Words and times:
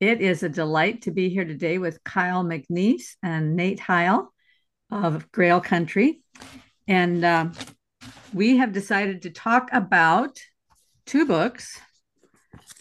It 0.00 0.20
is 0.20 0.42
a 0.42 0.48
delight 0.48 1.02
to 1.02 1.10
be 1.10 1.28
here 1.28 1.44
today 1.44 1.78
with 1.78 2.02
Kyle 2.04 2.44
McNease 2.44 3.14
and 3.22 3.56
Nate 3.56 3.80
Hile 3.80 4.32
of 4.90 5.30
Grail 5.32 5.60
Country. 5.60 6.22
And 6.88 7.24
uh, 7.24 7.46
we 8.32 8.56
have 8.56 8.72
decided 8.72 9.22
to 9.22 9.30
talk 9.30 9.70
about 9.72 10.38
two 11.06 11.24
books 11.26 11.78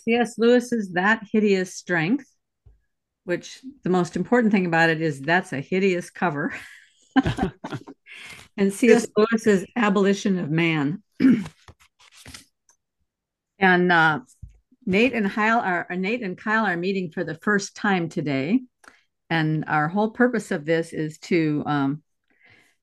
C.S. 0.04 0.38
Lewis's 0.38 0.92
That 0.94 1.24
Hideous 1.32 1.76
Strength, 1.76 2.26
which 3.24 3.62
the 3.84 3.90
most 3.90 4.16
important 4.16 4.52
thing 4.52 4.66
about 4.66 4.90
it 4.90 5.02
is 5.02 5.22
that's 5.22 5.54
a 5.54 5.62
hideous 5.62 6.10
cover, 6.10 6.54
and 8.58 8.74
C.S. 8.74 9.08
Lewis's 9.16 9.66
Abolition 9.76 10.40
of 10.40 10.50
Man. 10.50 11.04
and 13.60 13.92
uh, 13.92 14.20
Nate 14.86 15.14
and 15.14 15.30
Kyle 15.30 15.60
are 15.60 15.88
uh, 15.90 15.96
Nate 15.96 16.24
and 16.24 16.38
Kyle 16.38 16.66
are 16.66 16.78
meeting 16.78 17.12
for 17.12 17.24
the 17.24 17.36
first 17.36 17.76
time 17.76 18.10
today, 18.10 18.62
and 19.30 19.66
our 19.68 19.88
whole 19.88 20.12
purpose 20.12 20.52
of 20.52 20.66
this 20.66 20.94
is 20.94 21.18
to 21.20 21.64
um, 21.66 22.04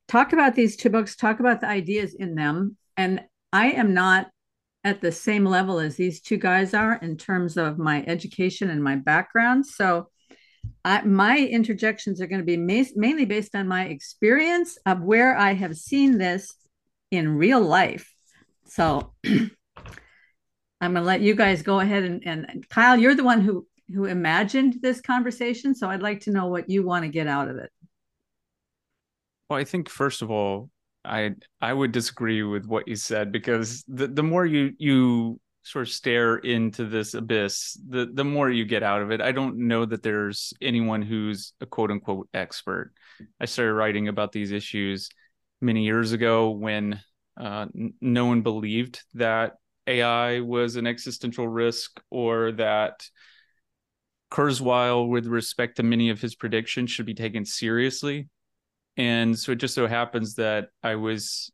talk 0.08 0.32
about 0.32 0.54
these 0.54 0.76
two 0.76 0.90
books, 0.90 1.16
talk 1.16 1.40
about 1.40 1.60
the 1.60 1.68
ideas 1.68 2.14
in 2.14 2.34
them. 2.34 2.76
And 2.96 3.22
I 3.52 3.72
am 3.72 3.94
not 3.94 4.28
at 4.84 5.00
the 5.00 5.12
same 5.12 5.44
level 5.44 5.78
as 5.78 5.96
these 5.96 6.20
two 6.20 6.36
guys 6.36 6.72
are 6.72 6.94
in 6.94 7.16
terms 7.16 7.56
of 7.56 7.78
my 7.78 8.04
education 8.06 8.70
and 8.70 8.82
my 8.82 8.96
background. 8.96 9.66
So 9.66 10.08
I, 10.84 11.02
my 11.02 11.38
interjections 11.38 12.20
are 12.20 12.26
going 12.26 12.40
to 12.40 12.44
be 12.44 12.56
ma- 12.56 12.88
mainly 12.96 13.24
based 13.24 13.54
on 13.54 13.68
my 13.68 13.84
experience 13.84 14.78
of 14.86 15.02
where 15.02 15.36
I 15.36 15.54
have 15.54 15.76
seen 15.76 16.18
this 16.18 16.54
in 17.10 17.36
real 17.36 17.60
life. 17.60 18.10
So 18.66 19.12
I'm 20.80 20.92
going 20.92 21.02
to 21.02 21.06
let 21.06 21.20
you 21.20 21.34
guys 21.34 21.62
go 21.62 21.80
ahead 21.80 22.04
and, 22.04 22.26
and 22.26 22.68
Kyle, 22.68 22.96
you're 22.96 23.14
the 23.14 23.24
one 23.24 23.40
who 23.40 23.66
who 23.94 24.04
imagined 24.04 24.76
this 24.82 25.00
conversation, 25.00 25.74
so 25.74 25.88
I'd 25.88 26.02
like 26.02 26.20
to 26.20 26.30
know 26.30 26.46
what 26.46 26.68
you 26.68 26.84
want 26.84 27.04
to 27.04 27.08
get 27.08 27.26
out 27.26 27.48
of 27.48 27.56
it. 27.56 27.70
Well, 29.48 29.58
I 29.58 29.64
think 29.64 29.88
first 29.88 30.20
of 30.20 30.30
all, 30.30 30.70
I 31.04 31.34
I 31.60 31.72
would 31.72 31.92
disagree 31.92 32.42
with 32.42 32.66
what 32.66 32.86
you 32.86 32.96
said 32.96 33.32
because 33.32 33.84
the 33.88 34.06
the 34.06 34.22
more 34.22 34.44
you 34.44 34.72
you 34.78 35.40
sort 35.62 35.86
of 35.88 35.92
stare 35.92 36.36
into 36.36 36.84
this 36.84 37.14
abyss, 37.14 37.78
the 37.88 38.10
the 38.12 38.24
more 38.24 38.50
you 38.50 38.64
get 38.64 38.82
out 38.82 39.02
of 39.02 39.10
it. 39.10 39.20
I 39.20 39.32
don't 39.32 39.68
know 39.68 39.84
that 39.86 40.02
there's 40.02 40.52
anyone 40.60 41.02
who's 41.02 41.54
a 41.60 41.66
quote 41.66 41.90
unquote 41.90 42.28
expert. 42.34 42.92
I 43.40 43.46
started 43.46 43.72
writing 43.72 44.08
about 44.08 44.32
these 44.32 44.52
issues 44.52 45.08
many 45.60 45.84
years 45.84 46.12
ago 46.12 46.50
when 46.50 47.00
uh, 47.38 47.66
no 48.00 48.26
one 48.26 48.42
believed 48.42 49.02
that 49.14 49.54
AI 49.88 50.40
was 50.40 50.76
an 50.76 50.86
existential 50.86 51.48
risk 51.48 52.00
or 52.10 52.52
that 52.52 53.08
Kurzweil, 54.30 55.08
with 55.08 55.26
respect 55.26 55.76
to 55.76 55.82
many 55.82 56.10
of 56.10 56.20
his 56.20 56.34
predictions, 56.34 56.90
should 56.90 57.06
be 57.06 57.14
taken 57.14 57.44
seriously. 57.44 58.28
And 58.96 59.38
so 59.38 59.52
it 59.52 59.56
just 59.56 59.74
so 59.74 59.86
happens 59.86 60.34
that 60.34 60.68
I 60.82 60.96
was 60.96 61.50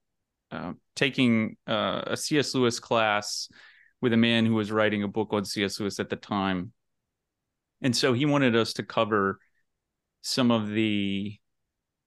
uh, 0.50 0.72
taking 0.96 1.56
uh, 1.66 2.02
a 2.06 2.16
C.S. 2.16 2.54
Lewis 2.54 2.80
class 2.80 3.48
with 4.00 4.12
a 4.12 4.18
man 4.18 4.44
who 4.46 4.54
was 4.54 4.72
writing 4.72 5.02
a 5.02 5.08
book 5.08 5.28
on 5.32 5.44
C.S. 5.44 5.78
Lewis 5.78 6.00
at 6.00 6.10
the 6.10 6.16
time. 6.16 6.72
And 7.82 7.94
so 7.94 8.12
he 8.12 8.26
wanted 8.26 8.56
us 8.56 8.72
to 8.74 8.82
cover 8.82 9.38
some 10.22 10.50
of 10.50 10.68
the 10.68 11.38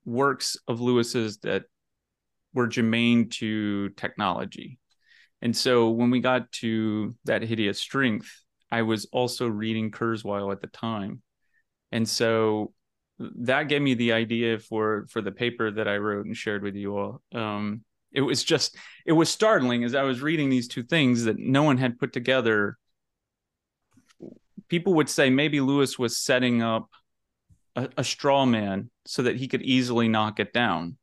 works 0.06 0.58
of 0.68 0.82
Lewis's 0.82 1.38
that 1.40 1.64
were 2.54 2.68
germane 2.68 3.30
to 3.30 3.90
technology. 3.90 4.80
And 5.42 5.56
so 5.56 5.90
when 5.90 6.10
we 6.10 6.20
got 6.20 6.52
to 6.54 7.16
that 7.26 7.44
hideous 7.44 7.80
strength, 7.80 8.30
I 8.72 8.82
was 8.82 9.06
also 9.12 9.48
reading 9.48 9.92
Kurzweil 9.92 10.52
at 10.52 10.62
the 10.62 10.68
time. 10.68 11.22
And 11.92 12.08
so 12.08 12.74
that 13.20 13.70
gave 13.70 13.82
me 13.82 13.94
the 13.94 14.14
idea 14.14 14.60
for 14.60 15.08
for 15.10 15.22
the 15.22 15.32
paper 15.32 15.72
that 15.72 15.88
I 15.88 15.98
wrote 15.98 16.26
and 16.26 16.36
shared 16.36 16.64
with 16.64 16.76
you 16.76 16.98
all. 16.98 17.22
Um, 17.34 17.84
it 18.12 18.22
was 18.22 18.44
just 18.44 18.76
it 19.06 19.14
was 19.14 19.30
startling 19.30 19.84
as 19.84 19.96
I 19.96 20.04
was 20.04 20.22
reading 20.22 20.50
these 20.50 20.68
two 20.68 20.84
things 20.84 21.24
that 21.26 21.38
no 21.38 21.64
one 21.64 21.78
had 21.78 22.00
put 22.00 22.14
together. 22.14 22.78
People 24.68 24.96
would 24.96 25.10
say 25.10 25.30
maybe 25.30 25.62
Lewis 25.62 25.98
was 25.98 26.18
setting 26.18 26.62
up 26.62 26.90
a, 27.76 27.90
a 27.98 28.04
straw 28.04 28.46
man 28.46 28.90
so 29.06 29.24
that 29.24 29.38
he 29.38 29.48
could 29.48 29.62
easily 29.62 30.08
knock 30.08 30.40
it 30.40 30.52
down. 30.52 30.98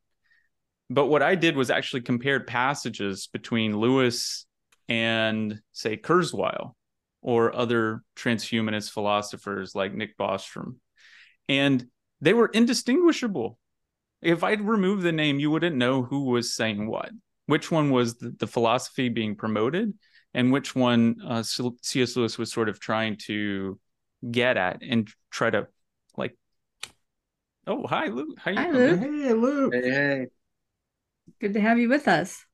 But 0.95 1.07
what 1.07 1.23
I 1.23 1.35
did 1.35 1.57
was 1.57 1.71
actually 1.71 2.03
compared 2.03 2.47
passages 2.47 3.27
between 3.27 3.77
Lewis 3.77 4.47
and 4.89 5.61
say 5.73 5.97
Kurzweil 5.97 6.77
or 7.21 7.57
other 7.57 8.05
transhumanist 8.15 8.93
philosophers 8.93 9.75
like 9.75 9.93
Nick 9.93 10.17
Bostrom. 10.17 10.77
And 11.49 11.85
they 12.21 12.33
were 12.33 12.47
indistinguishable. 12.47 13.59
If 14.23 14.45
I'd 14.45 14.61
removed 14.61 15.03
the 15.03 15.11
name, 15.11 15.41
you 15.41 15.51
wouldn't 15.51 15.75
know 15.75 16.05
who 16.05 16.27
was 16.27 16.55
saying 16.55 16.87
what. 16.87 17.11
Which 17.47 17.73
one 17.73 17.91
was 17.91 18.15
the, 18.19 18.31
the 18.31 18.47
philosophy 18.47 19.09
being 19.09 19.35
promoted, 19.35 19.93
and 20.33 20.53
which 20.53 20.77
one 20.77 21.17
uh, 21.27 21.43
C.S. 21.43 22.17
Lewis 22.17 22.39
was 22.39 22.53
sort 22.53 22.69
of 22.69 22.79
trying 22.79 23.17
to 23.27 23.81
get 24.31 24.57
at 24.57 24.79
and 24.81 25.11
try 25.31 25.51
to 25.51 25.67
like. 26.17 26.39
Oh, 27.67 27.85
hi, 27.85 28.07
Luke. 28.07 28.39
How 28.39 28.53
you 28.53 28.57
hi, 28.57 28.71
Luke. 28.71 29.01
Hey, 29.01 29.33
Luke. 29.33 29.75
Hey, 29.75 29.91
hey. 29.91 30.27
Good 31.41 31.55
to 31.55 31.61
have 31.61 31.79
you 31.79 31.89
with 31.89 32.09
us. 32.09 32.45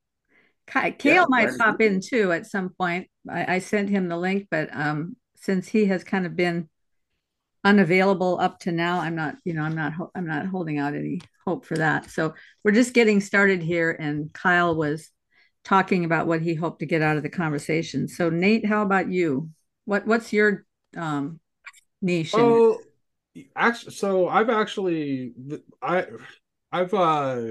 Kale 0.66 0.94
yeah, 1.02 1.24
might 1.28 1.58
pop 1.58 1.80
in 1.80 2.00
too 2.00 2.30
at 2.30 2.46
some 2.46 2.70
point. 2.70 3.08
I, 3.28 3.56
I, 3.56 3.58
sent 3.58 3.90
him 3.90 4.08
the 4.08 4.16
link, 4.16 4.46
but 4.52 4.68
um, 4.72 5.16
since 5.34 5.66
he 5.66 5.86
has 5.86 6.04
kind 6.04 6.26
of 6.26 6.36
been 6.36 6.68
unavailable 7.64 8.38
up 8.40 8.58
to 8.58 8.72
now 8.72 9.00
i'm 9.00 9.14
not 9.14 9.34
you 9.44 9.52
know 9.52 9.62
i'm 9.62 9.74
not 9.74 9.92
i'm 10.14 10.26
not 10.26 10.46
holding 10.46 10.78
out 10.78 10.94
any 10.94 11.20
hope 11.44 11.66
for 11.66 11.76
that 11.76 12.10
so 12.10 12.32
we're 12.64 12.70
just 12.70 12.94
getting 12.94 13.20
started 13.20 13.62
here 13.62 13.90
and 14.00 14.32
kyle 14.32 14.74
was 14.74 15.10
talking 15.62 16.06
about 16.06 16.26
what 16.26 16.40
he 16.40 16.54
hoped 16.54 16.80
to 16.80 16.86
get 16.86 17.02
out 17.02 17.18
of 17.18 17.22
the 17.22 17.28
conversation 17.28 18.08
so 18.08 18.30
nate 18.30 18.64
how 18.64 18.80
about 18.82 19.10
you 19.10 19.50
what 19.84 20.06
what's 20.06 20.32
your 20.32 20.64
um 20.96 21.38
niche 22.00 22.32
oh 22.34 22.78
actually 23.54 23.92
so 23.92 24.26
i've 24.26 24.48
actually 24.48 25.32
i 25.82 26.06
i've 26.72 26.94
uh 26.94 27.42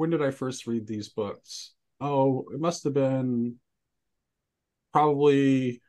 when 0.00 0.08
did 0.08 0.22
i 0.22 0.30
first 0.30 0.66
read 0.66 0.86
these 0.86 1.10
books? 1.10 1.74
Oh 2.00 2.46
it 2.54 2.58
must 2.58 2.84
have 2.84 2.94
been 2.94 3.56
probably 4.94 5.82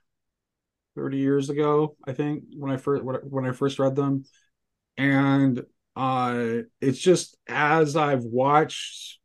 30 0.98 1.18
years 1.18 1.50
ago 1.50 1.96
i 2.06 2.12
think 2.12 2.44
when 2.58 2.70
i 2.70 2.76
first 2.76 3.02
when 3.06 3.46
i 3.46 3.54
first 3.54 3.80
read 3.80 3.96
them. 3.96 4.26
And 4.98 5.64
uh 5.96 6.64
it's 6.82 7.00
just 7.00 7.38
as 7.48 7.96
i've 7.96 8.26
watched 8.26 9.20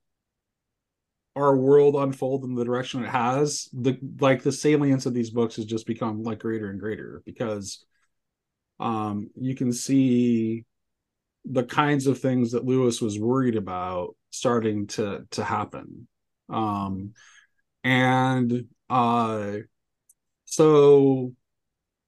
our 1.35 1.57
world 1.57 1.97
unfold 1.97 2.45
in 2.45 2.55
the 2.55 2.65
direction 2.65 3.03
it 3.03 3.11
has 3.11 3.69
the 3.73 3.99
like 4.21 4.45
the 4.45 4.53
salience 4.53 5.05
of 5.05 5.15
these 5.15 5.31
books 5.31 5.57
has 5.57 5.65
just 5.65 5.89
become 5.89 6.23
like 6.23 6.39
greater 6.39 6.71
and 6.71 6.79
greater 6.79 7.23
because 7.27 7.85
um 8.79 9.31
you 9.35 9.57
can 9.57 9.73
see 9.73 10.65
the 11.51 11.65
kinds 11.65 12.07
of 12.07 12.19
things 12.19 12.53
that 12.53 12.65
lewis 12.65 13.01
was 13.01 13.19
worried 13.19 13.57
about 13.57 14.17
starting 14.31 14.87
to 14.87 15.25
to 15.31 15.45
happen. 15.45 16.09
Um 16.49 17.13
and 17.85 18.67
uh 18.91 19.57
so 20.45 21.33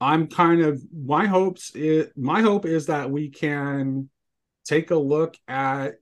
I'm 0.01 0.29
kind 0.29 0.63
of 0.63 0.83
my 0.93 1.27
hopes 1.27 1.73
it 1.75 2.13
my 2.17 2.41
hope 2.41 2.67
is 2.67 2.87
that 2.87 3.11
we 3.11 3.31
can 3.31 4.09
take 4.65 4.91
a 4.91 4.99
look 4.99 5.37
at 5.49 5.95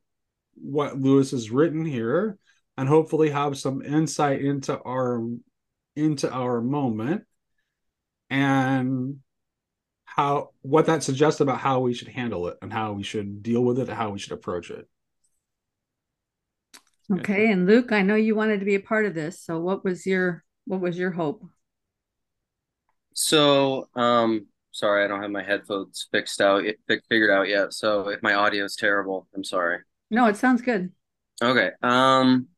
what 0.54 0.98
Lewis 0.98 1.30
has 1.30 1.50
written 1.50 1.84
here 1.84 2.38
and 2.76 2.88
hopefully 2.88 3.30
have 3.30 3.56
some 3.56 3.82
insight 3.82 4.40
into 4.40 4.78
our 4.80 5.22
into 5.94 6.30
our 6.30 6.60
moment. 6.60 7.22
And 8.28 9.20
how 10.16 10.48
what 10.62 10.86
that 10.86 11.02
suggests 11.02 11.40
about 11.40 11.58
how 11.58 11.80
we 11.80 11.92
should 11.92 12.08
handle 12.08 12.48
it 12.48 12.56
and 12.62 12.72
how 12.72 12.92
we 12.92 13.02
should 13.02 13.42
deal 13.42 13.62
with 13.62 13.78
it 13.78 13.88
and 13.88 13.96
how 13.98 14.08
we 14.08 14.18
should 14.18 14.32
approach 14.32 14.70
it. 14.70 14.88
Okay, 17.12 17.52
and 17.52 17.66
Luke, 17.66 17.92
I 17.92 18.00
know 18.00 18.14
you 18.14 18.34
wanted 18.34 18.60
to 18.60 18.66
be 18.66 18.74
a 18.74 18.80
part 18.80 19.04
of 19.04 19.14
this. 19.14 19.42
So 19.42 19.60
what 19.60 19.84
was 19.84 20.06
your 20.06 20.42
what 20.64 20.80
was 20.80 20.96
your 20.98 21.10
hope? 21.10 21.44
So, 23.12 23.88
um, 23.94 24.46
sorry, 24.72 25.04
I 25.04 25.08
don't 25.08 25.20
have 25.20 25.30
my 25.30 25.42
headphones 25.42 26.08
fixed 26.10 26.40
out, 26.40 26.64
it 26.64 26.78
figured 27.08 27.30
out 27.30 27.48
yet. 27.48 27.74
So 27.74 28.08
if 28.08 28.22
my 28.22 28.34
audio 28.34 28.64
is 28.64 28.74
terrible, 28.74 29.28
I'm 29.34 29.44
sorry. 29.44 29.80
No, 30.10 30.26
it 30.26 30.36
sounds 30.36 30.62
good. 30.62 30.92
Okay. 31.42 31.70
Um, 31.82 32.48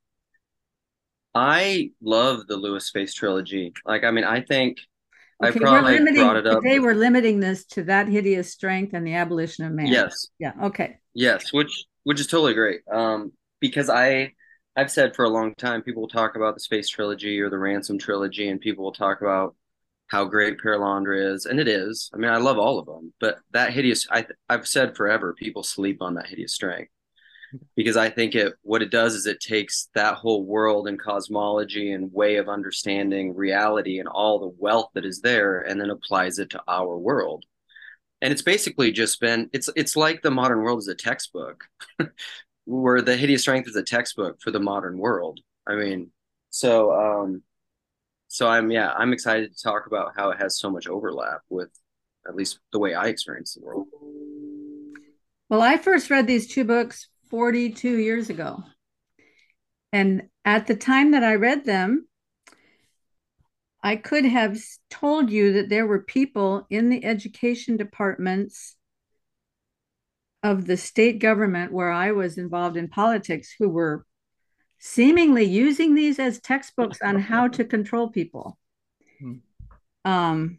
I 1.35 1.91
love 2.01 2.47
the 2.47 2.57
Lewis 2.57 2.87
Space 2.87 3.15
trilogy. 3.15 3.73
Like, 3.85 4.05
I 4.05 4.11
mean, 4.11 4.25
I 4.25 4.41
think 4.43 4.79
okay, 5.43 5.57
I 5.57 5.59
probably 5.59 5.93
we're 5.93 5.99
limiting, 5.99 6.23
brought 6.23 6.37
it 6.37 6.47
up. 6.47 6.63
Today 6.63 6.79
we're 6.79 6.95
limiting 6.95 7.41
this 7.41 7.65
to 7.67 7.85
that 7.85 8.09
hideous 8.09 8.53
strength 8.53 8.95
and 8.95 9.07
the 9.07 9.15
abolition 9.15 9.65
of 9.65 9.73
man. 9.73 9.87
Yes. 9.87 10.29
Yeah. 10.39 10.53
Okay. 10.63 10.99
Yes, 11.15 11.53
which 11.53 11.85
which 12.05 12.21
is 12.21 12.27
totally 12.27 12.55
great. 12.55 12.81
Um, 12.91 13.33
because 13.61 13.91
I 13.91 14.33
I've 14.77 14.91
said 14.91 15.17
for 15.17 15.25
a 15.25 15.29
long 15.29 15.55
time, 15.55 15.83
people 15.83 16.03
will 16.03 16.09
talk 16.09 16.37
about 16.37 16.55
the 16.55 16.61
space 16.61 16.89
trilogy 16.89 17.41
or 17.41 17.51
the 17.51 17.59
ransom 17.59 17.99
trilogy, 17.99 18.49
and 18.49 18.61
people 18.61 18.85
will 18.85 18.93
talk 18.93 19.21
about 19.21 19.55
how 20.07 20.25
great 20.25 20.59
Perelandra 20.59 21.35
is, 21.35 21.47
and 21.47 21.61
it 21.61 21.69
is. 21.69 22.11
I 22.15 22.17
mean, 22.17 22.31
I 22.31 22.39
love 22.39 22.59
all 22.59 22.79
of 22.79 22.87
them, 22.87 23.13
but 23.21 23.39
that 23.53 23.73
hideous. 23.73 24.07
I 24.11 24.27
I've 24.49 24.67
said 24.67 24.97
forever, 24.97 25.35
people 25.35 25.63
sleep 25.63 26.01
on 26.01 26.15
that 26.15 26.27
hideous 26.27 26.55
strength 26.55 26.91
because 27.77 27.97
I 27.97 28.11
think 28.11 28.35
it 28.35 28.55
what 28.63 28.83
it 28.83 28.91
does 28.91 29.15
is 29.15 29.27
it 29.27 29.41
takes 29.41 29.89
that 29.95 30.15
whole 30.15 30.45
world 30.45 30.89
and 30.89 31.01
cosmology 31.01 31.93
and 31.93 32.13
way 32.13 32.37
of 32.37 32.49
understanding 32.49 33.35
reality 33.35 33.99
and 33.99 34.09
all 34.09 34.39
the 34.39 34.55
wealth 34.59 34.91
that 34.95 35.05
is 35.05 35.21
there, 35.21 35.61
and 35.61 35.81
then 35.81 35.91
applies 35.91 36.39
it 36.39 36.51
to 36.51 36.63
our 36.69 36.97
world. 36.97 37.45
And 38.21 38.33
it's 38.33 38.43
basically 38.43 38.93
just 38.93 39.21
been 39.21 39.49
it's 39.53 39.69
it's 39.77 39.97
like 39.97 40.23
the 40.23 40.31
modern 40.31 40.63
world 40.63 40.81
is 40.81 40.89
a 40.89 40.95
textbook, 40.95 41.65
where 42.65 43.01
the 43.01 43.17
hideous 43.17 43.43
strength 43.43 43.69
is 43.69 43.77
a 43.77 43.83
textbook 43.83 44.41
for 44.41 44.51
the 44.51 44.61
modern 44.61 44.99
world. 44.99 45.41
I 45.67 45.75
mean, 45.75 46.11
so 46.51 46.93
um, 46.93 47.43
so 48.29 48.49
I'm 48.49 48.71
yeah, 48.71 48.93
I'm 48.93 49.13
excited 49.13 49.55
to 49.55 49.63
talk 49.63 49.87
about 49.87 50.13
how 50.17 50.31
it 50.31 50.39
has 50.39 50.59
so 50.59 50.71
much 50.71 50.87
overlap 50.87 51.41
with 51.49 51.71
at 52.27 52.35
least 52.35 52.59
the 52.73 52.79
way 52.79 52.95
I 52.95 53.07
experience 53.07 53.55
the 53.55 53.65
world. 53.65 53.87
Well, 55.49 55.63
I 55.63 55.79
first 55.79 56.11
read 56.11 56.27
these 56.27 56.47
two 56.47 56.65
books 56.65 57.09
42 57.31 57.99
years 57.99 58.31
ago. 58.31 58.63
And 59.93 60.29
at 60.45 60.67
the 60.67 60.77
time 60.77 61.13
that 61.13 61.25
I 61.25 61.35
read 61.35 61.65
them, 61.65 62.07
I 63.83 63.97
could 63.97 64.25
have 64.25 64.59
told 64.91 65.31
you 65.31 65.53
that 65.55 65.69
there 65.69 65.87
were 65.87 66.03
people 66.03 66.67
in 66.69 66.89
the 66.91 67.05
education 67.05 67.77
departments 67.77 68.77
of 70.43 70.67
the 70.67 70.77
state 70.77 71.21
government 71.21 71.73
where 71.73 71.91
I 71.91 72.13
was 72.13 72.39
involved 72.39 72.77
in 72.77 72.89
politics 72.89 73.55
who 73.59 73.69
were 73.69 74.05
seemingly 74.79 75.45
using 75.45 75.95
these 75.95 76.19
as 76.19 76.41
textbooks 76.41 76.99
on 77.03 77.19
how 77.19 77.49
to 77.49 77.65
control 77.65 78.11
people. 78.11 78.59
Hmm. 79.21 79.35
Um, 80.05 80.59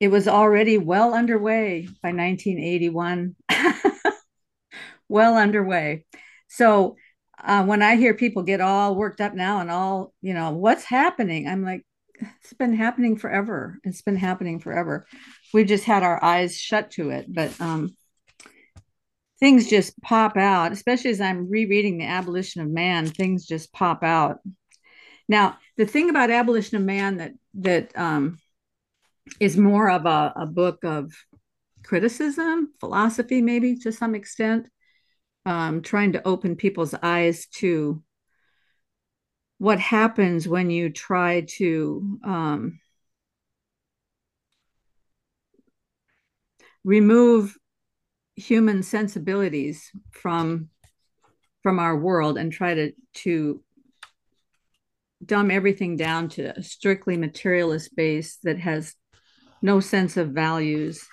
it 0.00 0.08
was 0.08 0.26
already 0.26 0.78
well 0.78 1.14
underway 1.14 1.82
by 2.02 2.10
1981, 2.10 3.36
well 5.12 5.36
underway. 5.36 6.04
So 6.48 6.96
uh, 7.42 7.64
when 7.64 7.82
I 7.82 7.96
hear 7.96 8.14
people 8.14 8.42
get 8.42 8.60
all 8.60 8.96
worked 8.96 9.20
up 9.20 9.34
now 9.34 9.60
and 9.60 9.70
all, 9.70 10.12
you 10.22 10.34
know, 10.34 10.50
what's 10.50 10.84
happening? 10.84 11.46
I'm 11.46 11.62
like, 11.64 11.84
it's 12.40 12.52
been 12.52 12.74
happening 12.74 13.16
forever. 13.16 13.78
It's 13.84 14.02
been 14.02 14.16
happening 14.16 14.58
forever. 14.58 15.06
We 15.52 15.64
just 15.64 15.84
had 15.84 16.02
our 16.02 16.22
eyes 16.22 16.56
shut 16.56 16.92
to 16.92 17.10
it, 17.10 17.26
but 17.28 17.58
um, 17.60 17.96
things 19.40 19.68
just 19.68 20.00
pop 20.00 20.36
out, 20.36 20.72
especially 20.72 21.10
as 21.10 21.20
I'm 21.20 21.50
rereading 21.50 21.98
The 21.98 22.06
Abolition 22.06 22.62
of 22.62 22.68
Man, 22.68 23.06
things 23.06 23.44
just 23.44 23.72
pop 23.72 24.02
out. 24.02 24.38
Now, 25.28 25.58
the 25.76 25.86
thing 25.86 26.10
about 26.10 26.30
Abolition 26.30 26.76
of 26.76 26.84
Man 26.84 27.16
that 27.16 27.32
that 27.54 27.98
um, 27.98 28.38
is 29.40 29.56
more 29.56 29.90
of 29.90 30.06
a, 30.06 30.32
a 30.36 30.46
book 30.46 30.84
of 30.84 31.12
criticism, 31.82 32.72
philosophy, 32.80 33.42
maybe 33.42 33.76
to 33.78 33.92
some 33.92 34.14
extent, 34.14 34.68
um, 35.44 35.82
trying 35.82 36.12
to 36.12 36.26
open 36.26 36.56
people's 36.56 36.94
eyes 37.02 37.46
to 37.46 38.02
what 39.58 39.78
happens 39.78 40.48
when 40.48 40.70
you 40.70 40.90
try 40.90 41.42
to 41.42 42.18
um, 42.24 42.80
remove 46.84 47.56
human 48.34 48.82
sensibilities 48.82 49.90
from 50.10 50.68
from 51.62 51.78
our 51.78 51.96
world 51.96 52.38
and 52.38 52.52
try 52.52 52.74
to 52.74 52.92
to 53.14 53.62
dumb 55.24 55.50
everything 55.50 55.96
down 55.96 56.28
to 56.28 56.58
a 56.58 56.62
strictly 56.62 57.16
materialist 57.16 57.94
base 57.94 58.38
that 58.42 58.58
has 58.58 58.94
no 59.60 59.78
sense 59.78 60.16
of 60.16 60.30
values 60.30 61.06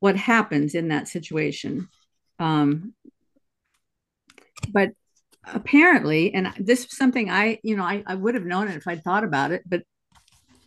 what 0.00 0.16
happens 0.16 0.74
in 0.74 0.88
that 0.88 1.08
situation 1.08 1.88
um, 2.38 2.94
but 4.72 4.90
apparently 5.52 6.34
and 6.34 6.52
this 6.58 6.84
is 6.84 6.96
something 6.96 7.30
i 7.30 7.58
you 7.62 7.76
know 7.76 7.84
I, 7.84 8.02
I 8.06 8.14
would 8.16 8.34
have 8.34 8.44
known 8.44 8.68
it 8.68 8.76
if 8.76 8.88
i'd 8.88 9.04
thought 9.04 9.22
about 9.22 9.52
it 9.52 9.62
but 9.64 9.82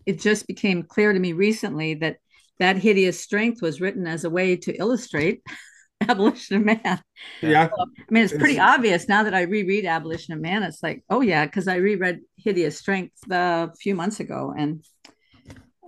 it 0.06 0.20
just 0.20 0.48
became 0.48 0.84
clear 0.84 1.12
to 1.12 1.20
me 1.20 1.34
recently 1.34 1.96
that 1.96 2.18
that 2.60 2.78
hideous 2.78 3.20
strength 3.20 3.62
was 3.62 3.82
written 3.82 4.08
as 4.08 4.24
a 4.24 4.30
way 4.30 4.56
to 4.56 4.74
illustrate 4.74 5.42
abolition 6.08 6.58
of 6.58 6.66
man. 6.66 7.02
Yeah. 7.42 7.68
So, 7.68 7.76
i 7.82 7.86
mean 8.10 8.24
it's 8.24 8.32
pretty 8.32 8.54
it's, 8.54 8.62
obvious 8.62 9.10
now 9.10 9.24
that 9.24 9.34
i 9.34 9.42
reread 9.42 9.86
abolition 9.86 10.34
of 10.34 10.40
man 10.40 10.64
it's 10.64 10.82
like 10.82 11.04
oh 11.10 11.20
yeah 11.20 11.46
because 11.46 11.68
i 11.68 11.76
reread 11.76 12.22
hideous 12.38 12.80
strength 12.80 13.14
a 13.30 13.74
few 13.76 13.96
months 13.96 14.22
ago 14.22 14.54
and 14.58 14.82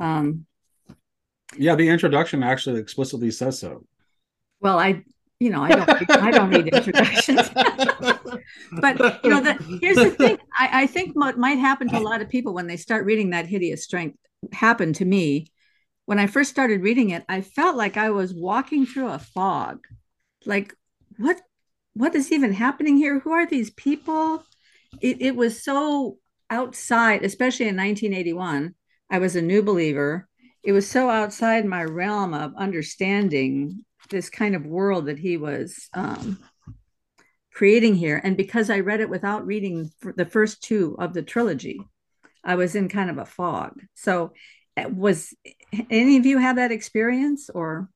um 0.02 0.46
yeah 1.58 1.76
the 1.76 1.88
introduction 1.88 2.44
actually 2.44 2.80
explicitly 2.80 3.32
says 3.32 3.60
so. 3.60 3.86
Well 4.60 4.78
i 4.78 5.04
you 5.42 5.50
know 5.50 5.62
i 5.64 5.70
don't 5.70 6.12
i 6.12 6.32
don't 6.32 6.50
need 6.50 6.68
introductions 6.68 7.50
but 8.86 9.24
you 9.24 9.30
know 9.30 9.42
the, 9.42 9.80
here's 9.82 9.98
the 9.98 10.12
thing 10.12 10.38
I, 10.58 10.84
I 10.84 10.88
think 10.88 11.16
what 11.16 11.38
might 11.38 11.58
happen 11.60 11.90
to 11.90 11.98
a 11.98 12.00
lot 12.00 12.22
of 12.22 12.30
people 12.30 12.54
when 12.54 12.68
they 12.68 12.78
start 12.78 13.06
reading 13.06 13.32
that 13.32 13.48
hideous 13.48 13.84
strength 13.84 14.18
happened 14.54 14.96
to 14.96 15.06
me 15.06 15.48
when 16.12 16.20
I 16.20 16.28
first 16.28 16.50
started 16.50 16.82
reading 16.82 17.12
it, 17.12 17.24
I 17.30 17.40
felt 17.40 17.78
like 17.78 17.96
I 17.96 18.10
was 18.10 18.34
walking 18.34 18.86
through 18.86 19.08
a 19.08 19.20
fog. 19.20 19.86
Like, 20.46 20.76
what 21.18 21.40
what 21.94 22.16
is 22.16 22.34
even 22.34 22.52
happening 22.52 22.98
here? 22.98 23.20
Who 23.20 23.32
are 23.32 23.46
these 23.46 23.70
people? 23.70 24.44
It, 25.00 25.22
it 25.22 25.36
was 25.38 25.64
so 25.64 26.18
outside, 26.50 27.24
especially 27.24 27.68
in 27.68 27.78
1981. 27.78 28.76
I 29.10 29.20
was 29.20 29.38
a 29.38 29.42
new 29.42 29.62
believer. 29.62 30.28
It 30.64 30.74
was 30.74 30.86
so 30.90 31.10
outside 31.10 31.66
my 31.66 31.84
realm 31.84 32.34
of 32.34 32.56
understanding 32.58 33.86
this 34.10 34.30
kind 34.30 34.56
of 34.56 34.66
world 34.66 35.06
that 35.06 35.20
he 35.20 35.38
was 35.38 35.90
um, 35.94 36.40
creating 37.54 37.96
here. 37.96 38.20
And 38.24 38.36
because 38.36 38.70
I 38.70 38.80
read 38.80 39.02
it 39.02 39.10
without 39.10 39.46
reading 39.46 39.92
the 40.16 40.26
first 40.26 40.64
two 40.64 40.96
of 41.00 41.14
the 41.14 41.22
trilogy, 41.22 41.80
I 42.44 42.56
was 42.56 42.76
in 42.76 42.90
kind 42.90 43.10
of 43.10 43.18
a 43.18 43.26
fog. 43.26 43.80
So 43.94 44.34
was 44.90 45.34
any 45.90 46.18
of 46.18 46.26
you 46.26 46.38
have 46.38 46.56
that 46.56 46.72
experience 46.72 47.50
or 47.50 47.90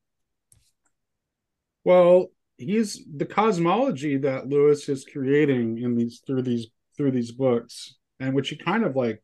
well 1.84 2.28
he's 2.58 3.04
the 3.16 3.26
cosmology 3.26 4.18
that 4.18 4.48
lewis 4.48 4.90
is 4.90 5.06
creating 5.12 5.78
in 5.80 5.96
these 5.96 6.22
through 6.26 6.42
these 6.42 6.68
through 6.98 7.12
these 7.12 7.32
books 7.32 7.96
and 8.20 8.34
which 8.34 8.50
he 8.50 8.56
kind 8.56 8.84
of 8.84 8.96
like 8.96 9.22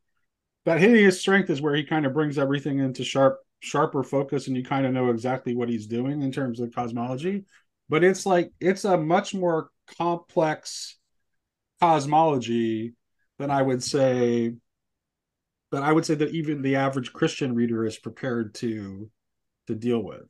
that 0.66 0.80
hideous 0.80 1.20
strength 1.20 1.50
is 1.50 1.62
where 1.62 1.76
he 1.76 1.84
kind 1.84 2.06
of 2.06 2.14
brings 2.14 2.38
everything 2.38 2.80
into 2.80 3.04
sharp 3.04 3.40
sharper 3.62 4.04
focus 4.04 4.48
and 4.48 4.58
you 4.58 4.64
kind 4.64 4.86
of 4.86 4.94
know 4.94 5.10
exactly 5.10 5.56
what 5.56 5.70
he's 5.70 5.88
doing 5.88 6.22
in 6.22 6.32
terms 6.32 6.60
of 6.60 6.74
cosmology 6.76 7.46
but 7.90 8.04
it's 8.04 8.26
like 8.26 8.52
it's 8.60 8.86
a 8.86 8.98
much 8.98 9.34
more 9.34 9.70
complex 9.98 10.98
cosmology 11.80 12.94
than 13.40 13.50
i 13.50 13.62
would 13.62 13.82
say 13.82 14.54
that 15.72 15.84
I 15.84 15.92
would 15.92 16.06
say 16.06 16.16
that 16.16 16.32
even 16.32 16.62
the 16.62 16.76
average 16.76 17.14
Christian 17.14 17.56
reader 17.56 17.86
is 17.86 17.98
prepared 17.98 18.54
to 18.56 19.10
to 19.68 19.76
deal 19.76 20.04
with. 20.04 20.30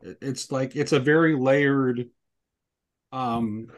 It's 0.00 0.50
like 0.50 0.76
it's 0.76 0.92
a 0.92 1.00
very 1.00 1.36
layered 1.36 2.08
um 3.12 3.68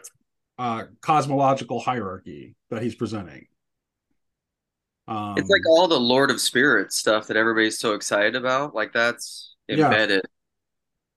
uh 0.59 0.85
cosmological 1.01 1.81
hierarchy 1.81 2.55
that 2.71 2.83
he's 2.83 2.95
presenting. 2.95 3.47
Um, 5.11 5.35
it's 5.37 5.51
like 5.51 5.69
all 5.69 5.89
the 5.89 5.99
Lord 5.99 6.31
of 6.31 6.41
Spirits 6.41 6.97
stuff 6.97 7.27
that 7.27 7.37
everybody's 7.37 7.79
so 7.79 7.95
excited 7.95 8.37
about. 8.37 8.75
Like 8.75 8.93
that's 8.93 9.55
embedded 9.69 10.23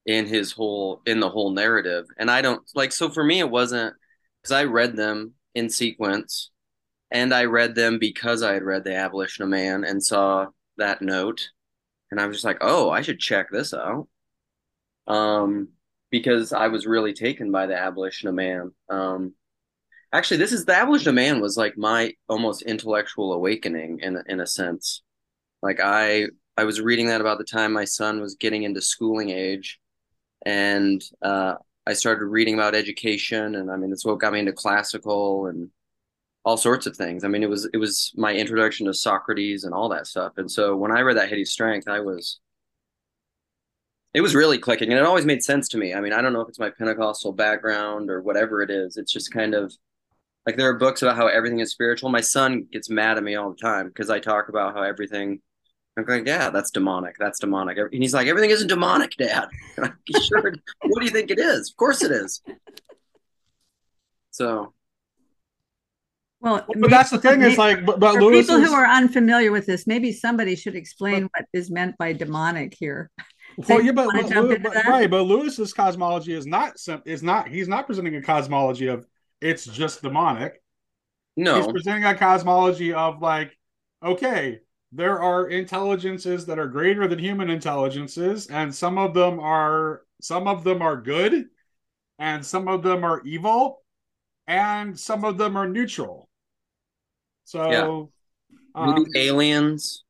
yeah. 0.05 0.15
in 0.15 0.25
his 0.25 0.51
whole 0.51 1.01
in 1.05 1.19
the 1.19 1.29
whole 1.29 1.51
narrative. 1.51 2.07
And 2.17 2.29
I 2.29 2.41
don't 2.41 2.63
like 2.75 2.91
so 2.91 3.09
for 3.09 3.23
me 3.23 3.39
it 3.39 3.49
wasn't 3.49 3.93
because 4.41 4.51
I 4.51 4.63
read 4.63 4.95
them 4.95 5.33
in 5.55 5.69
sequence 5.69 6.49
and 7.13 7.31
I 7.33 7.45
read 7.45 7.75
them 7.75 7.99
because 7.99 8.41
I 8.41 8.53
had 8.53 8.63
read 8.63 8.83
The 8.83 8.95
Abolition 8.95 9.43
of 9.43 9.49
Man 9.49 9.83
and 9.83 10.03
saw 10.03 10.47
that 10.77 11.01
note, 11.03 11.49
and 12.09 12.19
I 12.19 12.25
was 12.25 12.37
just 12.37 12.45
like, 12.45 12.57
oh, 12.61 12.89
I 12.89 13.01
should 13.03 13.19
check 13.19 13.51
this 13.51 13.73
out. 13.73 14.07
Um, 15.05 15.69
because 16.09 16.53
I 16.53 16.67
was 16.69 16.87
really 16.87 17.13
taken 17.13 17.51
by 17.51 17.67
The 17.67 17.77
Abolition 17.77 18.29
of 18.29 18.35
Man. 18.35 18.71
Um, 18.89 19.35
actually, 20.13 20.37
this 20.37 20.53
of 21.07 21.15
Man 21.15 21.41
was 21.41 21.57
like 21.57 21.77
my 21.77 22.13
almost 22.29 22.61
intellectual 22.61 23.33
awakening 23.33 23.99
in 24.01 24.21
in 24.27 24.39
a 24.39 24.47
sense. 24.47 25.01
Like 25.61 25.79
I 25.81 26.27
I 26.57 26.63
was 26.65 26.79
reading 26.79 27.07
that 27.07 27.21
about 27.21 27.39
the 27.39 27.43
time 27.43 27.73
my 27.73 27.85
son 27.85 28.21
was 28.21 28.35
getting 28.35 28.63
into 28.63 28.81
schooling 28.81 29.31
age, 29.31 29.79
and 30.45 31.03
uh, 31.21 31.55
I 31.85 31.93
started 31.93 32.25
reading 32.25 32.53
about 32.53 32.75
education, 32.75 33.55
and 33.55 33.71
I 33.71 33.77
mean, 33.77 33.89
that's 33.89 34.05
what 34.05 34.19
got 34.19 34.33
me 34.33 34.39
into 34.39 34.53
classical 34.53 35.47
and 35.47 35.69
all 36.45 36.57
sorts 36.57 36.85
of 36.85 36.95
things. 36.95 37.23
I 37.23 37.27
mean, 37.27 37.43
it 37.43 37.49
was 37.49 37.67
it 37.73 37.77
was 37.77 38.13
my 38.15 38.33
introduction 38.33 38.85
to 38.87 38.93
Socrates 38.93 39.63
and 39.63 39.73
all 39.73 39.89
that 39.89 40.07
stuff. 40.07 40.33
And 40.37 40.49
so 40.51 40.75
when 40.75 40.91
I 40.91 41.01
read 41.01 41.17
that 41.17 41.29
Hideous 41.29 41.51
Strength, 41.51 41.87
I 41.87 41.99
was 42.01 42.39
it 44.13 44.21
was 44.21 44.35
really 44.35 44.59
clicking 44.59 44.89
and 44.91 44.99
it 44.99 45.05
always 45.05 45.25
made 45.25 45.43
sense 45.43 45.67
to 45.69 45.77
me. 45.77 45.93
I 45.93 46.01
mean, 46.01 46.13
I 46.13 46.21
don't 46.21 46.33
know 46.33 46.41
if 46.41 46.49
it's 46.49 46.59
my 46.59 46.69
Pentecostal 46.69 47.33
background 47.33 48.09
or 48.11 48.21
whatever 48.21 48.61
it 48.61 48.69
is. 48.69 48.97
It's 48.97 49.11
just 49.11 49.31
kind 49.31 49.55
of 49.55 49.73
like 50.45 50.57
there 50.57 50.69
are 50.69 50.77
books 50.77 51.01
about 51.01 51.15
how 51.15 51.27
everything 51.27 51.59
is 51.59 51.71
spiritual. 51.71 52.09
My 52.09 52.21
son 52.21 52.67
gets 52.71 52.89
mad 52.89 53.17
at 53.17 53.23
me 53.23 53.35
all 53.35 53.49
the 53.49 53.55
time 53.55 53.87
because 53.87 54.09
I 54.09 54.19
talk 54.19 54.49
about 54.49 54.75
how 54.75 54.83
everything 54.83 55.41
I'm 55.95 56.05
like, 56.07 56.25
yeah, 56.25 56.49
that's 56.49 56.71
demonic. 56.71 57.15
That's 57.19 57.39
demonic. 57.39 57.77
And 57.77 58.01
he's 58.01 58.13
like, 58.13 58.27
everything 58.27 58.49
isn't 58.49 58.67
demonic, 58.67 59.11
Dad. 59.17 59.47
Like, 59.77 59.93
sure. 60.21 60.53
what 60.83 60.99
do 60.99 61.05
you 61.05 61.11
think 61.11 61.31
it 61.31 61.39
is? 61.39 61.69
Of 61.69 61.77
course 61.77 62.03
it 62.03 62.11
is. 62.11 62.41
So. 64.31 64.73
Well, 66.41 66.63
but 66.67 66.77
maybe, 66.77 66.89
that's 66.89 67.09
the 67.09 67.19
thing. 67.19 67.39
Maybe, 67.39 67.53
is 67.53 67.57
like, 67.57 67.85
but, 67.85 67.99
but 67.99 68.15
Lewis 68.15 68.47
people 68.47 68.61
is, 68.61 68.69
who 68.69 68.73
are 68.75 68.85
unfamiliar 68.85 69.51
with 69.51 69.65
this, 69.65 69.87
maybe 69.87 70.11
somebody 70.11 70.55
should 70.55 70.75
explain 70.75 71.23
but, 71.23 71.31
what 71.41 71.45
is 71.53 71.71
meant 71.71 71.97
by 71.97 72.13
demonic 72.13 72.75
here. 72.77 73.09
Well, 73.69 73.83
yeah, 73.83 73.91
but, 73.91 74.09
but, 74.11 74.63
but 74.63 74.85
right, 74.87 75.07
but 75.07 75.21
Lewis's 75.23 75.73
cosmology 75.73 76.33
is 76.33 76.47
not 76.47 76.73
is 77.05 77.21
not 77.21 77.47
he's 77.47 77.67
not 77.67 77.85
presenting 77.85 78.15
a 78.15 78.21
cosmology 78.23 78.87
of 78.87 79.05
it's 79.43 79.65
just 79.65 80.01
demonic. 80.01 80.61
No, 81.35 81.57
he's 81.57 81.67
presenting 81.67 82.05
a 82.05 82.15
cosmology 82.15 82.93
of 82.93 83.21
like, 83.21 83.57
okay, 84.03 84.59
there 84.91 85.21
are 85.21 85.49
intelligences 85.49 86.45
that 86.45 86.59
are 86.59 86.67
greater 86.67 87.07
than 87.07 87.19
human 87.19 87.49
intelligences, 87.49 88.47
and 88.47 88.73
some 88.73 88.97
of 88.97 89.13
them 89.13 89.39
are 89.39 90.03
some 90.21 90.47
of 90.47 90.63
them 90.63 90.81
are 90.81 90.95
good, 90.95 91.45
and 92.19 92.45
some 92.45 92.67
of 92.67 92.83
them 92.83 93.03
are 93.03 93.21
evil, 93.25 93.83
and 94.47 94.97
some 94.97 95.25
of 95.25 95.37
them 95.37 95.57
are 95.57 95.67
neutral. 95.67 96.29
So, 97.45 98.11
yeah. 98.75 98.81
um, 98.81 99.05
aliens. 99.15 100.03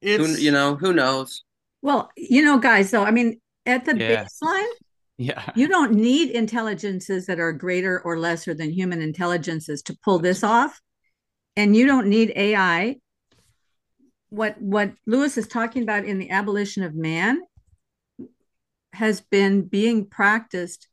It's 0.00 0.36
who, 0.36 0.42
you 0.42 0.50
know 0.50 0.74
who 0.74 0.92
knows. 0.92 1.44
Well, 1.80 2.10
you 2.16 2.42
know, 2.42 2.58
guys. 2.58 2.90
Though 2.90 3.04
I 3.04 3.12
mean, 3.12 3.40
at 3.66 3.84
the 3.84 3.96
yeah. 3.96 4.24
baseline, 4.24 4.72
yeah, 5.22 5.50
you 5.54 5.68
don't 5.68 5.92
need 5.92 6.30
intelligences 6.30 7.26
that 7.26 7.40
are 7.40 7.52
greater 7.52 8.00
or 8.00 8.18
lesser 8.18 8.54
than 8.54 8.70
human 8.70 9.00
intelligences 9.00 9.82
to 9.82 9.98
pull 10.04 10.18
this 10.18 10.42
off, 10.42 10.80
and 11.56 11.76
you 11.76 11.86
don't 11.86 12.08
need 12.08 12.32
AI 12.34 12.96
what 14.32 14.58
what 14.62 14.92
Lewis 15.06 15.36
is 15.36 15.46
talking 15.46 15.82
about 15.82 16.06
in 16.06 16.18
the 16.18 16.30
abolition 16.30 16.82
of 16.82 16.94
man 16.94 17.42
has 18.94 19.20
been 19.20 19.60
being 19.60 20.06
practiced 20.06 20.88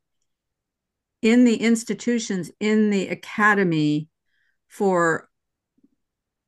in 1.22 1.46
the 1.46 1.56
institutions 1.56 2.52
in 2.60 2.90
the 2.90 3.08
academy 3.08 4.10
for 4.68 5.30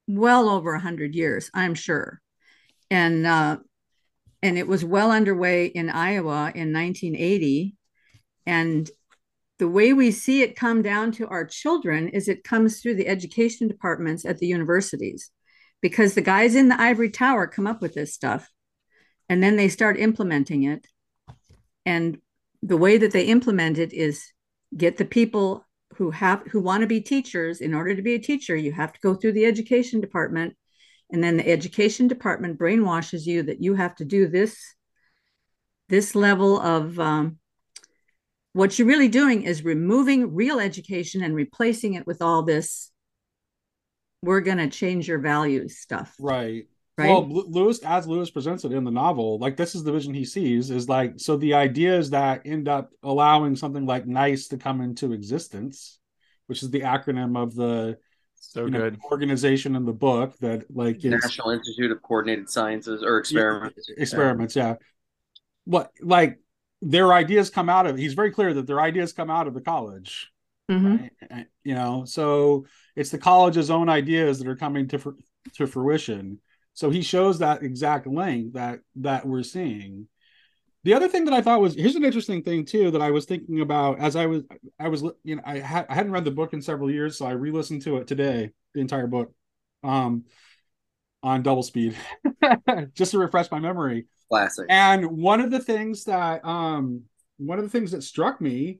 well 0.05 0.49
over 0.49 0.73
100 0.73 1.15
years 1.15 1.49
i'm 1.53 1.75
sure. 1.75 2.21
And 2.89 3.25
uh, 3.25 3.59
and 4.43 4.57
it 4.57 4.67
was 4.67 4.83
well 4.83 5.11
underway 5.11 5.65
in 5.65 5.89
iowa 5.89 6.51
in 6.55 6.73
1980 6.73 7.75
and 8.45 8.89
the 9.61 9.67
way 9.67 9.93
we 9.93 10.09
see 10.09 10.41
it 10.41 10.55
come 10.55 10.81
down 10.81 11.11
to 11.11 11.27
our 11.27 11.45
children 11.45 12.07
is 12.09 12.27
it 12.27 12.43
comes 12.43 12.79
through 12.79 12.95
the 12.95 13.07
education 13.07 13.67
departments 13.67 14.25
at 14.25 14.39
the 14.39 14.47
universities. 14.47 15.29
Because 15.81 16.15
the 16.15 16.21
guys 16.21 16.55
in 16.55 16.67
the 16.67 16.81
ivory 16.81 17.11
tower 17.11 17.45
come 17.45 17.67
up 17.67 17.79
with 17.79 17.93
this 17.93 18.11
stuff 18.11 18.49
and 19.29 19.43
then 19.43 19.57
they 19.57 19.69
start 19.69 19.99
implementing 19.99 20.63
it. 20.63 20.87
And 21.85 22.17
the 22.63 22.75
way 22.75 22.97
that 22.97 23.11
they 23.11 23.25
implement 23.25 23.77
it 23.77 23.93
is 23.93 24.31
get 24.75 24.97
the 24.97 25.05
people 25.05 25.63
who 25.97 26.09
have 26.09 26.41
who 26.47 26.59
want 26.59 26.81
to 26.81 26.87
be 26.87 26.99
teachers 26.99 27.61
in 27.61 27.75
order 27.75 27.95
to 27.95 28.01
be 28.01 28.15
a 28.15 28.19
teacher 28.19 28.55
you 28.55 28.71
have 28.71 28.93
to 28.93 28.99
go 29.01 29.13
through 29.13 29.33
the 29.33 29.45
education 29.45 29.99
department 29.99 30.55
and 31.11 31.23
then 31.23 31.37
the 31.37 31.47
education 31.47 32.07
department 32.07 32.59
brainwashes 32.59 33.25
you 33.25 33.43
that 33.43 33.61
you 33.61 33.75
have 33.75 33.95
to 33.95 34.05
do 34.05 34.27
this 34.27 34.57
this 35.89 36.15
level 36.15 36.59
of 36.61 36.97
um, 36.99 37.37
what 38.53 38.79
you're 38.79 38.87
really 38.87 39.09
doing 39.09 39.43
is 39.43 39.63
removing 39.63 40.33
real 40.33 40.59
education 40.59 41.21
and 41.21 41.35
replacing 41.35 41.95
it 41.95 42.07
with 42.07 42.21
all 42.21 42.43
this 42.43 42.91
we're 44.23 44.41
going 44.41 44.57
to 44.57 44.69
change 44.69 45.07
your 45.07 45.19
values 45.19 45.79
stuff. 45.79 46.15
Right. 46.19 46.67
Right. 46.97 47.07
Well, 47.07 47.27
Lewis, 47.27 47.79
as 47.79 48.05
Lewis 48.05 48.29
presents 48.29 48.65
it 48.65 48.73
in 48.73 48.83
the 48.83 48.91
novel, 48.91 49.39
like 49.39 49.55
this 49.55 49.75
is 49.75 49.83
the 49.83 49.91
vision 49.91 50.13
he 50.13 50.25
sees 50.25 50.69
is 50.69 50.89
like, 50.89 51.13
so 51.17 51.37
the 51.37 51.53
ideas 51.53 52.11
that 52.11 52.41
end 52.45 52.67
up 52.67 52.91
allowing 53.01 53.55
something 53.55 53.85
like 53.85 54.05
NICE 54.05 54.49
to 54.49 54.57
come 54.57 54.81
into 54.81 55.13
existence, 55.13 55.99
which 56.47 56.61
is 56.61 56.69
the 56.69 56.81
acronym 56.81 57.41
of 57.41 57.55
the 57.55 57.97
so 58.41 58.67
good 58.67 58.93
know, 58.93 58.99
organization 59.11 59.75
in 59.75 59.85
the 59.85 59.93
book 59.93 60.37
that 60.39 60.65
like 60.75 61.03
National 61.03 61.51
Institute 61.51 61.91
of 61.91 62.01
Coordinated 62.01 62.49
Sciences 62.49 63.03
or 63.03 63.17
experiments. 63.17 63.87
Yeah, 63.87 64.01
experiments, 64.01 64.55
yeah. 64.55 64.67
yeah. 64.69 64.75
What 65.65 65.91
like 66.01 66.39
their 66.81 67.13
ideas 67.13 67.49
come 67.49 67.69
out 67.69 67.85
of 67.87 67.97
he's 67.97 68.13
very 68.13 68.31
clear 68.31 68.53
that 68.53 68.67
their 68.67 68.81
ideas 68.81 69.13
come 69.13 69.29
out 69.29 69.47
of 69.47 69.53
the 69.53 69.61
college 69.61 70.31
Mm-hmm. 70.71 71.35
Right? 71.35 71.47
You 71.63 71.75
know, 71.75 72.05
so 72.05 72.65
it's 72.95 73.09
the 73.09 73.17
college's 73.17 73.69
own 73.69 73.89
ideas 73.89 74.39
that 74.39 74.47
are 74.47 74.55
coming 74.55 74.87
to 74.89 75.15
to 75.55 75.67
fruition. 75.67 76.39
So 76.73 76.89
he 76.89 77.01
shows 77.01 77.39
that 77.39 77.63
exact 77.63 78.07
link 78.07 78.53
that 78.53 78.79
that 78.97 79.25
we're 79.25 79.43
seeing. 79.43 80.07
The 80.83 80.93
other 80.95 81.07
thing 81.07 81.25
that 81.25 81.33
I 81.33 81.41
thought 81.41 81.61
was 81.61 81.75
here's 81.75 81.95
an 81.95 82.03
interesting 82.03 82.41
thing 82.41 82.65
too 82.65 82.91
that 82.91 83.01
I 83.01 83.11
was 83.11 83.25
thinking 83.25 83.61
about 83.61 83.99
as 83.99 84.15
I 84.15 84.25
was 84.25 84.43
I 84.79 84.87
was 84.87 85.03
you 85.23 85.35
know 85.35 85.43
I 85.45 85.59
had 85.59 85.85
I 85.89 85.93
hadn't 85.93 86.11
read 86.11 86.25
the 86.25 86.31
book 86.31 86.53
in 86.53 86.61
several 86.61 86.89
years, 86.89 87.17
so 87.17 87.25
I 87.25 87.31
re-listened 87.31 87.83
to 87.83 87.97
it 87.97 88.07
today, 88.07 88.51
the 88.73 88.81
entire 88.81 89.07
book, 89.07 89.31
um, 89.83 90.25
on 91.21 91.43
double 91.43 91.63
speed, 91.63 91.95
just 92.93 93.11
to 93.11 93.19
refresh 93.19 93.51
my 93.51 93.59
memory. 93.59 94.07
Classic. 94.29 94.65
And 94.69 95.17
one 95.17 95.39
of 95.41 95.51
the 95.51 95.59
things 95.59 96.05
that 96.05 96.43
um 96.43 97.03
one 97.37 97.59
of 97.59 97.63
the 97.63 97.69
things 97.69 97.91
that 97.91 98.03
struck 98.03 98.41
me 98.41 98.79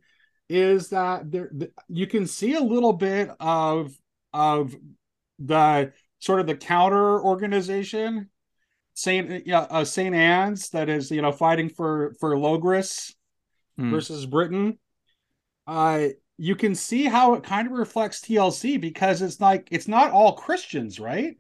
is 0.50 0.90
that 0.90 1.32
there 1.32 1.52
you 1.88 2.08
can 2.08 2.26
see 2.26 2.56
a 2.56 2.62
little 2.62 2.94
bit 2.94 3.30
of 3.40 3.94
of 4.34 4.76
the 5.40 5.94
sort 6.20 6.40
of 6.40 6.48
the 6.48 6.56
counter 6.56 7.22
organization 7.22 8.30
Saint 8.94 9.48
yeah, 9.48 9.62
uh, 9.62 9.86
Saint 9.86 10.16
Anne's 10.16 10.70
that 10.70 10.90
is 10.90 11.12
you 11.12 11.22
know 11.22 11.32
fighting 11.32 11.70
for 11.70 12.14
for 12.20 12.36
Logres 12.36 13.14
mm. 13.80 13.92
versus 13.92 14.26
Britain. 14.26 14.78
Uh, 15.68 16.08
you 16.38 16.56
can 16.56 16.76
see 16.76 17.06
how 17.06 17.36
it 17.36 17.44
kind 17.44 17.68
of 17.68 17.74
reflects 17.74 18.22
TLC 18.22 18.80
because 18.82 19.22
it's 19.22 19.40
like 19.40 19.68
it's 19.72 19.88
not 19.88 20.12
all 20.12 20.34
Christians, 20.34 21.00
right? 21.00 21.36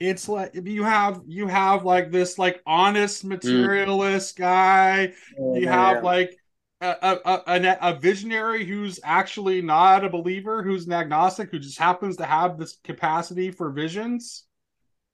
It's 0.00 0.28
like 0.28 0.52
you 0.54 0.84
have 0.84 1.22
you 1.26 1.46
have 1.46 1.84
like 1.84 2.10
this 2.10 2.38
like 2.38 2.60
honest 2.66 3.22
hmm. 3.22 3.28
materialist 3.28 4.36
mm. 4.36 4.40
guy. 4.40 5.12
Oh, 5.38 5.56
you 5.56 5.68
have 5.68 5.96
yeah. 5.96 6.02
like 6.02 6.36
a, 6.80 7.18
a, 7.46 7.78
a, 7.80 7.98
visionary 7.98 8.64
who's 8.64 9.00
actually 9.02 9.62
not 9.62 10.04
a 10.04 10.10
believer, 10.10 10.62
who's 10.62 10.86
an 10.86 10.92
agnostic, 10.92 11.50
who 11.50 11.58
just 11.58 11.78
happens 11.78 12.16
to 12.18 12.26
have 12.26 12.58
this 12.58 12.76
capacity 12.84 13.50
for 13.50 13.70
visions, 13.70 14.44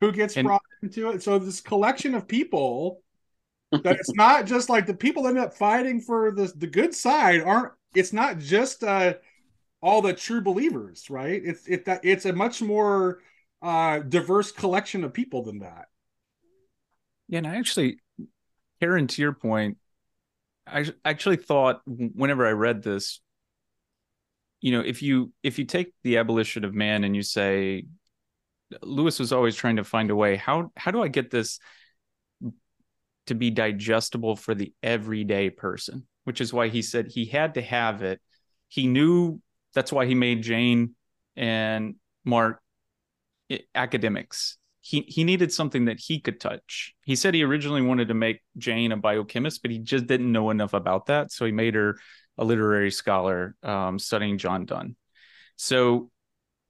who 0.00 0.12
gets 0.12 0.36
and, 0.36 0.46
brought 0.46 0.62
into 0.82 1.10
it. 1.10 1.22
So 1.22 1.38
this 1.38 1.60
collection 1.60 2.14
of 2.14 2.26
people 2.26 3.02
that 3.72 3.96
it's 3.96 4.14
not 4.14 4.46
just 4.46 4.68
like 4.68 4.86
the 4.86 4.94
people 4.94 5.24
that 5.24 5.30
end 5.30 5.38
up 5.38 5.54
fighting 5.54 6.00
for 6.00 6.30
the 6.32 6.52
the 6.56 6.66
good 6.66 6.94
side 6.94 7.40
aren't. 7.40 7.72
It's 7.94 8.12
not 8.12 8.38
just 8.38 8.84
uh, 8.84 9.14
all 9.82 10.02
the 10.02 10.12
true 10.12 10.40
believers, 10.40 11.10
right? 11.10 11.40
It's 11.44 11.66
it 11.66 11.84
that 11.86 12.00
it's 12.04 12.24
a 12.24 12.32
much 12.32 12.62
more 12.62 13.20
uh, 13.62 14.00
diverse 14.00 14.52
collection 14.52 15.04
of 15.04 15.12
people 15.12 15.42
than 15.42 15.60
that. 15.60 15.86
Yeah, 17.28 17.38
and 17.38 17.46
I 17.46 17.56
actually, 17.56 17.98
Karen, 18.80 19.06
to 19.06 19.22
your 19.22 19.32
point, 19.32 19.78
I 20.66 20.86
actually 21.04 21.36
thought 21.36 21.82
whenever 21.86 22.46
I 22.46 22.52
read 22.52 22.82
this, 22.82 23.20
you 24.60 24.72
know, 24.72 24.80
if 24.80 25.02
you 25.02 25.32
if 25.42 25.58
you 25.58 25.64
take 25.64 25.92
the 26.02 26.18
abolition 26.18 26.64
of 26.64 26.74
man 26.74 27.04
and 27.04 27.14
you 27.14 27.22
say 27.22 27.84
Lewis 28.82 29.18
was 29.18 29.32
always 29.32 29.56
trying 29.56 29.76
to 29.76 29.84
find 29.84 30.10
a 30.10 30.16
way 30.16 30.36
how 30.36 30.70
how 30.76 30.90
do 30.90 31.02
I 31.02 31.08
get 31.08 31.30
this 31.30 31.58
to 33.26 33.34
be 33.34 33.50
digestible 33.50 34.36
for 34.36 34.54
the 34.54 34.72
everyday 34.82 35.50
person, 35.50 36.06
which 36.24 36.40
is 36.40 36.52
why 36.52 36.68
he 36.68 36.82
said 36.82 37.08
he 37.08 37.26
had 37.26 37.54
to 37.54 37.62
have 37.62 38.02
it. 38.02 38.20
He 38.68 38.86
knew 38.86 39.40
that's 39.74 39.92
why 39.92 40.06
he 40.06 40.14
made 40.14 40.42
Jane 40.42 40.94
and 41.36 41.96
Mark 42.24 42.60
academics 43.74 44.58
he 44.80 45.02
he 45.02 45.24
needed 45.24 45.52
something 45.52 45.86
that 45.86 46.00
he 46.00 46.20
could 46.20 46.40
touch. 46.40 46.94
He 47.04 47.16
said 47.16 47.34
he 47.34 47.44
originally 47.44 47.82
wanted 47.82 48.08
to 48.08 48.14
make 48.14 48.42
Jane 48.56 48.92
a 48.92 48.96
biochemist, 48.96 49.62
but 49.62 49.70
he 49.70 49.78
just 49.78 50.06
didn't 50.06 50.32
know 50.32 50.50
enough 50.50 50.74
about 50.74 51.06
that, 51.06 51.30
so 51.30 51.44
he 51.44 51.52
made 51.52 51.74
her 51.74 51.98
a 52.38 52.44
literary 52.44 52.90
scholar 52.90 53.54
um, 53.62 53.98
studying 53.98 54.38
John 54.38 54.64
Donne. 54.64 54.96
So 55.56 56.10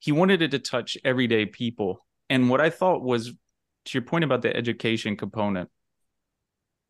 he 0.01 0.13
wanted 0.13 0.43
it 0.43 0.51
to 0.51 0.59
touch 0.59 0.99
everyday 1.05 1.47
people. 1.47 2.05
And 2.29 2.51
what 2.51 2.61
I 2.61 2.71
thought 2.71 3.03
was, 3.03 3.33
to 3.85 3.99
your 3.99 4.03
point 4.03 4.25
about 4.25 4.43
the 4.43 4.55
education 4.55 5.17
component, 5.17 5.71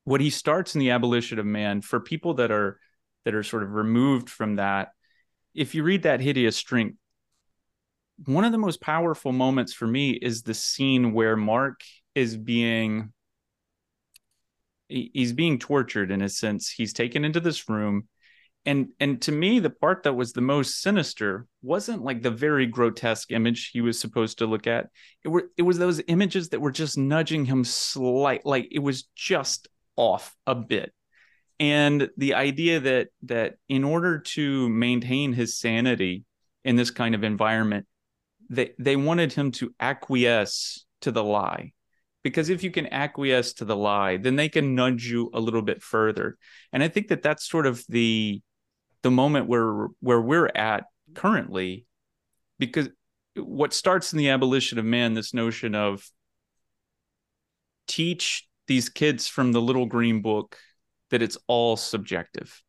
what 0.05 0.21
he 0.21 0.31
starts 0.31 0.75
in 0.75 0.79
the 0.79 0.91
abolition 0.91 1.39
of 1.39 1.47
man 1.47 1.83
for 1.83 2.01
people 2.01 2.35
that 2.35 2.51
are 2.51 2.81
that 3.25 3.35
are 3.35 3.43
sort 3.43 3.63
of 3.63 3.73
removed 3.73 4.31
from 4.31 4.57
that. 4.57 4.93
If 5.55 5.75
you 5.75 5.83
read 5.83 6.05
that 6.05 6.21
hideous 6.21 6.57
strength, 6.57 6.97
one 8.25 8.45
of 8.45 8.53
the 8.53 8.59
most 8.59 8.81
powerful 8.81 9.33
moments 9.33 9.73
for 9.73 9.87
me 9.87 10.13
is 10.13 10.43
the 10.43 10.55
scene 10.55 11.13
where 11.13 11.37
Mark 11.37 11.81
is 12.15 12.37
being 12.37 13.13
he's 14.89 15.33
being 15.33 15.59
tortured 15.59 16.11
in 16.11 16.23
a 16.23 16.29
sense. 16.29 16.71
He's 16.71 16.93
taken 16.93 17.25
into 17.25 17.41
this 17.41 17.69
room 17.69 18.09
and 18.67 18.89
and 19.01 19.23
to 19.23 19.33
me 19.33 19.59
the 19.59 19.71
part 19.71 20.03
that 20.03 20.13
was 20.13 20.33
the 20.33 20.41
most 20.41 20.83
sinister 20.83 21.47
wasn't 21.63 22.03
like 22.03 22.23
the 22.23 22.31
very 22.31 22.67
grotesque 22.67 23.33
image 23.33 23.71
he 23.73 23.81
was 23.81 23.99
supposed 23.99 24.39
to 24.39 24.47
look 24.47 24.67
at. 24.67 24.89
It 25.25 25.29
were 25.29 25.51
it 25.57 25.63
was 25.63 25.79
those 25.79 26.03
images 26.09 26.51
that 26.51 26.61
were 26.61 26.71
just 26.71 26.99
nudging 26.99 27.47
him 27.47 27.65
slight 27.65 28.45
like 28.45 28.69
it 28.71 28.81
was 28.81 29.05
just 29.17 29.69
off 29.97 30.35
a 30.47 30.55
bit. 30.55 30.93
And 31.59 32.11
the 32.17 32.35
idea 32.35 32.81
that 32.81 33.09
that 33.23 33.55
in 33.69 33.85
order 33.85 34.19
to 34.19 34.69
maintain 34.69 35.33
his 35.33 35.59
sanity 35.59 36.25
in 36.65 36.77
this 36.77 36.91
kind 36.91 37.15
of 37.15 37.25
environment 37.25 37.87
they 38.51 38.73
they 38.79 38.97
wanted 38.97 39.33
him 39.33 39.53
to 39.53 39.75
acquiesce 39.81 40.85
to 41.01 41.11
the 41.11 41.25
lie. 41.25 41.73
Because 42.23 42.51
if 42.51 42.63
you 42.63 42.71
can 42.71 42.93
acquiesce 42.93 43.55
to 43.55 43.65
the 43.65 43.77
lie 43.77 44.19
then 44.19 44.37
they 44.37 44.51
can 44.51 44.75
nudge 44.75 45.07
you 45.07 45.31
a 45.33 45.41
little 45.41 45.63
bit 45.63 45.83
further. 45.83 46.37
And 46.75 46.83
i 46.83 46.89
think 46.89 47.09
that 47.09 47.23
that's 47.23 47.49
sort 47.49 47.67
of 47.67 47.83
the 47.89 48.43
the 49.03 49.11
moment 49.11 49.47
where 49.47 49.89
where 50.01 50.21
we're 50.21 50.51
at 50.55 50.85
currently 51.15 51.87
because 52.59 52.89
what 53.37 53.73
starts 53.73 54.13
in 54.13 54.19
the 54.19 54.31
abolition 54.31 54.79
of 54.79 54.85
man 54.85 55.15
this 55.15 55.35
notion 55.35 55.75
of 55.75 56.09
teach 57.87 58.49
these 58.67 58.89
kids 58.89 59.27
from 59.27 59.53
the 59.53 59.61
little 59.61 59.87
green 59.87 60.23
book 60.23 60.57
that 61.11 61.23
it's 61.23 61.39
all 61.47 61.77
subjective 61.77 62.63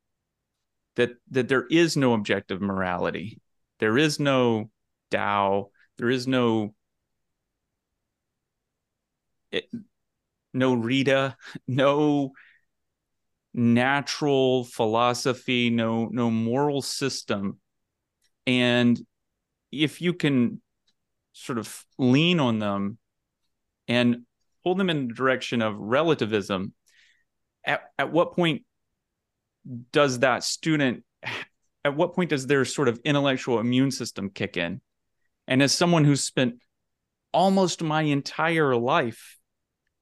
that 0.95 1.11
that 1.29 1.47
there 1.47 1.65
is 1.69 1.95
no 1.95 2.13
objective 2.13 2.61
morality 2.61 3.39
there 3.79 3.97
is 3.97 4.19
no 4.19 4.69
Tao 5.11 5.69
there 5.97 6.09
is 6.09 6.25
no 6.27 6.73
it, 9.51 9.65
no 10.53 10.75
Rta 10.75 11.35
no 11.67 12.31
natural 13.53 14.63
philosophy, 14.63 15.69
no 15.69 16.05
no 16.11 16.29
moral 16.29 16.81
system. 16.81 17.59
And 18.47 18.99
if 19.71 20.01
you 20.01 20.13
can 20.13 20.61
sort 21.33 21.57
of 21.57 21.85
lean 21.97 22.39
on 22.39 22.59
them 22.59 22.97
and 23.87 24.25
pull 24.63 24.75
them 24.75 24.89
in 24.89 25.07
the 25.07 25.13
direction 25.13 25.61
of 25.61 25.77
relativism, 25.77 26.73
at, 27.65 27.81
at 27.97 28.11
what 28.11 28.35
point 28.35 28.63
does 29.91 30.19
that 30.19 30.43
student 30.43 31.03
at 31.83 31.95
what 31.95 32.13
point 32.13 32.29
does 32.29 32.47
their 32.47 32.65
sort 32.65 32.87
of 32.87 32.99
intellectual 33.03 33.59
immune 33.59 33.91
system 33.91 34.29
kick 34.29 34.57
in? 34.57 34.81
And 35.47 35.61
as 35.61 35.71
someone 35.71 36.05
who's 36.05 36.21
spent 36.21 36.55
almost 37.33 37.81
my 37.81 38.03
entire 38.03 38.75
life 38.75 39.37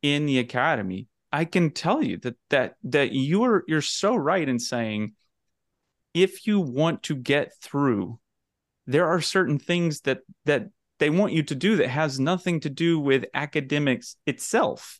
in 0.01 0.25
the 0.25 0.39
academy, 0.39 1.07
I 1.31 1.45
can 1.45 1.71
tell 1.71 2.01
you 2.01 2.17
that 2.17 2.35
that 2.49 2.75
that 2.83 3.13
you're 3.13 3.63
you're 3.67 3.81
so 3.81 4.15
right 4.15 4.47
in 4.47 4.59
saying 4.59 5.13
if 6.13 6.47
you 6.47 6.59
want 6.59 7.03
to 7.03 7.15
get 7.15 7.53
through, 7.61 8.19
there 8.87 9.07
are 9.07 9.21
certain 9.21 9.59
things 9.59 10.01
that 10.01 10.21
that 10.45 10.69
they 10.97 11.09
want 11.09 11.33
you 11.33 11.43
to 11.43 11.55
do 11.55 11.77
that 11.77 11.89
has 11.89 12.19
nothing 12.19 12.59
to 12.61 12.69
do 12.69 12.99
with 12.99 13.25
academics 13.33 14.15
itself. 14.25 14.99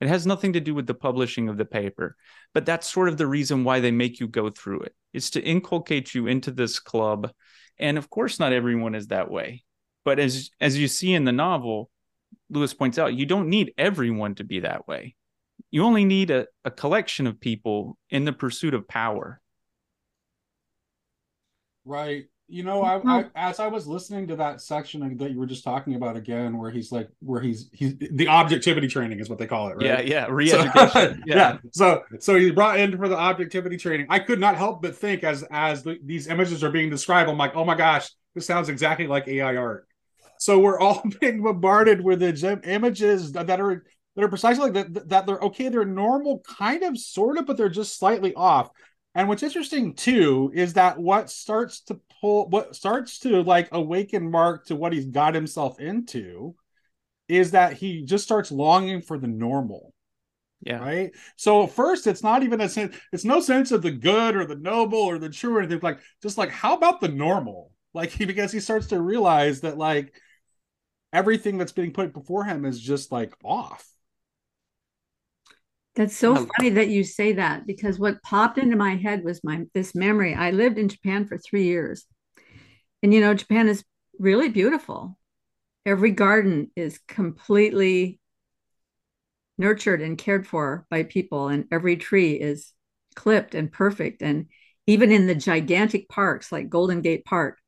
It 0.00 0.08
has 0.08 0.26
nothing 0.26 0.52
to 0.54 0.60
do 0.60 0.74
with 0.74 0.86
the 0.86 0.94
publishing 0.94 1.48
of 1.48 1.58
the 1.58 1.64
paper. 1.64 2.16
But 2.54 2.64
that's 2.64 2.90
sort 2.90 3.08
of 3.08 3.18
the 3.18 3.26
reason 3.26 3.64
why 3.64 3.80
they 3.80 3.90
make 3.90 4.20
you 4.20 4.28
go 4.28 4.48
through 4.48 4.80
it. 4.80 4.94
It's 5.12 5.30
to 5.30 5.42
inculcate 5.42 6.14
you 6.14 6.26
into 6.26 6.50
this 6.50 6.78
club. 6.78 7.32
And 7.78 7.98
of 7.98 8.08
course, 8.08 8.38
not 8.38 8.52
everyone 8.52 8.94
is 8.94 9.08
that 9.08 9.30
way. 9.30 9.64
But 10.04 10.18
as 10.18 10.50
as 10.60 10.78
you 10.78 10.88
see 10.88 11.14
in 11.14 11.24
the 11.24 11.32
novel, 11.32 11.90
Lewis 12.50 12.74
points 12.74 12.98
out, 12.98 13.14
you 13.14 13.26
don't 13.26 13.48
need 13.48 13.72
everyone 13.78 14.34
to 14.36 14.44
be 14.44 14.60
that 14.60 14.86
way 14.86 15.14
you 15.70 15.84
only 15.84 16.04
need 16.04 16.30
a, 16.30 16.46
a 16.64 16.70
collection 16.70 17.26
of 17.26 17.40
people 17.40 17.96
in 18.10 18.24
the 18.24 18.32
pursuit 18.32 18.74
of 18.74 18.88
power. 18.88 19.40
Right. 21.84 22.26
You 22.52 22.64
know, 22.64 22.82
I, 22.82 23.00
I, 23.06 23.24
as 23.36 23.60
I 23.60 23.68
was 23.68 23.86
listening 23.86 24.26
to 24.26 24.36
that 24.36 24.60
section 24.60 25.16
that 25.18 25.30
you 25.30 25.38
were 25.38 25.46
just 25.46 25.62
talking 25.62 25.94
about 25.94 26.16
again, 26.16 26.58
where 26.58 26.70
he's 26.72 26.90
like, 26.90 27.08
where 27.20 27.40
he's 27.40 27.70
he's 27.72 27.94
the 27.96 28.26
objectivity 28.26 28.88
training 28.88 29.20
is 29.20 29.30
what 29.30 29.38
they 29.38 29.46
call 29.46 29.68
it, 29.68 29.76
right? 29.76 29.84
Yeah, 29.84 30.00
yeah, 30.00 30.26
re-education. 30.28 30.90
So, 30.90 31.00
yeah. 31.26 31.36
yeah. 31.36 31.58
So, 31.70 32.02
so 32.18 32.34
he's 32.34 32.50
brought 32.50 32.80
in 32.80 32.96
for 32.98 33.08
the 33.08 33.16
objectivity 33.16 33.76
training. 33.76 34.08
I 34.10 34.18
could 34.18 34.40
not 34.40 34.56
help 34.56 34.82
but 34.82 34.96
think 34.96 35.22
as 35.22 35.44
as 35.52 35.84
the, 35.84 35.98
these 36.04 36.26
images 36.26 36.64
are 36.64 36.72
being 36.72 36.90
described, 36.90 37.30
I'm 37.30 37.38
like, 37.38 37.54
oh 37.54 37.64
my 37.64 37.76
gosh, 37.76 38.10
this 38.34 38.46
sounds 38.46 38.68
exactly 38.68 39.06
like 39.06 39.28
AI 39.28 39.54
art. 39.54 39.86
So 40.40 40.58
we're 40.58 40.80
all 40.80 41.02
being 41.20 41.42
bombarded 41.42 42.02
with 42.02 42.18
the 42.18 42.60
images 42.64 43.30
that 43.32 43.60
are 43.60 43.84
that 44.20 44.26
are 44.26 44.28
precisely 44.28 44.70
like 44.70 44.92
that, 44.92 45.08
that 45.08 45.26
they're 45.26 45.38
okay, 45.38 45.70
they're 45.70 45.84
normal, 45.86 46.40
kind 46.40 46.82
of, 46.82 46.98
sort 46.98 47.38
of, 47.38 47.46
but 47.46 47.56
they're 47.56 47.70
just 47.70 47.98
slightly 47.98 48.34
off. 48.34 48.70
And 49.14 49.28
what's 49.28 49.42
interesting 49.42 49.94
too 49.94 50.52
is 50.54 50.74
that 50.74 50.98
what 50.98 51.30
starts 51.30 51.80
to 51.84 51.98
pull, 52.20 52.48
what 52.50 52.76
starts 52.76 53.18
to 53.20 53.42
like 53.42 53.68
awaken 53.72 54.30
Mark 54.30 54.66
to 54.66 54.76
what 54.76 54.92
he's 54.92 55.06
got 55.06 55.34
himself 55.34 55.80
into 55.80 56.54
is 57.28 57.52
that 57.52 57.72
he 57.72 58.02
just 58.02 58.24
starts 58.24 58.52
longing 58.52 59.00
for 59.00 59.18
the 59.18 59.26
normal. 59.26 59.94
Yeah. 60.60 60.80
Right. 60.80 61.12
So 61.36 61.66
first, 61.66 62.06
it's 62.06 62.22
not 62.22 62.42
even 62.42 62.60
a 62.60 62.68
sense, 62.68 62.94
it's 63.12 63.24
no 63.24 63.40
sense 63.40 63.72
of 63.72 63.80
the 63.80 63.90
good 63.90 64.36
or 64.36 64.44
the 64.44 64.56
noble 64.56 64.98
or 64.98 65.18
the 65.18 65.30
true 65.30 65.56
or 65.56 65.60
anything 65.60 65.80
like 65.82 66.00
just 66.22 66.36
like, 66.36 66.50
how 66.50 66.74
about 66.76 67.00
the 67.00 67.08
normal? 67.08 67.72
Like, 67.94 68.10
he, 68.10 68.24
because 68.26 68.52
he 68.52 68.60
starts 68.60 68.88
to 68.88 69.00
realize 69.00 69.62
that 69.62 69.78
like 69.78 70.14
everything 71.10 71.56
that's 71.56 71.72
being 71.72 71.92
put 71.92 72.12
before 72.12 72.44
him 72.44 72.66
is 72.66 72.78
just 72.78 73.10
like 73.10 73.32
off. 73.42 73.86
That's 76.00 76.16
so 76.16 76.34
um, 76.34 76.48
funny 76.56 76.70
that 76.70 76.88
you 76.88 77.04
say 77.04 77.32
that 77.32 77.66
because 77.66 77.98
what 77.98 78.22
popped 78.22 78.56
into 78.56 78.74
my 78.74 78.96
head 78.96 79.22
was 79.22 79.44
my 79.44 79.66
this 79.74 79.94
memory. 79.94 80.34
I 80.34 80.50
lived 80.50 80.78
in 80.78 80.88
Japan 80.88 81.26
for 81.26 81.36
three 81.36 81.64
years. 81.64 82.06
And 83.02 83.12
you 83.12 83.20
know, 83.20 83.34
Japan 83.34 83.68
is 83.68 83.84
really 84.18 84.48
beautiful. 84.48 85.18
Every 85.84 86.10
garden 86.12 86.70
is 86.74 86.98
completely 87.06 88.18
nurtured 89.58 90.00
and 90.00 90.16
cared 90.16 90.46
for 90.46 90.86
by 90.88 91.02
people, 91.02 91.48
and 91.48 91.66
every 91.70 91.98
tree 91.98 92.32
is 92.32 92.72
clipped 93.14 93.54
and 93.54 93.70
perfect. 93.70 94.22
And 94.22 94.46
even 94.86 95.12
in 95.12 95.26
the 95.26 95.34
gigantic 95.34 96.08
parks 96.08 96.50
like 96.50 96.70
Golden 96.70 97.02
Gate 97.02 97.26
Park, 97.26 97.58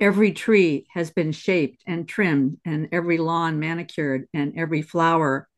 every 0.00 0.32
tree 0.32 0.88
has 0.90 1.12
been 1.12 1.30
shaped 1.30 1.84
and 1.86 2.08
trimmed, 2.08 2.58
and 2.64 2.88
every 2.90 3.18
lawn 3.18 3.60
manicured, 3.60 4.26
and 4.34 4.54
every 4.58 4.82
flower 4.82 5.48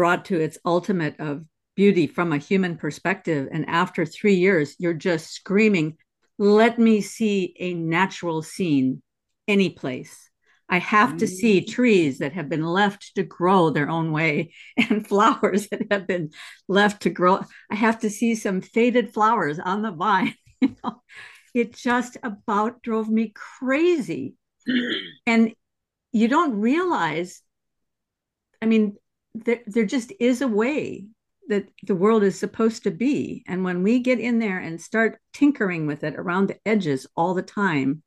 brought 0.00 0.24
to 0.24 0.40
its 0.40 0.56
ultimate 0.64 1.14
of 1.20 1.44
beauty 1.76 2.06
from 2.06 2.32
a 2.32 2.38
human 2.38 2.74
perspective. 2.74 3.48
And 3.52 3.68
after 3.68 4.06
three 4.06 4.36
years, 4.36 4.74
you're 4.78 4.94
just 4.94 5.30
screaming, 5.30 5.98
let 6.38 6.78
me 6.78 7.02
see 7.02 7.54
a 7.58 7.74
natural 7.74 8.40
scene 8.40 9.02
any 9.46 9.68
place. 9.68 10.30
I 10.70 10.78
have 10.78 11.18
to 11.18 11.26
see 11.26 11.60
mm. 11.60 11.70
trees 11.70 12.20
that 12.20 12.32
have 12.32 12.48
been 12.48 12.64
left 12.64 13.14
to 13.16 13.24
grow 13.24 13.68
their 13.68 13.90
own 13.90 14.10
way 14.10 14.54
and 14.78 15.06
flowers 15.06 15.68
that 15.68 15.92
have 15.92 16.06
been 16.06 16.30
left 16.66 17.02
to 17.02 17.10
grow. 17.10 17.40
I 17.70 17.74
have 17.74 17.98
to 17.98 18.08
see 18.08 18.36
some 18.36 18.62
faded 18.62 19.12
flowers 19.12 19.58
on 19.58 19.82
the 19.82 19.92
vine. 19.92 20.34
You 20.62 20.76
know, 20.82 21.02
it 21.54 21.74
just 21.74 22.16
about 22.22 22.80
drove 22.80 23.10
me 23.10 23.34
crazy. 23.34 24.32
And 25.26 25.52
you 26.10 26.26
don't 26.26 26.56
realize, 26.56 27.42
I 28.62 28.66
mean, 28.66 28.96
there, 29.34 29.60
there 29.66 29.84
just 29.84 30.12
is 30.20 30.42
a 30.42 30.48
way 30.48 31.06
that 31.48 31.68
the 31.82 31.94
world 31.94 32.22
is 32.22 32.38
supposed 32.38 32.84
to 32.84 32.90
be. 32.90 33.44
And 33.46 33.64
when 33.64 33.82
we 33.82 33.98
get 33.98 34.20
in 34.20 34.38
there 34.38 34.58
and 34.58 34.80
start 34.80 35.20
tinkering 35.32 35.86
with 35.86 36.04
it 36.04 36.14
around 36.16 36.46
the 36.48 36.58
edges 36.64 37.06
all 37.16 37.34
the 37.34 37.42
time, 37.42 38.02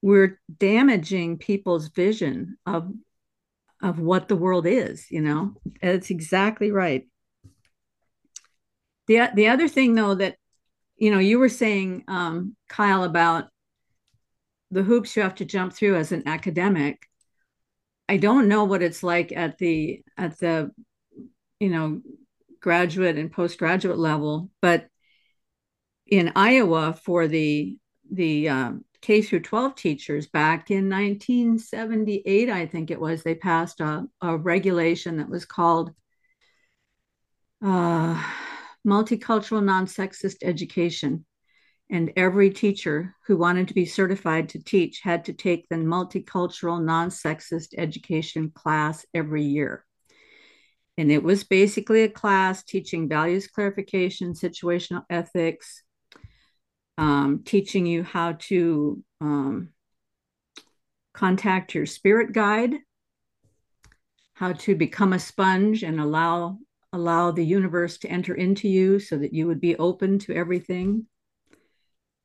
we're 0.00 0.40
damaging 0.58 1.38
people's 1.38 1.88
vision 1.88 2.56
of 2.66 2.90
of 3.82 3.98
what 3.98 4.28
the 4.28 4.36
world 4.36 4.64
is, 4.64 5.10
you 5.10 5.20
know. 5.20 5.54
It's 5.80 6.10
exactly 6.10 6.70
right. 6.70 7.08
The 9.08 9.30
the 9.34 9.48
other 9.48 9.66
thing 9.68 9.94
though 9.94 10.14
that 10.14 10.36
you 11.02 11.10
know, 11.10 11.18
you 11.18 11.40
were 11.40 11.48
saying 11.48 12.04
um, 12.06 12.54
Kyle 12.68 13.02
about 13.02 13.48
the 14.70 14.84
hoops 14.84 15.16
you 15.16 15.22
have 15.22 15.34
to 15.34 15.44
jump 15.44 15.72
through 15.72 15.96
as 15.96 16.12
an 16.12 16.22
academic 16.26 17.08
I 18.08 18.16
don't 18.16 18.48
know 18.48 18.64
what 18.64 18.82
it's 18.82 19.02
like 19.02 19.32
at 19.32 19.58
the 19.58 20.02
at 20.16 20.38
the 20.38 20.72
you 21.60 21.68
know 21.68 22.00
graduate 22.60 23.18
and 23.18 23.32
postgraduate 23.32 23.98
level, 23.98 24.50
but 24.60 24.86
in 26.06 26.32
Iowa 26.36 26.98
for 27.04 27.26
the 27.28 27.78
the 28.10 28.48
um, 28.48 28.84
K 29.02 29.20
through 29.20 29.40
12 29.40 29.74
teachers 29.74 30.26
back 30.28 30.70
in 30.70 30.88
1978, 30.88 32.48
I 32.48 32.66
think 32.66 32.90
it 32.90 33.00
was, 33.00 33.22
they 33.22 33.34
passed 33.34 33.80
a, 33.80 34.06
a 34.20 34.36
regulation 34.36 35.16
that 35.16 35.28
was 35.28 35.44
called 35.44 35.90
uh, 37.64 38.22
multicultural 38.86 39.62
non-sexist 39.62 40.36
education 40.42 41.24
and 41.92 42.12
every 42.16 42.50
teacher 42.50 43.14
who 43.26 43.36
wanted 43.36 43.68
to 43.68 43.74
be 43.74 43.84
certified 43.84 44.48
to 44.48 44.62
teach 44.64 45.00
had 45.02 45.24
to 45.26 45.32
take 45.32 45.68
the 45.68 45.76
multicultural 45.76 46.82
non-sexist 46.82 47.68
education 47.78 48.50
class 48.50 49.06
every 49.14 49.44
year 49.44 49.84
and 50.98 51.10
it 51.10 51.22
was 51.22 51.44
basically 51.44 52.02
a 52.02 52.08
class 52.08 52.62
teaching 52.62 53.08
values 53.08 53.46
clarification, 53.46 54.34
situational 54.34 55.04
ethics, 55.08 55.82
um, 56.98 57.42
teaching 57.44 57.86
you 57.86 58.02
how 58.02 58.32
to 58.32 59.02
um, 59.20 59.70
contact 61.14 61.74
your 61.74 61.86
spirit 61.86 62.32
guide, 62.32 62.74
how 64.34 64.52
to 64.52 64.74
become 64.74 65.12
a 65.12 65.18
sponge 65.18 65.82
and 65.82 66.00
allow 66.00 66.58
allow 66.94 67.30
the 67.30 67.44
universe 67.44 67.96
to 67.96 68.08
enter 68.08 68.34
into 68.34 68.68
you 68.68 69.00
so 69.00 69.16
that 69.16 69.32
you 69.32 69.46
would 69.46 69.62
be 69.62 69.76
open 69.76 70.18
to 70.18 70.34
everything. 70.34 71.06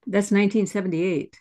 That's 0.07 0.31
1978. 0.31 1.37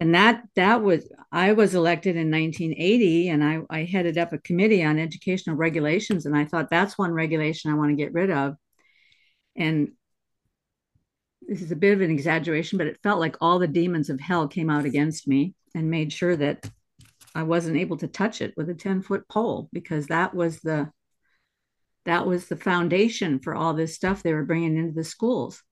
And 0.00 0.14
that 0.14 0.44
that 0.54 0.82
was 0.82 1.10
I 1.32 1.52
was 1.52 1.74
elected 1.74 2.16
in 2.16 2.30
1980 2.30 3.30
and 3.30 3.42
I, 3.42 3.58
I 3.68 3.84
headed 3.84 4.16
up 4.16 4.32
a 4.32 4.38
committee 4.38 4.84
on 4.84 4.98
educational 4.98 5.56
regulations 5.56 6.24
and 6.24 6.36
I 6.36 6.44
thought 6.44 6.70
that's 6.70 6.96
one 6.96 7.12
regulation 7.12 7.72
I 7.72 7.74
want 7.74 7.90
to 7.90 7.96
get 7.96 8.12
rid 8.12 8.30
of. 8.30 8.54
And 9.56 9.92
this 11.42 11.62
is 11.62 11.72
a 11.72 11.76
bit 11.76 11.94
of 11.94 12.00
an 12.00 12.10
exaggeration, 12.12 12.78
but 12.78 12.86
it 12.86 13.00
felt 13.02 13.18
like 13.18 13.36
all 13.40 13.58
the 13.58 13.66
demons 13.66 14.10
of 14.10 14.20
hell 14.20 14.46
came 14.46 14.70
out 14.70 14.84
against 14.84 15.26
me 15.26 15.54
and 15.74 15.90
made 15.90 16.12
sure 16.12 16.36
that 16.36 16.70
I 17.34 17.42
wasn't 17.42 17.78
able 17.78 17.96
to 17.98 18.06
touch 18.06 18.40
it 18.40 18.54
with 18.56 18.68
a 18.70 18.74
10 18.74 19.02
foot 19.02 19.28
pole 19.28 19.68
because 19.72 20.06
that 20.06 20.34
was 20.34 20.60
the 20.60 20.92
that 22.04 22.26
was 22.26 22.46
the 22.46 22.56
foundation 22.56 23.40
for 23.40 23.54
all 23.54 23.74
this 23.74 23.94
stuff 23.94 24.22
they 24.22 24.32
were 24.32 24.44
bringing 24.44 24.76
into 24.76 24.94
the 24.94 25.04
schools. 25.04 25.62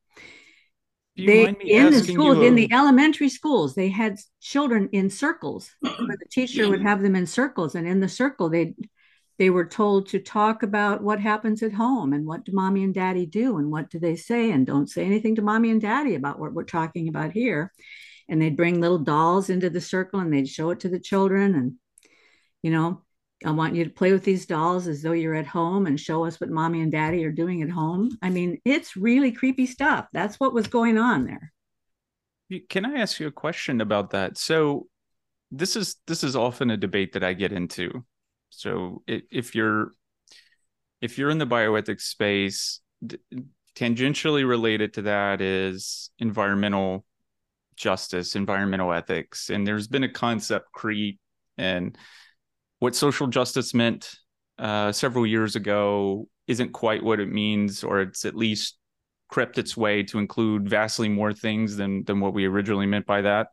They 1.17 1.49
in 1.49 1.91
the 1.91 2.01
schools, 2.01 2.39
in 2.39 2.55
the 2.55 2.73
elementary 2.73 3.29
schools, 3.29 3.75
they 3.75 3.89
had 3.89 4.19
children 4.41 4.89
in 4.93 5.09
circles. 5.11 5.71
where 5.81 5.93
the 5.93 6.29
teacher 6.31 6.69
would 6.69 6.83
have 6.83 7.03
them 7.03 7.17
in 7.17 7.27
circles, 7.27 7.75
and 7.75 7.87
in 7.87 8.01
the 8.01 8.09
circle, 8.09 8.49
they 8.51 8.75
they 9.39 9.51
were 9.51 9.67
told 9.67 10.09
to 10.09 10.19
talk 10.19 10.63
about 10.63 11.03
what 11.03 11.21
happens 11.21 11.63
at 11.63 11.73
home 11.73 12.13
and 12.13 12.27
what 12.27 12.45
do 12.45 12.53
mommy 12.53 12.83
and 12.83 12.95
daddy 12.95 13.27
do 13.27 13.59
and 13.59 13.71
what 13.71 13.91
do 13.91 13.99
they 13.99 14.17
say 14.17 14.51
and 14.51 14.67
don't 14.67 14.89
say 14.89 15.05
anything 15.05 15.35
to 15.35 15.43
mommy 15.43 15.71
and 15.71 15.81
daddy 15.81 16.15
about 16.15 16.39
what 16.39 16.55
we're 16.55 16.65
talking 16.65 17.09
about 17.09 17.33
here 17.33 17.73
and 18.29 18.41
they'd 18.41 18.57
bring 18.57 18.81
little 18.81 18.99
dolls 18.99 19.51
into 19.51 19.71
the 19.71 19.81
circle 19.81 20.21
and 20.21 20.33
they'd 20.33 20.49
show 20.49 20.71
it 20.71 20.81
to 20.81 20.89
the 20.89 20.99
children 20.99 21.55
and 21.55 21.75
you 22.63 22.71
know 22.71 23.03
i 23.45 23.51
want 23.51 23.75
you 23.75 23.85
to 23.85 23.91
play 23.91 24.13
with 24.13 24.25
these 24.25 24.47
dolls 24.47 24.87
as 24.87 25.03
though 25.03 25.13
you're 25.13 25.35
at 25.35 25.47
home 25.47 25.87
and 25.87 26.01
show 26.01 26.25
us 26.25 26.41
what 26.41 26.51
mommy 26.51 26.81
and 26.81 26.93
daddy 26.93 27.25
are 27.25 27.33
doing 27.33 27.63
at 27.63 27.71
home. 27.71 28.11
I 28.23 28.31
mean 28.31 28.59
it's 28.65 28.97
really 28.97 29.33
creepy 29.33 29.67
stuff. 29.67 30.07
That's 30.13 30.41
what 30.41 30.55
was 30.55 30.69
going 30.69 30.99
on 30.99 31.25
there. 31.25 31.53
Can 32.69 32.87
i 32.87 32.99
ask 32.99 33.21
you 33.21 33.27
a 33.27 33.33
question 33.33 33.81
about 33.81 34.11
that? 34.11 34.39
So 34.39 34.87
this 35.51 35.77
is 35.77 35.97
this 36.07 36.25
is 36.25 36.37
often 36.37 36.71
a 36.71 36.77
debate 36.77 37.13
that 37.13 37.25
i 37.25 37.33
get 37.33 37.53
into. 37.53 38.05
So 38.51 39.03
if 39.07 39.55
you're 39.55 39.93
if 41.01 41.19
you're 41.19 41.31
in 41.31 41.39
the 41.39 41.47
bioethics 41.47 42.03
space 42.03 42.81
tangentially 43.77 44.49
related 44.49 44.95
to 44.95 45.03
that 45.03 45.41
is 45.41 46.11
environmental 46.19 47.05
justice, 47.77 48.35
environmental 48.35 48.93
ethics, 48.93 49.51
and 49.51 49.67
there's 49.67 49.87
been 49.87 50.05
a 50.05 50.09
concept 50.09 50.73
creep 50.73 51.21
and 51.59 51.97
what 52.79 52.95
social 52.95 53.27
justice 53.27 53.75
meant 53.75 54.15
uh, 54.59 54.93
several 54.93 55.27
years 55.27 55.57
ago 55.57 56.29
isn't 56.47 56.73
quite 56.73 57.03
what 57.03 57.21
it 57.21 57.31
means, 57.31 57.83
or 57.83 58.01
it's 58.01 58.25
at 58.25 58.35
least 58.35 58.79
crept 59.29 59.59
its 59.59 59.77
way 59.77 60.03
to 60.05 60.19
include 60.19 60.69
vastly 60.69 61.09
more 61.09 61.33
things 61.33 61.77
than 61.77 62.05
than 62.05 62.21
what 62.21 62.35
we 62.35 62.47
originally 62.47 62.87
meant 62.87 63.07
by 63.07 63.23
that. 63.23 63.49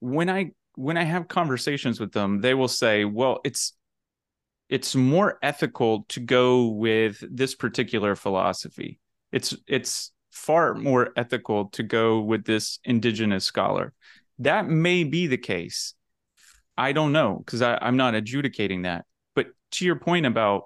When 0.00 0.28
I 0.28 0.52
when 0.74 0.96
I 0.96 1.04
have 1.04 1.28
conversations 1.28 2.00
with 2.00 2.12
them, 2.12 2.40
they 2.40 2.54
will 2.54 2.68
say, 2.68 3.04
"Well, 3.04 3.40
it's 3.44 3.74
it's 4.68 4.94
more 4.94 5.38
ethical 5.42 6.04
to 6.08 6.20
go 6.20 6.68
with 6.68 7.22
this 7.30 7.54
particular 7.54 8.16
philosophy. 8.16 8.98
It's 9.30 9.54
it's 9.66 10.12
far 10.30 10.74
more 10.74 11.12
ethical 11.14 11.66
to 11.70 11.82
go 11.82 12.20
with 12.20 12.44
this 12.44 12.78
indigenous 12.84 13.44
scholar. 13.44 13.92
That 14.38 14.66
may 14.66 15.04
be 15.04 15.26
the 15.26 15.36
case. 15.36 15.94
I 16.76 16.92
don't 16.92 17.12
know 17.12 17.42
because 17.44 17.62
I'm 17.62 17.96
not 17.96 18.14
adjudicating 18.14 18.82
that. 18.82 19.04
But 19.34 19.48
to 19.72 19.84
your 19.84 19.96
point 19.96 20.26
about 20.26 20.64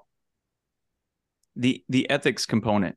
the 1.54 1.82
the 1.88 2.08
ethics 2.10 2.46
component, 2.46 2.96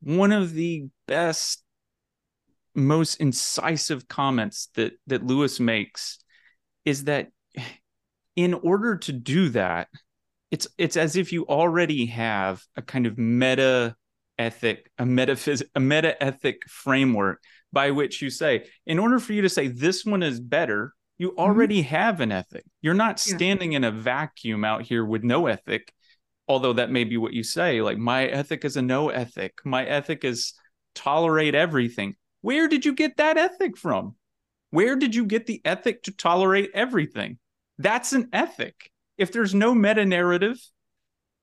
one 0.00 0.32
of 0.32 0.52
the 0.52 0.86
best, 1.06 1.62
most 2.74 3.16
incisive 3.20 4.08
comments 4.08 4.68
that 4.74 4.92
that 5.06 5.26
Lewis 5.26 5.60
makes 5.60 6.18
is 6.84 7.04
that 7.04 7.28
in 8.36 8.54
order 8.54 8.96
to 8.96 9.12
do 9.12 9.48
that, 9.50 9.88
it's 10.50 10.68
it's 10.78 10.96
as 10.96 11.16
if 11.16 11.32
you 11.32 11.46
already 11.46 12.06
have 12.06 12.62
a 12.76 12.82
kind 12.82 13.06
of 13.06 13.18
meta 13.18 13.96
ethic, 14.38 14.90
a 14.98 15.04
metaphys, 15.04 15.62
a 15.74 15.80
meta 15.80 16.22
ethic 16.22 16.62
framework 16.68 17.42
by 17.72 17.90
which 17.90 18.22
you 18.22 18.30
say, 18.30 18.66
in 18.86 18.98
order 18.98 19.18
for 19.18 19.32
you 19.32 19.42
to 19.42 19.48
say 19.48 19.68
this 19.68 20.04
one 20.04 20.22
is 20.22 20.40
better, 20.40 20.94
you 21.18 21.30
mm-hmm. 21.30 21.40
already 21.40 21.80
mm-hmm. 21.80 21.94
have 21.94 22.20
an 22.20 22.32
ethic. 22.32 22.64
You're 22.82 22.94
not 22.94 23.20
standing 23.20 23.72
yeah. 23.72 23.76
in 23.76 23.84
a 23.84 23.90
vacuum 23.90 24.64
out 24.64 24.82
here 24.82 25.04
with 25.04 25.22
no 25.22 25.46
ethic, 25.46 25.92
although 26.48 26.74
that 26.74 26.90
may 26.90 27.04
be 27.04 27.16
what 27.16 27.32
you 27.32 27.42
say. 27.42 27.80
Like, 27.82 27.98
my 27.98 28.26
ethic 28.26 28.64
is 28.64 28.76
a 28.76 28.82
no 28.82 29.08
ethic. 29.08 29.58
My 29.64 29.84
ethic 29.84 30.24
is 30.24 30.54
tolerate 30.94 31.54
everything. 31.54 32.16
Where 32.42 32.68
did 32.68 32.84
you 32.84 32.94
get 32.94 33.16
that 33.16 33.36
ethic 33.36 33.76
from? 33.76 34.14
Where 34.70 34.96
did 34.96 35.14
you 35.14 35.24
get 35.24 35.46
the 35.46 35.60
ethic 35.64 36.02
to 36.04 36.12
tolerate 36.12 36.70
everything? 36.74 37.38
That's 37.78 38.12
an 38.12 38.28
ethic. 38.32 38.90
If 39.18 39.32
there's 39.32 39.54
no 39.54 39.74
meta 39.74 40.04
narrative, 40.04 40.58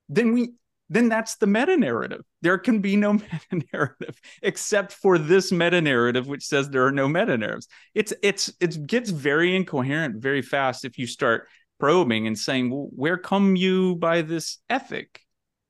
then 0.10 0.34
we 0.34 0.54
then 0.94 1.10
that's 1.10 1.36
the 1.38 1.48
meta 1.48 1.76
narrative. 1.76 2.22
There 2.42 2.58
can 2.58 2.80
be 2.80 2.96
no 2.96 3.14
meta 3.52 3.66
narrative 3.74 4.20
except 4.42 4.92
for 4.94 5.18
this 5.18 5.52
meta 5.52 5.82
narrative, 5.82 6.28
which 6.28 6.46
says 6.46 6.70
there 6.70 6.86
are 6.86 6.92
no 6.92 7.08
meta 7.08 7.38
narratives. 7.38 7.68
It's 7.96 8.14
it's 8.22 8.54
it 8.60 8.86
gets 8.86 9.10
very 9.10 9.56
incoherent 9.56 10.22
very 10.22 10.42
fast 10.42 10.86
if 10.86 10.98
you 10.98 11.08
start 11.08 11.48
probing 11.80 12.28
and 12.28 12.38
saying, 12.38 12.70
well, 12.70 12.90
where 12.96 13.18
come 13.18 13.56
you 13.56 13.96
by 13.96 14.22
this 14.22 14.60
ethic 14.70 15.20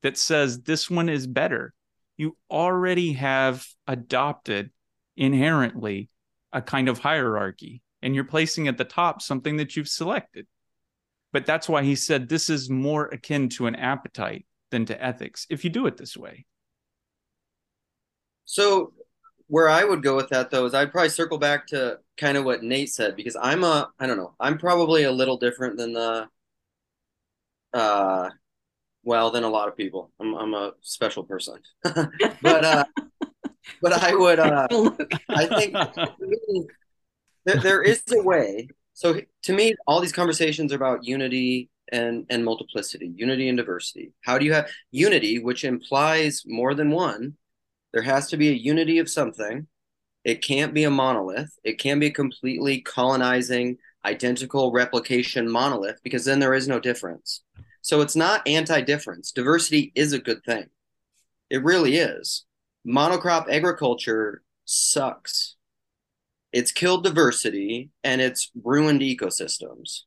that 0.02 0.18
says 0.18 0.62
this 0.62 0.90
one 0.90 1.10
is 1.10 1.26
better? 1.26 1.74
You 2.18 2.38
already 2.52 3.14
have 3.14 3.66
adopted 3.88 4.72
inherently 5.16 6.10
a 6.52 6.62
kind 6.62 6.90
of 6.90 7.00
hierarchy, 7.00 7.82
and 8.02 8.14
you're 8.14 8.24
placing 8.26 8.68
at 8.68 8.78
the 8.78 8.84
top 8.84 9.22
something 9.22 9.58
that 9.58 9.76
you've 9.76 9.88
selected. 9.88 10.48
But 11.32 11.46
that's 11.46 11.68
why 11.68 11.84
he 11.84 11.96
said 11.96 12.30
this 12.30 12.50
is 12.50 12.70
more 12.70 13.06
akin 13.08 13.50
to 13.50 13.66
an 13.66 13.76
appetite 13.76 14.46
than 14.74 14.86
to 14.88 15.02
ethics 15.02 15.46
if 15.50 15.64
you 15.64 15.70
do 15.70 15.86
it 15.86 15.98
this 15.98 16.18
way. 16.18 16.46
So, 18.44 18.92
where 19.48 19.70
I 19.70 19.84
would 19.84 20.02
go 20.02 20.16
with 20.16 20.30
that 20.30 20.50
though 20.50 20.66
is 20.66 20.74
I'd 20.74 20.92
probably 20.92 21.10
circle 21.10 21.38
back 21.38 21.68
to 21.68 22.00
kind 22.18 22.38
of 22.38 22.44
what 22.44 22.64
Nate 22.64 22.92
said 22.92 23.16
because 23.16 23.38
I'm 23.40 23.64
a 23.64 23.92
I 24.00 24.08
don't 24.08 24.18
know 24.18 24.34
I'm 24.40 24.58
probably 24.58 25.04
a 25.04 25.12
little 25.12 25.38
different 25.38 25.78
than 25.78 25.94
the 25.94 26.28
uh 27.74 28.30
well 29.04 29.30
than 29.30 29.44
a 29.44 29.50
lot 29.50 29.68
of 29.68 29.78
people. 29.78 30.12
I'm 30.20 30.34
I'm 30.34 30.54
a 30.56 30.74
special 30.82 31.24
person. 31.24 31.60
But 32.42 32.66
uh 32.66 32.86
but 33.82 33.94
I 33.94 34.16
would 34.16 34.40
uh 34.40 34.68
I 35.30 35.46
think 35.46 35.76
there, 37.46 37.58
there 37.58 37.82
is 37.84 38.02
a 38.12 38.24
way. 38.24 38.70
So 38.94 39.22
to 39.44 39.54
me 39.54 39.76
all 39.86 40.00
these 40.00 40.12
conversations 40.14 40.74
are 40.74 40.78
about 40.78 41.04
unity 41.04 41.70
and 41.92 42.26
and 42.30 42.44
multiplicity 42.46 43.12
unity 43.16 43.50
and 43.50 43.58
diversity. 43.58 44.14
How 44.24 44.38
do 44.38 44.46
you 44.46 44.54
have 44.54 44.70
unity 44.92 45.40
which 45.40 45.64
implies 45.64 46.44
more 46.46 46.74
than 46.74 46.90
one 46.92 47.36
there 47.94 48.02
has 48.02 48.28
to 48.30 48.38
be 48.38 48.50
a 48.50 48.54
unity 48.54 48.98
of 48.98 49.10
something. 49.10 49.68
It 50.24 50.42
can't 50.42 50.74
be 50.74 50.84
a 50.84 50.90
monolith. 50.90 51.58
It 51.64 51.80
can't 51.80 52.00
be 52.00 52.08
a 52.08 52.12
completely 52.12 52.82
colonizing 52.82 53.78
identical 54.04 54.72
replication 54.72 55.50
monolith 55.50 56.00
because 56.04 56.26
then 56.26 56.40
there 56.40 56.56
is 56.56 56.68
no 56.68 56.80
difference. 56.80 57.42
So 57.82 58.02
it's 58.02 58.16
not 58.16 58.48
anti-difference. 58.48 59.32
Diversity 59.32 59.92
is 59.96 60.12
a 60.12 60.20
good 60.20 60.44
thing. 60.44 60.66
It 61.50 61.64
really 61.64 61.98
is. 61.98 62.46
Monocrop 62.88 63.50
agriculture 63.50 64.42
sucks. 64.66 65.56
It's 66.52 66.72
killed 66.72 67.04
diversity 67.04 67.92
and 68.04 68.22
it's 68.22 68.52
ruined 68.64 69.02
ecosystems. 69.02 70.02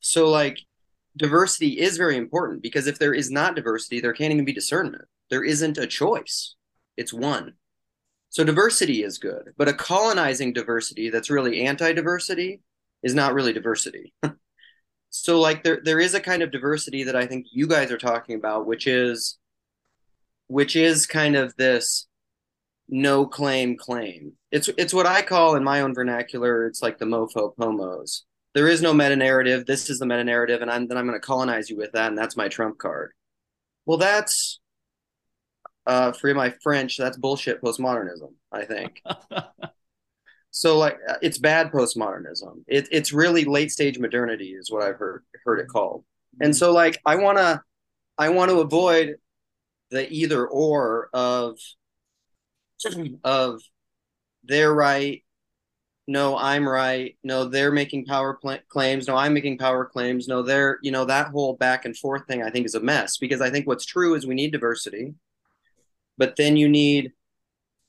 So 0.00 0.28
like 0.28 0.58
diversity 1.18 1.78
is 1.78 1.96
very 1.96 2.16
important 2.16 2.62
because 2.62 2.86
if 2.86 2.98
there 2.98 3.14
is 3.14 3.30
not 3.30 3.54
diversity, 3.54 4.00
there 4.00 4.12
can't 4.12 4.32
even 4.32 4.44
be 4.44 4.52
discernment. 4.52 5.04
There 5.30 5.44
isn't 5.44 5.76
a 5.76 5.86
choice. 5.86 6.54
It's 6.96 7.12
one. 7.12 7.54
So 8.30 8.44
diversity 8.44 9.02
is 9.02 9.18
good, 9.18 9.52
but 9.56 9.68
a 9.68 9.72
colonizing 9.72 10.52
diversity 10.52 11.10
that's 11.10 11.30
really 11.30 11.64
anti-diversity 11.64 12.62
is 13.02 13.14
not 13.14 13.34
really 13.34 13.52
diversity. 13.52 14.12
so 15.10 15.40
like 15.40 15.62
there 15.62 15.80
there 15.82 16.00
is 16.00 16.14
a 16.14 16.20
kind 16.20 16.42
of 16.42 16.50
diversity 16.50 17.04
that 17.04 17.16
I 17.16 17.26
think 17.26 17.46
you 17.52 17.66
guys 17.66 17.90
are 17.90 17.98
talking 17.98 18.36
about, 18.36 18.66
which 18.66 18.86
is 18.86 19.38
which 20.48 20.76
is 20.76 21.06
kind 21.06 21.36
of 21.36 21.54
this 21.56 22.06
no 22.88 23.26
claim 23.26 23.76
claim. 23.76 24.32
It's 24.52 24.68
it's 24.76 24.94
what 24.94 25.06
I 25.06 25.22
call 25.22 25.56
in 25.56 25.64
my 25.64 25.80
own 25.80 25.94
vernacular, 25.94 26.66
it's 26.66 26.82
like 26.82 26.98
the 26.98 27.06
mofo 27.06 27.56
pomos 27.56 28.24
there 28.54 28.68
is 28.68 28.82
no 28.82 28.94
meta 28.94 29.16
narrative. 29.16 29.66
This 29.66 29.90
is 29.90 29.98
the 29.98 30.06
meta 30.06 30.24
narrative, 30.24 30.62
and 30.62 30.70
I'm, 30.70 30.88
then 30.88 30.96
I'm 30.96 31.06
going 31.06 31.20
to 31.20 31.26
colonize 31.26 31.68
you 31.68 31.76
with 31.76 31.92
that, 31.92 32.08
and 32.08 32.18
that's 32.18 32.36
my 32.36 32.48
trump 32.48 32.78
card. 32.78 33.12
Well, 33.86 33.98
that's 33.98 34.60
uh, 35.86 36.12
for 36.12 36.32
my 36.34 36.50
French. 36.62 36.96
That's 36.96 37.16
bullshit 37.16 37.62
postmodernism. 37.62 38.32
I 38.52 38.64
think. 38.64 39.02
so 40.50 40.78
like, 40.78 40.98
uh, 41.08 41.16
it's 41.22 41.38
bad 41.38 41.70
postmodernism. 41.72 42.62
It, 42.66 42.88
it's 42.90 43.12
really 43.12 43.44
late 43.44 43.70
stage 43.70 43.98
modernity, 43.98 44.50
is 44.50 44.70
what 44.70 44.82
I've 44.82 44.96
heard 44.96 45.24
heard 45.44 45.60
it 45.60 45.68
called. 45.68 46.04
And 46.40 46.56
so 46.56 46.72
like, 46.72 47.00
I 47.04 47.16
wanna 47.16 47.62
I 48.18 48.30
want 48.30 48.50
to 48.50 48.60
avoid 48.60 49.16
the 49.90 50.10
either 50.10 50.46
or 50.46 51.08
of 51.12 51.58
of 53.24 53.60
they're 54.44 54.72
right 54.72 55.22
no 56.08 56.36
i'm 56.36 56.68
right. 56.68 57.16
No 57.22 57.44
they're 57.44 57.70
making 57.70 58.06
power 58.06 58.34
pl- 58.34 58.58
claims. 58.68 59.06
No 59.06 59.14
i'm 59.14 59.34
making 59.34 59.58
power 59.58 59.84
claims. 59.84 60.26
No 60.26 60.42
they're 60.42 60.78
you 60.82 60.90
know 60.90 61.04
that 61.04 61.28
whole 61.28 61.54
back 61.54 61.84
and 61.84 61.96
forth 61.96 62.26
thing 62.26 62.42
i 62.42 62.50
think 62.50 62.66
is 62.66 62.74
a 62.74 62.80
mess 62.80 63.16
because 63.18 63.40
i 63.40 63.50
think 63.50 63.68
what's 63.68 63.86
true 63.86 64.14
is 64.14 64.26
we 64.26 64.34
need 64.34 64.50
diversity 64.50 65.14
but 66.16 66.34
then 66.36 66.56
you 66.56 66.68
need 66.68 67.12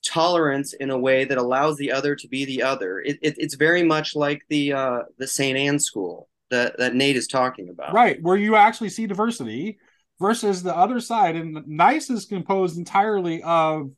tolerance 0.05 0.73
in 0.73 0.91
a 0.91 0.97
way 0.97 1.25
that 1.25 1.37
allows 1.37 1.75
the 1.77 1.91
other 1.91 2.15
to 2.15 2.27
be 2.27 2.45
the 2.45 2.63
other. 2.63 2.99
It, 3.01 3.17
it, 3.21 3.35
it's 3.37 3.55
very 3.55 3.83
much 3.83 4.15
like 4.15 4.43
the 4.49 4.73
uh 4.73 4.99
the 5.17 5.27
st 5.27 5.57
anne 5.57 5.79
school 5.79 6.29
that 6.51 6.77
that 6.77 6.95
nate 6.95 7.17
is 7.17 7.27
talking 7.27 7.69
about. 7.69 7.93
Right 7.93 8.21
where 8.21 8.37
you 8.37 8.55
actually 8.55 8.89
see 8.89 9.07
diversity 9.07 9.79
versus 10.19 10.63
the 10.63 10.75
other 10.75 10.99
side 10.99 11.35
and 11.35 11.67
nice 11.67 12.09
is 12.09 12.25
composed 12.25 12.77
entirely 12.77 13.41
of 13.43 13.91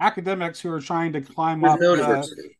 academics 0.00 0.60
who 0.60 0.70
are 0.70 0.80
trying 0.80 1.12
to 1.12 1.20
climb 1.20 1.60
There's 1.60 1.74
up 1.74 1.80
no 1.80 1.96
the, 1.96 2.50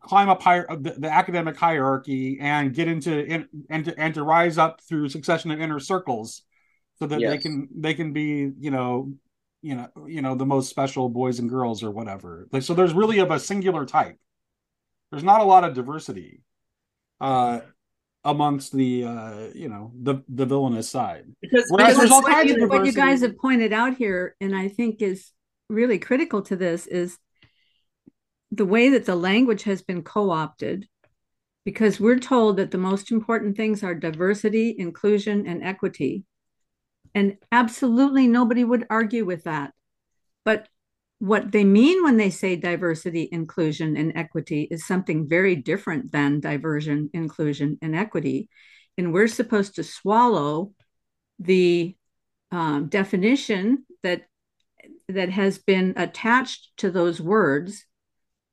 climb 0.00 0.28
up 0.28 0.42
higher 0.42 0.66
the, 0.68 0.94
the, 0.98 1.10
academic 1.10 1.56
hierarchy 1.56 2.38
and 2.40 2.74
get 2.74 2.88
into 2.88 3.24
in, 3.24 3.48
and 3.70 3.84
to, 3.84 3.98
and 3.98 4.14
to 4.14 4.22
rise 4.22 4.58
up 4.58 4.80
through 4.82 5.08
succession 5.08 5.50
of 5.50 5.60
inner 5.60 5.80
circles 5.80 6.42
so 6.98 7.06
that 7.06 7.20
yes. 7.20 7.30
they 7.30 7.38
can 7.38 7.68
they 7.74 7.94
can 7.94 8.12
be 8.12 8.50
you 8.58 8.70
know 8.70 9.12
you 9.62 9.74
know 9.74 9.88
you 10.06 10.22
know 10.22 10.34
the 10.34 10.46
most 10.46 10.68
special 10.68 11.08
boys 11.08 11.38
and 11.38 11.48
girls 11.48 11.82
or 11.82 11.90
whatever. 11.90 12.48
Like 12.52 12.62
so 12.62 12.74
there's 12.74 12.92
really 12.92 13.18
of 13.18 13.30
a 13.30 13.38
singular 13.38 13.86
type. 13.86 14.16
There's 15.10 15.24
not 15.24 15.40
a 15.40 15.44
lot 15.44 15.64
of 15.64 15.74
diversity 15.74 16.42
uh 17.20 17.60
amongst 18.24 18.72
the 18.72 19.04
uh 19.04 19.48
you 19.54 19.68
know 19.68 19.92
the 20.00 20.22
the 20.28 20.46
villainous 20.46 20.88
side. 20.88 21.24
Because, 21.40 21.64
Whereas 21.68 21.94
because 21.94 21.98
there's 21.98 22.10
all 22.10 22.22
kinds 22.22 22.62
of 22.62 22.68
what 22.68 22.86
you 22.86 22.92
guys 22.92 23.22
have 23.22 23.38
pointed 23.38 23.72
out 23.72 23.96
here 23.96 24.36
and 24.40 24.54
i 24.54 24.68
think 24.68 25.02
is 25.02 25.32
really 25.68 25.98
critical 25.98 26.42
to 26.42 26.56
this 26.56 26.86
is 26.86 27.18
the 28.50 28.64
way 28.64 28.90
that 28.90 29.06
the 29.06 29.16
language 29.16 29.64
has 29.64 29.82
been 29.82 30.02
co 30.02 30.30
opted, 30.30 30.86
because 31.64 32.00
we're 32.00 32.18
told 32.18 32.56
that 32.56 32.70
the 32.70 32.78
most 32.78 33.10
important 33.10 33.56
things 33.56 33.82
are 33.82 33.94
diversity, 33.94 34.74
inclusion, 34.78 35.46
and 35.46 35.62
equity. 35.62 36.24
And 37.14 37.36
absolutely 37.52 38.26
nobody 38.26 38.64
would 38.64 38.86
argue 38.88 39.24
with 39.24 39.44
that. 39.44 39.72
But 40.44 40.68
what 41.18 41.50
they 41.50 41.64
mean 41.64 42.04
when 42.04 42.16
they 42.16 42.30
say 42.30 42.56
diversity, 42.56 43.28
inclusion, 43.30 43.96
and 43.96 44.16
equity 44.16 44.68
is 44.70 44.86
something 44.86 45.28
very 45.28 45.56
different 45.56 46.12
than 46.12 46.40
diversion, 46.40 47.10
inclusion, 47.12 47.78
and 47.82 47.96
equity. 47.96 48.48
And 48.96 49.12
we're 49.12 49.28
supposed 49.28 49.74
to 49.76 49.84
swallow 49.84 50.72
the 51.38 51.96
um, 52.50 52.88
definition 52.88 53.84
that 54.02 54.22
that 55.08 55.30
has 55.30 55.58
been 55.58 55.94
attached 55.96 56.70
to 56.78 56.90
those 56.90 57.20
words 57.20 57.84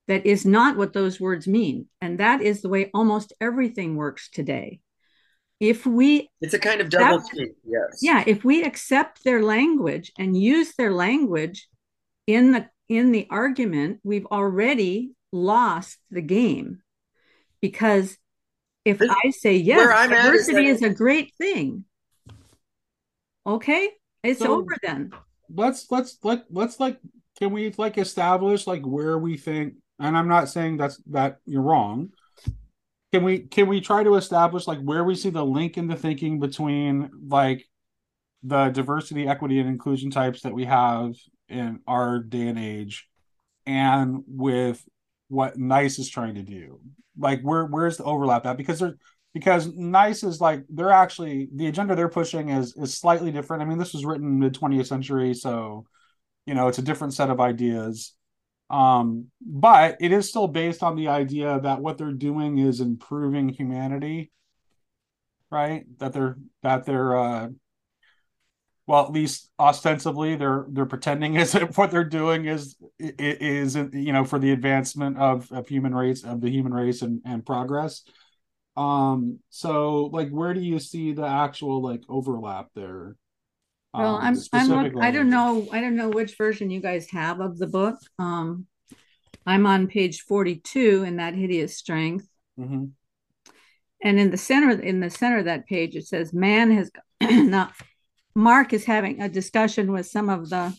that 0.08 0.26
is 0.26 0.46
not 0.46 0.78
what 0.78 0.94
those 0.94 1.20
words 1.20 1.48
mean. 1.48 1.88
And 2.02 2.20
that 2.20 2.42
is 2.42 2.62
the 2.62 2.70
way 2.70 2.92
almost 2.94 3.34
everything 3.42 3.96
works 3.96 4.30
today. 4.30 4.80
If 5.60 5.86
we 5.86 6.30
it's 6.42 6.54
a 6.54 6.60
kind 6.60 6.82
of 6.82 6.90
double 6.90 7.22
speak, 7.22 7.52
yes. 7.64 8.00
Yeah, 8.02 8.24
if 8.28 8.44
we 8.44 8.64
accept 8.64 9.24
their 9.24 9.42
language 9.42 10.12
and 10.18 10.38
use 10.38 10.76
their 10.76 10.92
language 10.92 11.68
in 12.28 12.52
the 12.52 12.70
in 12.90 13.12
the 13.12 13.28
argument, 13.30 14.00
we've 14.04 14.26
already 14.28 15.14
lost 15.32 15.98
the 16.12 16.22
game. 16.22 16.82
Because 17.62 18.18
if 18.84 19.00
this, 19.00 19.10
I 19.10 19.30
say 19.32 19.56
yes, 19.56 20.10
diversity 20.10 20.68
is, 20.68 20.82
is, 20.82 20.84
a 20.84 20.94
great 20.94 21.34
thing. 21.38 21.86
Okay, 23.48 23.90
it's 24.24 24.40
so 24.40 24.60
over 24.60 24.76
then. 24.84 25.14
Let's 25.50 25.90
let's 25.90 26.18
let 26.22 26.44
let's 26.50 26.80
like 26.82 27.00
can 27.40 27.52
we 27.52 27.74
like 27.78 27.98
establish 27.98 28.68
like 28.68 28.86
where 28.86 29.18
we 29.18 29.38
think 29.38 29.76
and 30.00 30.18
I'm 30.18 30.28
not 30.28 30.50
saying 30.50 30.78
that's 30.78 31.02
that 31.12 31.38
you're 31.46 31.62
wrong. 31.62 32.10
Can 33.14 33.24
we 33.24 33.40
can 33.40 33.68
we 33.68 33.82
try 33.82 34.04
to 34.04 34.16
establish 34.16 34.68
like 34.68 34.80
where 34.80 35.04
we 35.04 35.16
see 35.16 35.30
the 35.30 35.46
link 35.46 35.78
in 35.78 35.88
the 35.88 35.96
thinking 35.96 36.40
between 36.40 37.10
like 37.28 37.66
the 38.44 38.70
diversity, 38.70 39.28
equity, 39.28 39.60
and 39.60 39.70
inclusion 39.70 40.12
types 40.12 40.42
that 40.42 40.54
we 40.54 40.66
have 40.66 41.16
in 41.48 41.80
our 41.88 42.20
day 42.20 42.48
and 42.48 42.60
age 42.60 43.08
and 43.66 44.24
with 44.28 44.84
what 45.30 45.58
nice 45.58 45.98
is 45.98 46.10
trying 46.10 46.36
to 46.36 46.44
do? 46.44 46.80
Like 47.18 47.42
where 47.42 47.66
where's 47.66 47.98
the 47.98 48.04
overlap 48.04 48.46
at? 48.46 48.58
Because 48.58 48.80
they're 48.80 48.96
because 49.34 49.68
nice 49.68 50.24
is 50.24 50.40
like 50.42 50.64
they're 50.70 50.92
actually 50.92 51.50
the 51.54 51.68
agenda 51.68 51.96
they're 51.96 52.10
pushing 52.10 52.50
is 52.50 52.76
is 52.76 52.98
slightly 52.98 53.32
different. 53.32 53.64
I 53.64 53.66
mean 53.66 53.78
this 53.78 53.94
was 53.94 54.06
written 54.06 54.40
mid 54.40 54.54
20th 54.54 54.88
century 54.88 55.34
so 55.34 55.86
you 56.46 56.54
know 56.54 56.68
it's 56.68 56.80
a 56.80 56.84
different 56.84 57.14
set 57.14 57.30
of 57.30 57.40
ideas 57.40 58.14
um, 58.70 59.28
but 59.42 59.98
it 60.00 60.12
is 60.12 60.30
still 60.30 60.48
based 60.48 60.84
on 60.84 60.96
the 60.96 61.08
idea 61.08 61.60
that 61.62 61.82
what 61.82 61.98
they're 61.98 62.12
doing 62.12 62.58
is 62.58 62.82
improving 62.82 63.50
humanity, 63.50 64.32
right? 65.52 65.86
That 66.00 66.14
they're 66.14 66.38
that 66.64 66.86
they're 66.86 67.18
uh, 67.18 67.50
well, 68.88 69.04
at 69.06 69.12
least 69.12 69.50
ostensibly, 69.60 70.36
they're 70.36 70.66
they're 70.70 70.86
pretending 70.86 71.36
is 71.36 71.54
what 71.76 71.92
they're 71.92 72.04
doing 72.04 72.46
is 72.46 72.76
is 73.00 73.76
you 73.76 74.14
know 74.14 74.26
for 74.26 74.40
the 74.40 74.52
advancement 74.52 75.18
of 75.18 75.52
of 75.52 75.68
human 75.68 75.94
race 75.94 76.24
of 76.24 76.42
the 76.42 76.50
human 76.50 76.74
race 76.74 77.02
and 77.02 77.22
and 77.26 77.46
progress. 77.46 78.04
Um, 78.78 79.40
so 79.50 80.06
like, 80.08 80.30
where 80.30 80.54
do 80.54 80.60
you 80.60 80.80
see 80.80 81.14
the 81.14 81.26
actual 81.26 81.82
like 81.82 82.04
overlap 82.10 82.70
there? 82.76 83.16
Well, 83.98 84.16
um, 84.16 84.38
I'm, 84.54 84.72
I'm 84.72 84.98
I 85.00 85.12
don't 85.12 85.30
know 85.30 85.68
I 85.72 85.82
don't 85.82 85.96
know 85.96 86.10
which 86.10 86.38
version 86.38 86.70
you 86.70 86.82
guys 86.82 87.10
have 87.12 87.40
of 87.40 87.58
the 87.58 87.68
book. 87.68 87.98
Um, 88.20 88.68
I'm 89.46 89.66
on 89.66 89.88
page 89.88 90.22
42 90.22 91.04
in 91.04 91.18
that 91.18 91.36
hideous 91.36 91.78
strength. 91.78 92.28
Mm-hmm. 92.60 92.86
And 94.04 94.20
in 94.20 94.32
the 94.32 94.38
center 94.38 94.72
in 94.80 95.00
the 95.00 95.10
center 95.10 95.40
of 95.40 95.46
that 95.46 95.68
page 95.68 95.96
it 95.96 96.08
says 96.08 96.34
man 96.34 96.72
has 96.72 96.92
now 97.22 97.72
Mark 98.36 98.74
is 98.74 98.86
having 98.86 99.22
a 99.22 99.30
discussion 99.30 99.92
with 99.92 100.06
some 100.08 100.30
of 100.30 100.50
the 100.50 100.78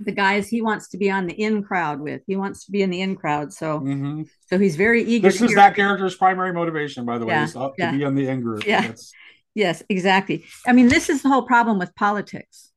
the 0.00 0.12
guys 0.12 0.48
he 0.48 0.60
wants 0.60 0.88
to 0.88 0.98
be 0.98 1.10
on 1.10 1.26
the 1.26 1.34
in 1.34 1.62
crowd 1.62 2.00
with. 2.00 2.22
He 2.26 2.34
wants 2.34 2.64
to 2.66 2.72
be 2.72 2.82
in 2.82 2.90
the 2.90 3.00
in 3.00 3.14
crowd. 3.14 3.52
So 3.52 3.80
mm-hmm. 3.80 4.22
so 4.48 4.58
he's 4.58 4.76
very 4.76 5.04
eager. 5.04 5.28
This 5.28 5.40
is 5.40 5.54
that 5.54 5.76
character's 5.76 6.16
primary 6.16 6.52
motivation, 6.52 7.04
by 7.04 7.18
the 7.18 7.26
way, 7.26 7.34
yeah, 7.34 7.44
is 7.44 7.56
yeah. 7.78 7.90
to 7.90 7.96
be 7.96 8.04
on 8.04 8.14
the 8.14 8.26
in 8.26 8.40
group. 8.40 8.66
Yeah. 8.66 8.88
That's... 8.88 9.12
Yes, 9.54 9.82
exactly. 9.88 10.44
I 10.66 10.72
mean, 10.72 10.88
this 10.88 11.08
is 11.08 11.22
the 11.22 11.28
whole 11.28 11.46
problem 11.46 11.78
with 11.78 11.94
politics. 11.94 12.72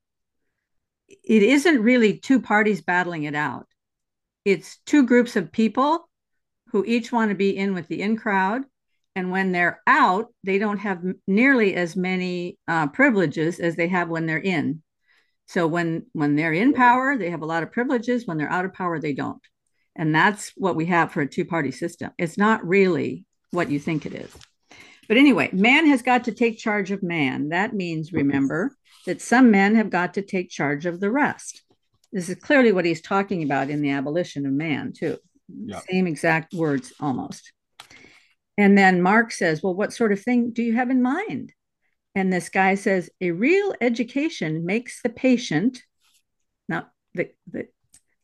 It 1.07 1.43
isn't 1.43 1.81
really 1.81 2.19
two 2.19 2.39
parties 2.39 2.81
battling 2.81 3.23
it 3.23 3.35
out. 3.35 3.67
It's 4.45 4.77
two 4.85 5.05
groups 5.05 5.35
of 5.35 5.51
people 5.51 6.07
who 6.67 6.85
each 6.85 7.11
want 7.11 7.29
to 7.29 7.35
be 7.35 7.55
in 7.55 7.73
with 7.73 7.87
the 7.87 8.01
in 8.01 8.15
crowd. 8.17 8.63
And 9.15 9.31
when 9.31 9.51
they're 9.51 9.81
out, 9.87 10.27
they 10.43 10.59
don't 10.59 10.77
have 10.77 11.01
nearly 11.27 11.73
as 11.75 11.95
many 11.95 12.59
uh, 12.67 12.87
privileges 12.87 13.59
as 13.59 13.75
they 13.75 13.87
have 13.87 14.09
when 14.09 14.27
they're 14.27 14.37
in. 14.37 14.83
So 15.47 15.65
when 15.65 16.05
when 16.13 16.35
they're 16.35 16.53
in 16.53 16.73
power, 16.73 17.17
they 17.17 17.31
have 17.31 17.41
a 17.41 17.45
lot 17.45 17.63
of 17.63 17.71
privileges. 17.71 18.27
When 18.27 18.37
they're 18.37 18.51
out 18.51 18.65
of 18.65 18.73
power, 18.73 18.99
they 18.99 19.13
don't. 19.13 19.41
And 19.95 20.13
that's 20.13 20.51
what 20.55 20.75
we 20.75 20.85
have 20.85 21.11
for 21.11 21.21
a 21.21 21.27
two 21.27 21.45
party 21.45 21.71
system. 21.71 22.11
It's 22.17 22.37
not 22.37 22.67
really 22.67 23.25
what 23.51 23.71
you 23.71 23.79
think 23.79 24.05
it 24.05 24.13
is. 24.13 24.31
But 25.07 25.17
anyway, 25.17 25.49
man 25.53 25.87
has 25.87 26.01
got 26.01 26.25
to 26.25 26.33
take 26.33 26.57
charge 26.57 26.91
of 26.91 27.01
man. 27.03 27.49
That 27.49 27.73
means, 27.73 28.11
remember, 28.11 28.75
that 29.05 29.21
some 29.21 29.51
men 29.51 29.75
have 29.75 29.89
got 29.89 30.15
to 30.15 30.21
take 30.21 30.49
charge 30.49 30.85
of 30.85 30.99
the 30.99 31.11
rest. 31.11 31.63
This 32.11 32.29
is 32.29 32.35
clearly 32.35 32.71
what 32.71 32.85
he's 32.85 33.01
talking 33.01 33.43
about 33.43 33.69
in 33.69 33.81
the 33.81 33.91
abolition 33.91 34.45
of 34.45 34.51
man, 34.51 34.93
too. 34.93 35.17
Yeah. 35.49 35.79
Same 35.89 36.07
exact 36.07 36.53
words 36.53 36.93
almost. 36.99 37.53
And 38.57 38.77
then 38.77 39.01
Mark 39.01 39.31
says, 39.31 39.61
Well, 39.61 39.75
what 39.75 39.93
sort 39.93 40.11
of 40.11 40.21
thing 40.21 40.51
do 40.51 40.61
you 40.63 40.75
have 40.75 40.89
in 40.89 41.01
mind? 41.01 41.53
And 42.15 42.33
this 42.33 42.49
guy 42.49 42.75
says, 42.75 43.09
A 43.21 43.31
real 43.31 43.73
education 43.79 44.65
makes 44.65 45.01
the 45.01 45.09
patient. 45.09 45.81
Now, 46.67 46.87
the, 47.13 47.29
the 47.51 47.67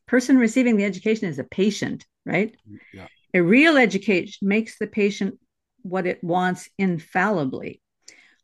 person 0.07 0.37
receiving 0.37 0.75
the 0.75 0.85
education 0.85 1.29
is 1.29 1.39
a 1.39 1.43
patient, 1.43 2.05
right? 2.25 2.55
Yeah. 2.93 3.07
A 3.33 3.41
real 3.41 3.77
education 3.77 4.47
makes 4.47 4.77
the 4.77 4.87
patient 4.87 5.39
what 5.83 6.07
it 6.07 6.23
wants 6.23 6.69
infallibly, 6.77 7.81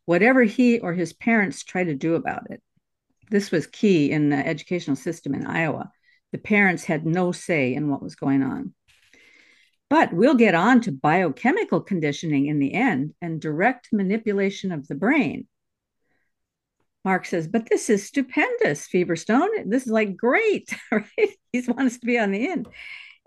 whatever 0.04 0.42
he 0.42 0.78
or 0.78 0.92
his 0.92 1.12
parents 1.12 1.64
try 1.64 1.84
to 1.84 1.94
do 1.94 2.14
about 2.14 2.50
it. 2.50 2.62
This 3.30 3.50
was 3.50 3.66
key 3.66 4.10
in 4.10 4.28
the 4.28 4.36
educational 4.36 4.96
system 4.96 5.34
in 5.34 5.46
Iowa. 5.46 5.90
The 6.32 6.38
parents 6.38 6.84
had 6.84 7.06
no 7.06 7.32
say 7.32 7.74
in 7.74 7.88
what 7.88 8.02
was 8.02 8.14
going 8.14 8.42
on. 8.42 8.74
But 9.88 10.12
we'll 10.12 10.36
get 10.36 10.54
on 10.54 10.80
to 10.82 10.92
biochemical 10.92 11.80
conditioning 11.80 12.46
in 12.46 12.60
the 12.60 12.74
end 12.74 13.12
and 13.20 13.40
direct 13.40 13.88
manipulation 13.92 14.70
of 14.70 14.86
the 14.86 14.94
brain. 14.94 15.48
Mark 17.04 17.24
says, 17.24 17.48
but 17.48 17.68
this 17.68 17.88
is 17.88 18.06
stupendous, 18.06 18.86
Feverstone. 18.86 19.48
This 19.66 19.86
is 19.86 19.92
like 19.92 20.16
great, 20.16 20.72
right? 20.92 21.36
He 21.52 21.64
wants 21.66 21.98
to 21.98 22.06
be 22.06 22.18
on 22.18 22.30
the 22.30 22.48
end. 22.48 22.68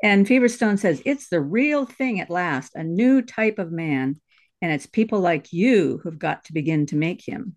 And 0.03 0.27
Feverstone 0.27 0.77
says, 0.77 1.01
it's 1.05 1.29
the 1.29 1.39
real 1.39 1.85
thing 1.85 2.19
at 2.19 2.29
last, 2.29 2.75
a 2.75 2.83
new 2.83 3.21
type 3.21 3.57
of 3.57 3.71
man. 3.71 4.19
And 4.61 4.71
it's 4.71 4.85
people 4.85 5.21
like 5.21 5.53
you 5.53 6.01
who've 6.03 6.19
got 6.19 6.43
to 6.45 6.53
begin 6.53 6.85
to 6.87 6.97
make 6.97 7.25
him. 7.25 7.55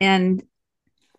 And 0.00 0.42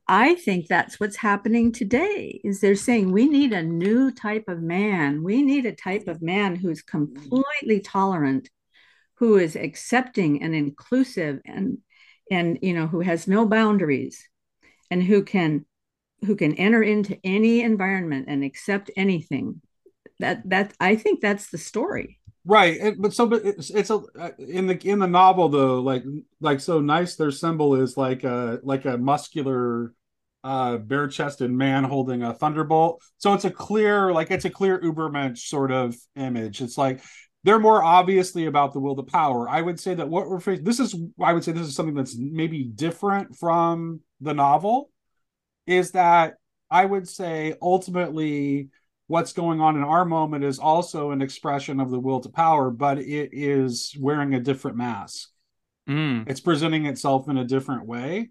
I 0.05 0.35
think 0.35 0.67
that's 0.67 0.99
what's 0.99 1.15
happening 1.15 1.71
today 1.71 2.41
is 2.43 2.59
they're 2.59 2.75
saying 2.75 3.11
we 3.11 3.29
need 3.29 3.53
a 3.53 3.63
new 3.63 4.11
type 4.11 4.49
of 4.49 4.61
man. 4.61 5.23
We 5.23 5.43
need 5.43 5.65
a 5.65 5.71
type 5.71 6.07
of 6.09 6.21
man 6.21 6.55
who's 6.55 6.81
completely 6.81 7.79
tolerant, 7.79 8.49
who 9.15 9.37
is 9.37 9.55
accepting 9.55 10.43
and 10.43 10.53
inclusive 10.53 11.39
and 11.45 11.77
and 12.31 12.59
you 12.61 12.73
know 12.73 12.87
who 12.87 13.01
has 13.01 13.27
no 13.27 13.45
boundaries 13.45 14.27
and 14.91 15.03
who 15.03 15.23
can 15.23 15.65
who 16.25 16.35
can 16.35 16.53
enter 16.55 16.81
into 16.81 17.17
any 17.23 17.61
environment 17.61 18.25
and 18.29 18.43
accept 18.43 18.91
anything 18.95 19.61
that 20.19 20.47
that 20.49 20.73
i 20.79 20.95
think 20.95 21.21
that's 21.21 21.49
the 21.49 21.57
story. 21.57 22.19
Right 22.45 22.95
but 22.97 23.13
so 23.13 23.27
but 23.27 23.45
it's, 23.45 23.69
it's 23.69 23.89
a 23.89 24.01
uh, 24.17 24.31
in 24.39 24.65
the 24.65 24.75
in 24.87 24.99
the 24.99 25.07
novel 25.07 25.49
though 25.49 25.81
like 25.81 26.03
like 26.39 26.59
so 26.61 26.79
NICE 26.79 27.15
their 27.15 27.31
symbol 27.31 27.75
is 27.75 27.97
like 27.97 28.23
a 28.23 28.59
like 28.63 28.85
a 28.85 28.97
muscular 28.97 29.93
uh 30.43 30.77
bare-chested 30.77 31.51
man 31.51 31.83
holding 31.83 32.23
a 32.23 32.33
thunderbolt. 32.33 33.03
So 33.17 33.33
it's 33.33 33.45
a 33.45 33.51
clear 33.51 34.11
like 34.13 34.31
it's 34.31 34.45
a 34.45 34.49
clear 34.49 34.79
ubermensch 34.81 35.39
sort 35.39 35.71
of 35.71 35.95
image. 36.15 36.61
It's 36.61 36.77
like 36.77 37.01
they're 37.43 37.59
more 37.59 37.83
obviously 37.83 38.45
about 38.45 38.73
the 38.73 38.79
will 38.79 38.95
to 38.95 39.03
power. 39.03 39.47
I 39.47 39.61
would 39.61 39.79
say 39.79 39.93
that 39.95 40.09
what 40.09 40.27
we're 40.27 40.39
facing, 40.39 40.65
this 40.65 40.79
is, 40.79 40.95
I 41.21 41.33
would 41.33 41.43
say 41.43 41.51
this 41.51 41.67
is 41.67 41.75
something 41.75 41.95
that's 41.95 42.17
maybe 42.17 42.63
different 42.65 43.37
from 43.37 44.01
the 44.19 44.33
novel, 44.33 44.89
is 45.65 45.91
that 45.91 46.35
I 46.69 46.83
would 46.83 47.07
say 47.07 47.55
ultimately 47.61 48.69
what's 49.09 49.33
going 49.33 49.59
on 49.59 49.75
in 49.75 49.83
our 49.83 50.05
moment 50.05 50.43
is 50.43 50.59
also 50.59 51.09
an 51.09 51.19
expression 51.19 51.79
of 51.79 51.89
the 51.89 51.99
will 51.99 52.19
to 52.19 52.29
power, 52.29 52.69
but 52.69 52.99
it 52.99 53.31
is 53.33 53.97
wearing 53.99 54.35
a 54.35 54.39
different 54.39 54.77
mask. 54.77 55.29
Mm. 55.89 56.29
It's 56.29 56.39
presenting 56.39 56.85
itself 56.85 57.27
in 57.27 57.35
a 57.35 57.43
different 57.43 57.87
way. 57.87 58.29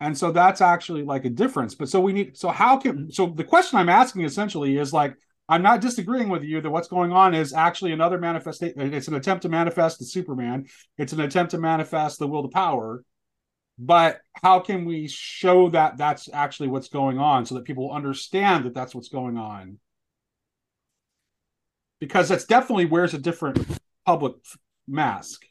And 0.00 0.16
so 0.16 0.30
that's 0.30 0.60
actually 0.60 1.02
like 1.02 1.24
a 1.24 1.30
difference. 1.30 1.74
But 1.74 1.88
so 1.88 1.98
we 2.00 2.12
need, 2.12 2.36
so 2.36 2.50
how 2.50 2.76
can, 2.76 3.10
so 3.10 3.28
the 3.28 3.42
question 3.42 3.78
I'm 3.78 3.88
asking 3.88 4.24
essentially 4.24 4.76
is 4.76 4.92
like, 4.92 5.14
I'm 5.48 5.62
not 5.62 5.80
disagreeing 5.80 6.28
with 6.28 6.42
you 6.44 6.60
that 6.60 6.70
what's 6.70 6.88
going 6.88 7.10
on 7.10 7.34
is 7.34 7.54
actually 7.54 7.92
another 7.92 8.18
manifestation. 8.18 8.92
It's 8.92 9.08
an 9.08 9.14
attempt 9.14 9.44
to 9.44 9.48
manifest 9.48 9.98
the 9.98 10.04
Superman. 10.04 10.66
It's 10.98 11.14
an 11.14 11.20
attempt 11.20 11.52
to 11.52 11.58
manifest 11.58 12.18
the 12.18 12.26
will 12.26 12.42
to 12.42 12.48
power. 12.48 13.02
But 13.78 14.20
how 14.42 14.60
can 14.60 14.84
we 14.84 15.08
show 15.08 15.70
that 15.70 15.96
that's 15.96 16.28
actually 16.34 16.68
what's 16.68 16.88
going 16.88 17.18
on 17.18 17.46
so 17.46 17.54
that 17.54 17.64
people 17.64 17.90
understand 17.90 18.66
that 18.66 18.74
that's 18.74 18.94
what's 18.94 19.08
going 19.08 19.38
on? 19.38 19.78
Because 22.00 22.28
that's 22.28 22.44
definitely 22.44 22.86
wears 22.86 23.14
a 23.14 23.18
different 23.18 23.66
public 24.06 24.34
mask. 24.86 25.44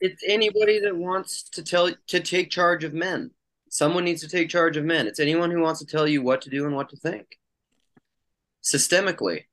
It's 0.00 0.22
anybody 0.26 0.80
that 0.80 0.96
wants 0.96 1.42
to 1.50 1.62
tell 1.62 1.90
to 2.08 2.20
take 2.20 2.50
charge 2.50 2.84
of 2.84 2.94
men. 2.94 3.30
Someone 3.70 4.04
needs 4.04 4.22
to 4.22 4.28
take 4.28 4.48
charge 4.48 4.76
of 4.76 4.84
men. 4.84 5.06
It's 5.06 5.20
anyone 5.20 5.50
who 5.50 5.60
wants 5.60 5.80
to 5.80 5.86
tell 5.86 6.06
you 6.06 6.22
what 6.22 6.42
to 6.42 6.50
do 6.50 6.66
and 6.66 6.74
what 6.74 6.88
to 6.90 6.96
think 6.96 7.38
systemically. 8.62 9.44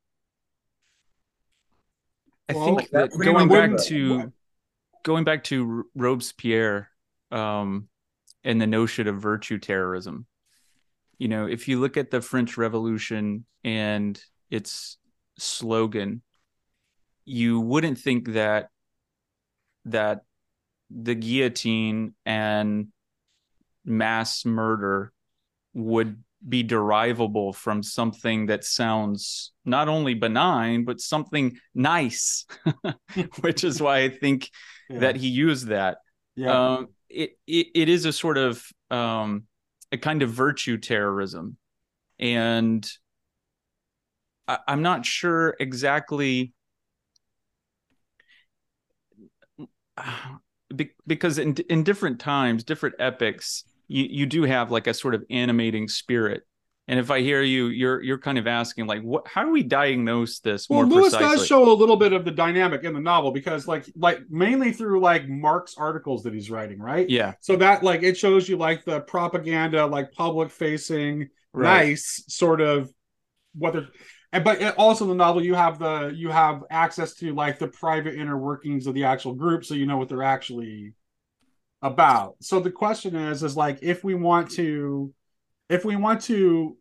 I 2.50 2.54
well, 2.54 2.66
think 2.66 2.90
that 2.92 3.12
going 3.18 3.48
back 3.48 3.78
to 3.86 4.32
going 5.04 5.24
back 5.24 5.44
to 5.46 5.88
Robespierre 5.96 6.90
um, 7.32 7.88
and 8.44 8.62
the 8.62 8.68
notion 8.68 9.08
of 9.08 9.22
virtue 9.22 9.58
terrorism. 9.58 10.28
You 11.18 11.28
know, 11.28 11.48
if 11.48 11.68
you 11.68 11.80
look 11.80 11.98
at 11.98 12.12
the 12.12 12.22
French 12.22 12.58
Revolution 12.58 13.46
and 13.64 14.22
its 14.52 14.98
slogan, 15.38 16.22
you 17.26 17.60
wouldn't 17.60 17.98
think 17.98 18.34
that 18.34 18.70
that 19.86 20.22
the 20.90 21.16
guillotine 21.16 22.14
and 22.26 22.88
mass 23.84 24.46
murder 24.46 25.12
would 25.74 26.24
be 26.48 26.64
derivable 26.64 27.54
from 27.54 27.82
something 27.82 28.48
that 28.48 28.64
sounds 28.64 29.52
not 29.64 29.88
only 29.88 30.14
benign 30.14 30.86
but 30.86 31.02
something 31.02 31.58
nice 31.74 32.46
which 33.42 33.64
is 33.64 33.82
why 33.82 34.00
i 34.00 34.10
think 34.10 34.50
yeah. 34.90 35.00
that 35.00 35.16
he 35.16 35.28
used 35.28 35.68
that 35.68 35.98
yeah. 36.36 36.76
Um, 36.76 36.88
it, 37.10 37.38
it 37.48 37.68
it 37.74 37.90
is 37.90 38.06
a 38.06 38.14
sort 38.14 38.38
of 38.38 38.64
um, 38.92 39.44
a 39.92 39.98
kind 39.98 40.22
of 40.22 40.30
virtue 40.30 40.78
terrorism 40.78 41.58
and 42.20 42.90
I, 44.48 44.60
i'm 44.68 44.82
not 44.82 45.06
sure 45.06 45.56
exactly 45.60 46.54
because 51.08 51.38
in 51.38 51.56
in 51.70 51.84
different 51.84 52.20
times 52.20 52.64
different 52.64 52.96
epics 53.00 53.64
you 53.88 54.06
you 54.10 54.26
do 54.26 54.44
have 54.44 54.72
like 54.72 54.88
a 54.88 54.94
sort 54.94 55.16
of 55.16 55.24
animating 55.30 55.88
spirit 55.88 56.44
and 56.88 57.00
if 57.00 57.10
I 57.10 57.22
hear 57.22 57.42
you, 57.42 57.68
you're 57.68 58.02
you're 58.04 58.20
kind 58.20 58.38
of 58.38 58.46
asking 58.46 58.86
like, 58.86 59.02
what? 59.02 59.28
How 59.28 59.44
do 59.44 59.50
we 59.50 59.64
diagnose 59.64 60.40
this? 60.40 60.70
Well, 60.70 60.86
Lewis 60.86 61.16
precisely? 61.16 61.38
does 61.38 61.48
show 61.48 61.72
a 61.72 61.74
little 61.74 61.96
bit 61.96 62.14
of 62.14 62.26
the 62.26 62.32
dynamic 62.32 62.84
in 62.84 62.94
the 62.94 63.00
novel 63.00 63.32
because, 63.32 63.68
like, 63.68 63.86
like 63.96 64.20
mainly 64.30 64.72
through 64.72 65.00
like 65.00 65.28
Mark's 65.28 65.76
articles 65.78 66.22
that 66.24 66.34
he's 66.34 66.52
writing, 66.52 66.78
right? 66.78 67.10
Yeah. 67.10 67.34
So 67.40 67.56
that 67.56 67.82
like 67.82 68.04
it 68.04 68.18
shows 68.18 68.48
you 68.48 68.58
like 68.58 68.86
the 68.86 69.02
propaganda, 69.02 69.88
like 69.88 70.12
public 70.12 70.52
facing, 70.52 71.30
right. 71.54 71.88
NICE 71.88 72.26
sort 72.28 72.62
of 72.62 72.92
what 73.56 73.74
they're. 73.74 73.88
And, 74.36 74.44
but 74.44 74.78
also 74.78 75.06
in 75.06 75.10
the 75.12 75.16
novel, 75.16 75.42
you 75.42 75.54
have 75.54 75.80
the 75.80 76.12
you 76.14 76.30
have 76.30 76.66
access 76.70 77.14
to 77.16 77.34
like 77.34 77.58
the 77.58 77.70
private 77.70 78.16
inner 78.16 78.38
workings 78.38 78.86
of 78.86 78.94
the 78.94 79.06
actual 79.06 79.34
group, 79.34 79.64
so 79.64 79.76
you 79.76 79.86
know 79.86 79.96
what 79.96 80.10
they're 80.10 80.24
actually 80.24 80.92
about. 81.82 82.36
So 82.42 82.60
the 82.60 82.70
question 82.70 83.16
is, 83.16 83.44
is 83.44 83.56
like 83.56 83.80
if 83.82 84.04
we 84.04 84.14
want 84.14 84.52
to, 84.52 85.14
if 85.70 85.86
we 85.86 85.96
want 85.96 86.20
to 86.24 86.78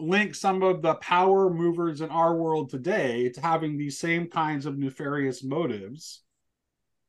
link 0.00 0.34
some 0.34 0.64
of 0.64 0.82
the 0.82 0.96
power 0.96 1.54
movers 1.54 2.00
in 2.00 2.10
our 2.10 2.34
world 2.34 2.70
today 2.70 3.28
to 3.28 3.40
having 3.40 3.78
these 3.78 4.00
same 4.00 4.26
kinds 4.26 4.66
of 4.66 4.76
nefarious 4.76 5.44
motives, 5.44 6.24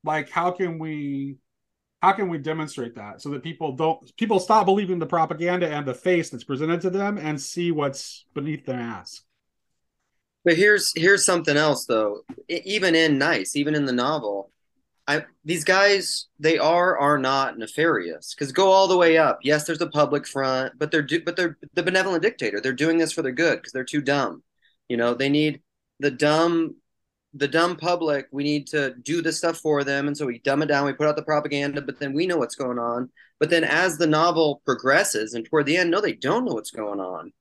like 0.03 0.29
how 0.29 0.51
can 0.51 0.77
we 0.77 1.37
how 2.01 2.13
can 2.13 2.29
we 2.29 2.38
demonstrate 2.38 2.95
that 2.95 3.21
so 3.21 3.29
that 3.29 3.43
people 3.43 3.73
don't 3.73 4.15
people 4.17 4.39
stop 4.39 4.65
believing 4.65 4.99
the 4.99 5.05
propaganda 5.05 5.69
and 5.69 5.85
the 5.85 5.93
face 5.93 6.29
that's 6.29 6.43
presented 6.43 6.81
to 6.81 6.89
them 6.89 7.17
and 7.17 7.39
see 7.39 7.71
what's 7.71 8.25
beneath 8.33 8.65
the 8.65 8.73
mask 8.73 9.23
but 10.43 10.55
here's 10.55 10.91
here's 10.95 11.25
something 11.25 11.57
else 11.57 11.85
though 11.85 12.21
even 12.47 12.95
in 12.95 13.17
NICE 13.17 13.55
even 13.55 13.75
in 13.75 13.85
the 13.85 13.91
novel 13.91 14.51
I, 15.09 15.25
these 15.43 15.63
guys 15.63 16.27
they 16.39 16.59
are 16.59 16.95
are 16.99 17.17
not 17.17 17.57
nefarious 17.57 18.35
because 18.35 18.51
go 18.51 18.71
all 18.71 18.88
the 18.88 18.95
way 18.95 19.17
up. 19.17 19.39
Yes, 19.41 19.65
there's 19.65 19.81
a 19.81 19.88
public 19.88 20.27
front, 20.27 20.73
but 20.77 20.91
they're 20.91 21.01
do, 21.01 21.23
but 21.23 21.35
they're 21.35 21.57
the 21.73 21.81
benevolent 21.81 22.21
dictator. 22.21 22.62
They're 22.62 22.73
doing 22.73 22.99
this 22.99 23.12
for 23.12 23.23
their 23.23 23.31
good 23.31 23.55
because 23.55 23.73
they're 23.73 23.83
too 23.83 24.01
dumb. 24.01 24.43
You 24.88 24.97
know, 24.97 25.15
they 25.15 25.29
need 25.29 25.62
the 25.99 26.12
dumb 26.12 26.75
the 27.33 27.47
dumb 27.47 27.75
public. 27.75 28.27
We 28.31 28.43
need 28.43 28.67
to 28.67 28.95
do 28.95 29.21
this 29.21 29.37
stuff 29.37 29.57
for 29.57 29.83
them, 29.83 30.07
and 30.07 30.17
so 30.17 30.25
we 30.25 30.39
dumb 30.39 30.61
it 30.61 30.67
down. 30.67 30.85
We 30.85 30.93
put 30.93 31.07
out 31.07 31.15
the 31.15 31.23
propaganda, 31.23 31.81
but 31.81 31.99
then 31.99 32.13
we 32.13 32.27
know 32.27 32.37
what's 32.37 32.55
going 32.55 32.79
on. 32.79 33.09
But 33.39 33.49
then 33.49 33.63
as 33.63 33.97
the 33.97 34.07
novel 34.07 34.61
progresses 34.65 35.33
and 35.33 35.45
toward 35.45 35.65
the 35.65 35.77
end, 35.77 35.91
no, 35.91 36.01
they 36.01 36.13
don't 36.13 36.45
know 36.45 36.53
what's 36.53 36.71
going 36.71 36.99
on. 36.99 37.31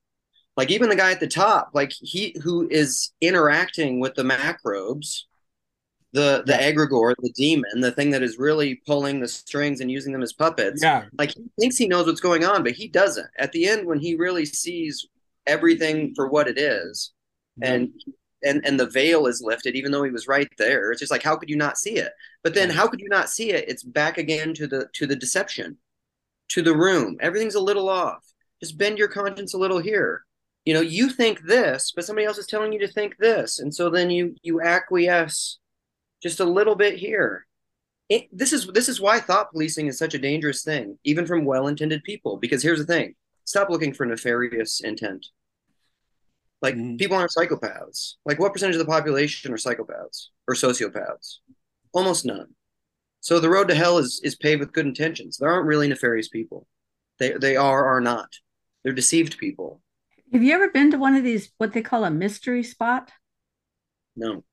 Like 0.57 0.70
even 0.70 0.88
the 0.88 0.96
guy 0.96 1.12
at 1.12 1.20
the 1.20 1.27
top, 1.27 1.70
like 1.72 1.92
he 1.92 2.37
who 2.42 2.68
is 2.70 3.12
interacting 3.20 4.01
with 4.01 4.14
the 4.14 4.24
macrobes 4.24 5.24
the 6.12 6.42
the 6.46 6.53
yeah. 6.53 6.72
egregore, 6.72 7.14
the 7.18 7.33
demon, 7.33 7.81
the 7.81 7.92
thing 7.92 8.11
that 8.11 8.22
is 8.22 8.38
really 8.38 8.77
pulling 8.87 9.20
the 9.20 9.29
strings 9.29 9.81
and 9.81 9.90
using 9.90 10.12
them 10.12 10.22
as 10.22 10.33
puppets. 10.33 10.83
Yeah. 10.83 11.05
Like 11.18 11.35
he 11.35 11.44
thinks 11.59 11.77
he 11.77 11.88
knows 11.88 12.07
what's 12.07 12.20
going 12.20 12.44
on, 12.44 12.62
but 12.62 12.72
he 12.72 12.88
doesn't. 12.88 13.29
At 13.38 13.53
the 13.53 13.68
end, 13.68 13.87
when 13.87 14.01
he 14.01 14.16
really 14.16 14.46
sees 14.46 15.07
everything 15.46 16.14
for 16.14 16.29
what 16.29 16.48
it 16.48 16.59
is, 16.59 17.12
and 17.61 17.90
and 18.42 18.64
and 18.64 18.79
the 18.79 18.88
veil 18.88 19.27
is 19.27 19.42
lifted, 19.42 19.77
even 19.77 19.92
though 19.92 20.03
he 20.03 20.11
was 20.11 20.29
right 20.29 20.48
there, 20.58 20.90
it's 20.90 21.00
just 21.00 21.13
like 21.13 21.23
how 21.23 21.37
could 21.37 21.50
you 21.50 21.56
not 21.56 21.79
see 21.79 21.96
it? 21.96 22.13
But 22.42 22.54
then 22.54 22.71
how 22.71 22.87
could 22.87 23.00
you 23.00 23.08
not 23.08 23.31
see 23.31 23.50
it? 23.50 23.69
It's 23.69 23.83
back 23.83 24.19
again 24.19 24.54
to 24.54 24.67
the 24.67 24.88
to 24.94 25.06
the 25.06 25.17
deception, 25.17 25.79
to 26.48 26.63
the 26.63 26.77
room. 26.77 27.17
Everything's 27.21 27.54
a 27.56 27.60
little 27.60 27.88
off. 27.88 28.25
Just 28.60 28.79
bend 28.79 28.98
your 28.98 29.08
conscience 29.08 29.54
a 29.54 29.58
little 29.58 29.79
here 29.79 30.25
you 30.65 30.75
know 30.75 30.81
you 30.81 31.08
think 31.08 31.40
this 31.42 31.92
but 31.94 32.04
somebody 32.04 32.27
else 32.27 32.37
is 32.37 32.46
telling 32.46 32.73
you 32.73 32.81
to 32.81 32.88
think 32.88 33.17
this 33.19 33.60
and 33.60 33.73
so 33.73 33.88
then 33.88 34.10
you 34.10 34.35
you 34.42 34.60
acquiesce 34.60 35.60
just 36.23 36.40
a 36.40 36.44
little 36.44 36.75
bit 36.75 36.96
here. 36.96 37.46
It, 38.08 38.29
this 38.33 38.52
is 38.52 38.67
this 38.69 38.88
is 38.88 39.00
why 39.00 39.21
thought 39.21 39.52
policing 39.52 39.87
is 39.87 39.98
such 39.98 40.15
a 40.15 40.19
dangerous 40.19 40.63
thing, 40.63 40.98
even 41.04 41.27
from 41.27 41.44
well-intended 41.44 42.04
people. 42.04 42.38
Because 42.38 42.63
here's 42.63 42.79
the 42.79 42.87
thing: 42.87 43.15
stop 43.44 43.69
looking 43.69 43.92
for 43.92 44.06
nefarious 44.06 44.81
intent. 44.81 45.27
Like 46.61 46.75
mm-hmm. 46.75 46.96
people 46.96 47.17
aren't 47.17 47.31
psychopaths. 47.31 48.15
Like 48.25 48.38
what 48.38 48.52
percentage 48.52 48.77
of 48.77 48.81
the 48.81 48.92
population 48.92 49.52
are 49.52 49.56
psychopaths 49.56 50.27
or 50.46 50.54
sociopaths? 50.54 51.37
Almost 51.92 52.25
none. 52.25 52.48
So 53.21 53.40
the 53.40 53.50
road 53.50 53.69
to 53.69 53.75
hell 53.75 53.98
is 53.98 54.21
is 54.25 54.37
paved 54.37 54.61
with 54.61 54.73
good 54.73 54.87
intentions. 54.87 55.37
There 55.37 55.50
aren't 55.50 55.67
really 55.67 55.88
nefarious 55.88 56.29
people. 56.29 56.67
They 57.19 57.33
they 57.33 57.56
are 57.56 57.85
are 57.85 58.00
not. 58.00 58.29
They're 58.83 58.92
deceived 58.92 59.38
people. 59.38 59.83
Have 60.33 60.42
you 60.42 60.54
ever 60.54 60.71
been 60.71 60.90
to 60.90 60.98
one 60.98 61.17
of 61.17 61.25
these 61.25 61.50
what 61.59 61.73
they 61.73 61.83
call 61.83 62.04
a 62.04 62.11
mystery 62.11 62.63
spot? 62.63 63.11
No. 64.17 64.44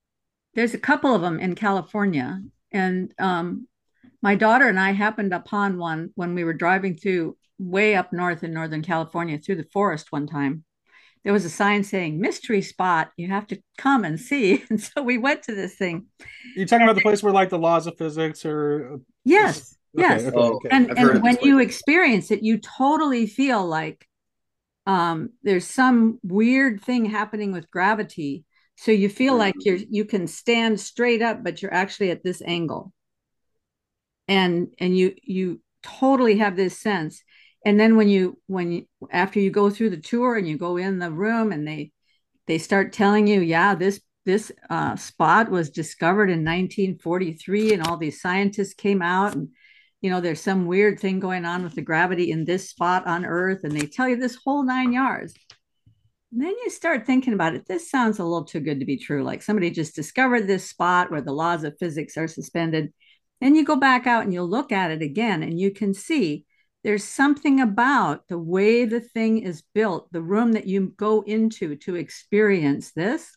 There's 0.53 0.73
a 0.73 0.79
couple 0.79 1.13
of 1.13 1.21
them 1.21 1.39
in 1.39 1.53
California, 1.53 2.41
and 2.71 3.13
um, 3.19 3.67
my 4.21 4.35
daughter 4.35 4.67
and 4.67 4.79
I 4.79 4.91
happened 4.91 5.33
upon 5.33 5.77
one 5.77 6.11
when 6.15 6.33
we 6.33 6.43
were 6.43 6.53
driving 6.53 6.95
through 6.95 7.37
way 7.59 7.95
up 7.95 8.13
north 8.13 8.43
in 8.43 8.53
Northern 8.53 8.81
California 8.81 9.37
through 9.37 9.55
the 9.55 9.67
forest 9.71 10.11
one 10.11 10.27
time. 10.27 10.63
There 11.25 11.33
was 11.33 11.43
a 11.43 11.49
sign 11.49 11.83
saying 11.83 12.21
mystery 12.21 12.61
spot. 12.61 13.11
You 13.17 13.29
have 13.29 13.47
to 13.47 13.59
come 13.79 14.05
and 14.05 14.19
see. 14.19 14.63
And 14.69 14.79
so 14.79 15.01
we 15.01 15.17
went 15.17 15.41
to 15.43 15.55
this 15.55 15.73
thing. 15.73 16.05
You're 16.55 16.67
talking 16.67 16.83
about 16.83 16.95
the 16.95 17.01
place 17.01 17.23
where 17.23 17.33
like 17.33 17.49
the 17.49 17.57
laws 17.57 17.87
of 17.87 17.97
physics 17.97 18.45
or 18.45 18.99
yes, 19.25 19.75
okay, 19.97 20.07
yes. 20.07 20.25
Okay, 20.25 20.37
okay. 20.37 20.69
And 20.71 20.97
and 20.97 21.23
when 21.23 21.37
you 21.41 21.59
experience 21.59 22.29
it, 22.29 22.43
you 22.43 22.59
totally 22.59 23.25
feel 23.25 23.65
like 23.65 24.07
um, 24.85 25.31
there's 25.41 25.65
some 25.65 26.19
weird 26.21 26.81
thing 26.83 27.05
happening 27.05 27.51
with 27.51 27.71
gravity. 27.71 28.45
So 28.75 28.91
you 28.91 29.09
feel 29.09 29.33
mm-hmm. 29.33 29.39
like 29.39 29.55
you're 29.61 29.79
you 29.89 30.05
can 30.05 30.27
stand 30.27 30.79
straight 30.79 31.23
up, 31.23 31.43
but 31.43 31.59
you're 31.59 31.73
actually 31.73 32.11
at 32.11 32.23
this 32.23 32.43
angle. 32.45 32.93
And 34.27 34.67
and 34.79 34.95
you 34.95 35.15
you 35.23 35.59
totally 35.81 36.37
have 36.37 36.55
this 36.55 36.79
sense 36.79 37.23
and 37.65 37.79
then 37.79 37.97
when 37.97 38.07
you 38.07 38.39
when 38.47 38.71
you 38.71 38.85
after 39.11 39.39
you 39.39 39.49
go 39.49 39.69
through 39.69 39.89
the 39.89 39.97
tour 39.97 40.37
and 40.37 40.47
you 40.47 40.57
go 40.57 40.77
in 40.77 40.99
the 40.99 41.11
room 41.11 41.51
and 41.51 41.67
they 41.67 41.91
they 42.47 42.59
start 42.59 42.93
telling 42.93 43.27
you 43.27 43.41
yeah 43.41 43.75
this 43.75 43.99
this 44.25 44.51
uh, 44.71 44.95
spot 44.95 45.51
was 45.51 45.69
discovered 45.69 46.29
in 46.29 46.43
1943 46.43 47.73
and 47.73 47.83
all 47.83 47.97
these 47.97 48.21
scientists 48.21 48.73
came 48.73 49.01
out 49.01 49.35
and 49.35 49.49
you 50.01 50.09
know 50.09 50.21
there's 50.21 50.41
some 50.41 50.65
weird 50.65 50.99
thing 50.99 51.19
going 51.19 51.45
on 51.45 51.63
with 51.63 51.75
the 51.75 51.81
gravity 51.81 52.31
in 52.31 52.45
this 52.45 52.69
spot 52.69 53.05
on 53.07 53.25
earth 53.25 53.63
and 53.63 53.73
they 53.73 53.87
tell 53.87 54.07
you 54.07 54.15
this 54.15 54.37
whole 54.43 54.63
nine 54.63 54.93
yards. 54.93 55.33
And 56.31 56.43
then 56.43 56.53
you 56.65 56.69
start 56.69 57.05
thinking 57.05 57.33
about 57.33 57.55
it. 57.55 57.65
This 57.65 57.89
sounds 57.89 58.19
a 58.19 58.23
little 58.23 58.43
too 58.43 58.59
good 58.59 58.81
to 58.81 58.85
be 58.85 58.97
true. 58.97 59.23
Like 59.23 59.41
somebody 59.41 59.69
just 59.71 59.95
discovered 59.95 60.47
this 60.47 60.69
spot 60.69 61.09
where 61.09 61.21
the 61.21 61.31
laws 61.31 61.63
of 61.63 61.77
physics 61.79 62.17
are 62.17 62.27
suspended. 62.27 62.91
And 63.39 63.55
you 63.55 63.63
go 63.63 63.77
back 63.77 64.05
out 64.05 64.25
and 64.25 64.33
you 64.33 64.41
look 64.41 64.73
at 64.73 64.91
it 64.91 65.01
again 65.01 65.43
and 65.43 65.57
you 65.57 65.71
can 65.71 65.93
see 65.93 66.43
there's 66.85 67.03
something 67.03 67.61
about 67.61 68.27
the 68.27 68.37
way 68.37 68.85
the 68.85 68.99
thing 68.99 69.39
is 69.39 69.63
built, 69.73 70.07
the 70.11 70.21
room 70.21 70.51
that 70.51 70.67
you 70.67 70.93
go 70.97 71.21
into 71.21 71.75
to 71.77 71.95
experience 71.95 72.91
this 72.91 73.35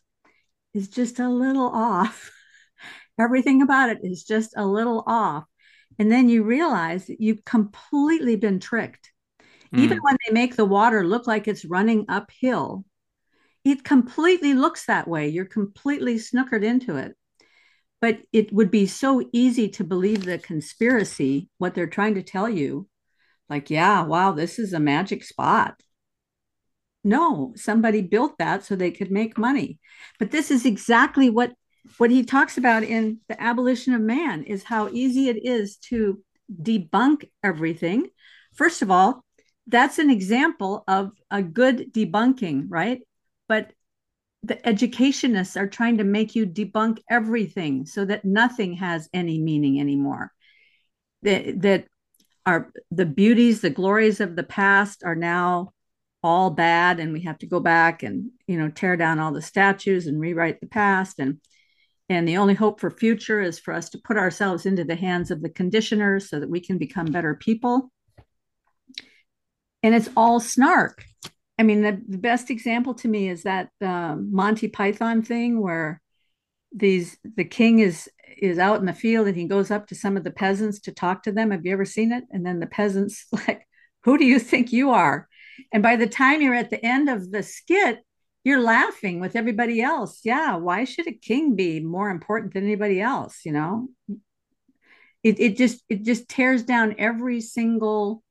is 0.75 0.87
just 0.87 1.17
a 1.17 1.27
little 1.27 1.65
off. 1.65 2.31
Everything 3.19 3.63
about 3.63 3.89
it 3.89 4.01
is 4.03 4.23
just 4.23 4.53
a 4.55 4.63
little 4.63 5.03
off. 5.07 5.45
And 5.97 6.11
then 6.11 6.29
you 6.29 6.43
realize 6.43 7.07
that 7.07 7.19
you've 7.19 7.43
completely 7.43 8.35
been 8.35 8.59
tricked. 8.59 9.11
Mm. 9.73 9.79
Even 9.79 9.97
when 10.03 10.17
they 10.27 10.31
make 10.31 10.55
the 10.55 10.63
water 10.63 11.03
look 11.03 11.25
like 11.25 11.47
it's 11.47 11.65
running 11.65 12.05
uphill, 12.07 12.85
it 13.65 13.83
completely 13.83 14.53
looks 14.53 14.85
that 14.85 15.07
way. 15.07 15.27
You're 15.27 15.45
completely 15.45 16.17
snookered 16.17 16.63
into 16.63 16.97
it. 16.97 17.15
But 17.99 18.19
it 18.31 18.53
would 18.53 18.69
be 18.69 18.85
so 18.85 19.27
easy 19.33 19.69
to 19.69 19.83
believe 19.83 20.23
the 20.23 20.37
conspiracy, 20.37 21.49
what 21.57 21.73
they're 21.73 21.87
trying 21.87 22.13
to 22.13 22.21
tell 22.21 22.47
you, 22.47 22.87
like, 23.49 23.69
yeah, 23.69 24.03
wow, 24.03 24.31
this 24.31 24.59
is 24.59 24.73
a 24.73 24.79
magic 24.79 25.23
spot. 25.23 25.81
No, 27.03 27.53
somebody 27.55 28.01
built 28.01 28.37
that 28.39 28.63
so 28.63 28.75
they 28.75 28.91
could 28.91 29.11
make 29.11 29.37
money. 29.37 29.79
But 30.19 30.31
this 30.31 30.51
is 30.51 30.65
exactly 30.65 31.29
what 31.29 31.53
what 31.97 32.11
he 32.11 32.23
talks 32.23 32.57
about 32.57 32.83
in 32.83 33.19
the 33.29 33.41
abolition 33.41 33.93
of 33.93 34.01
man 34.01 34.43
is 34.43 34.63
how 34.63 34.89
easy 34.89 35.29
it 35.29 35.43
is 35.43 35.77
to 35.77 36.21
debunk 36.61 37.29
everything. 37.43 38.07
First 38.53 38.81
of 38.81 38.91
all, 38.91 39.23
that's 39.65 39.97
an 39.97 40.09
example 40.09 40.83
of 40.87 41.11
a 41.31 41.41
good 41.41 41.93
debunking, 41.93 42.65
right? 42.69 43.01
But 43.47 43.71
the 44.43 44.65
educationists 44.67 45.57
are 45.57 45.67
trying 45.67 45.97
to 45.97 46.03
make 46.03 46.35
you 46.35 46.45
debunk 46.45 46.99
everything 47.09 47.85
so 47.85 48.05
that 48.05 48.25
nothing 48.25 48.73
has 48.73 49.09
any 49.13 49.39
meaning 49.39 49.79
anymore. 49.79 50.31
That, 51.23 51.61
that 51.61 51.87
our 52.49 52.71
the 52.89 53.05
beauties, 53.05 53.61
the 53.61 53.69
glories 53.69 54.19
of 54.19 54.35
the 54.35 54.43
past 54.43 55.03
are 55.05 55.15
now 55.15 55.71
all 56.21 56.49
bad 56.49 56.99
and 56.99 57.13
we 57.13 57.21
have 57.21 57.37
to 57.37 57.47
go 57.47 57.61
back 57.61 58.03
and 58.03 58.29
you 58.45 58.57
know 58.57 58.67
tear 58.69 58.97
down 58.97 59.19
all 59.19 59.31
the 59.31 59.41
statues 59.41 60.07
and 60.07 60.19
rewrite 60.19 60.59
the 60.59 60.67
past. 60.67 61.19
And 61.19 61.39
and 62.09 62.27
the 62.27 62.37
only 62.37 62.55
hope 62.55 62.79
for 62.79 62.89
future 62.89 63.39
is 63.39 63.59
for 63.59 63.71
us 63.71 63.89
to 63.91 63.99
put 63.99 64.17
ourselves 64.17 64.65
into 64.65 64.83
the 64.83 64.95
hands 64.95 65.29
of 65.29 65.43
the 65.43 65.49
conditioners 65.49 66.27
so 66.27 66.39
that 66.39 66.49
we 66.49 66.59
can 66.59 66.79
become 66.79 67.05
better 67.05 67.35
people. 67.35 67.91
And 69.83 69.93
it's 69.93 70.09
all 70.17 70.39
snark. 70.39 71.05
I 71.59 71.63
mean 71.63 71.81
the, 71.81 72.01
the 72.07 72.17
best 72.17 72.49
example 72.49 72.95
to 72.95 73.07
me 73.07 73.29
is 73.29 73.43
that 73.43 73.69
uh, 73.79 74.15
monty 74.15 74.69
python 74.69 75.21
thing 75.21 75.61
where 75.61 76.01
these 76.73 77.17
the 77.35 77.45
king 77.45 77.79
is 77.79 78.09
is 78.37 78.59
out 78.59 78.79
in 78.79 78.85
the 78.85 78.93
field 78.93 79.27
and 79.27 79.37
he 79.37 79.45
goes 79.45 79.71
up 79.71 79.87
to 79.87 79.95
some 79.95 80.17
of 80.17 80.23
the 80.23 80.31
peasants 80.31 80.79
to 80.81 80.91
talk 80.91 81.23
to 81.23 81.31
them. 81.31 81.51
Have 81.51 81.65
you 81.65 81.73
ever 81.73 81.85
seen 81.85 82.11
it? 82.11 82.23
And 82.31 82.45
then 82.45 82.59
the 82.59 82.67
peasants 82.67 83.25
like, 83.31 83.67
"Who 84.03 84.17
do 84.17 84.25
you 84.25 84.39
think 84.39 84.71
you 84.71 84.91
are?" 84.91 85.27
And 85.73 85.83
by 85.83 85.95
the 85.95 86.07
time 86.07 86.41
you're 86.41 86.55
at 86.55 86.69
the 86.69 86.83
end 86.85 87.09
of 87.09 87.31
the 87.31 87.43
skit, 87.43 87.99
you're 88.43 88.61
laughing 88.61 89.19
with 89.19 89.35
everybody 89.35 89.81
else. 89.81 90.21
Yeah, 90.23 90.55
why 90.55 90.85
should 90.85 91.07
a 91.07 91.13
king 91.13 91.55
be 91.55 91.79
more 91.79 92.09
important 92.09 92.53
than 92.53 92.63
anybody 92.63 93.01
else? 93.01 93.41
You 93.45 93.51
know, 93.51 93.89
it 95.23 95.39
it 95.39 95.57
just 95.57 95.83
it 95.89 96.03
just 96.03 96.29
tears 96.29 96.63
down 96.63 96.95
every 96.97 97.41
single 97.41 98.23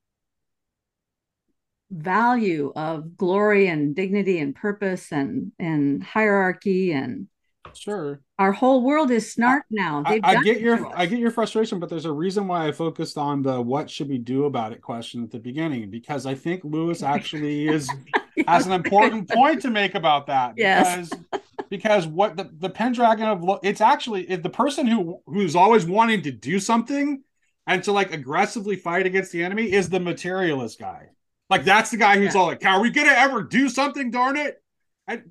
value 1.91 2.71
of 2.75 3.17
glory 3.17 3.67
and 3.67 3.95
dignity 3.95 4.39
and 4.39 4.55
purpose 4.55 5.11
and 5.11 5.51
and 5.59 6.03
hierarchy 6.03 6.91
and 6.91 7.27
Sure. 7.73 8.21
Our 8.37 8.51
whole 8.51 8.83
world 8.83 9.11
is 9.11 9.31
snark 9.31 9.65
now. 9.69 10.03
I, 10.05 10.19
I 10.23 10.41
get 10.43 10.61
your 10.61 10.91
I 10.97 11.05
get 11.05 11.19
your 11.19 11.31
frustration, 11.31 11.79
but 11.79 11.89
there's 11.89 12.05
a 12.05 12.11
reason 12.11 12.47
why 12.47 12.67
I 12.67 12.71
focused 12.71 13.17
on 13.17 13.41
the 13.41 13.61
what 13.61 13.89
should 13.89 14.09
we 14.09 14.17
do 14.17 14.45
about 14.45 14.71
it 14.71 14.81
question 14.81 15.23
at 15.23 15.31
the 15.31 15.39
beginning 15.39 15.89
because 15.89 16.25
I 16.25 16.35
think 16.35 16.63
Lewis 16.63 17.03
actually 17.03 17.67
is 17.67 17.89
has 18.47 18.65
an 18.65 18.71
important 18.71 19.29
point 19.29 19.61
to 19.63 19.69
make 19.69 19.95
about 19.95 20.27
that. 20.27 20.53
Yes. 20.57 21.09
Because 21.09 21.43
because 21.69 22.07
what 22.07 22.35
the, 22.35 22.49
the 22.57 22.69
Pendragon 22.69 23.27
of 23.27 23.59
it's 23.63 23.81
actually 23.81 24.25
the 24.35 24.49
person 24.49 24.87
who 24.87 25.21
who's 25.25 25.55
always 25.55 25.85
wanting 25.85 26.21
to 26.23 26.31
do 26.31 26.59
something 26.59 27.23
and 27.67 27.83
to 27.83 27.91
like 27.91 28.13
aggressively 28.13 28.75
fight 28.75 29.05
against 29.05 29.31
the 29.31 29.43
enemy 29.43 29.71
is 29.71 29.89
the 29.89 29.99
materialist 29.99 30.79
guy. 30.79 31.09
Like 31.49 31.63
that's 31.63 31.91
the 31.91 31.97
guy 31.97 32.17
who's 32.17 32.35
yeah. 32.35 32.41
all 32.41 32.47
like, 32.47 32.65
"Are 32.65 32.81
we 32.81 32.89
gonna 32.89 33.11
ever 33.11 33.43
do 33.43 33.69
something? 33.69 34.11
Darn 34.11 34.37
it!" 34.37 34.61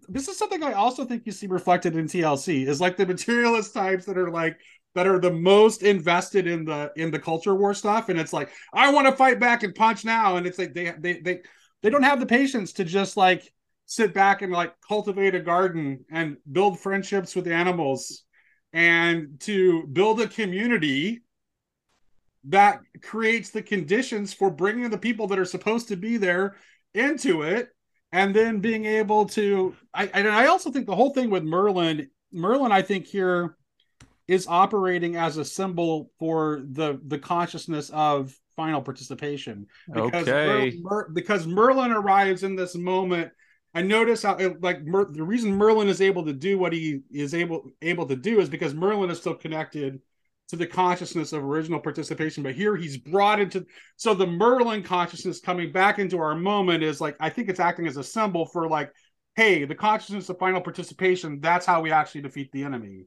This 0.09 0.29
is 0.29 0.39
something 0.39 0.63
I 0.63 0.73
also 0.73 1.05
think 1.05 1.25
you 1.27 1.33
see 1.33 1.47
reflected 1.47 1.97
in 1.97 2.07
TLC 2.07 2.67
is 2.67 2.81
like 2.81 2.97
the 2.97 3.07
materialist 3.07 3.75
types 3.75 4.05
that 4.07 4.19
are 4.19 4.31
like 4.31 4.59
that 4.95 5.07
are 5.07 5.21
the 5.21 5.33
most 5.33 5.83
invested 5.83 6.47
in 6.47 6.65
the 6.65 6.91
in 6.97 7.11
the 7.11 7.19
culture 7.19 7.55
war 7.55 7.75
stuff, 7.75 8.09
and 8.09 8.19
it's 8.19 8.33
like 8.33 8.51
I 8.73 8.93
want 8.93 9.07
to 9.07 9.17
fight 9.17 9.39
back 9.39 9.63
and 9.63 9.75
punch 9.75 10.05
now, 10.05 10.37
and 10.37 10.47
it's 10.47 10.59
like 10.59 10.75
they 10.75 10.93
they 10.99 11.21
they 11.21 11.41
they 11.83 11.91
don't 11.91 12.03
have 12.03 12.21
the 12.21 12.27
patience 12.27 12.73
to 12.75 12.85
just 12.85 13.17
like 13.17 13.53
sit 13.87 14.13
back 14.13 14.43
and 14.43 14.53
like 14.53 14.75
cultivate 14.87 15.35
a 15.35 15.41
garden 15.41 16.05
and 16.11 16.37
build 16.51 16.79
friendships 16.81 17.35
with 17.35 17.47
animals 17.47 18.25
and 18.73 19.41
to 19.41 19.87
build 19.87 20.21
a 20.21 20.29
community 20.29 21.23
that 22.45 22.81
creates 23.03 23.51
the 23.51 23.63
conditions 23.63 24.33
for 24.33 24.51
bringing 24.51 24.91
the 24.91 24.99
people 24.99 25.27
that 25.27 25.39
are 25.39 25.45
supposed 25.45 25.89
to 25.89 25.97
be 25.97 26.17
there 26.17 26.57
into 26.95 27.43
it 27.43 27.69
and 28.13 28.35
then 28.35 28.61
being 28.61 28.85
able 28.85 29.27
to 29.27 29.75
I 29.93 30.07
and 30.07 30.29
I 30.29 30.47
also 30.47 30.71
think 30.71 30.87
the 30.87 30.97
whole 30.97 31.11
thing 31.11 31.31
with 31.31 31.45
Merlin 31.45 32.11
Merlin 32.33 32.73
I 32.73 32.83
think 32.83 33.07
here 33.07 33.57
is 34.27 34.47
operating 34.47 35.17
as 35.17 35.37
a 35.37 35.45
symbol 35.45 36.11
for 36.19 36.63
the 36.71 37.01
the 37.07 37.19
consciousness 37.19 37.91
of 37.91 38.35
final 38.57 38.83
participation 38.83 39.67
because 39.93 40.29
okay. 40.29 40.77
Mer, 40.81 40.91
Mer, 40.91 41.09
because 41.13 41.47
Merlin 41.47 41.93
arrives 41.93 42.43
in 42.43 42.57
this 42.57 42.75
moment 42.75 43.31
I 43.75 43.83
notice 43.83 44.23
how 44.23 44.39
like 44.61 44.85
Mer, 44.85 45.05
the 45.05 45.23
reason 45.23 45.55
Merlin 45.55 45.89
is 45.89 46.01
able 46.01 46.25
to 46.25 46.33
do 46.33 46.59
what 46.59 46.73
he 46.73 47.03
is 47.13 47.35
able 47.35 47.71
able 47.83 48.07
to 48.07 48.17
do 48.17 48.41
is 48.41 48.49
because 48.49 48.75
Merlin 48.75 49.11
is 49.11 49.19
still 49.19 49.35
connected 49.35 50.01
to 50.49 50.57
the 50.57 50.67
consciousness 50.67 51.33
of 51.33 51.45
original 51.45 51.81
participation. 51.81 52.43
But 52.43 52.55
here 52.55 52.77
he's 52.77 52.97
brought 52.97 53.41
into 53.41 53.67
so 53.97 54.15
the 54.15 54.27
Merlin 54.27 54.83
consciousness 54.83 55.41
coming 55.41 55.73
back 55.73 55.99
into 55.99 56.19
our 56.19 56.35
moment 56.35 56.83
is 56.83 57.01
like 57.01 57.17
I 57.21 57.31
think 57.31 57.49
it's 57.49 57.61
acting 57.61 57.87
as 57.87 57.97
a 57.97 58.05
symbol 58.05 58.47
for 58.47 58.69
like, 58.69 58.91
hey, 59.37 59.65
the 59.65 59.75
consciousness 59.75 60.29
of 60.29 60.39
final 60.39 60.61
participation. 60.61 61.41
That's 61.41 61.67
how 61.67 61.81
we 61.81 61.93
actually 61.93 62.23
defeat 62.23 62.51
the 62.53 62.65
enemy. 62.65 63.05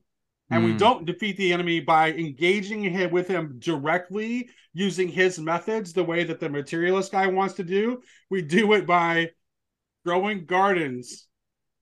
And 0.49 0.63
mm. 0.63 0.65
we 0.65 0.71
hmm. 0.73 0.77
don't 0.77 1.05
defeat 1.05 1.37
the 1.37 1.53
enemy 1.53 1.79
by 1.79 2.11
engaging 2.11 2.83
him 2.83 3.09
with 3.11 3.27
him 3.27 3.55
directly 3.57 4.49
using 4.73 5.07
his 5.07 5.39
methods 5.39 5.93
the 5.93 6.03
way 6.03 6.25
that 6.25 6.39
the 6.39 6.49
materialist 6.49 7.11
guy 7.11 7.27
wants 7.27 7.55
to 7.55 7.63
do. 7.63 8.01
We 8.29 8.41
do 8.41 8.73
it 8.73 8.85
by 8.85 9.31
growing 10.05 10.45
gardens 10.45 11.27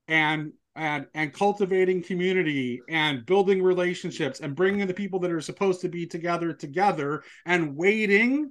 and 0.08 0.54
and 0.80 1.06
and 1.14 1.34
cultivating 1.34 2.02
community 2.02 2.82
and 2.88 3.26
building 3.26 3.62
relationships 3.62 4.40
and 4.40 4.56
bringing 4.56 4.88
the 4.88 4.94
people 4.94 5.20
that 5.20 5.32
are 5.32 5.42
supposed 5.42 5.82
to 5.82 5.90
be 5.90 6.08
together 6.08 6.54
together 6.54 7.22
and 7.46 7.76
waiting 7.76 8.50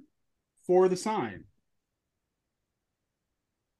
for 0.67 0.87
the 0.87 0.95
sign. 0.95 1.43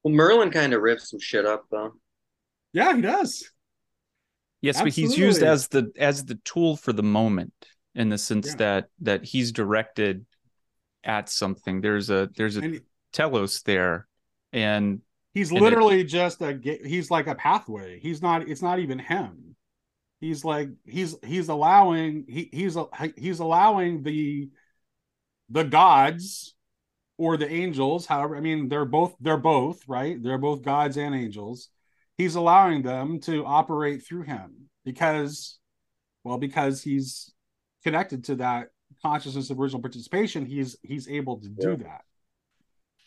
Well, 0.02 0.12
Merlin 0.12 0.50
kind 0.50 0.74
of 0.74 0.82
rips 0.82 1.10
some 1.10 1.20
shit 1.20 1.46
up 1.46 1.66
though. 1.70 1.92
Yeah, 2.72 2.96
he 2.96 3.02
does. 3.02 3.48
Yes, 4.60 4.76
Absolutely. 4.76 4.90
but 4.90 4.94
he's 4.96 5.18
used 5.18 5.42
as 5.44 5.68
the 5.68 5.92
as 5.96 6.24
the 6.24 6.40
tool 6.44 6.76
for 6.76 6.92
the 6.92 7.04
moment 7.04 7.54
in 7.94 8.08
the 8.08 8.18
sense 8.18 8.48
yeah. 8.48 8.56
that 8.56 8.84
that 9.02 9.24
he's 9.24 9.52
directed 9.52 10.26
at 11.04 11.28
something. 11.28 11.80
There's 11.80 12.10
a 12.10 12.28
there's 12.36 12.56
a 12.56 12.62
and 12.62 12.80
telos 13.12 13.62
there, 13.62 14.08
and 14.52 15.02
he's 15.34 15.50
and 15.50 15.60
literally 15.60 16.00
it, 16.00 16.04
just 16.04 16.40
a 16.42 16.58
he's 16.84 17.10
like 17.10 17.26
a 17.26 17.34
pathway. 17.34 17.98
He's 18.00 18.22
not. 18.22 18.48
It's 18.48 18.62
not 18.62 18.78
even 18.78 18.98
him. 18.98 19.56
He's 20.20 20.44
like 20.44 20.68
he's 20.84 21.16
he's 21.24 21.48
allowing 21.48 22.26
he 22.28 22.48
he's 22.52 22.76
he's 23.16 23.40
allowing 23.40 24.02
the 24.02 24.50
the 25.48 25.64
gods 25.64 26.54
or 27.18 27.36
the 27.36 27.50
angels 27.50 28.06
however 28.06 28.34
i 28.36 28.40
mean 28.40 28.68
they're 28.68 28.86
both 28.86 29.14
they're 29.20 29.36
both 29.36 29.86
right 29.86 30.22
they're 30.22 30.38
both 30.38 30.62
gods 30.62 30.96
and 30.96 31.14
angels 31.14 31.68
he's 32.16 32.34
allowing 32.34 32.82
them 32.82 33.20
to 33.20 33.44
operate 33.44 34.02
through 34.06 34.22
him 34.22 34.68
because 34.84 35.58
well 36.24 36.38
because 36.38 36.82
he's 36.82 37.32
connected 37.82 38.24
to 38.24 38.36
that 38.36 38.68
consciousness 39.02 39.50
of 39.50 39.60
original 39.60 39.82
participation 39.82 40.46
he's 40.46 40.76
he's 40.82 41.08
able 41.08 41.38
to 41.38 41.48
do 41.48 41.76
that 41.76 42.02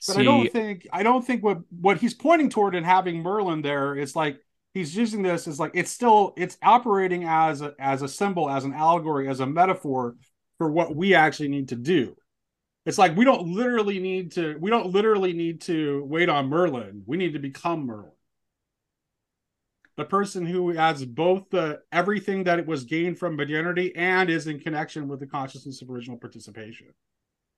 but 0.07 0.15
See, 0.15 0.21
i 0.21 0.23
don't 0.23 0.51
think 0.51 0.87
i 0.91 1.03
don't 1.03 1.25
think 1.25 1.43
what 1.43 1.59
what 1.69 1.97
he's 1.97 2.13
pointing 2.13 2.49
toward 2.49 2.75
in 2.75 2.83
having 2.83 3.21
merlin 3.21 3.61
there 3.61 3.95
is 3.95 4.15
like 4.15 4.39
he's 4.73 4.95
using 4.95 5.21
this 5.21 5.47
as 5.47 5.59
like 5.59 5.71
it's 5.73 5.91
still 5.91 6.33
it's 6.37 6.57
operating 6.61 7.25
as 7.25 7.61
a 7.61 7.73
as 7.79 8.01
a 8.01 8.07
symbol 8.07 8.49
as 8.49 8.63
an 8.63 8.73
allegory 8.73 9.27
as 9.27 9.39
a 9.39 9.45
metaphor 9.45 10.15
for 10.57 10.71
what 10.71 10.95
we 10.95 11.13
actually 11.13 11.49
need 11.49 11.69
to 11.69 11.75
do 11.75 12.15
it's 12.85 12.97
like 12.97 13.15
we 13.15 13.23
don't 13.23 13.47
literally 13.47 13.99
need 13.99 14.33
to 14.33 14.57
we 14.59 14.69
don't 14.69 14.87
literally 14.87 15.33
need 15.33 15.61
to 15.61 16.03
wait 16.05 16.29
on 16.29 16.49
Merlin. 16.49 17.03
We 17.05 17.17
need 17.17 17.33
to 17.33 17.39
become 17.39 17.85
Merlin. 17.85 18.11
The 19.95 20.05
person 20.05 20.45
who 20.45 20.69
has 20.71 21.05
both 21.05 21.49
the 21.49 21.79
everything 21.91 22.43
that 22.45 22.59
it 22.59 22.65
was 22.65 22.83
gained 22.83 23.19
from 23.19 23.35
modernity 23.35 23.95
and 23.95 24.29
is 24.29 24.47
in 24.47 24.59
connection 24.59 25.07
with 25.07 25.19
the 25.19 25.27
consciousness 25.27 25.81
of 25.81 25.89
original 25.89 26.17
participation. 26.17 26.87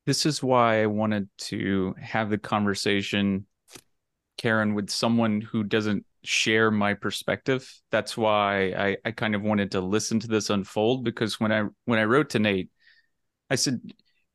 This 0.06 0.26
is 0.26 0.43
why 0.43 0.84
I 0.84 0.86
wanted 0.86 1.30
to 1.38 1.95
have 1.99 2.30
the 2.30 2.38
conversation, 2.38 3.47
Karen, 4.38 4.76
with 4.76 4.89
someone 4.89 5.41
who 5.41 5.64
doesn't 5.64 6.06
share 6.24 6.70
my 6.70 6.93
perspective. 6.93 7.72
That's 7.91 8.16
why 8.16 8.74
I, 8.78 8.97
I 9.03 9.12
kind 9.12 9.34
of 9.34 9.41
wanted 9.41 9.72
to 9.72 9.82
listen 9.82 10.20
to 10.20 10.28
this 10.28 10.49
unfold 10.49 11.03
because 11.03 11.39
when 11.39 11.51
I 11.51 11.64
when 11.86 11.99
I 11.99 12.03
wrote 12.03 12.32
to 12.32 12.39
Nate, 12.39 12.70
I 13.49 13.56
said, 13.56 13.82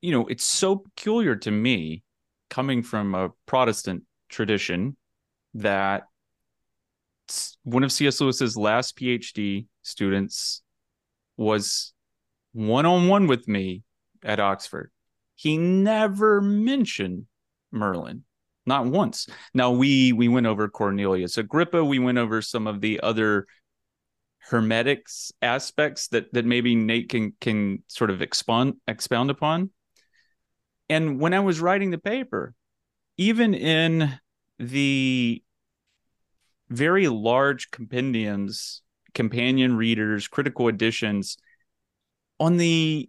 you 0.00 0.12
know, 0.12 0.26
it's 0.26 0.44
so 0.44 0.76
peculiar 0.76 1.36
to 1.36 1.50
me 1.50 2.02
coming 2.48 2.82
from 2.82 3.14
a 3.14 3.30
Protestant 3.46 4.04
tradition 4.28 4.96
that 5.54 6.04
one 7.62 7.84
of 7.84 7.92
C.S. 7.92 8.20
Lewis's 8.20 8.56
last 8.56 8.96
PhD 8.96 9.66
students 9.82 10.62
was 11.36 11.92
one 12.52 12.86
on 12.86 13.06
one 13.06 13.28
with 13.28 13.46
me 13.46 13.84
at 14.24 14.40
Oxford. 14.40 14.90
He 15.40 15.56
never 15.56 16.42
mentioned 16.42 17.24
Merlin, 17.72 18.24
not 18.66 18.84
once. 18.84 19.26
Now 19.54 19.70
we 19.70 20.12
we 20.12 20.28
went 20.28 20.46
over 20.46 20.68
Cornelius 20.68 21.38
Agrippa. 21.38 21.82
We 21.82 21.98
went 21.98 22.18
over 22.18 22.42
some 22.42 22.66
of 22.66 22.82
the 22.82 23.00
other 23.00 23.46
hermetics 24.40 25.32
aspects 25.40 26.08
that 26.08 26.30
that 26.34 26.44
maybe 26.44 26.74
Nate 26.74 27.08
can 27.08 27.32
can 27.40 27.82
sort 27.86 28.10
of 28.10 28.20
expound 28.20 28.74
expound 28.86 29.30
upon. 29.30 29.70
And 30.90 31.18
when 31.18 31.32
I 31.32 31.40
was 31.40 31.58
writing 31.58 31.90
the 31.90 31.96
paper, 31.96 32.52
even 33.16 33.54
in 33.54 34.20
the 34.58 35.42
very 36.68 37.08
large 37.08 37.70
compendiums, 37.70 38.82
companion 39.14 39.78
readers, 39.78 40.28
critical 40.28 40.68
editions, 40.68 41.38
on 42.38 42.58
the 42.58 43.08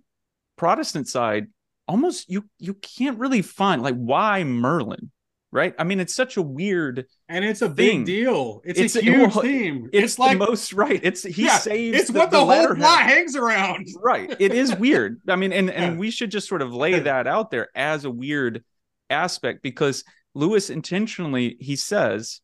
Protestant 0.55 1.09
side, 1.09 1.47
almost 1.91 2.29
you 2.29 2.45
you 2.57 2.73
can't 2.73 3.19
really 3.19 3.41
find 3.41 3.83
like 3.83 3.95
why 3.95 4.45
Merlin, 4.45 5.11
right? 5.51 5.75
I 5.77 5.83
mean, 5.83 5.99
it's 5.99 6.15
such 6.15 6.37
a 6.37 6.41
weird 6.41 7.05
and 7.27 7.43
it's 7.43 7.61
a 7.61 7.67
big 7.67 8.05
deal. 8.05 8.61
It's, 8.63 8.79
it's 8.79 8.95
a 8.95 9.01
huge 9.01 9.35
well, 9.35 9.43
theme. 9.43 9.89
It's, 9.91 10.03
it's 10.03 10.19
like 10.19 10.37
most 10.37 10.71
right. 10.71 11.01
It's 11.03 11.23
he 11.23 11.45
yeah, 11.45 11.57
saves. 11.57 11.99
It's 11.99 12.11
the, 12.11 12.19
what 12.19 12.31
the, 12.31 12.39
the 12.39 12.45
whole 12.45 12.75
plot 12.75 13.01
hangs 13.01 13.35
around. 13.35 13.87
Right. 14.01 14.33
It 14.39 14.53
is 14.53 14.73
weird. 14.75 15.19
I 15.27 15.35
mean, 15.35 15.51
and 15.51 15.69
and 15.69 15.99
we 15.99 16.11
should 16.11 16.31
just 16.31 16.47
sort 16.47 16.61
of 16.61 16.73
lay 16.73 16.97
that 16.97 17.27
out 17.27 17.51
there 17.51 17.67
as 17.75 18.05
a 18.05 18.09
weird 18.09 18.63
aspect 19.09 19.61
because 19.61 20.05
Lewis 20.33 20.69
intentionally 20.69 21.57
he 21.59 21.75
says, 21.75 22.39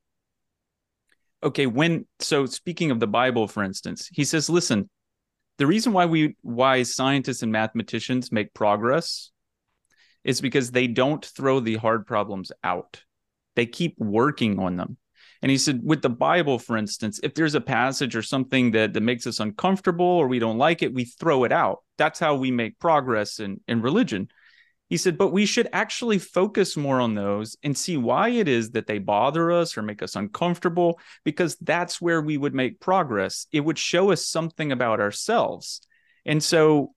okay, 1.41 1.67
when 1.67 2.05
so 2.19 2.45
speaking 2.45 2.91
of 2.91 2.99
the 2.99 3.07
Bible, 3.07 3.47
for 3.47 3.63
instance, 3.63 4.09
he 4.11 4.25
says, 4.25 4.49
listen, 4.49 4.89
the 5.57 5.67
reason 5.67 5.93
why 5.93 6.05
we 6.05 6.35
why 6.41 6.83
scientists 6.83 7.43
and 7.43 7.51
mathematicians 7.51 8.29
make 8.29 8.53
progress 8.53 9.31
is 10.23 10.41
because 10.41 10.71
they 10.71 10.87
don't 10.87 11.23
throw 11.23 11.59
the 11.59 11.75
hard 11.75 12.05
problems 12.05 12.51
out. 12.63 13.03
They 13.55 13.65
keep 13.65 13.95
working 13.97 14.59
on 14.59 14.77
them. 14.77 14.97
And 15.41 15.51
he 15.51 15.57
said, 15.57 15.81
with 15.83 16.01
the 16.01 16.09
Bible, 16.09 16.57
for 16.57 16.77
instance, 16.77 17.19
if 17.21 17.35
there's 17.35 17.55
a 17.55 17.61
passage 17.61 18.15
or 18.15 18.23
something 18.23 18.71
that, 18.71 18.93
that 18.93 19.01
makes 19.01 19.27
us 19.27 19.39
uncomfortable 19.39 20.05
or 20.05 20.27
we 20.27 20.39
don't 20.39 20.57
like 20.57 20.81
it, 20.81 20.93
we 20.93 21.05
throw 21.05 21.43
it 21.43 21.51
out. 21.51 21.83
That's 21.97 22.19
how 22.19 22.35
we 22.35 22.49
make 22.49 22.79
progress 22.79 23.39
in, 23.39 23.61
in 23.67 23.81
religion. 23.81 24.29
He 24.89 24.97
said, 24.97 25.17
but 25.17 25.33
we 25.33 25.45
should 25.45 25.67
actually 25.73 26.17
focus 26.17 26.77
more 26.77 27.01
on 27.01 27.13
those 27.13 27.57
and 27.61 27.77
see 27.77 27.97
why 27.97 28.29
it 28.29 28.47
is 28.47 28.71
that 28.71 28.87
they 28.87 28.99
bother 28.99 29.51
us 29.51 29.77
or 29.77 29.81
make 29.81 30.01
us 30.01 30.15
uncomfortable, 30.15 30.99
because 31.23 31.55
that's 31.57 32.01
where 32.01 32.21
we 32.21 32.37
would 32.37 32.55
make 32.55 32.79
progress. 32.79 33.47
It 33.51 33.59
would 33.59 33.77
show 33.77 34.11
us 34.11 34.25
something 34.25 34.71
about 34.71 35.01
ourselves. 35.01 35.81
And 36.25 36.41
so 36.41 36.93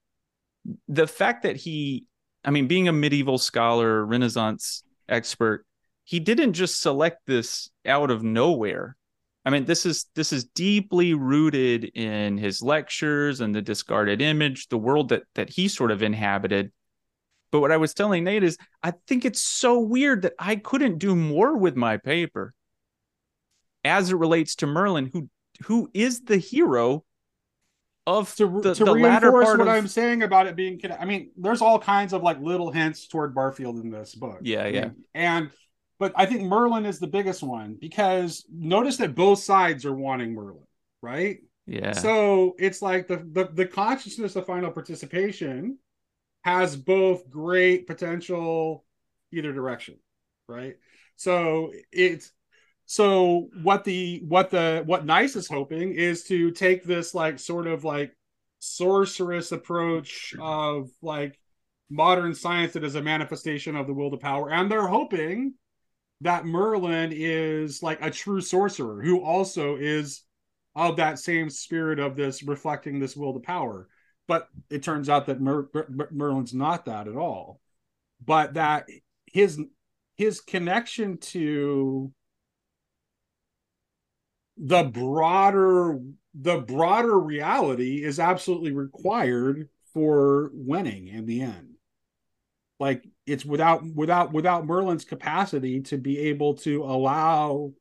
the 0.88 1.06
fact 1.08 1.42
that 1.42 1.56
he 1.56 2.06
I 2.44 2.50
mean, 2.50 2.66
being 2.66 2.88
a 2.88 2.92
medieval 2.92 3.38
scholar, 3.38 4.04
Renaissance 4.04 4.82
expert, 5.08 5.66
he 6.04 6.20
didn't 6.20 6.54
just 6.54 6.80
select 6.80 7.18
this 7.26 7.70
out 7.86 8.10
of 8.10 8.22
nowhere. 8.22 8.96
I 9.44 9.50
mean, 9.50 9.64
this 9.64 9.86
is 9.86 10.06
this 10.14 10.32
is 10.32 10.44
deeply 10.44 11.14
rooted 11.14 11.84
in 11.84 12.36
his 12.36 12.62
lectures 12.62 13.40
and 13.40 13.54
the 13.54 13.62
discarded 13.62 14.20
image, 14.20 14.68
the 14.68 14.78
world 14.78 15.10
that 15.10 15.22
that 15.34 15.50
he 15.50 15.68
sort 15.68 15.90
of 15.90 16.02
inhabited. 16.02 16.72
But 17.50 17.60
what 17.60 17.72
I 17.72 17.78
was 17.78 17.94
telling 17.94 18.24
Nate 18.24 18.44
is, 18.44 18.58
I 18.82 18.92
think 19.06 19.24
it's 19.24 19.42
so 19.42 19.80
weird 19.80 20.22
that 20.22 20.34
I 20.38 20.56
couldn't 20.56 20.98
do 20.98 21.16
more 21.16 21.56
with 21.56 21.74
my 21.74 21.96
paper 21.96 22.54
as 23.82 24.10
it 24.10 24.16
relates 24.16 24.56
to 24.56 24.66
Merlin, 24.66 25.10
who 25.12 25.28
who 25.64 25.90
is 25.94 26.22
the 26.22 26.38
hero 26.38 27.04
of 28.18 28.34
to, 28.36 28.60
the, 28.60 28.74
to 28.74 28.84
the 28.84 28.92
reinforce 28.92 29.46
what 29.46 29.60
of... 29.60 29.68
I'm 29.68 29.88
saying 29.88 30.22
about 30.22 30.46
it 30.46 30.56
being. 30.56 30.80
I 30.98 31.04
mean, 31.04 31.30
there's 31.36 31.62
all 31.62 31.78
kinds 31.78 32.12
of 32.12 32.22
like 32.22 32.40
little 32.40 32.70
hints 32.70 33.06
toward 33.06 33.34
Barfield 33.34 33.76
in 33.76 33.90
this 33.90 34.14
book. 34.14 34.40
Yeah, 34.42 34.66
yeah. 34.66 34.84
And, 34.84 34.94
and 35.14 35.50
but 35.98 36.12
I 36.16 36.26
think 36.26 36.42
Merlin 36.42 36.86
is 36.86 36.98
the 36.98 37.06
biggest 37.06 37.42
one 37.42 37.76
because 37.80 38.44
notice 38.50 38.96
that 38.98 39.14
both 39.14 39.40
sides 39.40 39.84
are 39.84 39.94
wanting 39.94 40.34
Merlin, 40.34 40.66
right? 41.02 41.38
Yeah. 41.66 41.92
So 41.92 42.56
it's 42.58 42.82
like 42.82 43.06
the 43.06 43.16
the, 43.16 43.48
the 43.52 43.66
consciousness 43.66 44.34
of 44.36 44.46
final 44.46 44.70
participation 44.70 45.78
has 46.42 46.74
both 46.74 47.28
great 47.28 47.86
potential 47.86 48.84
either 49.32 49.52
direction, 49.52 49.96
right? 50.48 50.76
So 51.16 51.72
it's 51.92 52.32
so 52.90 53.50
what 53.62 53.84
the 53.84 54.20
what 54.26 54.50
the 54.50 54.82
what 54.84 55.06
NICE 55.06 55.36
is 55.36 55.46
hoping 55.46 55.92
is 55.92 56.24
to 56.24 56.50
take 56.50 56.82
this 56.82 57.14
like 57.14 57.38
sort 57.38 57.68
of 57.68 57.84
like 57.84 58.16
sorceress 58.58 59.52
approach 59.52 60.34
of 60.40 60.90
like 61.00 61.38
modern 61.88 62.34
science 62.34 62.72
that 62.72 62.82
is 62.82 62.96
a 62.96 63.00
manifestation 63.00 63.76
of 63.76 63.86
the 63.86 63.94
will 63.94 64.10
to 64.10 64.16
power. 64.16 64.50
And 64.50 64.68
they're 64.68 64.88
hoping 64.88 65.54
that 66.22 66.46
merlin 66.46 67.12
is 67.14 67.80
like 67.80 68.04
a 68.04 68.10
true 68.10 68.40
sorcerer 68.40 69.00
who 69.00 69.22
also 69.22 69.76
is 69.76 70.24
of 70.74 70.96
that 70.96 71.20
same 71.20 71.48
spirit 71.48 72.00
of 72.00 72.16
this 72.16 72.42
reflecting 72.42 72.98
this 72.98 73.14
will 73.14 73.34
to 73.34 73.38
power. 73.40 73.86
But 74.26 74.48
it 74.68 74.82
turns 74.82 75.08
out 75.08 75.26
that 75.26 75.40
Mer- 75.40 75.68
Mer- 75.72 76.10
merlin's 76.10 76.52
not 76.52 76.86
that 76.86 77.06
at 77.06 77.14
all. 77.14 77.60
But 78.20 78.54
that 78.54 78.88
his 79.26 79.60
his 80.16 80.40
connection 80.40 81.18
to 81.18 82.12
the 84.60 84.84
broader 84.84 85.98
the 86.34 86.58
broader 86.58 87.18
reality 87.18 88.04
is 88.04 88.20
absolutely 88.20 88.72
required 88.72 89.68
for 89.92 90.50
winning 90.52 91.08
in 91.08 91.26
the 91.26 91.40
end 91.40 91.74
like 92.78 93.04
it's 93.26 93.44
without 93.44 93.82
without 93.94 94.32
without 94.32 94.66
merlin's 94.66 95.04
capacity 95.04 95.80
to 95.80 95.98
be 95.98 96.18
able 96.18 96.54
to 96.54 96.84
allow 96.84 97.72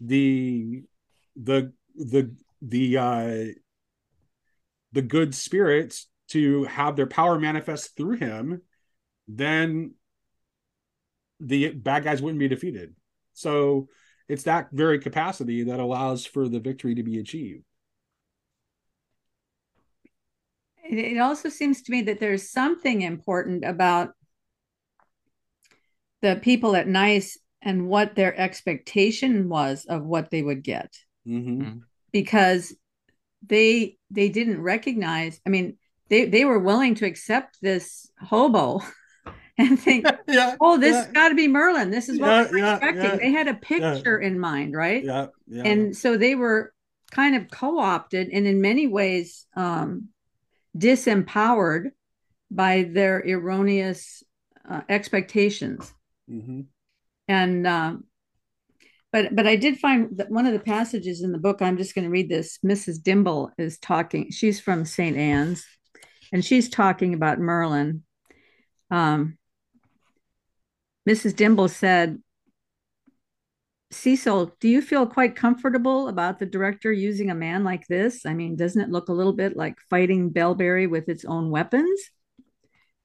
the 0.00 0.82
the 1.36 1.72
the 1.94 2.34
the 2.60 2.98
uh 2.98 3.44
the 4.92 5.02
good 5.02 5.34
spirits 5.34 6.06
to 6.28 6.64
have 6.64 6.96
their 6.96 7.06
power 7.06 7.38
manifest 7.38 7.96
through 7.96 8.16
him, 8.16 8.62
then 9.26 9.94
the 11.40 11.70
bad 11.70 12.04
guys 12.04 12.22
wouldn't 12.22 12.38
be 12.38 12.48
defeated. 12.48 12.94
So 13.32 13.88
it's 14.28 14.44
that 14.44 14.68
very 14.72 14.98
capacity 14.98 15.64
that 15.64 15.80
allows 15.80 16.24
for 16.24 16.48
the 16.48 16.60
victory 16.60 16.94
to 16.94 17.02
be 17.02 17.18
achieved. 17.18 17.64
It 20.86 21.18
also 21.18 21.48
seems 21.48 21.82
to 21.82 21.92
me 21.92 22.02
that 22.02 22.20
there's 22.20 22.50
something 22.50 23.02
important 23.02 23.64
about 23.64 24.10
the 26.20 26.36
people 26.36 26.76
at 26.76 26.88
NICE 26.88 27.38
and 27.62 27.88
what 27.88 28.14
their 28.14 28.38
expectation 28.38 29.48
was 29.48 29.86
of 29.86 30.04
what 30.04 30.30
they 30.30 30.42
would 30.42 30.62
get. 30.62 30.94
Mm-hmm. 31.26 31.62
Mm-hmm. 31.62 31.78
Because 32.12 32.74
they 33.46 33.96
they 34.10 34.28
didn't 34.28 34.62
recognize, 34.62 35.40
I 35.46 35.50
mean, 35.50 35.76
they, 36.08 36.26
they 36.26 36.44
were 36.44 36.58
willing 36.58 36.94
to 36.96 37.06
accept 37.06 37.58
this 37.60 38.10
hobo 38.20 38.80
and 39.58 39.78
think, 39.78 40.06
yeah, 40.28 40.56
oh, 40.60 40.78
this 40.78 41.04
yeah. 41.04 41.12
got 41.12 41.28
to 41.30 41.34
be 41.34 41.48
Merlin. 41.48 41.90
This 41.90 42.08
is 42.08 42.20
what 42.20 42.30
Yeah, 42.30 42.42
we're 42.50 42.58
yeah, 42.58 42.78
expecting. 42.80 43.18
They 43.18 43.32
had 43.32 43.48
a 43.48 43.54
picture 43.54 44.18
in 44.18 44.38
mind, 44.38 44.74
right? 44.74 45.04
Yeah, 45.04 45.26
yeah. 45.46 45.64
And 45.64 45.96
so 45.96 46.16
they 46.16 46.34
were 46.34 46.72
kind 47.12 47.36
of 47.36 47.50
co-opted 47.50 48.28
and 48.30 48.46
in 48.46 48.60
many 48.60 48.86
ways 48.86 49.46
um, 49.56 50.08
disempowered 50.76 51.90
by 52.50 52.84
their 52.84 53.20
erroneous 53.26 54.22
uh, 54.68 54.82
expectations. 54.88 55.92
hmm 56.28 56.62
And 57.28 57.66
um, 57.66 58.04
but 59.12 59.34
but 59.34 59.46
I 59.46 59.56
did 59.56 59.78
find 59.78 60.16
that 60.16 60.30
one 60.30 60.46
of 60.46 60.52
the 60.52 60.58
passages 60.58 61.22
in 61.22 61.32
the 61.32 61.38
book. 61.38 61.62
I'm 61.62 61.76
just 61.76 61.94
going 61.94 62.04
to 62.04 62.10
read 62.10 62.28
this. 62.28 62.58
Mrs. 62.62 62.98
Dimble 62.98 63.50
is 63.58 63.78
talking. 63.78 64.30
She's 64.30 64.60
from 64.60 64.84
St. 64.84 65.16
Anne's, 65.16 65.64
and 66.32 66.44
she's 66.44 66.68
talking 66.68 67.14
about 67.14 67.38
Merlin. 67.38 68.02
Um, 68.90 69.38
Mrs. 71.08 71.36
Dimble 71.36 71.68
said, 71.68 72.18
Cecil, 73.90 74.54
do 74.58 74.68
you 74.68 74.82
feel 74.82 75.06
quite 75.06 75.36
comfortable 75.36 76.08
about 76.08 76.38
the 76.38 76.46
director 76.46 76.92
using 76.92 77.30
a 77.30 77.34
man 77.34 77.62
like 77.62 77.86
this? 77.86 78.26
I 78.26 78.34
mean, 78.34 78.56
doesn't 78.56 78.80
it 78.80 78.90
look 78.90 79.08
a 79.08 79.12
little 79.12 79.32
bit 79.32 79.56
like 79.56 79.78
fighting 79.88 80.30
Belbury 80.30 80.86
with 80.86 81.08
its 81.08 81.24
own 81.24 81.50
weapons? 81.50 82.00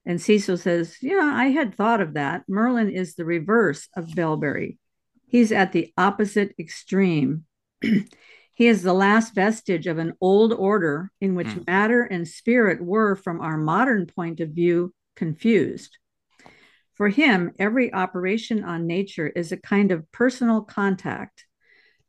And 0.06 0.20
Cecil 0.20 0.58
says, 0.58 0.97
Yeah, 1.02 1.32
I 1.34 1.47
had 1.47 1.76
thought 1.76 2.02
of 2.02 2.14
that. 2.14 2.43
Merlin 2.47 2.89
is 2.89 3.16
the 3.16 3.26
reverse 3.26 3.88
of 3.95 4.16
Belbury. 4.16 4.80
He's 5.28 5.52
at 5.52 5.72
the 5.74 5.93
opposite 5.97 6.56
extreme. 6.58 7.45
he 7.82 8.68
is 8.68 8.82
the 8.82 8.93
last 8.93 9.36
vestige 9.36 9.86
of 9.86 10.00
an 10.00 10.14
old 10.20 10.54
order 10.54 11.12
in 11.22 11.36
which 11.36 11.50
Hmm. 11.50 11.62
matter 11.68 12.02
and 12.02 12.28
spirit 12.28 12.82
were, 12.82 13.16
from 13.16 13.41
our 13.41 13.58
modern 13.58 14.08
point 14.08 14.39
of 14.39 14.50
view, 14.50 14.93
confused. 15.16 15.97
For 17.00 17.08
him, 17.08 17.54
every 17.58 17.93
operation 17.93 18.62
on 18.66 18.86
nature 18.86 19.28
is 19.28 19.54
a 19.54 19.58
kind 19.58 19.93
of 19.93 20.12
personal 20.12 20.62
contact, 20.62 21.45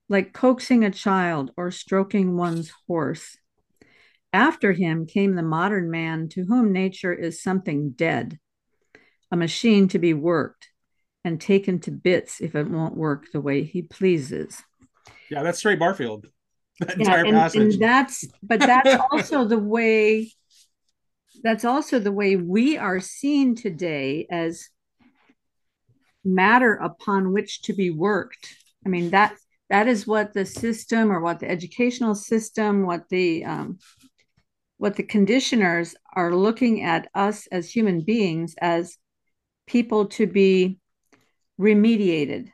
like 0.09 0.33
coaxing 0.33 0.85
a 0.85 0.91
child 0.91 1.53
or 1.57 1.71
stroking 1.71 2.37
one's 2.37 2.73
horse. 2.89 3.39
After 4.33 4.73
him 4.73 5.07
came 5.07 5.37
the 5.37 5.45
modern 5.45 5.93
man 5.93 6.29
to 6.31 6.45
whom 6.45 6.73
nature 6.73 7.13
is 7.13 7.41
something 7.41 7.91
dead, 7.91 8.41
a 9.31 9.37
machine 9.37 9.87
to 9.87 10.01
be 10.01 10.13
worked 10.13 10.71
and 11.25 11.41
taken 11.41 11.79
to 11.83 11.93
bits 11.93 12.41
if 12.41 12.57
it 12.57 12.69
won't 12.69 12.97
work 12.97 13.27
the 13.33 13.41
way 13.41 13.63
he 13.63 13.83
pleases. 13.83 14.61
Yeah, 15.31 15.45
that's 15.45 15.59
straight 15.59 15.79
Barfield. 15.79 16.27
That 16.81 16.97
Yeah, 16.97 17.13
entire 17.13 17.27
and, 17.27 17.37
passage. 17.37 17.75
and 17.75 17.81
that's 17.81 18.27
but 18.43 18.59
that's 18.59 18.97
also 19.13 19.45
the 19.45 19.59
way 19.59 20.33
that's 21.45 21.65
also 21.65 22.01
the 22.01 22.11
way 22.11 22.35
we 22.35 22.77
are 22.77 22.99
seen 22.99 23.55
today 23.55 24.27
as 24.33 24.69
matter 26.25 26.75
upon 26.75 27.33
which 27.33 27.63
to 27.63 27.73
be 27.73 27.91
worked. 27.91 28.57
I 28.85 28.89
mean 28.89 29.11
that 29.11 29.35
that 29.69 29.87
is 29.87 30.07
what 30.07 30.33
the 30.33 30.45
system 30.47 31.13
or 31.13 31.21
what 31.21 31.39
the 31.41 31.51
educational 31.51 32.15
system, 32.15 32.87
what 32.87 33.09
the 33.09 33.45
um, 33.45 33.79
what 34.79 34.97
the 34.97 35.03
conditioners 35.03 35.95
are 36.15 36.35
looking 36.35 36.83
at 36.83 37.09
us 37.15 37.47
as 37.53 37.71
human 37.71 38.01
beings 38.01 38.55
as 38.61 38.97
people 39.67 40.07
to 40.07 40.27
be 40.27 40.79
remediated. 41.61 42.49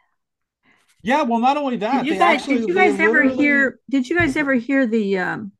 yeah, 1.02 1.22
well, 1.22 1.38
not 1.38 1.56
only 1.56 1.76
that, 1.76 2.02
Did 2.04 2.06
you 2.14 2.18
guys 2.18 2.44
did 2.46 2.68
you 2.68 2.74
guys 2.74 2.98
ever 2.98 3.24
literally- 3.24 3.36
hear 3.36 3.78
did 3.88 4.08
you 4.08 4.18
guys 4.18 4.36
ever 4.36 4.54
hear 4.54 4.86
the 4.86 5.18
um 5.18 5.52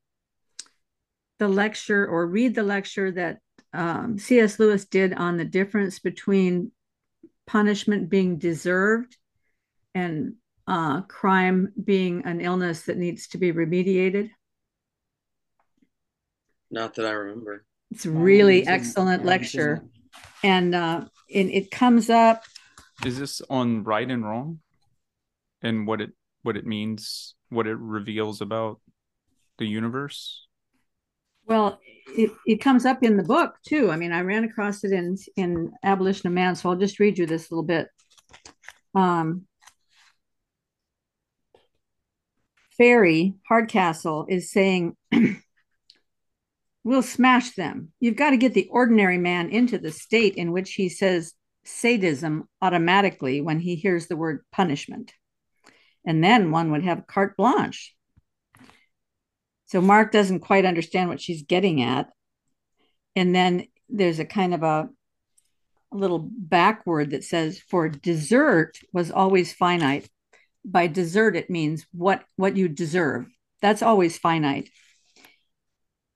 the 1.38 1.48
lecture 1.48 2.06
or 2.06 2.26
read 2.26 2.54
the 2.54 2.62
lecture 2.62 3.12
that 3.12 3.38
um, 3.72 4.18
C.S. 4.18 4.58
Lewis 4.58 4.86
did 4.86 5.12
on 5.12 5.36
the 5.36 5.44
difference 5.44 5.98
between 5.98 6.72
punishment 7.46 8.08
being 8.08 8.38
deserved 8.38 9.16
and 9.94 10.34
uh, 10.66 11.02
crime 11.02 11.72
being 11.82 12.24
an 12.24 12.40
illness 12.40 12.82
that 12.82 12.96
needs 12.98 13.28
to 13.28 13.38
be 13.38 13.52
remediated? 13.52 14.30
Not 16.70 16.94
that 16.94 17.06
I 17.06 17.12
remember. 17.12 17.64
It's 17.90 18.06
really 18.06 18.66
Um, 18.66 18.74
excellent 18.74 19.20
um, 19.20 19.26
lecture, 19.26 19.84
and 20.42 20.74
uh, 20.74 21.04
and 21.32 21.50
it 21.50 21.70
comes 21.70 22.10
up. 22.10 22.42
Is 23.04 23.18
this 23.18 23.40
on 23.48 23.84
right 23.84 24.10
and 24.10 24.24
wrong, 24.24 24.60
and 25.62 25.86
what 25.86 26.00
it 26.00 26.12
what 26.42 26.56
it 26.56 26.66
means, 26.66 27.34
what 27.48 27.66
it 27.66 27.76
reveals 27.76 28.40
about 28.40 28.80
the 29.58 29.66
universe? 29.66 30.45
Well, 31.46 31.78
it, 32.08 32.30
it 32.46 32.60
comes 32.60 32.84
up 32.84 33.02
in 33.02 33.16
the 33.16 33.22
book 33.22 33.54
too. 33.66 33.90
I 33.90 33.96
mean, 33.96 34.12
I 34.12 34.20
ran 34.20 34.44
across 34.44 34.84
it 34.84 34.92
in 34.92 35.16
in 35.36 35.72
Abolition 35.82 36.26
of 36.26 36.32
Man, 36.32 36.56
so 36.56 36.70
I'll 36.70 36.76
just 36.76 36.98
read 36.98 37.18
you 37.18 37.26
this 37.26 37.50
little 37.50 37.64
bit. 37.64 37.88
Um, 38.94 39.46
Fairy 42.76 43.34
Hardcastle 43.48 44.26
is 44.28 44.50
saying, 44.50 44.96
"We'll 46.84 47.02
smash 47.02 47.54
them. 47.54 47.92
You've 48.00 48.16
got 48.16 48.30
to 48.30 48.36
get 48.36 48.54
the 48.54 48.68
ordinary 48.70 49.18
man 49.18 49.48
into 49.50 49.78
the 49.78 49.92
state 49.92 50.34
in 50.34 50.52
which 50.52 50.74
he 50.74 50.88
says 50.88 51.32
sadism 51.64 52.48
automatically 52.62 53.40
when 53.40 53.60
he 53.60 53.76
hears 53.76 54.06
the 54.06 54.16
word 54.16 54.44
punishment, 54.52 55.12
and 56.04 56.22
then 56.22 56.50
one 56.50 56.70
would 56.72 56.84
have 56.84 57.06
carte 57.06 57.36
blanche." 57.36 57.95
So 59.66 59.80
Mark 59.80 60.12
doesn't 60.12 60.40
quite 60.40 60.64
understand 60.64 61.08
what 61.08 61.20
she's 61.20 61.42
getting 61.42 61.82
at. 61.82 62.08
And 63.14 63.34
then 63.34 63.66
there's 63.88 64.18
a 64.18 64.24
kind 64.24 64.54
of 64.54 64.62
a, 64.62 64.88
a 65.92 65.96
little 65.96 66.18
backward 66.18 67.10
that 67.10 67.24
says, 67.24 67.58
for 67.58 67.88
desert 67.88 68.78
was 68.92 69.10
always 69.10 69.52
finite. 69.52 70.08
By 70.64 70.86
desert, 70.86 71.36
it 71.36 71.50
means 71.50 71.86
what, 71.92 72.24
what 72.36 72.56
you 72.56 72.68
deserve. 72.68 73.26
That's 73.60 73.82
always 73.82 74.18
finite. 74.18 74.70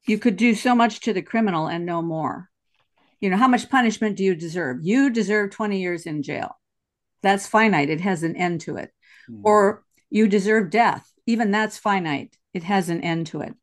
You 0.06 0.18
could 0.18 0.36
do 0.36 0.54
so 0.54 0.74
much 0.74 1.00
to 1.00 1.12
the 1.12 1.22
criminal 1.22 1.66
and 1.66 1.86
no 1.86 2.02
more. 2.02 2.48
You 3.20 3.30
know, 3.30 3.36
how 3.36 3.48
much 3.48 3.70
punishment 3.70 4.16
do 4.16 4.24
you 4.24 4.34
deserve? 4.34 4.78
You 4.82 5.10
deserve 5.10 5.50
20 5.50 5.80
years 5.80 6.06
in 6.06 6.22
jail. 6.22 6.58
That's 7.22 7.46
finite. 7.46 7.90
It 7.90 8.00
has 8.00 8.22
an 8.22 8.36
end 8.36 8.62
to 8.62 8.76
it. 8.76 8.90
Hmm. 9.28 9.40
Or 9.44 9.84
you 10.08 10.26
deserve 10.26 10.70
death. 10.70 11.10
Even 11.26 11.50
that's 11.50 11.78
finite. 11.78 12.36
It 12.52 12.64
has 12.64 12.88
an 12.88 13.02
end 13.02 13.28
to 13.28 13.40
it. 13.40 13.54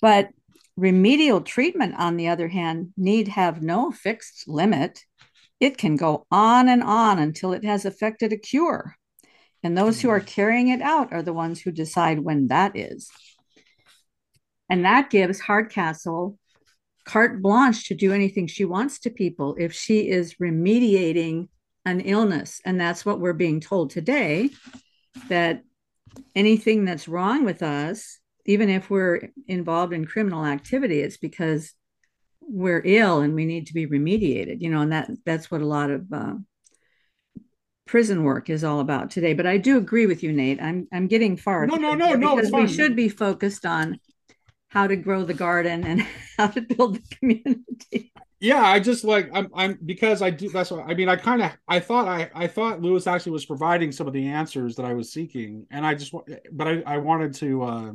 But 0.00 0.30
remedial 0.76 1.40
treatment, 1.40 1.94
on 1.96 2.16
the 2.16 2.28
other 2.28 2.48
hand, 2.48 2.92
need 2.96 3.28
have 3.28 3.62
no 3.62 3.90
fixed 3.90 4.46
limit. 4.46 5.00
It 5.58 5.78
can 5.78 5.96
go 5.96 6.26
on 6.30 6.68
and 6.68 6.82
on 6.82 7.18
until 7.18 7.52
it 7.52 7.64
has 7.64 7.84
effected 7.84 8.32
a 8.32 8.36
cure. 8.36 8.96
And 9.62 9.76
those 9.76 10.00
who 10.00 10.10
are 10.10 10.20
mm-hmm. 10.20 10.28
carrying 10.28 10.68
it 10.68 10.82
out 10.82 11.12
are 11.12 11.22
the 11.22 11.32
ones 11.32 11.60
who 11.60 11.72
decide 11.72 12.20
when 12.20 12.48
that 12.48 12.76
is. 12.76 13.10
And 14.68 14.84
that 14.84 15.10
gives 15.10 15.40
Hardcastle 15.40 16.38
carte 17.04 17.40
blanche 17.40 17.88
to 17.88 17.94
do 17.94 18.12
anything 18.12 18.48
she 18.48 18.64
wants 18.64 18.98
to 19.00 19.10
people 19.10 19.54
if 19.58 19.72
she 19.72 20.08
is 20.08 20.34
remediating 20.34 21.48
an 21.84 22.00
illness. 22.00 22.60
And 22.64 22.80
that's 22.80 23.06
what 23.06 23.20
we're 23.20 23.32
being 23.32 23.60
told 23.60 23.90
today 23.90 24.50
that 25.28 25.62
anything 26.34 26.84
that's 26.84 27.08
wrong 27.08 27.44
with 27.44 27.62
us, 27.62 28.18
even 28.44 28.68
if 28.68 28.90
we're 28.90 29.30
involved 29.48 29.92
in 29.92 30.04
criminal 30.04 30.44
activity, 30.44 31.00
it's 31.00 31.16
because 31.16 31.72
we're 32.40 32.82
ill 32.84 33.20
and 33.20 33.34
we 33.34 33.44
need 33.44 33.66
to 33.66 33.74
be 33.74 33.86
remediated. 33.86 34.60
You 34.60 34.70
know, 34.70 34.82
and 34.82 34.92
that 34.92 35.10
that's 35.24 35.50
what 35.50 35.62
a 35.62 35.66
lot 35.66 35.90
of 35.90 36.12
uh, 36.12 36.34
prison 37.86 38.24
work 38.24 38.50
is 38.50 38.64
all 38.64 38.80
about 38.80 39.10
today. 39.10 39.32
But 39.32 39.46
I 39.46 39.56
do 39.56 39.78
agree 39.78 40.06
with 40.06 40.22
you, 40.22 40.32
Nate. 40.32 40.60
I'm 40.60 40.86
I'm 40.92 41.06
getting 41.06 41.36
far. 41.36 41.66
No, 41.66 41.76
no, 41.76 41.94
no, 41.94 42.14
no, 42.14 42.36
Because 42.36 42.52
we 42.52 42.68
should 42.68 42.94
be 42.94 43.08
focused 43.08 43.64
on 43.64 43.98
how 44.68 44.86
to 44.86 44.96
grow 44.96 45.24
the 45.24 45.34
garden 45.34 45.84
and 45.84 46.06
how 46.36 46.48
to 46.48 46.60
build 46.60 46.96
the 46.96 47.16
community. 47.16 48.12
Yeah 48.40 48.62
i 48.62 48.78
just 48.78 49.04
like 49.04 49.30
i'm 49.32 49.48
i'm 49.54 49.78
because 49.86 50.20
i 50.20 50.28
do 50.28 50.48
that's 50.50 50.70
what 50.70 50.84
i 50.86 50.94
mean 50.94 51.08
i 51.08 51.16
kind 51.16 51.42
of 51.42 51.50
i 51.68 51.80
thought 51.80 52.06
i 52.06 52.30
i 52.34 52.46
thought 52.46 52.82
lewis 52.82 53.06
actually 53.06 53.32
was 53.32 53.46
providing 53.46 53.90
some 53.90 54.06
of 54.06 54.12
the 54.12 54.26
answers 54.26 54.76
that 54.76 54.84
i 54.84 54.92
was 54.92 55.12
seeking 55.12 55.66
and 55.70 55.86
i 55.86 55.94
just 55.94 56.12
but 56.52 56.68
i 56.68 56.82
i 56.86 56.98
wanted 56.98 57.32
to 57.32 57.62
uh 57.62 57.92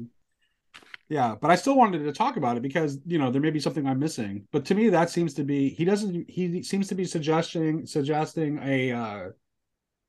yeah 1.10 1.36
but 1.40 1.52
i 1.52 1.56
still 1.56 1.76
wanted 1.76 2.00
to 2.00 2.12
talk 2.12 2.38
about 2.38 2.58
it 2.58 2.64
because 2.64 2.98
you 3.06 3.20
know 3.20 3.30
there 3.30 3.42
may 3.42 3.52
be 3.52 3.60
something 3.60 3.86
i'm 3.86 4.00
missing 4.00 4.48
but 4.52 4.66
to 4.66 4.74
me 4.74 4.90
that 4.90 5.10
seems 5.10 5.34
to 5.36 5.44
be 5.44 5.70
he 5.70 5.86
doesn't 5.86 6.28
he 6.30 6.64
seems 6.64 6.88
to 6.88 6.96
be 6.96 7.06
suggesting 7.06 7.86
suggesting 7.86 8.60
a 8.64 8.92
uh 8.92 9.24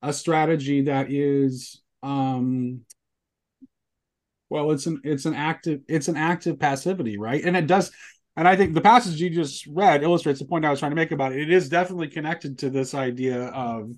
a 0.02 0.12
strategy 0.12 0.82
that 0.82 1.10
is 1.12 1.82
um 2.02 2.80
well 4.52 4.70
it's 4.70 4.86
an 4.86 5.00
it's 5.02 5.24
an 5.24 5.34
active 5.34 5.80
it's 5.88 6.08
an 6.08 6.16
active 6.16 6.58
passivity 6.58 7.16
right? 7.16 7.42
And 7.44 7.56
it 7.56 7.66
does 7.66 7.90
and 8.36 8.48
I 8.48 8.56
think 8.56 8.74
the 8.74 8.80
passage 8.80 9.20
you 9.20 9.30
just 9.30 9.66
read 9.66 10.02
illustrates 10.02 10.40
the 10.40 10.46
point 10.46 10.64
I 10.64 10.70
was 10.70 10.78
trying 10.78 10.92
to 10.92 10.96
make 10.96 11.12
about 11.12 11.32
it. 11.32 11.40
It 11.40 11.52
is 11.52 11.68
definitely 11.68 12.08
connected 12.08 12.58
to 12.60 12.70
this 12.70 12.94
idea 12.94 13.44
of, 13.48 13.92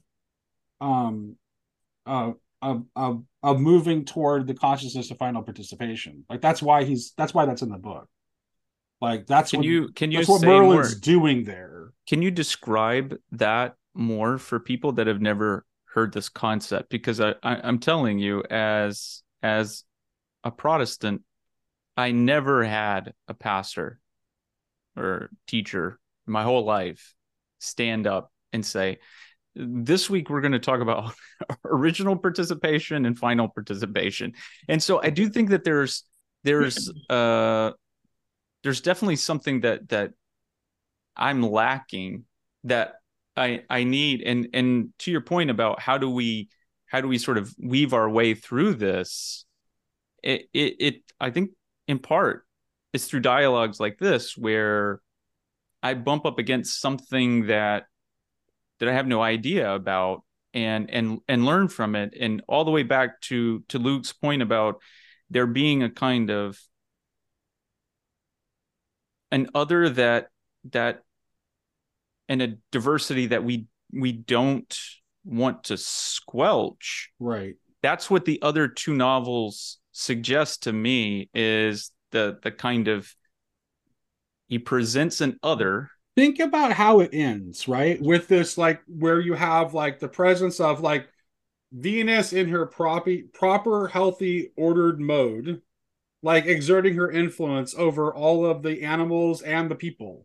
um, 0.80 1.36
of 2.06 2.36
of 2.60 2.84
of, 2.96 3.24
of 3.42 3.60
moving 3.60 4.04
toward 4.04 4.46
the 4.46 4.54
consciousness 4.54 5.10
of 5.10 5.18
final 5.18 5.42
participation. 5.42 6.24
Like 6.28 6.40
that's 6.40 6.62
why 6.62 6.84
he's 6.84 7.12
that's 7.16 7.34
why 7.34 7.44
that's 7.44 7.62
in 7.62 7.68
the 7.68 7.78
book. 7.78 8.08
Like 9.00 9.26
that's 9.26 9.50
can 9.50 9.58
what, 9.58 9.66
you 9.66 9.88
can 9.94 10.10
you 10.10 10.18
that's 10.18 10.28
what 10.28 10.42
Merlin's 10.42 10.94
more, 10.94 11.00
doing 11.00 11.44
there. 11.44 11.92
Can 12.08 12.22
you 12.22 12.30
describe 12.30 13.16
that 13.32 13.74
more 13.94 14.38
for 14.38 14.58
people 14.58 14.92
that 14.92 15.06
have 15.06 15.20
never 15.20 15.64
heard 15.84 16.12
this 16.12 16.28
concept? 16.28 16.90
Because 16.90 17.20
I, 17.20 17.34
I 17.42 17.60
I'm 17.62 17.78
telling 17.78 18.18
you, 18.18 18.42
as 18.50 19.22
as 19.42 19.84
a 20.42 20.50
Protestant, 20.50 21.22
I 21.96 22.12
never 22.12 22.64
had 22.64 23.12
a 23.28 23.34
pastor 23.34 24.00
or 24.96 25.30
teacher 25.46 25.98
my 26.26 26.42
whole 26.42 26.64
life 26.64 27.14
stand 27.58 28.06
up 28.06 28.32
and 28.52 28.64
say, 28.64 28.98
this 29.56 30.10
week 30.10 30.30
we're 30.30 30.40
going 30.40 30.52
to 30.52 30.58
talk 30.58 30.80
about 30.80 31.14
original 31.64 32.16
participation 32.16 33.06
and 33.06 33.18
final 33.18 33.48
participation. 33.48 34.32
And 34.68 34.82
so 34.82 35.00
I 35.02 35.10
do 35.10 35.28
think 35.28 35.50
that 35.50 35.64
there's 35.64 36.04
there's 36.42 36.92
uh 37.10 37.72
there's 38.62 38.80
definitely 38.80 39.16
something 39.16 39.60
that 39.60 39.88
that 39.90 40.12
I'm 41.16 41.42
lacking 41.42 42.24
that 42.64 42.94
I 43.36 43.62
I 43.70 43.84
need 43.84 44.22
and 44.22 44.48
and 44.54 44.92
to 45.00 45.10
your 45.10 45.20
point 45.20 45.50
about 45.50 45.80
how 45.80 45.98
do 45.98 46.10
we 46.10 46.48
how 46.86 47.00
do 47.00 47.08
we 47.08 47.18
sort 47.18 47.38
of 47.38 47.54
weave 47.58 47.92
our 47.92 48.08
way 48.08 48.34
through 48.34 48.74
this 48.74 49.44
it 50.22 50.48
it, 50.52 50.76
it 50.80 50.94
I 51.20 51.30
think 51.30 51.50
in 51.86 51.98
part 51.98 52.43
it's 52.94 53.06
through 53.06 53.20
dialogues 53.20 53.80
like 53.80 53.98
this 53.98 54.38
where 54.38 55.00
I 55.82 55.94
bump 55.94 56.24
up 56.24 56.38
against 56.38 56.80
something 56.80 57.48
that 57.48 57.84
that 58.78 58.88
I 58.88 58.92
have 58.92 59.08
no 59.08 59.20
idea 59.20 59.74
about 59.74 60.22
and 60.54 60.88
and 60.88 61.18
and 61.28 61.44
learn 61.44 61.68
from 61.68 61.96
it. 61.96 62.14
And 62.18 62.42
all 62.48 62.64
the 62.64 62.70
way 62.70 62.84
back 62.84 63.20
to 63.22 63.64
to 63.68 63.78
Luke's 63.80 64.12
point 64.12 64.42
about 64.42 64.80
there 65.28 65.48
being 65.48 65.82
a 65.82 65.90
kind 65.90 66.30
of 66.30 66.56
an 69.32 69.48
other 69.56 69.88
that 69.90 70.28
that 70.70 71.02
and 72.28 72.40
a 72.40 72.54
diversity 72.70 73.26
that 73.26 73.42
we 73.42 73.66
we 73.92 74.12
don't 74.12 74.78
want 75.24 75.64
to 75.64 75.76
squelch. 75.76 77.10
Right. 77.18 77.56
That's 77.82 78.08
what 78.08 78.24
the 78.24 78.40
other 78.40 78.68
two 78.68 78.94
novels 78.94 79.78
suggest 79.90 80.62
to 80.64 80.72
me 80.72 81.28
is 81.34 81.90
the 82.14 82.38
the 82.42 82.50
kind 82.50 82.88
of 82.88 83.14
he 84.46 84.58
presents 84.58 85.20
an 85.20 85.38
other. 85.42 85.90
Think 86.16 86.38
about 86.38 86.72
how 86.72 87.00
it 87.00 87.10
ends 87.12 87.68
right? 87.68 88.00
With 88.00 88.28
this 88.28 88.56
like 88.56 88.80
where 88.86 89.20
you 89.20 89.34
have 89.34 89.74
like 89.74 89.98
the 89.98 90.08
presence 90.08 90.60
of 90.60 90.80
like 90.80 91.08
venus 91.72 92.32
in 92.32 92.48
her 92.48 92.66
proper 92.66 93.16
proper 93.34 93.88
healthy 93.88 94.52
ordered 94.56 95.00
mode 95.00 95.60
like 96.22 96.46
exerting 96.46 96.94
her 96.94 97.10
influence 97.10 97.74
over 97.76 98.14
all 98.14 98.46
of 98.46 98.62
the 98.62 98.82
animals 98.84 99.42
and 99.42 99.68
the 99.68 99.74
people 99.74 100.24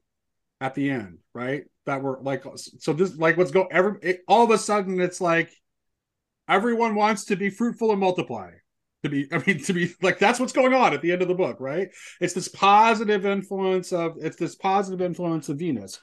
at 0.61 0.75
the 0.75 0.89
end 0.89 1.17
right? 1.33 1.63
That 1.85 2.03
were 2.03 2.19
like 2.21 2.43
so 2.55 2.93
this 2.93 3.17
like 3.17 3.35
what's 3.35 3.51
go 3.51 3.67
every 3.71 3.99
it, 4.03 4.21
all 4.27 4.43
of 4.43 4.51
a 4.51 4.59
sudden 4.59 5.01
it's 5.01 5.19
like 5.19 5.49
everyone 6.47 6.93
wants 6.93 7.25
to 7.25 7.35
be 7.35 7.49
fruitful 7.49 7.89
and 7.91 7.99
multiply 7.99 8.51
to 9.03 9.09
be 9.09 9.27
i 9.31 9.41
mean 9.45 9.63
to 9.63 9.73
be 9.73 9.93
like 10.01 10.19
that's 10.19 10.39
what's 10.39 10.53
going 10.53 10.73
on 10.73 10.93
at 10.93 11.01
the 11.01 11.11
end 11.11 11.21
of 11.21 11.27
the 11.27 11.35
book 11.35 11.57
right? 11.59 11.89
It's 12.19 12.33
this 12.33 12.47
positive 12.47 13.25
influence 13.25 13.91
of 13.93 14.17
it's 14.19 14.37
this 14.37 14.55
positive 14.55 15.01
influence 15.01 15.49
of 15.49 15.59
venus. 15.59 15.99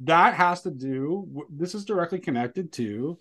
That 0.00 0.34
has 0.34 0.62
to 0.62 0.70
do 0.70 1.46
this 1.50 1.74
is 1.74 1.84
directly 1.84 2.18
connected 2.18 2.72
to 2.74 3.18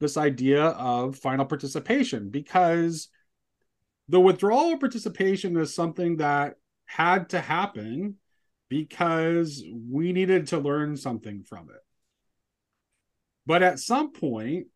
this 0.00 0.16
idea 0.16 0.64
of 0.64 1.16
final 1.16 1.44
participation 1.44 2.30
because 2.30 3.08
the 4.08 4.20
withdrawal 4.20 4.72
of 4.72 4.80
participation 4.80 5.56
is 5.56 5.74
something 5.74 6.16
that 6.16 6.56
had 6.86 7.30
to 7.30 7.40
happen 7.40 8.16
because 8.68 9.62
we 9.88 10.12
needed 10.12 10.48
to 10.48 10.58
learn 10.58 10.96
something 10.96 11.42
from 11.44 11.68
it. 11.70 11.82
But 13.46 13.62
at 13.62 13.78
some 13.78 14.12
point 14.12 14.66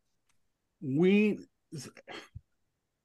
we 0.80 1.38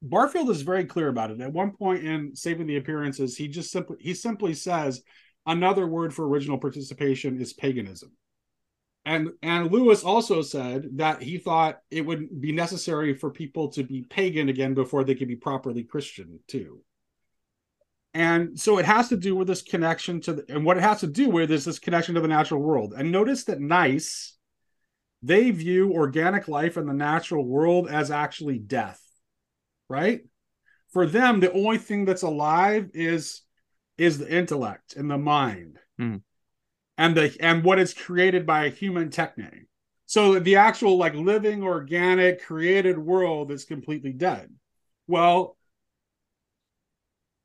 Barfield 0.01 0.49
is 0.49 0.63
very 0.63 0.85
clear 0.85 1.07
about 1.07 1.31
it. 1.31 1.41
At 1.41 1.53
one 1.53 1.71
point 1.71 2.03
in 2.03 2.35
Saving 2.35 2.67
the 2.67 2.77
Appearances, 2.77 3.37
he 3.37 3.47
just 3.47 3.71
simply 3.71 3.97
he 3.99 4.13
simply 4.13 4.53
says 4.53 5.01
another 5.45 5.87
word 5.87 6.13
for 6.13 6.27
original 6.27 6.57
participation 6.57 7.39
is 7.39 7.53
paganism. 7.53 8.11
And 9.05 9.29
and 9.41 9.71
Lewis 9.71 10.03
also 10.03 10.41
said 10.41 10.89
that 10.97 11.21
he 11.21 11.37
thought 11.37 11.79
it 11.91 12.05
would 12.05 12.41
be 12.41 12.51
necessary 12.51 13.13
for 13.13 13.29
people 13.29 13.69
to 13.69 13.83
be 13.83 14.03
pagan 14.03 14.49
again 14.49 14.73
before 14.73 15.03
they 15.03 15.15
could 15.15 15.27
be 15.27 15.35
properly 15.35 15.83
Christian 15.83 16.39
too. 16.47 16.81
And 18.13 18.59
so 18.59 18.77
it 18.77 18.85
has 18.85 19.09
to 19.09 19.17
do 19.17 19.35
with 19.35 19.47
this 19.47 19.61
connection 19.61 20.19
to 20.21 20.33
the, 20.33 20.45
and 20.49 20.65
what 20.65 20.77
it 20.77 20.83
has 20.83 20.99
to 20.99 21.07
do 21.07 21.29
with 21.29 21.49
is 21.49 21.63
this 21.63 21.79
connection 21.79 22.15
to 22.15 22.21
the 22.21 22.27
natural 22.27 22.61
world. 22.61 22.93
And 22.95 23.11
notice 23.11 23.45
that 23.45 23.61
NICE 23.61 24.37
they 25.23 25.51
view 25.51 25.93
organic 25.93 26.47
life 26.47 26.77
in 26.77 26.87
the 26.87 26.93
natural 26.93 27.45
world 27.45 27.87
as 27.87 28.09
actually 28.09 28.57
death 28.57 28.99
right? 29.91 30.21
For 30.91 31.05
them, 31.05 31.39
the 31.39 31.51
only 31.51 31.77
thing 31.77 32.05
that's 32.05 32.23
alive 32.23 32.89
is 32.93 33.41
is 33.97 34.17
the 34.17 34.33
intellect 34.33 34.95
and 34.95 35.11
the 35.11 35.17
mind, 35.17 35.77
mm. 35.99 36.21
and 36.97 37.15
the 37.15 37.35
and 37.39 37.63
what 37.63 37.77
is 37.77 37.93
created 37.93 38.45
by 38.45 38.65
a 38.65 38.69
human 38.69 39.09
techne. 39.09 39.65
So 40.05 40.39
the 40.39 40.55
actual 40.55 40.97
like 40.97 41.13
living, 41.13 41.63
organic, 41.63 42.43
created 42.43 42.97
world 42.97 43.51
is 43.51 43.63
completely 43.65 44.11
dead. 44.11 44.49
Well, 45.07 45.57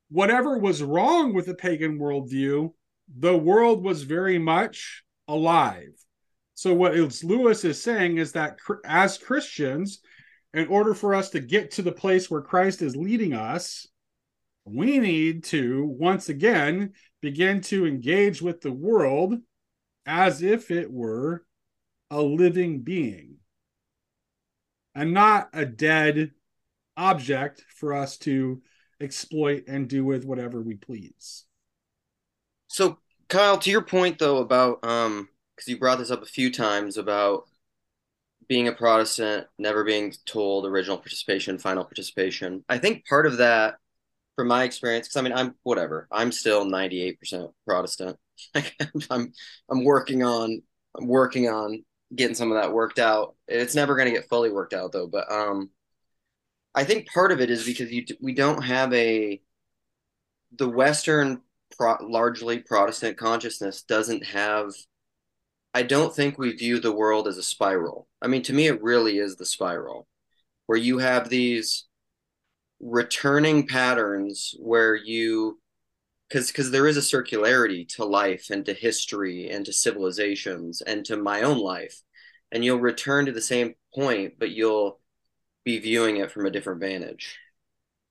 whatever 0.08 0.58
was 0.58 0.82
wrong 0.82 1.34
with 1.34 1.46
the 1.46 1.54
pagan 1.54 1.98
worldview, 1.98 2.72
the 3.18 3.36
world 3.36 3.84
was 3.84 4.02
very 4.02 4.38
much 4.38 5.04
alive. 5.28 5.92
So 6.54 6.74
what 6.74 6.94
Lewis 7.22 7.64
is 7.64 7.82
saying 7.82 8.16
is 8.16 8.32
that 8.32 8.58
as 8.84 9.18
Christians, 9.18 10.00
in 10.56 10.68
order 10.68 10.94
for 10.94 11.14
us 11.14 11.28
to 11.30 11.40
get 11.40 11.72
to 11.72 11.82
the 11.82 11.92
place 11.92 12.30
where 12.30 12.40
Christ 12.40 12.80
is 12.80 12.96
leading 12.96 13.34
us, 13.34 13.86
we 14.64 14.98
need 14.98 15.44
to 15.44 15.84
once 15.84 16.30
again 16.30 16.94
begin 17.20 17.60
to 17.60 17.86
engage 17.86 18.40
with 18.40 18.62
the 18.62 18.72
world 18.72 19.34
as 20.06 20.42
if 20.42 20.70
it 20.70 20.90
were 20.90 21.44
a 22.10 22.22
living 22.22 22.80
being 22.80 23.36
and 24.94 25.12
not 25.12 25.50
a 25.52 25.66
dead 25.66 26.30
object 26.96 27.62
for 27.68 27.92
us 27.92 28.16
to 28.16 28.62
exploit 28.98 29.64
and 29.68 29.88
do 29.88 30.06
with 30.06 30.24
whatever 30.24 30.62
we 30.62 30.74
please. 30.74 31.44
So, 32.68 32.98
Kyle, 33.28 33.58
to 33.58 33.70
your 33.70 33.82
point 33.82 34.18
though 34.18 34.38
about 34.38 34.82
um 34.86 35.28
because 35.54 35.68
you 35.68 35.78
brought 35.78 35.98
this 35.98 36.10
up 36.10 36.22
a 36.22 36.26
few 36.26 36.50
times 36.50 36.96
about 36.96 37.44
being 38.48 38.68
a 38.68 38.72
Protestant, 38.72 39.46
never 39.58 39.84
being 39.84 40.12
told 40.24 40.66
original 40.66 40.98
participation, 40.98 41.58
final 41.58 41.84
participation. 41.84 42.64
I 42.68 42.78
think 42.78 43.06
part 43.06 43.26
of 43.26 43.38
that, 43.38 43.76
from 44.36 44.48
my 44.48 44.64
experience, 44.64 45.08
because 45.08 45.16
I 45.16 45.22
mean, 45.22 45.32
I'm 45.32 45.54
whatever. 45.62 46.06
I'm 46.10 46.30
still 46.30 46.64
98% 46.64 47.52
Protestant. 47.66 48.18
I'm 49.10 49.32
I'm 49.70 49.84
working 49.84 50.22
on 50.22 50.62
I'm 50.98 51.06
working 51.06 51.48
on 51.48 51.84
getting 52.14 52.34
some 52.34 52.52
of 52.52 52.60
that 52.60 52.72
worked 52.72 52.98
out. 52.98 53.34
It's 53.48 53.74
never 53.74 53.96
going 53.96 54.06
to 54.06 54.14
get 54.14 54.28
fully 54.28 54.50
worked 54.50 54.74
out 54.74 54.92
though. 54.92 55.06
But 55.06 55.30
um, 55.32 55.70
I 56.74 56.84
think 56.84 57.08
part 57.08 57.32
of 57.32 57.40
it 57.40 57.50
is 57.50 57.64
because 57.64 57.90
you 57.90 58.04
we 58.20 58.34
don't 58.34 58.62
have 58.62 58.92
a 58.92 59.40
the 60.56 60.68
Western 60.68 61.40
pro, 61.76 61.96
largely 62.02 62.58
Protestant 62.58 63.16
consciousness 63.16 63.82
doesn't 63.82 64.24
have 64.24 64.72
I 65.76 65.82
don't 65.82 66.14
think 66.14 66.38
we 66.38 66.52
view 66.52 66.80
the 66.80 66.92
world 66.92 67.28
as 67.28 67.36
a 67.36 67.42
spiral. 67.42 68.08
I 68.26 68.28
mean, 68.28 68.42
to 68.42 68.52
me, 68.52 68.66
it 68.66 68.82
really 68.82 69.18
is 69.18 69.36
the 69.36 69.46
spiral 69.46 70.08
where 70.66 70.76
you 70.76 70.98
have 70.98 71.28
these 71.28 71.84
returning 72.80 73.68
patterns 73.68 74.52
where 74.58 74.96
you 74.96 75.60
because 76.28 76.48
because 76.48 76.72
there 76.72 76.88
is 76.88 76.96
a 76.96 77.00
circularity 77.00 77.88
to 77.88 78.04
life 78.04 78.48
and 78.50 78.66
to 78.66 78.74
history 78.74 79.48
and 79.48 79.64
to 79.64 79.72
civilizations 79.72 80.82
and 80.82 81.04
to 81.04 81.16
my 81.16 81.42
own 81.42 81.58
life 81.58 82.02
and 82.50 82.64
you'll 82.64 82.80
return 82.80 83.26
to 83.26 83.32
the 83.32 83.40
same 83.40 83.74
point 83.94 84.34
but 84.38 84.50
you'll 84.50 85.00
be 85.64 85.78
viewing 85.78 86.16
it 86.16 86.30
from 86.32 86.44
a 86.44 86.50
different 86.50 86.80
vantage 86.80 87.38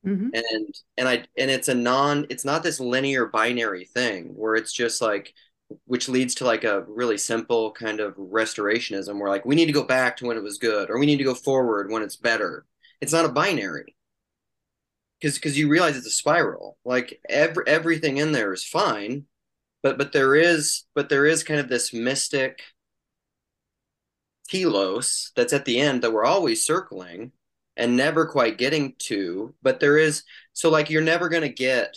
mm-hmm. 0.05 0.30
and 0.34 0.76
and 0.97 1.07
i 1.07 1.24
and 1.38 1.51
it's 1.51 1.68
a 1.68 1.76
non 1.76 2.26
it's 2.30 2.45
not 2.45 2.63
this 2.63 2.80
linear 2.80 3.28
binary 3.28 3.86
thing 3.86 4.34
where 4.36 4.55
it's 4.55 4.74
just 4.74 5.01
like 5.01 5.34
which 5.86 6.09
leads 6.09 6.36
to 6.36 6.45
like 6.45 6.63
a 6.63 6.84
really 6.88 7.18
simple 7.18 7.72
kind 7.72 7.99
of 7.99 8.16
restorationism 8.16 9.20
where 9.20 9.30
like 9.30 9.45
we 9.45 9.55
need 9.55 9.66
to 9.66 9.72
go 9.72 9.84
back 9.84 10.18
to 10.18 10.26
when 10.26 10.38
it 10.38 10.43
was 10.43 10.57
good 10.57 10.89
or 10.89 10.99
we 10.99 11.05
need 11.05 11.18
to 11.18 11.24
go 11.24 11.36
forward 11.36 11.91
when 11.91 12.03
it's 12.03 12.16
better. 12.16 12.66
It's 13.01 13.13
not 13.13 13.26
a 13.26 13.30
binary. 13.30 13.95
Because 15.20 15.36
because 15.36 15.57
you 15.57 15.68
realize 15.70 15.97
it's 15.97 16.07
a 16.07 16.11
spiral. 16.11 16.78
Like 16.86 17.20
every 17.30 17.63
everything 17.68 18.18
in 18.18 18.32
there 18.32 18.53
is 18.53 18.63
fine 18.63 19.26
but 19.86 19.99
but 19.99 20.13
there 20.13 20.34
is 20.34 20.86
but 20.95 21.09
there 21.09 21.28
is 21.28 21.43
kind 21.43 21.59
of 21.59 21.70
this 21.70 21.93
mystic 21.93 22.63
telos 24.49 25.32
that's 25.36 25.53
at 25.53 25.66
the 25.66 25.80
end 25.80 26.01
that 26.01 26.11
we're 26.11 26.26
always 26.26 26.66
circling 26.66 27.32
and 27.78 27.95
never 27.95 28.26
quite 28.26 28.57
getting 28.57 28.95
to 28.97 29.53
but 29.61 29.80
there 29.80 29.99
is 29.99 30.24
so 30.53 30.72
like 30.72 30.89
you're 30.89 31.03
never 31.03 31.30
going 31.30 31.43
to 31.43 31.49
get 31.49 31.95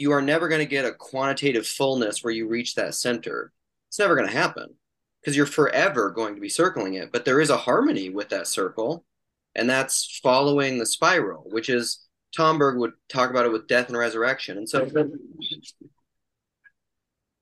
you 0.00 0.12
are 0.12 0.22
never 0.22 0.48
going 0.48 0.60
to 0.60 0.66
get 0.66 0.84
a 0.84 0.92
quantitative 0.92 1.66
fullness 1.66 2.24
where 2.24 2.32
you 2.32 2.48
reach 2.48 2.74
that 2.74 2.94
center. 2.94 3.52
It's 3.88 3.98
never 3.98 4.16
going 4.16 4.28
to 4.28 4.34
happen 4.34 4.74
because 5.20 5.36
you're 5.36 5.46
forever 5.46 6.10
going 6.10 6.34
to 6.34 6.40
be 6.40 6.48
circling 6.48 6.94
it 6.94 7.12
but 7.12 7.24
there 7.24 7.40
is 7.40 7.50
a 7.50 7.56
harmony 7.56 8.08
with 8.08 8.28
that 8.30 8.46
circle 8.46 9.04
and 9.54 9.68
that's 9.68 10.18
following 10.22 10.78
the 10.78 10.86
spiral 10.86 11.44
which 11.50 11.68
is 11.68 12.06
Tomberg 12.36 12.78
would 12.78 12.92
talk 13.08 13.30
about 13.30 13.44
it 13.44 13.52
with 13.52 13.66
death 13.66 13.88
and 13.88 13.98
resurrection 13.98 14.56
and 14.56 14.68
so 14.68 14.88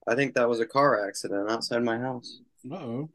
i 0.09 0.15
think 0.15 0.35
that 0.35 0.49
was 0.49 0.61
a 0.61 0.67
car 0.67 1.07
accident 1.07 1.51
outside 1.51 1.83
my 1.83 1.99
house. 1.99 2.41
Oh 2.71 3.09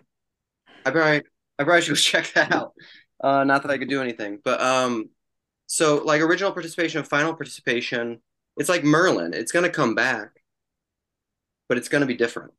i 0.86 0.92
probably 0.92 1.24
i 1.60 1.64
probably 1.64 1.82
should 1.82 1.96
check 1.98 2.32
that 2.34 2.52
out. 2.52 2.74
Uh, 3.22 3.44
not 3.44 3.62
that 3.62 3.72
I 3.72 3.78
could 3.78 3.88
do 3.88 4.02
anything, 4.02 4.40
but 4.44 4.60
um, 4.60 5.10
so 5.66 6.04
like 6.04 6.20
original 6.20 6.52
participation, 6.52 7.00
and 7.00 7.08
final 7.08 7.34
participation, 7.34 8.20
it's 8.58 8.70
like 8.70 8.84
Merlin. 8.84 9.34
It's 9.34 9.52
gonna 9.52 9.70
come 9.70 9.96
back, 9.96 10.42
but 11.68 11.78
it's 11.78 11.90
gonna 11.90 12.06
be 12.06 12.16
different. 12.16 12.54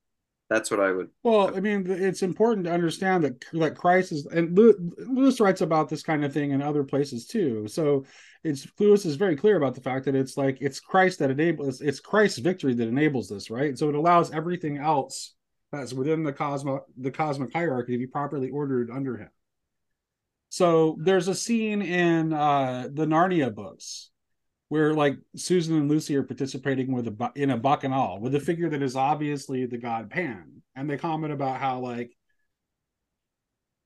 That's 0.50 0.70
what 0.70 0.80
I 0.80 0.92
would. 0.92 1.08
Well, 1.22 1.56
I 1.56 1.60
mean, 1.60 1.86
it's 1.88 2.22
important 2.22 2.66
to 2.66 2.72
understand 2.72 3.24
that 3.24 3.44
that 3.54 3.76
Christ 3.76 4.12
is, 4.12 4.26
and 4.26 4.56
Lewis 4.56 5.40
writes 5.40 5.62
about 5.62 5.88
this 5.88 6.02
kind 6.02 6.24
of 6.24 6.32
thing 6.32 6.50
in 6.50 6.60
other 6.60 6.84
places 6.84 7.26
too. 7.26 7.66
So 7.66 8.04
it's 8.42 8.66
Lewis 8.78 9.06
is 9.06 9.16
very 9.16 9.36
clear 9.36 9.56
about 9.56 9.74
the 9.74 9.80
fact 9.80 10.04
that 10.04 10.14
it's 10.14 10.36
like 10.36 10.58
it's 10.60 10.80
Christ 10.80 11.18
that 11.20 11.30
enables 11.30 11.80
it's 11.80 11.98
Christ's 11.98 12.38
victory 12.38 12.74
that 12.74 12.88
enables 12.88 13.28
this, 13.28 13.50
right? 13.50 13.76
So 13.78 13.88
it 13.88 13.94
allows 13.94 14.32
everything 14.32 14.76
else 14.76 15.34
that's 15.72 15.94
within 15.94 16.22
the 16.22 16.32
cosmo 16.32 16.84
the 16.96 17.10
cosmic 17.10 17.52
hierarchy 17.52 17.92
to 17.92 17.98
be 17.98 18.06
properly 18.06 18.50
ordered 18.50 18.90
under 18.90 19.16
him. 19.16 19.30
So 20.50 20.96
there's 21.00 21.26
a 21.26 21.34
scene 21.34 21.80
in 21.82 22.32
uh, 22.32 22.88
the 22.92 23.06
Narnia 23.06 23.52
books 23.52 24.10
where 24.74 24.92
like 24.92 25.16
Susan 25.36 25.76
and 25.76 25.88
Lucy 25.88 26.16
are 26.16 26.24
participating 26.24 26.90
with 26.90 27.06
a 27.06 27.32
in 27.36 27.50
a 27.50 27.56
bacchanal 27.56 28.18
with 28.18 28.34
a 28.34 28.40
figure 28.40 28.68
that 28.68 28.82
is 28.82 28.96
obviously 28.96 29.66
the 29.66 29.78
god 29.78 30.10
Pan, 30.10 30.62
and 30.74 30.90
they 30.90 30.96
comment 30.96 31.32
about 31.32 31.60
how 31.60 31.78
like 31.78 32.10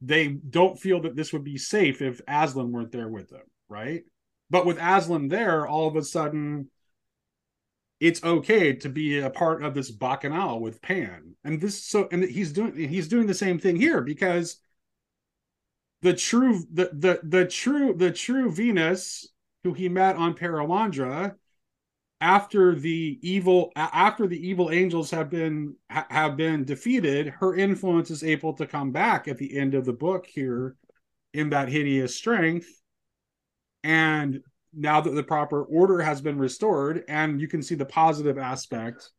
they 0.00 0.28
don't 0.28 0.80
feel 0.80 1.02
that 1.02 1.14
this 1.14 1.30
would 1.34 1.44
be 1.44 1.58
safe 1.58 2.00
if 2.00 2.22
Aslan 2.26 2.72
weren't 2.72 2.90
there 2.90 3.10
with 3.10 3.28
them, 3.28 3.42
right? 3.68 4.04
But 4.48 4.64
with 4.64 4.78
Aslan 4.80 5.28
there, 5.28 5.66
all 5.66 5.88
of 5.88 5.96
a 5.96 6.02
sudden 6.02 6.70
it's 8.00 8.24
okay 8.24 8.72
to 8.76 8.88
be 8.88 9.18
a 9.18 9.28
part 9.28 9.62
of 9.62 9.74
this 9.74 9.90
bacchanal 9.90 10.58
with 10.58 10.80
Pan. 10.80 11.34
And 11.44 11.60
this 11.60 11.84
so 11.84 12.08
and 12.10 12.24
he's 12.24 12.54
doing 12.54 12.74
he's 12.74 13.08
doing 13.08 13.26
the 13.26 13.34
same 13.34 13.58
thing 13.58 13.76
here 13.76 14.00
because 14.00 14.56
the 16.00 16.14
true 16.14 16.64
the 16.72 16.88
the 16.94 17.20
the 17.22 17.44
true 17.44 17.92
the 17.92 18.10
true 18.10 18.50
Venus 18.50 19.28
who 19.68 19.74
he 19.74 19.88
met 19.88 20.16
on 20.16 20.34
Perelandra 20.34 21.34
after 22.20 22.74
the 22.74 23.18
evil 23.22 23.70
after 23.76 24.26
the 24.26 24.48
evil 24.48 24.70
angels 24.70 25.10
have 25.10 25.30
been 25.30 25.76
have 25.88 26.36
been 26.36 26.64
defeated 26.64 27.28
her 27.28 27.54
influence 27.54 28.10
is 28.10 28.24
able 28.24 28.54
to 28.54 28.66
come 28.66 28.90
back 28.90 29.28
at 29.28 29.38
the 29.38 29.56
end 29.56 29.74
of 29.74 29.84
the 29.84 29.92
book 29.92 30.26
here 30.26 30.74
in 31.34 31.50
that 31.50 31.68
hideous 31.68 32.16
strength. 32.16 32.66
And 33.84 34.40
now 34.72 35.00
that 35.02 35.10
the 35.10 35.22
proper 35.22 35.62
order 35.62 36.00
has 36.00 36.20
been 36.20 36.38
restored 36.38 37.04
and 37.08 37.40
you 37.40 37.46
can 37.46 37.62
see 37.62 37.74
the 37.74 37.84
positive 37.84 38.38
aspect 38.38 39.10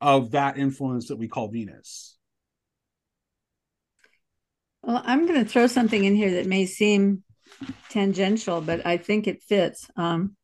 of 0.00 0.30
that 0.30 0.58
influence 0.58 1.08
that 1.08 1.16
we 1.16 1.26
call 1.26 1.48
venus. 1.48 2.16
Well, 4.82 5.02
I'm 5.04 5.26
going 5.26 5.44
to 5.44 5.50
throw 5.50 5.66
something 5.66 6.04
in 6.04 6.14
here 6.14 6.30
that 6.34 6.46
may 6.46 6.66
seem 6.66 7.24
tangential, 7.88 8.60
but 8.60 8.86
I 8.86 8.96
think 8.96 9.26
it 9.26 9.42
fits. 9.42 9.88
Um, 9.96 10.36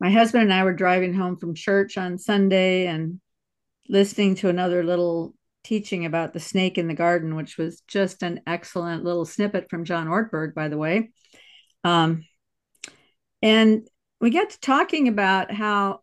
my 0.00 0.10
husband 0.10 0.44
and 0.44 0.52
I 0.52 0.64
were 0.64 0.72
driving 0.72 1.14
home 1.14 1.36
from 1.36 1.54
church 1.54 1.98
on 1.98 2.18
Sunday 2.18 2.86
and 2.86 3.20
listening 3.88 4.36
to 4.36 4.48
another 4.48 4.84
little 4.84 5.34
teaching 5.64 6.06
about 6.06 6.32
the 6.32 6.40
snake 6.40 6.78
in 6.78 6.88
the 6.88 6.94
garden, 6.94 7.34
which 7.34 7.58
was 7.58 7.82
just 7.88 8.22
an 8.22 8.40
excellent 8.46 9.04
little 9.04 9.24
snippet 9.24 9.68
from 9.68 9.84
John 9.84 10.06
Ortberg, 10.06 10.54
by 10.54 10.68
the 10.68 10.78
way. 10.78 11.10
Um, 11.84 12.24
and 13.42 13.86
we 14.20 14.30
got 14.30 14.50
to 14.50 14.60
talking 14.60 15.08
about 15.08 15.52
how 15.52 16.00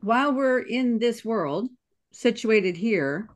while 0.00 0.32
we're 0.32 0.60
in 0.60 0.98
this 0.98 1.24
world, 1.24 1.68
situated 2.12 2.76
here, 2.76 3.28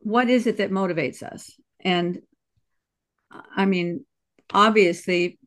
what 0.00 0.28
is 0.28 0.46
it 0.46 0.58
that 0.58 0.70
motivates 0.70 1.22
us? 1.22 1.52
And 1.80 2.20
I 3.56 3.66
mean, 3.66 4.04
obviously, 4.52 5.38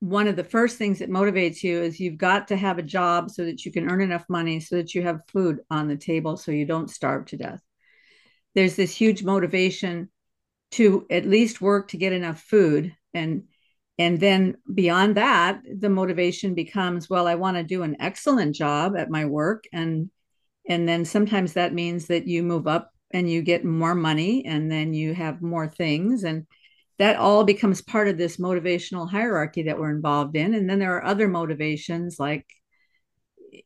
one 0.00 0.26
of 0.26 0.36
the 0.36 0.44
first 0.44 0.78
things 0.78 0.98
that 0.98 1.10
motivates 1.10 1.62
you 1.62 1.80
is 1.80 2.00
you've 2.00 2.18
got 2.18 2.48
to 2.48 2.56
have 2.56 2.78
a 2.78 2.82
job 2.82 3.30
so 3.30 3.44
that 3.44 3.64
you 3.64 3.70
can 3.70 3.88
earn 3.88 4.00
enough 4.00 4.24
money 4.28 4.58
so 4.58 4.76
that 4.76 4.94
you 4.94 5.02
have 5.02 5.26
food 5.28 5.60
on 5.70 5.86
the 5.86 5.96
table 5.96 6.36
so 6.36 6.50
you 6.50 6.64
don't 6.66 6.90
starve 6.90 7.24
to 7.26 7.36
death. 7.36 7.60
There's 8.54 8.74
this 8.74 8.94
huge 8.94 9.22
motivation 9.22 10.10
to 10.72 11.06
at 11.10 11.26
least 11.26 11.60
work 11.60 11.88
to 11.88 11.96
get 11.96 12.12
enough 12.12 12.40
food. 12.40 12.94
And 13.14 13.44
and 13.98 14.18
then 14.18 14.56
beyond 14.72 15.18
that 15.18 15.60
the 15.78 15.90
motivation 15.90 16.54
becomes 16.54 17.10
well 17.10 17.28
i 17.28 17.34
want 17.34 17.58
to 17.58 17.62
do 17.62 17.82
an 17.82 17.94
excellent 18.00 18.54
job 18.54 18.96
at 18.96 19.10
my 19.10 19.24
work. 19.26 19.64
And 19.72 20.10
and 20.68 20.88
then 20.88 21.04
sometimes 21.04 21.52
that 21.52 21.74
means 21.74 22.06
that 22.06 22.26
you 22.26 22.42
move 22.42 22.66
up 22.66 22.90
and 23.12 23.30
you 23.30 23.42
get 23.42 23.64
more 23.64 23.94
money 23.94 24.44
and 24.44 24.70
then 24.70 24.94
you 24.94 25.14
have 25.14 25.42
more 25.42 25.68
things. 25.68 26.24
And 26.24 26.46
that 27.02 27.16
all 27.16 27.42
becomes 27.42 27.82
part 27.82 28.06
of 28.06 28.16
this 28.16 28.36
motivational 28.36 29.10
hierarchy 29.10 29.64
that 29.64 29.76
we're 29.76 29.90
involved 29.90 30.36
in. 30.36 30.54
And 30.54 30.70
then 30.70 30.78
there 30.78 30.94
are 30.96 31.04
other 31.04 31.26
motivations 31.26 32.20
like 32.20 32.46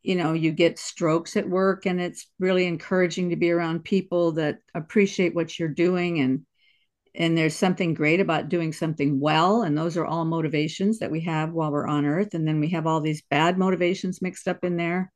you 0.02 0.14
know 0.14 0.32
you 0.32 0.52
get 0.52 0.78
strokes 0.78 1.36
at 1.36 1.46
work 1.46 1.84
and 1.84 2.00
it's 2.00 2.28
really 2.38 2.64
encouraging 2.64 3.28
to 3.28 3.36
be 3.36 3.50
around 3.50 3.84
people 3.84 4.32
that 4.32 4.60
appreciate 4.74 5.34
what 5.34 5.58
you're 5.58 5.68
doing 5.68 6.18
and 6.20 6.46
and 7.14 7.36
there's 7.36 7.54
something 7.54 7.92
great 7.92 8.20
about 8.20 8.48
doing 8.48 8.72
something 8.72 9.20
well. 9.20 9.60
And 9.60 9.76
those 9.76 9.98
are 9.98 10.06
all 10.06 10.24
motivations 10.24 11.00
that 11.00 11.10
we 11.10 11.20
have 11.24 11.52
while 11.52 11.70
we're 11.70 11.86
on 11.86 12.06
earth. 12.06 12.32
And 12.32 12.48
then 12.48 12.58
we 12.58 12.70
have 12.70 12.86
all 12.86 13.02
these 13.02 13.22
bad 13.28 13.58
motivations 13.58 14.22
mixed 14.22 14.48
up 14.48 14.64
in 14.64 14.78
there. 14.78 15.12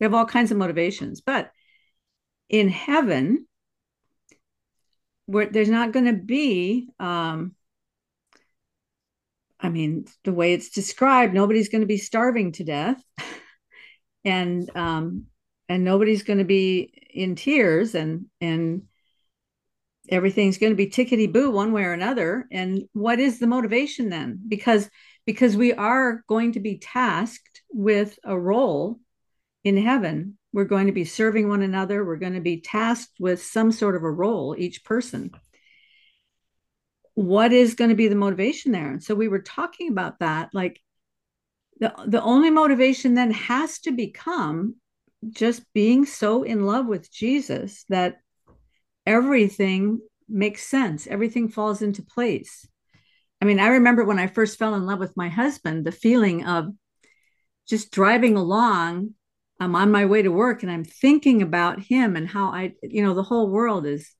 We 0.00 0.04
have 0.04 0.14
all 0.14 0.26
kinds 0.26 0.50
of 0.50 0.58
motivations 0.58 1.20
but 1.20 1.52
in 2.48 2.68
heaven 2.68 3.46
where 5.26 5.46
there's 5.46 5.68
not 5.68 5.92
going 5.92 6.06
to 6.06 6.20
be 6.20 6.88
um, 6.98 7.54
i 9.62 9.68
mean 9.68 10.04
the 10.24 10.32
way 10.32 10.52
it's 10.52 10.70
described 10.70 11.34
nobody's 11.34 11.68
going 11.68 11.80
to 11.80 11.86
be 11.86 11.96
starving 11.96 12.52
to 12.52 12.64
death 12.64 13.02
and 14.24 14.70
um, 14.76 15.26
and 15.68 15.84
nobody's 15.84 16.22
going 16.22 16.38
to 16.38 16.44
be 16.44 16.92
in 17.12 17.34
tears 17.34 17.94
and 17.94 18.26
and 18.40 18.82
everything's 20.08 20.58
going 20.58 20.72
to 20.72 20.76
be 20.76 20.88
tickety 20.88 21.30
boo 21.30 21.50
one 21.50 21.72
way 21.72 21.84
or 21.84 21.92
another 21.92 22.46
and 22.50 22.82
what 22.92 23.20
is 23.20 23.38
the 23.38 23.46
motivation 23.46 24.08
then 24.08 24.40
because 24.48 24.88
because 25.26 25.56
we 25.56 25.72
are 25.72 26.24
going 26.26 26.52
to 26.52 26.60
be 26.60 26.78
tasked 26.78 27.62
with 27.70 28.18
a 28.24 28.36
role 28.36 28.98
in 29.62 29.76
heaven 29.76 30.36
we're 30.52 30.64
going 30.64 30.86
to 30.86 30.92
be 30.92 31.04
serving 31.04 31.48
one 31.48 31.62
another. 31.62 32.04
We're 32.04 32.16
going 32.16 32.34
to 32.34 32.40
be 32.40 32.60
tasked 32.60 33.14
with 33.20 33.42
some 33.42 33.70
sort 33.70 33.94
of 33.94 34.02
a 34.02 34.10
role, 34.10 34.56
each 34.58 34.84
person. 34.84 35.30
What 37.20 37.52
is 37.52 37.74
going 37.74 37.90
to 37.90 37.96
be 37.96 38.08
the 38.08 38.14
motivation 38.14 38.72
there? 38.72 38.90
And 38.90 39.02
so 39.02 39.14
we 39.14 39.28
were 39.28 39.40
talking 39.42 39.90
about 39.90 40.20
that. 40.20 40.50
Like 40.52 40.80
the, 41.78 41.92
the 42.06 42.22
only 42.22 42.50
motivation 42.50 43.14
then 43.14 43.30
has 43.30 43.78
to 43.80 43.92
become 43.92 44.76
just 45.28 45.62
being 45.74 46.06
so 46.06 46.42
in 46.42 46.64
love 46.64 46.86
with 46.86 47.12
Jesus 47.12 47.84
that 47.90 48.16
everything 49.04 50.00
makes 50.28 50.66
sense, 50.66 51.06
everything 51.06 51.48
falls 51.48 51.82
into 51.82 52.02
place. 52.02 52.66
I 53.42 53.44
mean, 53.44 53.60
I 53.60 53.68
remember 53.68 54.04
when 54.04 54.18
I 54.18 54.26
first 54.26 54.58
fell 54.58 54.74
in 54.74 54.86
love 54.86 54.98
with 54.98 55.16
my 55.16 55.28
husband, 55.28 55.84
the 55.84 55.92
feeling 55.92 56.46
of 56.46 56.68
just 57.68 57.90
driving 57.90 58.36
along 58.36 59.14
I'm 59.60 59.76
on 59.76 59.92
my 59.92 60.06
way 60.06 60.22
to 60.22 60.30
work 60.30 60.62
and 60.62 60.72
I'm 60.72 60.84
thinking 60.84 61.42
about 61.42 61.80
him 61.80 62.16
and 62.16 62.26
how 62.26 62.46
I, 62.46 62.72
you 62.82 63.04
know, 63.04 63.12
the 63.12 63.22
whole 63.22 63.50
world 63.50 63.86
is 63.86 64.14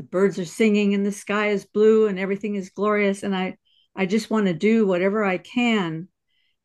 the 0.00 0.06
birds 0.06 0.38
are 0.38 0.46
singing 0.46 0.94
and 0.94 1.04
the 1.04 1.12
sky 1.12 1.48
is 1.48 1.66
blue 1.66 2.06
and 2.06 2.18
everything 2.18 2.54
is 2.54 2.70
glorious. 2.70 3.22
And 3.22 3.36
I, 3.36 3.58
I 3.94 4.06
just 4.06 4.30
want 4.30 4.46
to 4.46 4.54
do 4.54 4.86
whatever 4.86 5.22
I 5.22 5.36
can, 5.36 6.08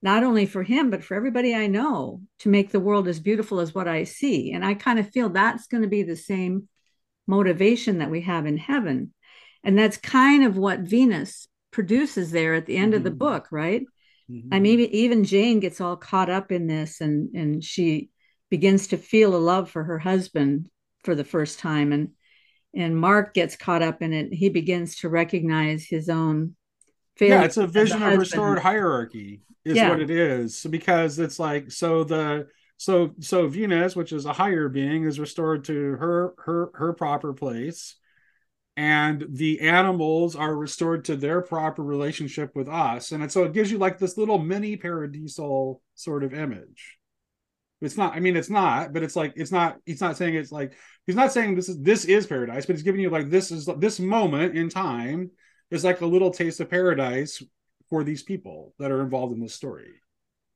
not 0.01 0.23
only 0.23 0.45
for 0.45 0.63
him, 0.63 0.89
but 0.89 1.03
for 1.03 1.15
everybody 1.15 1.53
I 1.53 1.67
know 1.67 2.21
to 2.39 2.49
make 2.49 2.71
the 2.71 2.79
world 2.79 3.09
as 3.09 3.19
beautiful 3.19 3.59
as 3.59 3.75
what 3.75 3.89
I 3.89 4.05
see. 4.05 4.53
And 4.53 4.63
I 4.63 4.73
kind 4.73 4.99
of 4.99 5.11
feel 5.11 5.27
that's 5.27 5.67
going 5.67 5.83
to 5.83 5.89
be 5.89 6.03
the 6.03 6.15
same 6.15 6.69
motivation 7.27 7.97
that 7.97 8.09
we 8.09 8.21
have 8.21 8.45
in 8.45 8.57
heaven. 8.57 9.13
And 9.65 9.77
that's 9.77 9.97
kind 9.97 10.45
of 10.45 10.55
what 10.55 10.79
Venus 10.79 11.49
produces 11.71 12.31
there 12.31 12.53
at 12.53 12.67
the 12.67 12.77
end 12.77 12.93
mm-hmm. 12.93 12.97
of 12.99 13.03
the 13.03 13.09
mm-hmm. 13.09 13.17
book, 13.17 13.47
right? 13.51 13.83
Mm-hmm. 14.31 14.53
I 14.53 14.59
mean, 14.61 14.79
even 14.79 15.25
Jane 15.25 15.59
gets 15.59 15.81
all 15.81 15.97
caught 15.97 16.29
up 16.29 16.53
in 16.53 16.67
this 16.67 17.01
and 17.01 17.36
and 17.36 17.61
she 17.61 18.11
begins 18.49 18.88
to 18.88 18.97
feel 18.97 19.36
a 19.36 19.38
love 19.38 19.69
for 19.69 19.83
her 19.83 19.99
husband 19.99 20.69
for 21.03 21.15
the 21.15 21.25
first 21.25 21.59
time. 21.59 21.91
And 21.91 22.11
and 22.76 22.97
Mark 22.97 23.34
gets 23.34 23.55
caught 23.55 23.82
up 23.82 24.01
in 24.01 24.13
it. 24.13 24.34
He 24.34 24.49
begins 24.49 24.97
to 24.97 25.09
recognize 25.09 25.86
his 25.86 26.09
own 26.09 26.55
failure. 27.15 27.36
Yeah, 27.36 27.43
it's 27.43 27.57
a 27.57 27.67
vision 27.67 28.03
of 28.03 28.17
restored 28.17 28.59
hierarchy, 28.59 29.41
is 29.63 29.78
yeah. 29.78 29.89
what 29.89 30.01
it 30.01 30.09
is. 30.09 30.65
Because 30.69 31.19
it's 31.19 31.39
like 31.39 31.71
so 31.71 32.03
the 32.03 32.47
so 32.78 33.13
so 33.19 33.47
Venus, 33.47 33.95
which 33.95 34.11
is 34.11 34.26
a 34.26 34.34
higher 34.34 34.69
being, 34.69 35.05
is 35.05 35.19
restored 35.19 35.65
to 35.65 35.73
her 35.73 36.34
her 36.39 36.69
her 36.76 36.93
proper 36.93 37.34
place 37.34 37.95
and 38.78 39.26
the 39.30 39.61
animals 39.61 40.36
are 40.36 40.55
restored 40.55 41.05
to 41.05 41.15
their 41.15 41.41
proper 41.41 41.82
relationship 41.82 42.51
with 42.55 42.67
us 42.67 43.11
and 43.11 43.32
so 43.32 43.43
it 43.43 43.53
gives 43.53 43.71
you 43.71 43.78
like 43.78 43.97
this 43.97 44.17
little 44.17 44.38
mini 44.38 44.76
paradisal 44.76 45.82
sort 45.93 46.23
of 46.23 46.34
image 46.34 46.97
it's 47.82 47.97
not 47.97 48.15
i 48.15 48.19
mean 48.19 48.36
it's 48.36 48.49
not 48.49 48.93
but 48.93 49.03
it's 49.03 49.15
like 49.15 49.34
it's 49.36 49.51
not 49.51 49.78
he's 49.86 50.01
not 50.01 50.17
saying 50.17 50.36
it's 50.36 50.51
like 50.51 50.73
he's 51.05 51.15
not 51.15 51.32
saying 51.32 51.55
this 51.55 51.69
is 51.69 51.80
this 51.82 52.05
is 52.05 52.26
paradise 52.26 52.65
but 52.65 52.76
he's 52.76 52.84
giving 52.84 53.01
you 53.01 53.09
like 53.09 53.30
this 53.30 53.51
is 53.51 53.69
this 53.78 53.99
moment 53.99 54.57
in 54.57 54.69
time 54.69 55.30
is 55.71 55.84
like 55.84 56.01
a 56.01 56.05
little 56.05 56.32
taste 56.32 56.59
of 56.59 56.69
paradise 56.69 57.41
for 57.89 58.03
these 58.03 58.23
people 58.23 58.73
that 58.80 58.91
are 58.91 59.01
involved 59.01 59.34
in 59.34 59.39
this 59.39 59.53
story 59.53 59.93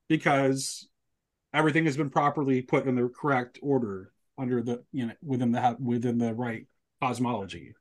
because 0.07 0.87
everything 1.53 1.85
has 1.85 1.97
been 1.97 2.09
properly 2.09 2.61
put 2.61 2.87
in 2.87 2.95
the 2.95 3.09
correct 3.09 3.59
order 3.61 4.11
under 4.37 4.61
the 4.61 4.83
you 4.91 5.05
know 5.05 5.13
within 5.21 5.51
the 5.51 5.77
within 5.79 6.17
the 6.17 6.33
right 6.33 6.67
cosmology 7.01 7.73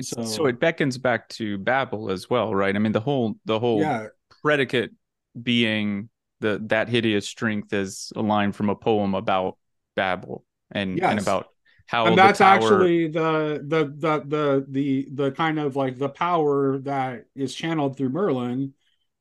so, 0.00 0.24
so 0.24 0.46
it 0.46 0.60
beckons 0.60 0.98
back 0.98 1.28
to 1.30 1.58
Babel 1.58 2.10
as 2.10 2.30
well, 2.30 2.54
right? 2.54 2.74
I 2.74 2.78
mean, 2.78 2.92
the 2.92 3.00
whole 3.00 3.34
the 3.44 3.58
whole 3.58 3.80
yeah. 3.80 4.06
predicate 4.40 4.92
being 5.40 6.08
the 6.40 6.60
that 6.66 6.88
hideous 6.88 7.28
strength 7.28 7.72
is 7.72 8.12
a 8.16 8.22
line 8.22 8.52
from 8.52 8.70
a 8.70 8.74
poem 8.74 9.14
about 9.14 9.56
Babel 9.96 10.44
and 10.70 10.98
yes. 10.98 11.10
and 11.10 11.20
about 11.20 11.48
how 11.86 12.06
and 12.06 12.16
that's 12.16 12.38
tower... 12.38 12.54
actually 12.54 13.08
the, 13.08 13.64
the 13.66 13.84
the 13.84 14.24
the 14.24 14.66
the 14.68 15.08
the 15.12 15.30
kind 15.32 15.58
of 15.58 15.76
like 15.76 15.98
the 15.98 16.08
power 16.08 16.78
that 16.78 17.24
is 17.34 17.54
channeled 17.54 17.96
through 17.96 18.10
Merlin 18.10 18.74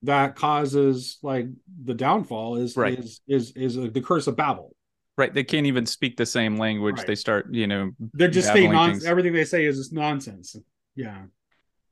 that 0.04 0.36
causes 0.36 1.18
like 1.22 1.48
the 1.84 1.94
downfall 1.94 2.56
is 2.58 2.78
right. 2.78 2.98
is 2.98 3.22
is 3.28 3.52
is 3.56 3.76
the 3.76 4.02
curse 4.02 4.28
of 4.28 4.36
Babel. 4.36 4.76
Right, 5.18 5.34
they 5.34 5.44
can't 5.44 5.66
even 5.66 5.86
speak 5.86 6.16
the 6.16 6.26
same 6.26 6.56
language. 6.56 7.00
Right. 7.00 7.08
They 7.08 7.16
start, 7.16 7.54
you 7.54 7.68
know, 7.68 7.92
they're 8.14 8.30
just 8.30 8.54
saying 8.54 8.72
nonsense. 8.72 9.04
Everything 9.04 9.34
they 9.34 9.44
say 9.44 9.66
is 9.66 9.78
just 9.78 9.92
nonsense. 9.92 10.56
Yeah. 10.96 11.24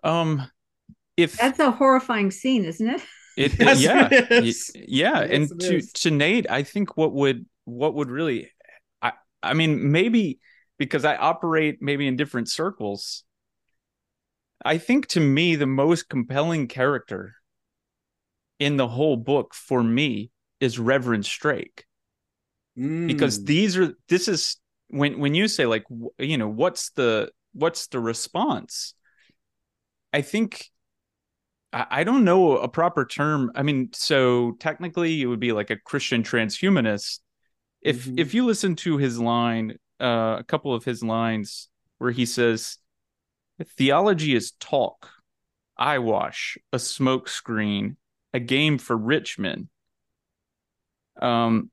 Um, 0.01 0.49
if 1.17 1.35
that's 1.35 1.59
a 1.59 1.71
horrifying 1.71 2.31
scene, 2.31 2.63
isn't 2.63 2.87
it? 2.87 3.01
It, 3.43 3.59
yes, 3.59 3.79
yeah, 3.79 4.09
it 4.11 4.87
yeah. 4.89 5.21
Yes, 5.21 5.29
and 5.31 5.61
to 5.61 5.75
is. 5.77 5.91
to 5.93 6.09
Nate, 6.09 6.49
I 6.49 6.63
think 6.63 6.97
what 6.97 7.13
would 7.13 7.45
what 7.65 7.93
would 7.93 8.09
really, 8.09 8.49
I 8.99 9.13
I 9.43 9.53
mean, 9.53 9.91
maybe 9.91 10.39
because 10.79 11.05
I 11.05 11.15
operate 11.17 11.77
maybe 11.79 12.07
in 12.07 12.15
different 12.15 12.49
circles. 12.49 13.23
I 14.65 14.79
think 14.79 15.05
to 15.09 15.19
me 15.19 15.55
the 15.55 15.67
most 15.67 16.09
compelling 16.09 16.67
character 16.67 17.35
in 18.57 18.77
the 18.77 18.87
whole 18.87 19.17
book 19.17 19.53
for 19.53 19.83
me 19.83 20.31
is 20.59 20.79
Reverend 20.79 21.25
Strake 21.25 21.85
mm. 22.77 23.07
because 23.07 23.43
these 23.43 23.77
are 23.77 23.93
this 24.09 24.27
is 24.27 24.57
when 24.89 25.19
when 25.19 25.33
you 25.33 25.47
say 25.47 25.65
like 25.65 25.85
you 26.17 26.37
know 26.37 26.47
what's 26.47 26.91
the 26.91 27.31
what's 27.53 27.87
the 27.87 27.99
response 27.99 28.93
i 30.13 30.21
think 30.21 30.69
I, 31.89 32.03
don't 32.03 32.23
know 32.23 32.57
a 32.57 32.67
proper 32.67 33.05
term 33.05 33.51
i 33.55 33.63
mean 33.63 33.89
so 33.93 34.53
technically 34.59 35.21
it 35.21 35.25
would 35.25 35.39
be 35.39 35.51
like 35.51 35.69
a 35.69 35.77
christian 35.77 36.23
transhumanist 36.23 37.19
if 37.81 38.05
mm-hmm. 38.05 38.19
if 38.19 38.33
you 38.33 38.45
listen 38.45 38.75
to 38.77 38.97
his 38.97 39.19
line 39.19 39.77
uh, 39.99 40.37
a 40.39 40.43
couple 40.47 40.73
of 40.73 40.83
his 40.83 41.03
lines 41.03 41.69
where 41.97 42.11
he 42.11 42.25
says 42.25 42.77
theology 43.77 44.35
is 44.35 44.51
talk 44.59 45.09
eyewash 45.77 46.57
a 46.73 46.77
smokescreen 46.77 47.95
a 48.33 48.39
game 48.39 48.77
for 48.77 48.95
rich 48.95 49.37
men 49.37 49.69
um 51.21 51.69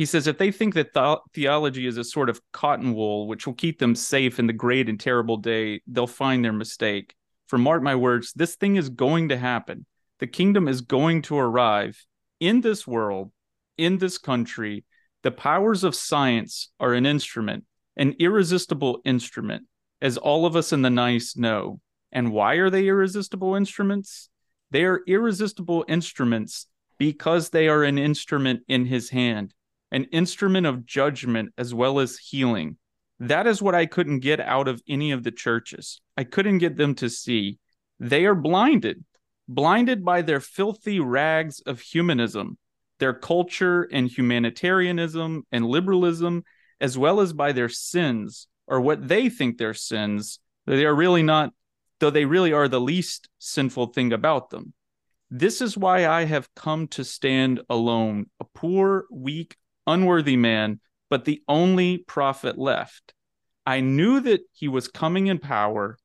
he 0.00 0.06
says 0.06 0.26
if 0.26 0.38
they 0.38 0.50
think 0.50 0.72
that 0.72 0.94
th- 0.94 1.18
theology 1.34 1.86
is 1.86 1.98
a 1.98 2.04
sort 2.04 2.30
of 2.30 2.40
cotton 2.52 2.94
wool 2.94 3.28
which 3.28 3.46
will 3.46 3.52
keep 3.52 3.78
them 3.78 3.94
safe 3.94 4.38
in 4.38 4.46
the 4.46 4.52
great 4.54 4.88
and 4.88 4.98
terrible 4.98 5.36
day, 5.36 5.82
they'll 5.86 6.06
find 6.06 6.42
their 6.42 6.54
mistake. 6.54 7.14
For 7.50 7.58
mark 7.58 7.82
my 7.82 7.96
words, 7.96 8.32
this 8.32 8.54
thing 8.54 8.76
is 8.76 8.90
going 8.90 9.30
to 9.30 9.36
happen. 9.36 9.84
The 10.20 10.28
kingdom 10.28 10.68
is 10.68 10.82
going 10.82 11.22
to 11.22 11.36
arrive 11.36 12.06
in 12.38 12.60
this 12.60 12.86
world, 12.86 13.32
in 13.76 13.98
this 13.98 14.18
country. 14.18 14.84
The 15.24 15.32
powers 15.32 15.82
of 15.82 15.96
science 15.96 16.70
are 16.78 16.94
an 16.94 17.06
instrument, 17.06 17.64
an 17.96 18.14
irresistible 18.20 19.00
instrument, 19.04 19.64
as 20.00 20.16
all 20.16 20.46
of 20.46 20.54
us 20.54 20.72
in 20.72 20.82
the 20.82 20.90
NICE 20.90 21.36
know. 21.36 21.80
And 22.12 22.30
why 22.30 22.54
are 22.54 22.70
they 22.70 22.86
irresistible 22.86 23.56
instruments? 23.56 24.28
They 24.70 24.84
are 24.84 25.00
irresistible 25.08 25.84
instruments 25.88 26.68
because 26.98 27.50
they 27.50 27.66
are 27.66 27.82
an 27.82 27.98
instrument 27.98 28.60
in 28.68 28.86
his 28.86 29.10
hand 29.10 29.54
an 29.90 30.04
instrument 30.12 30.66
of 30.66 30.86
judgment 30.86 31.52
as 31.58 31.74
well 31.74 31.98
as 31.98 32.16
healing. 32.16 32.76
That 33.20 33.46
is 33.46 33.60
what 33.60 33.74
I 33.74 33.84
couldn't 33.84 34.20
get 34.20 34.40
out 34.40 34.66
of 34.66 34.82
any 34.88 35.12
of 35.12 35.22
the 35.22 35.30
churches. 35.30 36.00
I 36.16 36.24
couldn't 36.24 36.58
get 36.58 36.76
them 36.76 36.94
to 36.96 37.10
see. 37.10 37.58
They 37.98 38.24
are 38.24 38.34
blinded, 38.34 39.04
blinded 39.46 40.02
by 40.04 40.22
their 40.22 40.40
filthy 40.40 41.00
rags 41.00 41.60
of 41.60 41.80
humanism, 41.80 42.56
their 42.98 43.12
culture 43.12 43.82
and 43.92 44.08
humanitarianism 44.08 45.46
and 45.52 45.66
liberalism, 45.66 46.44
as 46.80 46.96
well 46.96 47.20
as 47.20 47.34
by 47.34 47.52
their 47.52 47.68
sins 47.68 48.48
or 48.66 48.80
what 48.80 49.06
they 49.06 49.28
think 49.28 49.58
their 49.58 49.74
sins. 49.74 50.38
They 50.66 50.86
are 50.86 50.94
really 50.94 51.22
not, 51.22 51.52
though 51.98 52.10
they 52.10 52.24
really 52.24 52.54
are 52.54 52.68
the 52.68 52.80
least 52.80 53.28
sinful 53.38 53.88
thing 53.88 54.14
about 54.14 54.48
them. 54.48 54.72
This 55.30 55.60
is 55.60 55.76
why 55.76 56.06
I 56.06 56.24
have 56.24 56.52
come 56.54 56.88
to 56.88 57.04
stand 57.04 57.60
alone, 57.68 58.30
a 58.40 58.44
poor, 58.54 59.04
weak, 59.10 59.56
unworthy 59.86 60.36
man, 60.36 60.80
but 61.10 61.24
the 61.26 61.42
only 61.48 61.98
prophet 61.98 62.56
left. 62.56 63.12
I 63.66 63.80
knew 63.80 64.20
that 64.20 64.40
he 64.52 64.68
was 64.68 64.88
coming 64.88 65.26
in 65.26 65.38
power, 65.38 65.98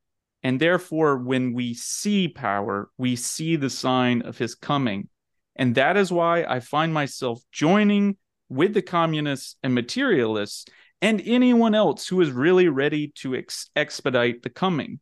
and 0.43 0.60
therefore, 0.60 1.18
when 1.18 1.53
we 1.53 1.74
see 1.74 2.28
power, 2.28 2.89
we 2.97 3.16
see 3.16 3.56
the 3.56 3.70
sign 3.70 4.24
of 4.24 4.38
his 4.38 4.56
coming. 4.56 5.08
And 5.56 5.76
that 5.76 5.95
is 5.95 6.12
why 6.12 6.43
I 6.43 6.60
find 6.60 6.93
myself 6.93 7.41
joining 7.51 8.18
with 8.49 8.74
the 8.74 8.82
communists 8.82 9.56
and 9.64 9.74
materialists 9.74 10.66
and 11.01 11.22
anyone 11.26 11.74
else 11.74 12.08
who 12.08 12.20
is 12.22 12.32
really 12.32 12.68
ready 12.68 13.12
to 13.16 13.36
ex- 13.36 13.70
expedite 13.76 14.43
the 14.43 14.49
coming. 14.49 14.99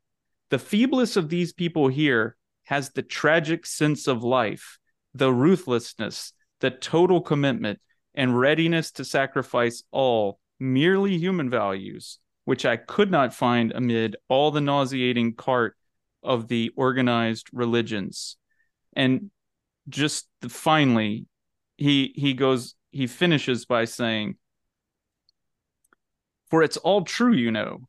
The 0.50 0.58
feeblest 0.58 1.18
of 1.18 1.30
these 1.30 1.54
people 1.54 1.88
here 1.88 2.36
has 2.66 2.92
the 2.92 3.02
tragic 3.02 3.66
sense 3.66 4.08
of 4.08 4.24
life, 4.24 4.78
the 5.14 5.34
ruthlessness, 5.34 6.34
the 6.62 6.72
total 6.72 7.22
commitment, 7.22 7.80
and 8.16 8.38
readiness 8.38 8.92
to 8.92 9.06
sacrifice 9.06 9.84
all 9.92 10.40
merely 10.60 11.18
human 11.18 11.50
values, 11.50 12.20
which 12.46 12.66
I 12.66 12.78
could 12.78 13.12
not 13.12 13.34
find 13.34 13.72
amid 13.72 14.16
all 14.28 14.52
the 14.52 14.62
nauseating 14.62 15.36
cart 15.36 15.76
of 16.22 16.48
the 16.48 16.72
organized 16.76 17.48
religions. 17.52 18.38
And 18.96 19.32
just 19.90 20.28
finally, 20.48 21.26
he 21.78 22.14
he 22.16 22.34
goes 22.34 22.76
he 22.92 23.08
finishes 23.08 23.66
by 23.66 23.86
saying, 23.86 24.38
For 26.50 26.64
it's 26.64 26.78
all 26.78 27.04
true, 27.04 27.34
you 27.34 27.52
know. 27.52 27.88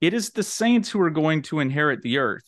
It 0.00 0.14
is 0.14 0.30
the 0.30 0.42
saints 0.42 0.90
who 0.90 1.00
are 1.00 1.10
going 1.10 1.42
to 1.42 1.60
inherit 1.60 2.02
the 2.02 2.18
earth. 2.18 2.44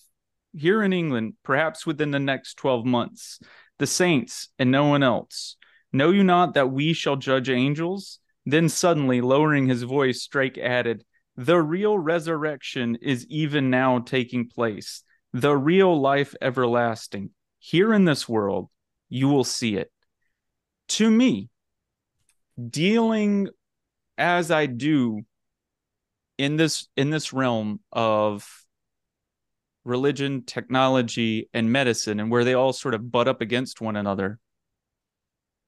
Here 0.56 0.82
in 0.82 0.92
England, 0.92 1.34
perhaps 1.42 1.84
within 1.84 2.12
the 2.12 2.18
next 2.20 2.54
12 2.56 2.86
months, 2.86 3.40
the 3.78 3.86
saints 3.86 4.48
and 4.58 4.70
no 4.70 4.86
one 4.86 5.02
else. 5.02 5.56
Know 5.96 6.10
you 6.10 6.24
not 6.24 6.52
that 6.54 6.70
we 6.70 6.92
shall 6.92 7.16
judge 7.16 7.48
angels? 7.48 8.18
Then 8.44 8.68
suddenly, 8.68 9.22
lowering 9.22 9.66
his 9.66 9.82
voice, 9.82 10.20
Strake 10.20 10.58
added, 10.58 11.06
The 11.36 11.58
real 11.58 11.98
resurrection 11.98 12.98
is 13.00 13.26
even 13.30 13.70
now 13.70 14.00
taking 14.00 14.46
place, 14.50 15.02
the 15.32 15.56
real 15.56 15.98
life 15.98 16.34
everlasting. 16.42 17.30
Here 17.60 17.94
in 17.94 18.04
this 18.04 18.28
world, 18.28 18.68
you 19.08 19.28
will 19.28 19.42
see 19.42 19.76
it. 19.76 19.90
To 20.88 21.10
me, 21.10 21.48
dealing 22.68 23.48
as 24.18 24.50
I 24.50 24.66
do 24.66 25.22
in 26.36 26.56
this 26.56 26.88
in 26.94 27.08
this 27.08 27.32
realm 27.32 27.80
of 27.90 28.46
religion, 29.82 30.44
technology, 30.44 31.48
and 31.54 31.72
medicine, 31.72 32.20
and 32.20 32.30
where 32.30 32.44
they 32.44 32.52
all 32.52 32.74
sort 32.74 32.92
of 32.92 33.10
butt 33.10 33.28
up 33.28 33.40
against 33.40 33.80
one 33.80 33.96
another. 33.96 34.38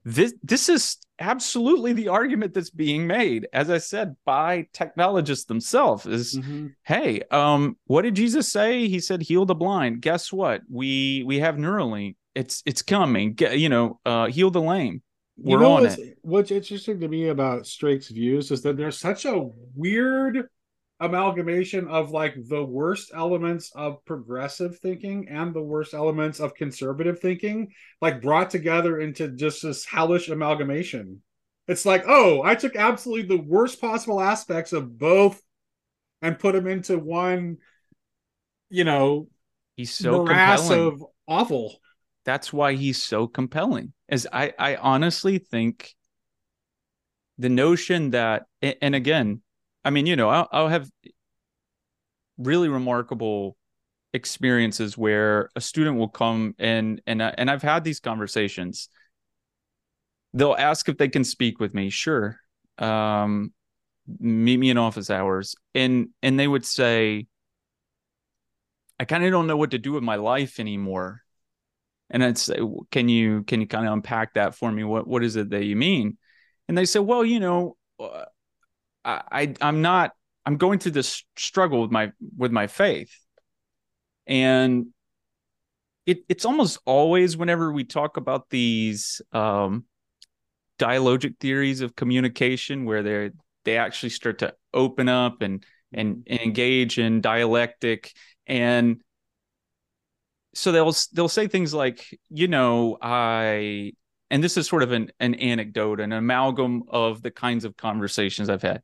This 0.05 0.33
this 0.43 0.69
is 0.69 0.97
absolutely 1.19 1.93
the 1.93 2.07
argument 2.07 2.53
that's 2.53 2.69
being 2.69 3.05
made, 3.05 3.47
as 3.51 3.69
I 3.69 3.77
said, 3.79 4.15
by 4.25 4.67
technologists 4.73 5.45
themselves. 5.45 6.05
Is 6.05 6.37
mm-hmm. 6.37 6.67
hey, 6.83 7.21
um, 7.31 7.77
what 7.85 8.03
did 8.03 8.15
Jesus 8.15 8.49
say? 8.49 8.87
He 8.87 8.99
said, 8.99 9.21
"Heal 9.21 9.45
the 9.45 9.55
blind." 9.55 10.01
Guess 10.01 10.31
what? 10.31 10.61
We 10.69 11.23
we 11.25 11.39
have 11.39 11.55
Neuralink. 11.55 12.15
It's 12.35 12.63
it's 12.65 12.81
coming. 12.81 13.33
Get, 13.33 13.59
you 13.59 13.69
know, 13.69 13.99
uh, 14.05 14.27
heal 14.27 14.51
the 14.51 14.61
lame. 14.61 15.01
We're 15.37 15.57
you 15.57 15.59
know 15.63 15.73
on 15.73 15.83
what's, 15.83 15.97
it. 15.97 16.17
What's 16.21 16.51
interesting 16.51 16.99
to 16.99 17.07
me 17.07 17.27
about 17.29 17.65
Strake's 17.65 18.09
views 18.09 18.51
is 18.51 18.61
that 18.63 18.77
there's 18.77 18.97
such 18.97 19.25
a 19.25 19.49
weird 19.75 20.47
amalgamation 20.99 21.87
of 21.87 22.11
like 22.11 22.35
the 22.49 22.63
worst 22.63 23.11
elements 23.13 23.71
of 23.73 24.03
progressive 24.03 24.77
thinking 24.79 25.27
and 25.29 25.53
the 25.53 25.61
worst 25.61 25.93
elements 25.93 26.39
of 26.39 26.53
conservative 26.53 27.19
thinking 27.19 27.71
like 28.01 28.21
brought 28.21 28.49
together 28.49 28.99
into 28.99 29.29
just 29.29 29.63
this 29.63 29.85
hellish 29.85 30.27
amalgamation 30.27 31.21
it's 31.67 31.85
like 31.85 32.03
oh 32.07 32.41
i 32.43 32.53
took 32.53 32.75
absolutely 32.75 33.25
the 33.25 33.41
worst 33.41 33.79
possible 33.79 34.19
aspects 34.19 34.73
of 34.73 34.97
both 34.97 35.41
and 36.21 36.37
put 36.37 36.53
them 36.53 36.67
into 36.67 36.99
one 36.99 37.57
you 38.69 38.83
know 38.83 39.29
he's 39.77 39.93
so 39.93 40.25
compelling. 40.25 40.87
of 40.87 41.05
awful 41.29 41.79
that's 42.25 42.51
why 42.51 42.73
he's 42.73 43.01
so 43.01 43.25
compelling 43.25 43.93
as 44.09 44.27
i 44.33 44.51
i 44.59 44.75
honestly 44.75 45.37
think 45.37 45.95
the 47.37 47.49
notion 47.49 48.11
that 48.11 48.43
and 48.61 48.93
again 48.93 49.41
I 49.85 49.89
mean, 49.91 50.05
you 50.05 50.15
know, 50.15 50.29
I'll, 50.29 50.47
I'll 50.51 50.67
have 50.67 50.89
really 52.37 52.69
remarkable 52.69 53.57
experiences 54.13 54.97
where 54.97 55.49
a 55.55 55.61
student 55.61 55.97
will 55.97 56.09
come 56.09 56.55
and 56.57 57.01
and 57.05 57.21
and 57.21 57.49
I've 57.49 57.61
had 57.61 57.83
these 57.83 57.99
conversations. 57.99 58.89
They'll 60.33 60.55
ask 60.55 60.87
if 60.89 60.97
they 60.97 61.09
can 61.09 61.23
speak 61.23 61.59
with 61.59 61.73
me. 61.73 61.89
Sure. 61.89 62.37
Um, 62.77 63.53
meet 64.19 64.57
me 64.57 64.69
in 64.69 64.77
office 64.77 65.09
hours, 65.09 65.55
and 65.75 66.09
and 66.23 66.39
they 66.39 66.47
would 66.47 66.65
say, 66.65 67.27
"I 68.99 69.05
kind 69.05 69.23
of 69.23 69.31
don't 69.31 69.47
know 69.47 69.57
what 69.57 69.71
to 69.71 69.77
do 69.77 69.91
with 69.93 70.03
my 70.03 70.15
life 70.15 70.59
anymore." 70.59 71.23
And 72.09 72.23
I'd 72.23 72.37
say, 72.37 72.59
"Can 72.91 73.09
you 73.09 73.43
can 73.43 73.61
you 73.61 73.67
kind 73.67 73.87
of 73.87 73.93
unpack 73.93 74.35
that 74.35 74.55
for 74.55 74.71
me? 74.71 74.83
What 74.83 75.07
what 75.07 75.23
is 75.23 75.35
it 75.35 75.51
that 75.51 75.65
you 75.65 75.75
mean?" 75.75 76.17
And 76.67 76.77
they 76.77 76.85
say, 76.85 76.99
"Well, 76.99 77.25
you 77.25 77.39
know." 77.39 77.77
I, 79.31 79.53
I 79.61 79.69
am 79.69 79.81
not 79.81 80.11
I'm 80.45 80.57
going 80.57 80.79
through 80.79 80.93
this 80.93 81.23
struggle 81.37 81.81
with 81.81 81.91
my 81.91 82.11
with 82.37 82.51
my 82.51 82.67
faith. 82.67 83.13
And 84.25 84.87
it, 86.05 86.23
it's 86.27 86.45
almost 86.45 86.79
always 86.85 87.37
whenever 87.37 87.71
we 87.71 87.83
talk 87.83 88.17
about 88.17 88.49
these 88.49 89.21
um, 89.31 89.85
dialogic 90.79 91.37
theories 91.39 91.81
of 91.81 91.95
communication 91.95 92.85
where 92.85 93.03
they 93.03 93.31
they 93.65 93.77
actually 93.77 94.09
start 94.09 94.39
to 94.39 94.55
open 94.73 95.09
up 95.09 95.41
and, 95.41 95.63
and 95.93 96.23
and 96.27 96.39
engage 96.39 96.97
in 96.97 97.21
dialectic 97.21 98.11
and 98.47 99.01
so 100.55 100.71
they'll 100.71 100.95
they'll 101.13 101.29
say 101.29 101.47
things 101.47 101.73
like 101.73 102.17
you 102.29 102.47
know 102.47 102.97
i 103.01 103.91
and 104.29 104.43
this 104.43 104.57
is 104.57 104.67
sort 104.67 104.83
of 104.83 104.91
an, 104.91 105.11
an 105.19 105.35
anecdote, 105.35 105.99
an 105.99 106.11
amalgam 106.11 106.83
of 106.87 107.21
the 107.21 107.31
kinds 107.31 107.65
of 107.65 107.75
conversations 107.75 108.49
I've 108.49 108.61
had. 108.61 108.81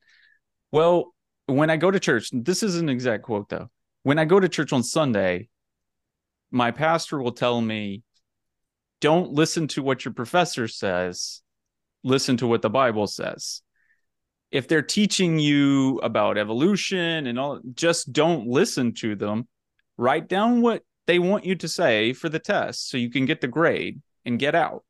Well, 0.71 1.13
when 1.45 1.69
I 1.69 1.77
go 1.77 1.91
to 1.91 1.99
church, 1.99 2.29
this 2.33 2.63
is 2.63 2.77
an 2.77 2.89
exact 2.89 3.23
quote 3.23 3.49
though. 3.49 3.69
When 4.03 4.19
I 4.19 4.25
go 4.25 4.39
to 4.39 4.49
church 4.49 4.73
on 4.73 4.83
Sunday, 4.83 5.49
my 6.51 6.71
pastor 6.71 7.21
will 7.21 7.31
tell 7.31 7.59
me, 7.59 8.03
don't 9.01 9.31
listen 9.33 9.67
to 9.69 9.83
what 9.83 10.05
your 10.05 10.13
professor 10.13 10.67
says, 10.67 11.41
listen 12.03 12.37
to 12.37 12.47
what 12.47 12.61
the 12.61 12.69
Bible 12.69 13.07
says. 13.07 13.61
If 14.51 14.67
they're 14.67 14.81
teaching 14.81 15.37
you 15.37 15.99
about 15.99 16.37
evolution 16.37 17.27
and 17.27 17.37
all, 17.37 17.59
just 17.73 18.13
don't 18.13 18.47
listen 18.47 18.93
to 18.95 19.15
them. 19.15 19.47
Write 19.97 20.27
down 20.27 20.61
what 20.61 20.83
they 21.07 21.19
want 21.19 21.45
you 21.45 21.55
to 21.55 21.67
say 21.67 22.13
for 22.13 22.29
the 22.29 22.39
test 22.39 22.89
so 22.89 22.97
you 22.97 23.11
can 23.11 23.25
get 23.25 23.41
the 23.41 23.47
grade 23.47 24.01
and 24.23 24.39
get 24.39 24.55
out 24.55 24.84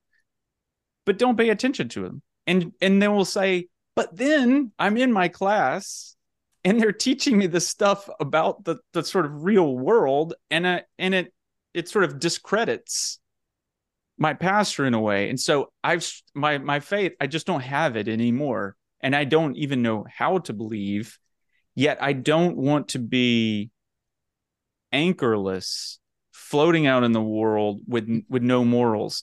but 1.05 1.17
don't 1.17 1.37
pay 1.37 1.49
attention 1.49 1.89
to 1.89 2.03
them. 2.03 2.21
And 2.47 2.73
and 2.81 3.01
they 3.01 3.07
will 3.07 3.25
say, 3.25 3.67
but 3.95 4.15
then 4.15 4.71
I'm 4.77 4.97
in 4.97 5.11
my 5.11 5.27
class 5.27 6.15
and 6.63 6.81
they're 6.81 6.91
teaching 6.91 7.37
me 7.37 7.47
this 7.47 7.67
stuff 7.67 8.09
about 8.19 8.63
the 8.65 8.77
the 8.93 9.03
sort 9.03 9.25
of 9.25 9.43
real 9.43 9.77
world 9.77 10.33
and 10.49 10.65
uh, 10.65 10.81
and 10.99 11.13
it 11.13 11.33
it 11.73 11.87
sort 11.89 12.05
of 12.05 12.19
discredits 12.19 13.19
my 14.17 14.33
pastor 14.33 14.85
in 14.85 14.93
a 14.93 14.99
way. 14.99 15.29
And 15.29 15.39
so 15.39 15.71
I've 15.83 16.09
my 16.33 16.57
my 16.57 16.79
faith, 16.79 17.13
I 17.19 17.27
just 17.27 17.45
don't 17.45 17.61
have 17.61 17.95
it 17.95 18.07
anymore. 18.07 18.75
And 19.01 19.15
I 19.15 19.25
don't 19.25 19.55
even 19.55 19.81
know 19.81 20.05
how 20.09 20.39
to 20.39 20.53
believe. 20.53 21.17
Yet 21.75 22.01
I 22.01 22.13
don't 22.13 22.55
want 22.55 22.89
to 22.89 22.99
be 22.99 23.69
anchorless, 24.91 25.99
floating 26.31 26.87
out 26.87 27.03
in 27.03 27.11
the 27.11 27.21
world 27.21 27.81
with 27.87 28.09
with 28.29 28.41
no 28.41 28.63
morals. 28.63 29.21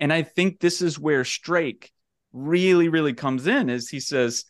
And 0.00 0.12
I 0.12 0.22
think 0.22 0.58
this 0.58 0.80
is 0.80 0.98
where 0.98 1.24
Strake 1.24 1.92
really, 2.32 2.88
really 2.88 3.12
comes 3.12 3.46
in 3.46 3.68
is 3.68 3.88
he 3.88 4.00
says, 4.00 4.44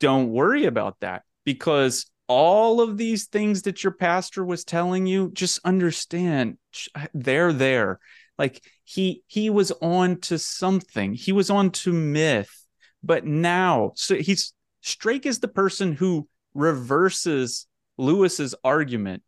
don't 0.00 0.30
worry 0.30 0.64
about 0.64 0.98
that 1.00 1.22
because 1.44 2.06
all 2.26 2.80
of 2.80 2.98
these 2.98 3.26
things 3.26 3.62
that 3.62 3.82
your 3.82 3.92
pastor 3.92 4.44
was 4.44 4.64
telling 4.64 5.06
you, 5.06 5.30
just 5.32 5.60
understand 5.64 6.58
they're 7.14 7.52
there. 7.52 8.00
Like 8.36 8.62
he 8.84 9.22
he 9.26 9.50
was 9.50 9.72
on 9.80 10.20
to 10.22 10.38
something. 10.38 11.14
He 11.14 11.32
was 11.32 11.48
on 11.48 11.70
to 11.70 11.92
myth. 11.92 12.66
But 13.02 13.24
now, 13.24 13.92
so 13.94 14.16
he's 14.16 14.52
Strake 14.80 15.26
is 15.26 15.40
the 15.40 15.48
person 15.48 15.92
who 15.92 16.28
reverses 16.54 17.66
Lewis's 17.96 18.54
argument. 18.62 19.22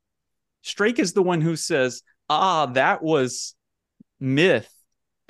Strake 0.63 0.99
is 0.99 1.13
the 1.13 1.23
one 1.23 1.41
who 1.41 1.57
says, 1.57 2.03
"Ah, 2.29 2.67
that 2.67 3.03
was 3.03 3.55
myth 4.21 4.71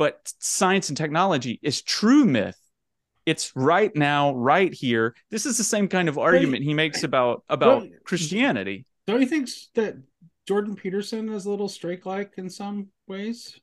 but 0.01 0.33
science 0.39 0.89
and 0.89 0.97
technology 0.97 1.61
is 1.63 1.83
true 1.83 2.25
myth. 2.25 2.57
It's 3.27 3.55
right 3.55 3.95
now 3.95 4.35
right 4.35 4.73
here. 4.73 5.15
This 5.31 5.45
is 5.45 5.59
the 5.59 5.63
same 5.63 5.89
kind 5.89 6.09
of 6.09 6.17
argument 6.17 6.65
he 6.65 6.73
makes 6.73 7.03
about 7.03 7.45
about 7.51 7.81
don't, 7.81 7.93
christianity. 8.05 8.87
don't 9.07 9.21
you 9.21 9.27
think 9.27 9.51
that 9.75 9.97
jordan 10.49 10.75
peterson 10.75 11.29
is 11.29 11.45
a 11.45 11.51
little 11.51 11.69
strake 11.69 12.07
like 12.07 12.33
in 12.39 12.49
some 12.49 12.89
ways? 13.07 13.61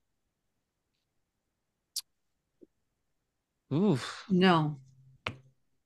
Oof. 3.74 4.24
no. 4.30 4.78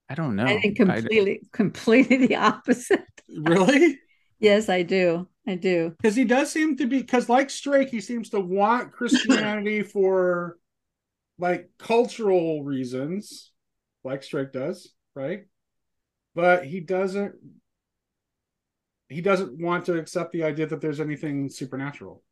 I 0.09 0.15
don't 0.15 0.35
know. 0.35 0.43
I 0.43 0.59
think 0.59 0.75
completely 0.75 1.39
I, 1.41 1.47
completely 1.53 2.27
the 2.27 2.35
opposite. 2.35 3.05
Really? 3.29 3.97
Yes 4.41 4.69
i 4.69 4.81
do 4.81 5.27
I 5.47 5.55
do. 5.55 5.95
Because 5.97 6.15
he 6.15 6.23
does 6.23 6.51
seem 6.51 6.77
to 6.77 6.85
be 6.85 6.99
because 6.99 7.29
like 7.29 7.49
Strake, 7.49 7.89
he 7.89 8.01
seems 8.01 8.29
to 8.29 8.39
want 8.39 8.91
Christianity 8.91 9.81
for 9.83 10.57
like 11.39 11.69
cultural 11.79 12.63
reasons, 12.63 13.51
like 14.03 14.23
Strake 14.23 14.51
does, 14.51 14.93
right? 15.15 15.45
But 16.35 16.65
he 16.65 16.79
doesn't 16.79 17.35
he 19.09 19.21
doesn't 19.21 19.59
want 19.59 19.85
to 19.85 19.97
accept 19.97 20.31
the 20.31 20.43
idea 20.43 20.67
that 20.67 20.79
there's 20.79 21.01
anything 21.01 21.49
supernatural. 21.49 22.23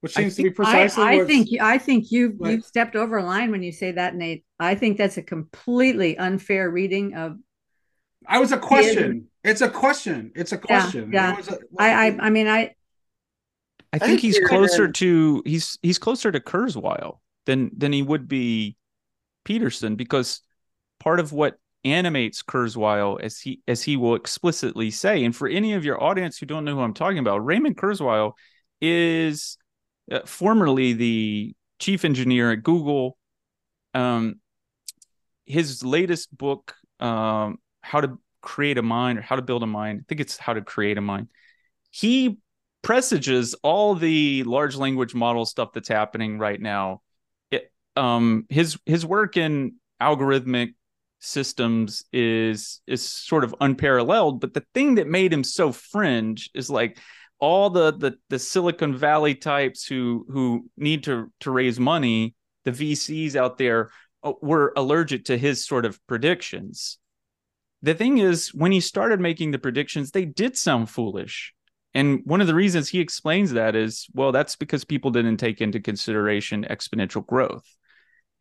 Which 0.00 0.12
seems 0.12 0.36
think, 0.36 0.48
to 0.48 0.50
be 0.50 0.54
precisely 0.54 1.02
I, 1.02 1.20
I 1.20 1.24
think 1.24 1.48
I 1.60 1.78
think 1.78 2.12
you've 2.12 2.38
like, 2.38 2.52
you've 2.52 2.64
stepped 2.64 2.96
over 2.96 3.18
a 3.18 3.24
line 3.24 3.50
when 3.50 3.62
you 3.62 3.72
say 3.72 3.92
that, 3.92 4.14
Nate. 4.14 4.44
I 4.58 4.74
think 4.74 4.98
that's 4.98 5.16
a 5.16 5.22
completely 5.22 6.18
unfair 6.18 6.70
reading 6.70 7.14
of 7.14 7.38
I 8.28 8.38
was 8.38 8.52
a 8.52 8.58
question. 8.58 9.28
It's 9.44 9.60
a 9.60 9.68
question. 9.68 10.32
It's 10.34 10.52
a 10.52 10.58
question. 10.58 11.12
Yeah. 11.12 11.36
yeah. 11.38 11.54
A, 11.54 11.58
I, 11.78 12.06
I 12.06 12.16
I 12.20 12.30
mean 12.30 12.48
I 12.48 12.74
I 13.92 13.98
think 13.98 14.20
he's 14.20 14.38
closer 14.40 14.88
to 14.88 15.42
he's 15.46 15.78
he's 15.82 15.98
closer 15.98 16.32
to 16.32 16.40
Kurzweil 16.40 17.18
than 17.46 17.70
than 17.76 17.92
he 17.92 18.02
would 18.02 18.28
be 18.28 18.76
Peterson 19.44 19.96
because 19.96 20.42
part 20.98 21.20
of 21.20 21.32
what 21.32 21.58
animates 21.84 22.42
Kurzweil 22.42 23.20
as 23.20 23.38
he 23.38 23.60
as 23.68 23.82
he 23.82 23.96
will 23.96 24.16
explicitly 24.16 24.90
say 24.90 25.24
and 25.24 25.34
for 25.34 25.46
any 25.46 25.74
of 25.74 25.84
your 25.84 26.02
audience 26.02 26.36
who 26.38 26.46
don't 26.46 26.64
know 26.64 26.74
who 26.74 26.80
I'm 26.80 26.94
talking 26.94 27.18
about 27.18 27.44
Raymond 27.44 27.76
Kurzweil 27.76 28.32
is 28.80 29.56
uh, 30.10 30.20
formerly 30.26 30.92
the 30.92 31.54
chief 31.78 32.04
engineer 32.04 32.50
at 32.50 32.62
Google 32.64 33.16
um 33.94 34.40
his 35.44 35.84
latest 35.84 36.36
book 36.36 36.74
um 36.98 37.58
how 37.86 38.00
to 38.00 38.18
create 38.42 38.78
a 38.78 38.82
mind 38.82 39.18
or 39.18 39.22
how 39.22 39.36
to 39.36 39.42
build 39.42 39.62
a 39.62 39.66
mind. 39.66 40.00
I 40.00 40.04
think 40.08 40.20
it's 40.20 40.36
how 40.36 40.54
to 40.54 40.62
create 40.62 40.98
a 40.98 41.00
mind. 41.00 41.28
He 41.90 42.38
presages 42.82 43.54
all 43.62 43.94
the 43.94 44.42
large 44.44 44.76
language 44.76 45.14
model 45.14 45.44
stuff 45.44 45.72
that's 45.72 45.88
happening 45.88 46.38
right 46.38 46.60
now. 46.60 47.02
It, 47.50 47.72
um, 47.96 48.46
his 48.48 48.78
his 48.86 49.04
work 49.04 49.36
in 49.36 49.76
algorithmic 50.00 50.74
systems 51.18 52.04
is 52.12 52.80
is 52.86 53.02
sort 53.02 53.42
of 53.42 53.54
unparalleled 53.60 54.38
but 54.38 54.52
the 54.52 54.64
thing 54.74 54.96
that 54.96 55.08
made 55.08 55.32
him 55.32 55.42
so 55.42 55.72
fringe 55.72 56.50
is 56.54 56.68
like 56.68 56.98
all 57.38 57.70
the 57.70 57.92
the 57.92 58.16
the 58.28 58.38
silicon 58.38 58.94
valley 58.94 59.34
types 59.34 59.86
who 59.86 60.26
who 60.28 60.66
need 60.76 61.02
to 61.02 61.32
to 61.40 61.50
raise 61.50 61.80
money 61.80 62.34
the 62.66 62.70
vcs 62.70 63.34
out 63.34 63.56
there 63.56 63.90
uh, 64.22 64.32
were 64.42 64.74
allergic 64.76 65.24
to 65.24 65.38
his 65.38 65.64
sort 65.64 65.86
of 65.86 65.98
predictions 66.06 66.98
the 67.86 67.94
thing 67.94 68.18
is 68.18 68.52
when 68.52 68.72
he 68.72 68.80
started 68.80 69.20
making 69.20 69.52
the 69.52 69.58
predictions 69.58 70.10
they 70.10 70.24
did 70.24 70.56
sound 70.56 70.90
foolish 70.90 71.54
and 71.94 72.20
one 72.24 72.40
of 72.40 72.46
the 72.46 72.54
reasons 72.54 72.88
he 72.88 73.00
explains 73.00 73.52
that 73.52 73.74
is 73.74 74.06
well 74.12 74.32
that's 74.32 74.56
because 74.56 74.84
people 74.84 75.10
didn't 75.10 75.36
take 75.36 75.60
into 75.60 75.80
consideration 75.80 76.66
exponential 76.68 77.24
growth 77.24 77.64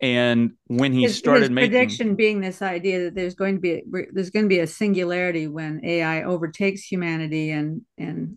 and 0.01 0.51
when 0.67 0.91
he 0.91 1.03
his, 1.03 1.17
started 1.17 1.43
his 1.43 1.51
making 1.51 1.71
prediction 1.71 2.15
being 2.15 2.41
this 2.41 2.61
idea 2.61 3.03
that 3.03 3.15
there's 3.15 3.35
going 3.35 3.55
to 3.55 3.61
be 3.61 3.81
there's 4.11 4.29
going 4.29 4.43
to 4.45 4.49
be 4.49 4.59
a 4.59 4.67
singularity 4.67 5.47
when 5.47 5.79
AI 5.85 6.23
overtakes 6.23 6.83
humanity 6.83 7.51
and 7.51 7.81
and 7.97 8.35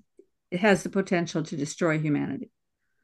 it 0.50 0.60
has 0.60 0.82
the 0.82 0.88
potential 0.88 1.42
to 1.42 1.56
destroy 1.56 1.98
humanity. 1.98 2.50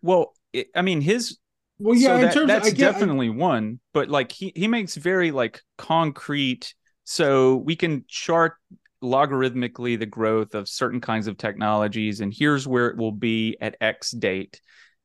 Well, 0.03 0.33
it, 0.53 0.69
I 0.75 0.83
mean 0.83 1.01
his 1.01 1.39
well 1.79 1.97
yeah 1.97 2.31
so 2.31 2.41
that, 2.41 2.47
that's 2.47 2.69
of, 2.69 2.77
get, 2.77 2.93
definitely 2.93 3.29
I, 3.29 3.33
one, 3.33 3.81
but 3.93 4.09
like 4.09 4.31
he 4.31 4.53
he 4.55 4.69
makes 4.69 4.95
very 4.95 5.33
like 5.33 5.61
concrete 5.77 6.75
so 7.05 7.57
we 7.57 7.77
can 7.77 8.05
chart 8.09 8.55
logarithmically 9.03 9.99
the 9.99 10.07
growth 10.07 10.55
of 10.55 10.69
certain 10.69 11.01
kinds 11.01 11.27
of 11.27 11.37
technologies 11.37 12.21
and 12.21 12.33
here's 12.35 12.67
where 12.67 12.89
it 12.89 12.97
will 12.97 13.13
be 13.13 13.57
at 13.61 13.77
x 13.81 14.11
date. 14.11 14.61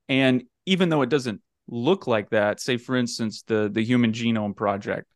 And 0.07 0.43
even 0.65 0.89
though 0.89 1.01
it 1.01 1.09
doesn't 1.09 1.41
look 1.67 2.07
like 2.07 2.29
that, 2.31 2.59
say 2.59 2.77
for 2.77 2.95
instance 2.95 3.43
the 3.43 3.69
the 3.71 3.83
Human 3.83 4.11
Genome 4.11 4.55
Project, 4.55 5.07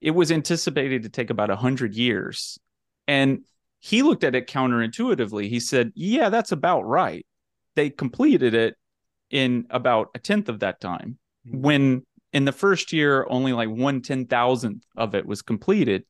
it 0.00 0.10
was 0.12 0.32
anticipated 0.32 1.02
to 1.02 1.08
take 1.08 1.30
about 1.30 1.50
a 1.50 1.56
hundred 1.56 1.94
years, 1.94 2.58
and 3.06 3.44
he 3.78 4.02
looked 4.02 4.24
at 4.24 4.34
it 4.34 4.48
counterintuitively. 4.48 5.48
He 5.48 5.60
said, 5.60 5.92
"Yeah, 5.94 6.28
that's 6.28 6.52
about 6.52 6.82
right." 6.82 7.26
They 7.76 7.90
completed 7.90 8.54
it 8.54 8.76
in 9.30 9.66
about 9.70 10.08
a 10.14 10.18
tenth 10.18 10.48
of 10.48 10.60
that 10.60 10.80
time. 10.80 11.18
Mm-hmm. 11.46 11.62
When 11.62 12.06
in 12.32 12.44
the 12.44 12.52
first 12.52 12.92
year, 12.92 13.26
only 13.28 13.52
like 13.52 13.68
one 13.68 14.02
ten 14.02 14.26
thousandth 14.26 14.84
of 14.96 15.14
it 15.14 15.26
was 15.26 15.42
completed. 15.42 16.04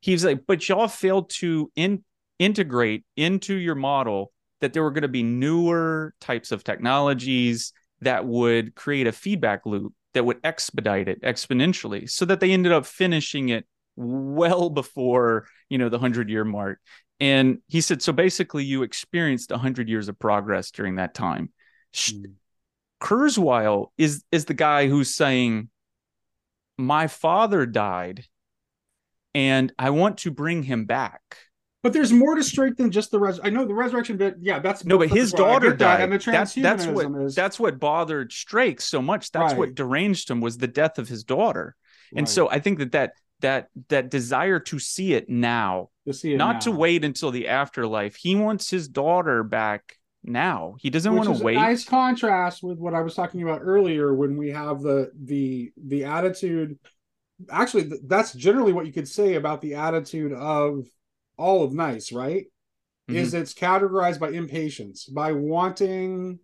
He's 0.00 0.24
like, 0.24 0.46
"But 0.46 0.68
y'all 0.68 0.88
failed 0.88 1.30
to 1.40 1.70
in- 1.76 2.04
integrate 2.38 3.04
into 3.16 3.54
your 3.54 3.74
model." 3.74 4.32
That 4.60 4.74
there 4.74 4.82
were 4.82 4.90
going 4.90 5.02
to 5.02 5.08
be 5.08 5.22
newer 5.22 6.12
types 6.20 6.52
of 6.52 6.64
technologies, 6.64 7.72
that 8.02 8.26
would 8.26 8.74
create 8.74 9.06
a 9.06 9.12
feedback 9.12 9.66
loop 9.66 9.92
that 10.14 10.24
would 10.24 10.40
expedite 10.42 11.08
it 11.08 11.22
exponentially 11.22 12.10
so 12.10 12.24
that 12.24 12.40
they 12.40 12.50
ended 12.50 12.72
up 12.72 12.86
finishing 12.86 13.50
it 13.50 13.66
well 13.96 14.70
before 14.70 15.46
you 15.68 15.78
know 15.78 15.88
the 15.88 15.98
100 15.98 16.28
year 16.28 16.44
mark 16.44 16.80
and 17.18 17.58
he 17.68 17.80
said 17.80 18.00
so 18.00 18.12
basically 18.12 18.64
you 18.64 18.82
experienced 18.82 19.50
100 19.50 19.88
years 19.88 20.08
of 20.08 20.18
progress 20.18 20.70
during 20.70 20.96
that 20.96 21.14
time 21.14 21.52
mm. 21.94 22.32
kurzweil 23.00 23.88
is 23.98 24.24
is 24.32 24.46
the 24.46 24.54
guy 24.54 24.88
who's 24.88 25.14
saying 25.14 25.68
my 26.78 27.06
father 27.06 27.66
died 27.66 28.24
and 29.34 29.72
i 29.78 29.90
want 29.90 30.18
to 30.18 30.30
bring 30.30 30.62
him 30.62 30.84
back 30.84 31.22
but 31.82 31.94
there's 31.94 32.12
more 32.12 32.34
to 32.34 32.44
Strake 32.44 32.76
than 32.76 32.90
just 32.90 33.10
the 33.10 33.18
res. 33.18 33.40
I 33.42 33.48
know 33.48 33.64
the 33.64 33.72
resurrection 33.72 34.18
bit. 34.18 34.36
Yeah, 34.38 34.58
that's 34.58 34.84
no, 34.84 34.98
but 34.98 35.08
his 35.08 35.32
daughter 35.32 35.74
died, 35.74 36.02
and 36.02 36.12
the 36.12 36.18
that's 36.18 36.54
that's 36.54 36.86
what 36.86 37.06
is... 37.22 37.34
that's 37.34 37.58
what 37.58 37.80
bothered 37.80 38.32
Strake 38.32 38.82
so 38.82 39.00
much. 39.00 39.30
That's 39.32 39.52
right. 39.52 39.58
what 39.58 39.74
deranged 39.74 40.30
him 40.30 40.42
was 40.42 40.58
the 40.58 40.66
death 40.66 40.98
of 40.98 41.08
his 41.08 41.24
daughter, 41.24 41.74
and 42.10 42.26
right. 42.26 42.28
so 42.28 42.50
I 42.50 42.58
think 42.58 42.80
that 42.80 42.92
that 42.92 43.12
that 43.40 43.68
that 43.88 44.10
desire 44.10 44.60
to 44.60 44.78
see 44.78 45.14
it 45.14 45.30
now, 45.30 45.88
to 46.06 46.12
see 46.12 46.34
it 46.34 46.36
not 46.36 46.56
now. 46.56 46.60
to 46.60 46.72
wait 46.72 47.02
until 47.02 47.30
the 47.30 47.48
afterlife. 47.48 48.14
He 48.14 48.36
wants 48.36 48.68
his 48.68 48.86
daughter 48.86 49.42
back 49.42 49.96
now. 50.22 50.76
He 50.78 50.90
doesn't 50.90 51.14
want 51.14 51.34
to 51.34 51.42
wait. 51.42 51.54
nice 51.54 51.86
contrast 51.86 52.62
with 52.62 52.78
what 52.78 52.92
I 52.92 53.00
was 53.00 53.14
talking 53.14 53.42
about 53.42 53.60
earlier 53.62 54.14
when 54.14 54.36
we 54.36 54.50
have 54.50 54.82
the 54.82 55.12
the 55.18 55.72
the 55.82 56.04
attitude. 56.04 56.78
Actually, 57.50 57.92
that's 58.04 58.32
generally 58.32 58.72
what 58.72 58.86
you 58.86 58.92
could 58.92 59.08
say 59.08 59.34
about 59.34 59.60
the 59.60 59.74
attitude 59.74 60.32
of 60.32 60.86
all 61.36 61.64
of 61.64 61.72
NICE, 61.72 62.12
right? 62.12 62.46
Mm-hmm. 63.08 63.16
Is 63.16 63.34
it's 63.34 63.54
categorized 63.54 64.20
by 64.20 64.30
impatience, 64.30 65.04
by 65.04 65.32
wanting 65.32 66.38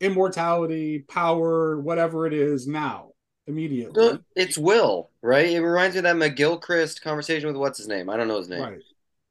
immortality, 0.00 0.98
power, 1.00 1.80
whatever 1.80 2.26
it 2.26 2.32
is 2.32 2.66
now, 2.66 3.12
immediately. 3.46 4.18
It's 4.36 4.58
will, 4.58 5.10
right? 5.22 5.48
It 5.48 5.60
reminds 5.60 5.94
me 5.94 6.00
of 6.00 6.04
that 6.04 6.16
McGilchrist 6.16 7.02
conversation 7.02 7.46
with 7.46 7.56
what's 7.56 7.78
his 7.78 7.88
name? 7.88 8.10
I 8.10 8.16
don't 8.16 8.28
know 8.28 8.38
his 8.38 8.48
name. 8.48 8.62
Right. 8.62 8.78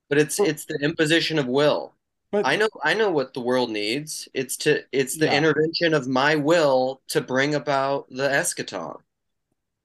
But 0.09 0.17
it's 0.17 0.39
well, 0.39 0.49
it's 0.49 0.65
the 0.65 0.79
imposition 0.81 1.39
of 1.39 1.47
will. 1.47 1.95
But 2.31 2.45
I 2.47 2.55
know 2.55 2.69
I 2.83 2.93
know 2.93 3.11
what 3.11 3.33
the 3.33 3.41
world 3.41 3.69
needs. 3.69 4.27
It's 4.33 4.57
to 4.57 4.83
it's 4.91 5.17
the 5.17 5.25
yeah. 5.25 5.37
intervention 5.37 5.93
of 5.93 6.07
my 6.07 6.35
will 6.35 7.01
to 7.09 7.21
bring 7.21 7.55
about 7.55 8.09
the 8.09 8.27
eschaton. 8.27 8.97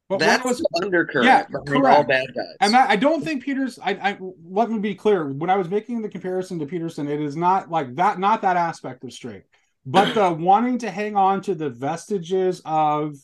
But 0.09 0.21
That's 0.21 0.45
was, 0.45 0.59
the 0.59 0.69
undercurrent 0.85 1.27
yeah, 1.27 1.43
correct. 1.67 1.85
all 1.85 2.05
bad 2.05 2.33
guys. 2.33 2.55
And 2.61 2.77
I, 2.77 2.91
I 2.91 2.97
don't 2.97 3.25
think 3.25 3.43
Peters. 3.43 3.79
I, 3.83 3.91
I 3.95 4.19
let 4.49 4.71
me 4.71 4.79
be 4.79 4.95
clear. 4.95 5.27
When 5.27 5.51
I 5.51 5.57
was 5.57 5.69
making 5.69 6.03
the 6.03 6.09
comparison 6.09 6.61
to 6.61 6.67
Peterson, 6.67 7.09
it 7.09 7.21
is 7.21 7.37
not 7.37 7.71
like 7.71 7.97
that. 7.97 8.21
Not 8.21 8.43
that 8.43 8.57
aspect 8.57 9.03
of 9.03 9.13
Strake, 9.13 9.43
but 9.85 10.15
the 10.15 10.31
wanting 10.39 10.79
to 10.79 10.91
hang 10.91 11.17
on 11.17 11.41
to 11.43 11.57
the 11.57 11.71
vestiges 11.71 12.63
of 12.65 13.17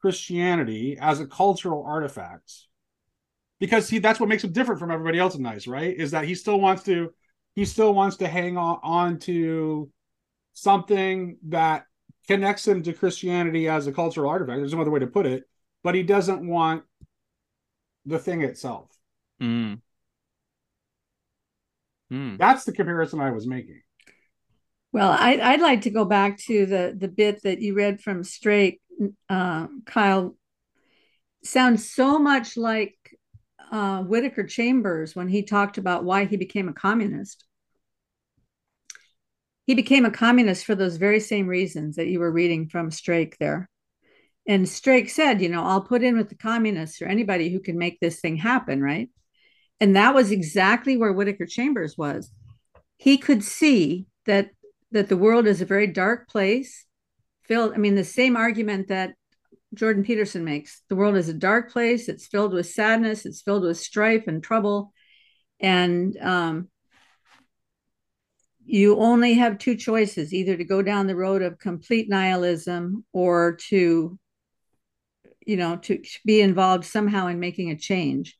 Christianity 0.00 0.98
as 1.00 1.18
a 1.18 1.26
cultural 1.26 1.82
artifact. 1.84 2.52
Because 3.58 3.88
he, 3.88 3.98
that's 3.98 4.20
what 4.20 4.28
makes 4.28 4.44
him 4.44 4.52
different 4.52 4.78
from 4.78 4.90
everybody 4.90 5.18
else 5.18 5.34
in 5.34 5.42
NICE, 5.42 5.66
right? 5.66 5.96
Is 5.96 6.12
that 6.12 6.26
he 6.26 6.34
still 6.34 6.60
wants 6.60 6.84
to, 6.84 7.10
he 7.54 7.64
still 7.64 7.94
wants 7.94 8.18
to 8.18 8.28
hang 8.28 8.56
on, 8.56 8.78
on 8.82 9.18
to 9.20 9.90
something 10.52 11.38
that 11.48 11.86
connects 12.28 12.68
him 12.68 12.82
to 12.82 12.92
Christianity 12.92 13.68
as 13.68 13.86
a 13.86 13.92
cultural 13.92 14.30
artifact. 14.30 14.58
There's 14.58 14.74
no 14.74 14.80
other 14.80 14.90
way 14.90 15.00
to 15.00 15.06
put 15.06 15.26
it 15.26 15.44
but 15.84 15.94
he 15.94 16.02
doesn't 16.02 16.44
want 16.44 16.82
the 18.06 18.18
thing 18.18 18.42
itself. 18.42 18.90
Mm. 19.40 19.80
Mm. 22.12 22.38
That's 22.38 22.64
the 22.64 22.72
comparison 22.72 23.20
I 23.20 23.30
was 23.30 23.46
making. 23.46 23.82
Well, 24.92 25.10
I, 25.10 25.38
I'd 25.40 25.60
like 25.60 25.82
to 25.82 25.90
go 25.90 26.04
back 26.04 26.38
to 26.46 26.66
the 26.66 26.94
the 26.96 27.08
bit 27.08 27.42
that 27.42 27.60
you 27.60 27.74
read 27.74 28.00
from 28.00 28.24
Strake, 28.24 28.80
uh, 29.28 29.66
Kyle. 29.84 30.36
Sounds 31.42 31.90
so 31.90 32.18
much 32.18 32.56
like 32.56 32.96
uh, 33.70 34.02
Whittaker 34.02 34.44
Chambers 34.44 35.14
when 35.14 35.28
he 35.28 35.42
talked 35.42 35.76
about 35.76 36.04
why 36.04 36.24
he 36.24 36.36
became 36.36 36.68
a 36.68 36.72
communist. 36.72 37.44
He 39.66 39.74
became 39.74 40.04
a 40.04 40.10
communist 40.10 40.64
for 40.64 40.74
those 40.74 40.96
very 40.96 41.20
same 41.20 41.46
reasons 41.46 41.96
that 41.96 42.06
you 42.06 42.20
were 42.20 42.30
reading 42.30 42.68
from 42.68 42.90
Strake 42.90 43.36
there 43.38 43.68
and 44.46 44.68
Strake 44.68 45.08
said, 45.08 45.40
you 45.40 45.48
know, 45.48 45.64
I'll 45.64 45.80
put 45.80 46.02
in 46.02 46.16
with 46.16 46.28
the 46.28 46.34
communists 46.34 47.00
or 47.00 47.06
anybody 47.06 47.50
who 47.50 47.60
can 47.60 47.78
make 47.78 47.98
this 48.00 48.20
thing 48.20 48.36
happen, 48.36 48.82
right? 48.82 49.08
And 49.80 49.96
that 49.96 50.14
was 50.14 50.30
exactly 50.30 50.96
where 50.96 51.12
Whittaker 51.12 51.46
Chambers 51.46 51.96
was. 51.96 52.30
He 52.96 53.18
could 53.18 53.42
see 53.42 54.06
that 54.26 54.50
that 54.92 55.08
the 55.08 55.16
world 55.16 55.46
is 55.46 55.60
a 55.60 55.66
very 55.66 55.88
dark 55.88 56.28
place. 56.28 56.86
Filled, 57.42 57.74
I 57.74 57.78
mean, 57.78 57.96
the 57.96 58.04
same 58.04 58.36
argument 58.36 58.88
that 58.88 59.14
Jordan 59.74 60.04
Peterson 60.04 60.44
makes. 60.44 60.82
The 60.88 60.94
world 60.94 61.16
is 61.16 61.28
a 61.28 61.34
dark 61.34 61.72
place. 61.72 62.08
It's 62.08 62.28
filled 62.28 62.52
with 62.52 62.68
sadness. 62.68 63.26
It's 63.26 63.42
filled 63.42 63.64
with 63.64 63.76
strife 63.76 64.28
and 64.28 64.42
trouble. 64.42 64.92
And 65.58 66.16
um, 66.18 66.68
you 68.64 68.96
only 68.98 69.34
have 69.34 69.58
two 69.58 69.76
choices 69.76 70.32
either 70.32 70.56
to 70.56 70.64
go 70.64 70.80
down 70.80 71.06
the 71.06 71.16
road 71.16 71.42
of 71.42 71.58
complete 71.58 72.08
nihilism 72.08 73.04
or 73.12 73.56
to 73.68 74.18
you 75.46 75.56
know, 75.56 75.76
to 75.76 76.02
be 76.24 76.40
involved 76.40 76.84
somehow 76.84 77.26
in 77.26 77.40
making 77.40 77.70
a 77.70 77.76
change. 77.76 78.36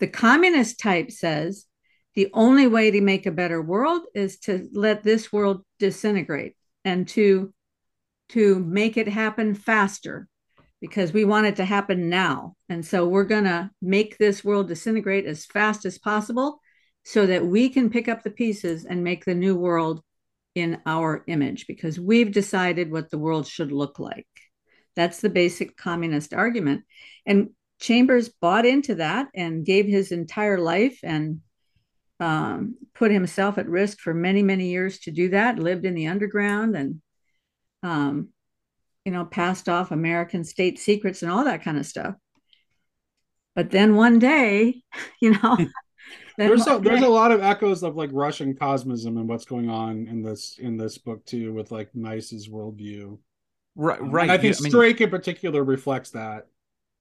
The 0.00 0.06
communist 0.08 0.78
type 0.78 1.10
says 1.10 1.66
the 2.14 2.30
only 2.32 2.66
way 2.66 2.90
to 2.90 3.00
make 3.00 3.26
a 3.26 3.32
better 3.32 3.60
world 3.60 4.02
is 4.14 4.38
to 4.40 4.68
let 4.72 5.02
this 5.02 5.32
world 5.32 5.64
disintegrate 5.78 6.54
and 6.84 7.08
to 7.08 7.52
to 8.30 8.58
make 8.58 8.96
it 8.96 9.08
happen 9.08 9.54
faster 9.54 10.28
because 10.80 11.12
we 11.12 11.24
want 11.24 11.46
it 11.46 11.56
to 11.56 11.64
happen 11.64 12.08
now. 12.08 12.54
And 12.68 12.84
so 12.84 13.06
we're 13.06 13.24
going 13.24 13.44
to 13.44 13.70
make 13.82 14.18
this 14.18 14.42
world 14.42 14.68
disintegrate 14.68 15.26
as 15.26 15.44
fast 15.44 15.84
as 15.84 15.98
possible 15.98 16.60
so 17.04 17.26
that 17.26 17.46
we 17.46 17.68
can 17.68 17.90
pick 17.90 18.08
up 18.08 18.22
the 18.22 18.30
pieces 18.30 18.84
and 18.84 19.04
make 19.04 19.24
the 19.24 19.34
new 19.34 19.56
world 19.56 20.02
in 20.54 20.80
our 20.86 21.24
image 21.26 21.66
because 21.66 21.98
we've 21.98 22.32
decided 22.32 22.90
what 22.90 23.10
the 23.10 23.18
world 23.18 23.46
should 23.46 23.72
look 23.72 23.98
like. 23.98 24.26
That's 24.96 25.20
the 25.20 25.30
basic 25.30 25.76
communist 25.76 26.34
argument. 26.34 26.84
And 27.26 27.50
Chambers 27.80 28.28
bought 28.28 28.64
into 28.64 28.96
that 28.96 29.28
and 29.34 29.66
gave 29.66 29.86
his 29.86 30.12
entire 30.12 30.58
life 30.58 30.98
and 31.02 31.40
um, 32.20 32.76
put 32.94 33.10
himself 33.10 33.58
at 33.58 33.68
risk 33.68 33.98
for 33.98 34.14
many, 34.14 34.42
many 34.42 34.68
years 34.68 35.00
to 35.00 35.10
do 35.10 35.30
that, 35.30 35.58
lived 35.58 35.84
in 35.84 35.94
the 35.94 36.06
underground 36.06 36.76
and, 36.76 37.02
um, 37.82 38.28
you 39.04 39.12
know, 39.12 39.24
passed 39.24 39.68
off 39.68 39.90
American 39.90 40.44
state 40.44 40.78
secrets 40.78 41.22
and 41.22 41.30
all 41.30 41.44
that 41.44 41.62
kind 41.62 41.76
of 41.76 41.86
stuff. 41.86 42.14
But 43.54 43.70
then 43.70 43.96
one 43.96 44.18
day, 44.18 44.82
you 45.20 45.32
know, 45.32 45.58
there's 46.38 46.66
a, 46.66 46.78
there's 46.78 47.02
a 47.02 47.08
lot 47.08 47.32
of 47.32 47.42
echoes 47.42 47.82
of 47.82 47.96
like 47.96 48.10
Russian 48.12 48.54
cosmism 48.54 49.18
and 49.18 49.28
what's 49.28 49.44
going 49.44 49.68
on 49.68 50.06
in 50.06 50.22
this 50.22 50.58
in 50.58 50.76
this 50.76 50.98
book 50.98 51.24
too, 51.26 51.52
with 51.52 51.70
like 51.70 51.90
NICE's 51.94 52.48
worldview. 52.48 53.18
Right, 53.76 54.00
right. 54.00 54.22
And 54.22 54.32
I 54.32 54.38
think 54.38 54.54
Strake 54.54 54.96
I 54.96 54.98
mean, 54.98 55.08
in 55.08 55.10
particular 55.10 55.64
reflects 55.64 56.10
that. 56.10 56.46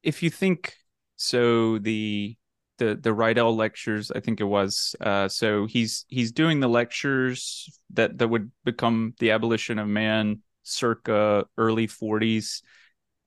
If 0.02 0.24
you 0.24 0.30
think 0.30 0.76
so, 1.16 1.78
the 1.78 2.36
the 2.78 2.95
the 2.95 3.14
Riddell 3.14 3.56
lectures, 3.56 4.12
I 4.12 4.20
think 4.20 4.41
it 4.41 4.45
was. 4.45 4.95
Uh, 5.00 5.28
so 5.28 5.66
he's 5.66 6.06
he's 6.08 6.32
doing 6.32 6.60
the 6.60 6.68
lectures 6.68 7.70
that 7.91 8.18
that 8.18 8.28
would 8.28 8.52
become 8.64 9.14
the 9.20 9.32
abolition 9.32 9.80
of 9.80 9.88
man, 9.88 10.41
circa 10.64 11.45
early 11.58 11.88
40s. 11.88 12.62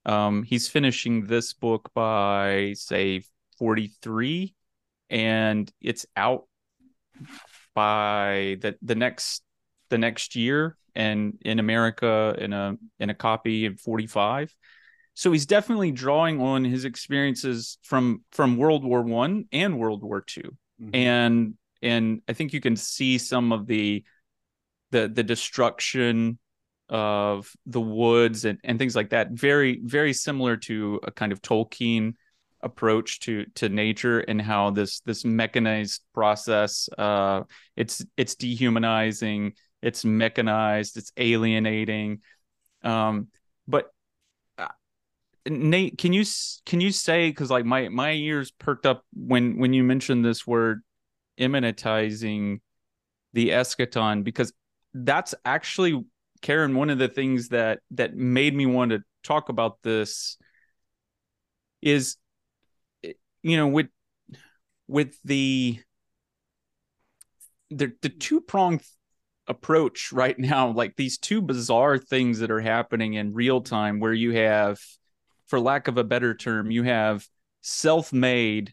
Um, 0.04 0.42
he's 0.42 0.68
finishing 0.68 1.26
this 1.26 1.52
book 1.52 1.90
by 1.94 2.74
say 2.76 3.22
43 3.58 4.54
and 5.10 5.70
it's 5.80 6.06
out 6.16 6.44
by 7.74 8.56
the 8.60 8.76
the 8.82 8.94
next 8.94 9.42
the 9.88 9.98
next 9.98 10.36
year 10.36 10.76
and 10.94 11.38
in 11.42 11.58
America 11.58 12.34
in 12.38 12.52
a 12.52 12.76
in 12.98 13.10
a 13.10 13.14
copy 13.14 13.66
of 13.66 13.80
45 13.80 14.54
so 15.14 15.32
he's 15.32 15.46
definitely 15.46 15.92
drawing 15.92 16.40
on 16.42 16.64
his 16.64 16.84
experiences 16.84 17.78
from 17.82 18.22
from 18.32 18.56
World 18.56 18.84
War 18.84 19.02
1 19.02 19.46
and 19.52 19.78
World 19.78 20.02
War 20.02 20.20
2 20.20 20.40
mm-hmm. 20.42 20.94
and 20.94 21.54
and 21.82 22.22
I 22.28 22.32
think 22.32 22.52
you 22.52 22.60
can 22.60 22.76
see 22.76 23.18
some 23.18 23.52
of 23.52 23.66
the 23.66 24.04
the 24.90 25.08
the 25.08 25.22
destruction 25.22 26.38
of 26.88 27.52
the 27.66 27.80
woods 27.80 28.44
and, 28.44 28.58
and 28.62 28.78
things 28.78 28.94
like 28.94 29.10
that. 29.10 29.30
Very 29.32 29.80
very 29.82 30.12
similar 30.12 30.56
to 30.58 31.00
a 31.02 31.10
kind 31.10 31.32
of 31.32 31.42
Tolkien 31.42 32.14
approach 32.62 33.20
to 33.20 33.44
to 33.54 33.68
nature 33.68 34.20
and 34.20 34.40
how 34.40 34.70
this 34.70 35.00
this 35.00 35.24
mechanized 35.24 36.02
process 36.14 36.88
uh 36.96 37.42
it's 37.76 38.04
it's 38.16 38.34
dehumanizing 38.34 39.52
it's 39.86 40.04
mechanized 40.04 40.96
it's 40.96 41.12
alienating. 41.16 42.20
Um 42.82 43.28
but 43.68 43.90
uh, 44.58 44.68
Nate 45.48 45.96
can 45.98 46.12
you 46.12 46.24
can 46.64 46.80
you 46.80 46.90
say 46.90 47.32
cuz 47.32 47.50
like 47.50 47.64
my 47.64 47.88
my 47.88 48.12
ears 48.12 48.50
perked 48.50 48.86
up 48.86 49.04
when 49.14 49.58
when 49.58 49.72
you 49.72 49.84
mentioned 49.84 50.24
this 50.24 50.46
word 50.46 50.82
immanentizing 51.38 52.60
the 53.32 53.50
eschaton 53.50 54.24
because 54.24 54.52
that's 54.94 55.34
actually 55.44 56.02
Karen 56.40 56.74
one 56.74 56.90
of 56.90 56.98
the 56.98 57.08
things 57.08 57.48
that 57.48 57.80
that 57.90 58.16
made 58.16 58.54
me 58.54 58.66
want 58.66 58.90
to 58.92 59.02
talk 59.22 59.48
about 59.48 59.82
this 59.82 60.38
is 61.82 62.16
you 63.42 63.56
know 63.56 63.68
with 63.68 63.88
with 64.88 65.16
the 65.24 65.78
the 67.70 67.92
the 68.02 68.08
two 68.08 68.40
pronged 68.40 68.82
approach 69.48 70.12
right 70.12 70.38
now 70.38 70.68
like 70.68 70.96
these 70.96 71.18
two 71.18 71.40
bizarre 71.40 71.98
things 71.98 72.40
that 72.40 72.50
are 72.50 72.60
happening 72.60 73.14
in 73.14 73.32
real 73.32 73.60
time 73.60 74.00
where 74.00 74.12
you 74.12 74.32
have 74.32 74.78
for 75.46 75.60
lack 75.60 75.86
of 75.86 75.98
a 75.98 76.04
better 76.04 76.34
term 76.34 76.70
you 76.70 76.82
have 76.82 77.26
self-made 77.60 78.72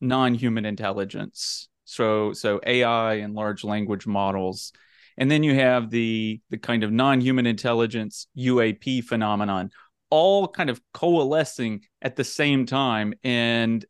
non-human 0.00 0.64
intelligence. 0.64 1.68
So 1.84 2.32
so 2.32 2.60
ai 2.66 3.14
and 3.14 3.34
large 3.34 3.64
language 3.64 4.06
models. 4.06 4.72
And 5.16 5.30
then 5.30 5.42
you 5.42 5.54
have 5.54 5.90
the 5.90 6.40
the 6.50 6.58
kind 6.58 6.82
of 6.82 6.92
non-human 6.92 7.46
intelligence 7.46 8.26
uap 8.36 9.04
phenomenon 9.04 9.70
all 10.08 10.48
kind 10.48 10.70
of 10.70 10.80
coalescing 10.92 11.82
at 12.02 12.16
the 12.16 12.24
same 12.24 12.66
time 12.66 13.14
and 13.22 13.84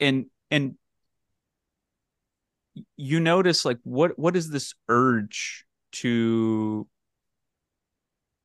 and 0.00 0.26
and 0.50 0.76
you 2.96 3.20
notice 3.20 3.64
like 3.64 3.78
what 3.84 4.18
what 4.18 4.36
is 4.36 4.50
this 4.50 4.74
urge 4.88 5.64
to 5.92 6.86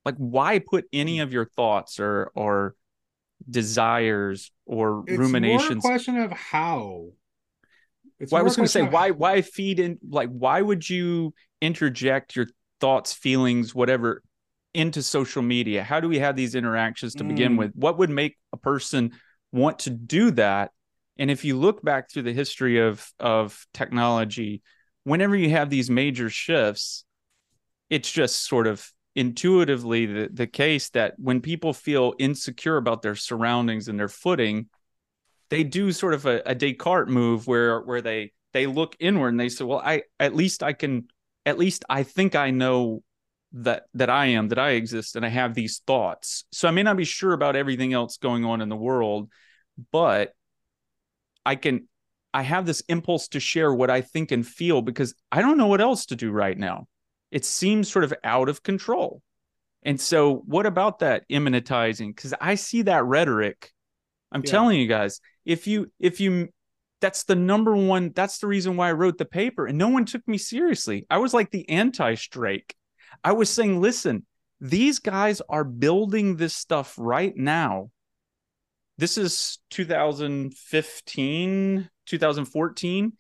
like 0.06 0.16
why 0.16 0.60
put 0.60 0.86
any 0.94 1.20
of 1.20 1.34
your 1.34 1.46
thoughts 1.46 2.00
or 2.00 2.32
or 2.36 2.76
desires 3.50 4.52
or 4.66 5.04
it's 5.08 5.18
ruminations 5.18 5.84
more 5.84 5.94
a 5.94 5.96
question 5.96 6.18
of 6.18 6.32
how 6.32 7.08
it's 8.20 8.32
well, 8.32 8.42
i 8.42 8.44
was 8.44 8.56
going 8.56 8.66
to 8.66 8.72
say 8.72 8.84
why 8.84 9.12
why 9.12 9.42
feed 9.42 9.80
in 9.80 9.98
like 10.08 10.30
why 10.30 10.62
would 10.62 10.88
you 10.88 11.34
interject 11.62 12.36
your 12.36 12.48
thoughts 12.80 13.14
feelings 13.14 13.74
whatever 13.74 14.22
into 14.74 15.02
social 15.02 15.42
media? 15.42 15.84
How 15.84 16.00
do 16.00 16.08
we 16.08 16.20
have 16.20 16.36
these 16.36 16.56
interactions 16.56 17.16
to 17.16 17.24
mm. 17.24 17.30
begin 17.30 17.58
with? 17.58 17.72
What 17.76 17.98
would 17.98 18.10
make 18.10 18.38
a 18.54 18.58
person 18.58 19.12
want 19.52 19.80
to 19.80 19.90
do 19.90 20.32
that? 20.32 20.72
And 21.20 21.30
if 21.30 21.44
you 21.44 21.58
look 21.58 21.84
back 21.84 22.10
through 22.10 22.24
the 22.24 22.34
history 22.34 22.80
of 22.80 23.06
of 23.20 23.68
technology, 23.74 24.64
whenever 25.04 25.36
you 25.36 25.50
have 25.52 25.70
these 25.70 25.90
major 25.90 26.30
shifts, 26.30 27.04
it's 27.90 28.10
just 28.10 28.48
sort 28.48 28.68
of 28.68 28.90
intuitively 29.16 30.06
the, 30.06 30.30
the 30.32 30.48
case 30.48 30.90
that 30.92 31.16
when 31.18 31.42
people 31.42 31.74
feel 31.74 32.14
insecure 32.20 32.78
about 32.78 33.02
their 33.02 33.16
surroundings 33.16 33.90
and 33.90 34.00
their 34.00 34.08
footing, 34.08 34.68
they 35.50 35.64
do 35.64 35.92
sort 35.92 36.14
of 36.14 36.26
a, 36.26 36.42
a 36.46 36.56
Descartes 36.56 37.10
move 37.10 37.48
where 37.48 37.82
where 37.82 38.02
they 38.02 38.32
they 38.54 38.66
look 38.66 38.96
inward 39.00 39.30
and 39.30 39.40
they 39.40 39.50
say, 39.50 39.66
well, 39.66 39.82
I 39.84 40.04
at 40.22 40.34
least 40.34 40.64
I 40.64 40.72
can 40.72 41.10
at 41.46 41.60
least 41.60 41.84
I 41.90 42.04
think 42.04 42.36
I 42.36 42.52
know 42.52 43.04
that 43.52 43.84
that 43.96 44.10
I 44.10 44.28
am, 44.28 44.48
that 44.50 44.60
I 44.60 44.72
exist, 44.72 45.18
and 45.18 45.26
I 45.26 45.30
have 45.30 45.54
these 45.54 45.82
thoughts. 45.86 46.46
So 46.54 46.70
I 46.70 46.72
may 46.72 46.84
not 46.84 46.96
be 46.96 47.04
sure 47.04 47.34
about 47.34 47.58
everything 47.58 47.92
else 47.92 48.16
going 48.16 48.46
on 48.46 48.62
in 48.62 48.70
the 48.70 48.78
world, 48.78 49.30
but 49.92 50.34
I 51.50 51.56
can 51.56 51.88
I 52.34 52.44
have 52.44 52.66
this 52.66 52.82
impulse 52.88 53.28
to 53.30 53.40
share 53.40 53.74
what 53.74 53.90
I 53.90 54.02
think 54.02 54.32
and 54.32 54.46
feel 54.46 54.82
because 54.82 55.16
I 55.32 55.42
don't 55.42 55.58
know 55.58 55.68
what 55.68 55.82
else 55.82 56.06
to 56.08 56.16
do 56.16 56.32
right 56.32 56.58
now. 56.58 56.88
It 57.32 57.44
seems 57.44 57.92
sort 57.92 58.06
of 58.06 58.14
out 58.24 58.50
of 58.50 58.62
control. 58.62 59.22
And 59.84 60.00
so 60.00 60.44
what 60.46 60.66
about 60.66 61.00
that 61.00 61.24
immanentizing? 61.30 62.16
Because 62.16 62.34
I 62.40 62.56
see 62.56 62.84
that 62.84 63.06
rhetoric. 63.06 63.72
I'm 64.32 64.44
yeah. 64.46 64.52
telling 64.52 64.80
you 64.80 64.88
guys, 64.88 65.22
if 65.46 65.66
you 65.66 65.92
if 66.00 66.20
you 66.20 66.50
that's 67.02 67.24
the 67.24 67.36
number 67.36 67.76
one, 67.76 68.12
that's 68.14 68.40
the 68.40 68.48
reason 68.48 68.76
why 68.76 68.90
I 68.90 68.94
wrote 68.94 69.18
the 69.18 69.26
paper. 69.26 69.66
And 69.66 69.78
no 69.78 69.88
one 69.88 70.06
took 70.06 70.28
me 70.28 70.38
seriously. 70.38 71.06
I 71.10 71.18
was 71.18 71.34
like 71.34 71.50
the 71.50 71.68
anti-Strake 71.70 72.76
I 73.24 73.34
was 73.34 73.50
saying, 73.50 73.82
listen, 73.82 74.26
these 74.62 75.00
guys 75.00 75.42
are 75.50 75.64
building 75.64 76.36
this 76.36 76.56
stuff 76.56 76.96
right 76.98 77.36
now. 77.36 77.92
This 79.00 79.18
is 79.18 79.58
2015, 79.70 81.90
2014. 82.06 83.14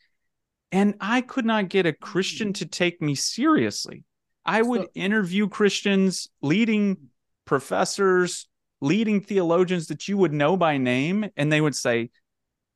And 0.73 0.93
I 0.99 1.22
could 1.22 1.45
not 1.45 1.69
get 1.69 1.85
a 1.85 1.93
Christian 1.93 2.51
to 2.53 2.65
take 2.65 3.01
me 3.01 3.15
seriously. 3.15 4.03
I 4.43 4.61
would 4.61 4.88
interview 4.93 5.47
Christians, 5.47 6.27
leading 6.41 6.97
professors, 7.45 8.49
leading 8.81 9.22
theologians 9.22 9.88
that 9.88 10.10
you 10.10 10.18
would 10.18 10.34
know 10.34 10.57
by 10.57 10.76
name, 10.76 11.30
and 11.38 11.49
they 11.49 11.61
would 11.61 11.77
say, 11.77 12.10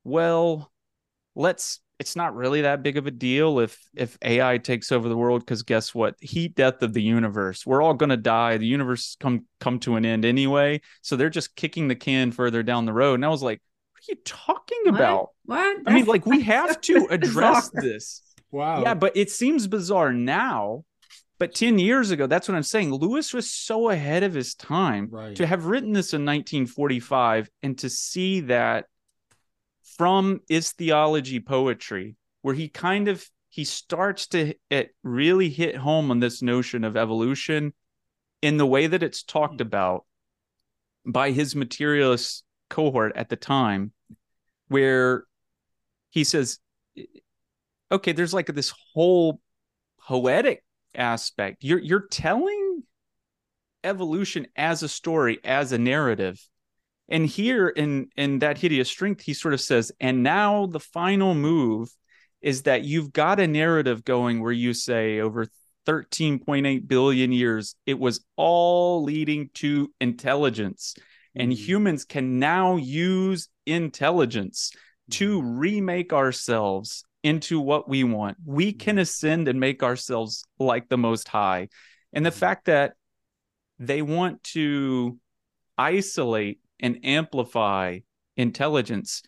Well, 0.06 0.72
let's 1.36 1.82
it's 2.04 2.18
not 2.18 2.36
really 2.36 2.64
that 2.64 2.84
big 2.84 2.98
of 2.98 3.08
a 3.08 3.12
deal 3.12 3.60
if 3.60 3.80
if 3.96 4.18
AI 4.22 4.58
takes 4.58 4.92
over 4.92 5.08
the 5.08 5.16
world 5.16 5.40
because 5.40 5.64
guess 5.64 5.96
what? 5.96 6.16
Heat 6.20 6.54
death 6.54 6.84
of 6.84 6.92
the 6.92 7.02
universe. 7.02 7.66
We're 7.66 7.82
all 7.82 7.94
gonna 7.94 8.18
die. 8.18 8.58
The 8.58 8.66
universe 8.66 9.16
come 9.22 9.46
come 9.62 9.80
to 9.80 9.96
an 9.96 10.06
end 10.06 10.26
anyway. 10.26 10.82
So 11.02 11.16
they're 11.16 11.30
just 11.30 11.56
kicking 11.56 11.88
the 11.88 11.96
can 11.96 12.34
further 12.34 12.62
down 12.62 12.86
the 12.86 12.92
road. 12.92 13.14
And 13.14 13.24
I 13.26 13.30
was 13.30 13.42
like, 13.42 13.62
what 13.94 14.02
are 14.02 14.12
you 14.12 14.22
talking 14.26 14.88
about? 14.88 15.30
What? 15.46 15.78
what? 15.78 15.88
I 15.88 15.94
mean, 15.94 16.06
like 16.06 16.26
we 16.26 16.42
have 16.56 16.82
to 16.82 17.08
address 17.10 17.70
bizarre. 17.70 17.82
this. 17.82 18.22
Wow. 18.52 18.82
Yeah, 18.82 18.96
but 18.96 19.16
it 19.16 19.32
seems 19.32 19.66
bizarre 19.68 20.12
now. 20.12 20.84
But 21.40 21.56
10 21.56 21.80
years 21.80 22.12
ago, 22.12 22.28
that's 22.28 22.50
what 22.50 22.56
I'm 22.56 22.64
saying. 22.64 22.94
Lewis 22.94 23.34
was 23.34 23.50
so 23.50 23.90
ahead 23.90 24.24
of 24.24 24.34
his 24.34 24.56
time 24.56 25.08
right. 25.10 25.36
to 25.38 25.46
have 25.46 25.66
written 25.66 25.94
this 25.94 26.14
in 26.14 26.26
1945 26.26 27.50
and 27.64 27.78
to 27.80 27.90
see 27.90 28.42
that 28.42 28.86
from 29.98 30.40
is 30.50 30.72
theology 30.72 31.40
poetry 31.40 32.16
where 32.42 32.56
he 32.56 32.68
kind 32.68 33.08
of 33.08 33.28
he 33.50 33.64
starts 33.64 34.28
to 34.28 34.54
it 34.70 34.96
really 35.04 35.50
hit 35.50 35.76
home 35.76 36.12
on 36.12 36.20
this 36.20 36.42
notion 36.42 36.84
of 36.84 36.98
evolution 36.98 37.74
in 38.42 38.58
the 38.58 38.66
way 38.66 38.88
that 38.88 39.04
it's 39.04 39.24
talked 39.24 39.62
hmm. 39.62 39.68
about 39.68 40.06
by 41.06 41.32
his 41.32 41.56
materialist 41.56 42.44
cohort 42.70 43.14
at 43.16 43.30
the 43.30 43.36
time 43.36 43.92
where 44.68 45.26
he 46.10 46.24
says 46.24 46.60
okay 47.92 48.12
there's 48.12 48.34
like 48.34 48.48
this 48.48 48.74
whole 48.94 49.40
poetic 50.08 50.64
aspect 50.96 51.64
you're 51.64 51.80
you're 51.80 52.08
telling 52.08 52.84
evolution 53.84 54.48
as 54.56 54.82
a 54.82 54.90
story 54.90 55.40
as 55.44 55.72
a 55.72 55.78
narrative 55.78 56.42
and 57.10 57.26
here 57.26 57.68
in 57.68 58.10
in 58.16 58.40
that 58.40 58.58
hideous 58.58 58.90
strength, 58.90 59.22
he 59.22 59.34
sort 59.34 59.54
of 59.54 59.62
says, 59.62 59.92
and 60.00 60.24
now 60.24 60.66
the 60.68 60.80
final 60.80 61.34
move 61.34 61.90
is 62.42 62.64
that 62.64 62.84
you've 62.84 63.14
got 63.14 63.40
a 63.40 63.48
narrative 63.48 64.04
going 64.04 64.42
where 64.42 64.52
you 64.52 64.74
say 64.74 65.20
over 65.20 65.48
13.8 65.86 66.88
billion 66.88 67.32
years, 67.32 67.76
it 67.86 68.00
was 68.00 68.24
all 68.36 69.04
leading 69.04 69.50
to 69.56 69.92
intelligence. 70.00 70.96
and 71.36 71.52
mm-hmm. 71.52 71.64
humans 71.64 72.06
can 72.06 72.40
now 72.40 72.76
use 72.78 73.50
intelligence 73.66 74.72
to 75.10 75.40
mm-hmm. 75.40 75.58
remake 75.58 76.14
ourselves 76.14 77.04
into 77.24 77.60
what 77.60 77.90
we 77.90 78.04
want. 78.04 78.38
We 78.46 78.72
mm-hmm. 78.72 78.78
can 78.78 78.98
ascend 79.00 79.48
and 79.48 79.60
make 79.60 79.84
ourselves 79.84 80.44
like 80.60 80.90
the 80.90 80.98
Most 80.98 81.28
High. 81.28 81.70
And 82.12 82.26
the 82.26 82.32
fact 82.32 82.66
that 82.66 82.94
they 83.80 84.02
want 84.02 84.44
to 84.44 85.18
isolate 85.78 86.60
and 86.84 87.00
amplify 87.04 88.00
intelligence, 88.38 89.24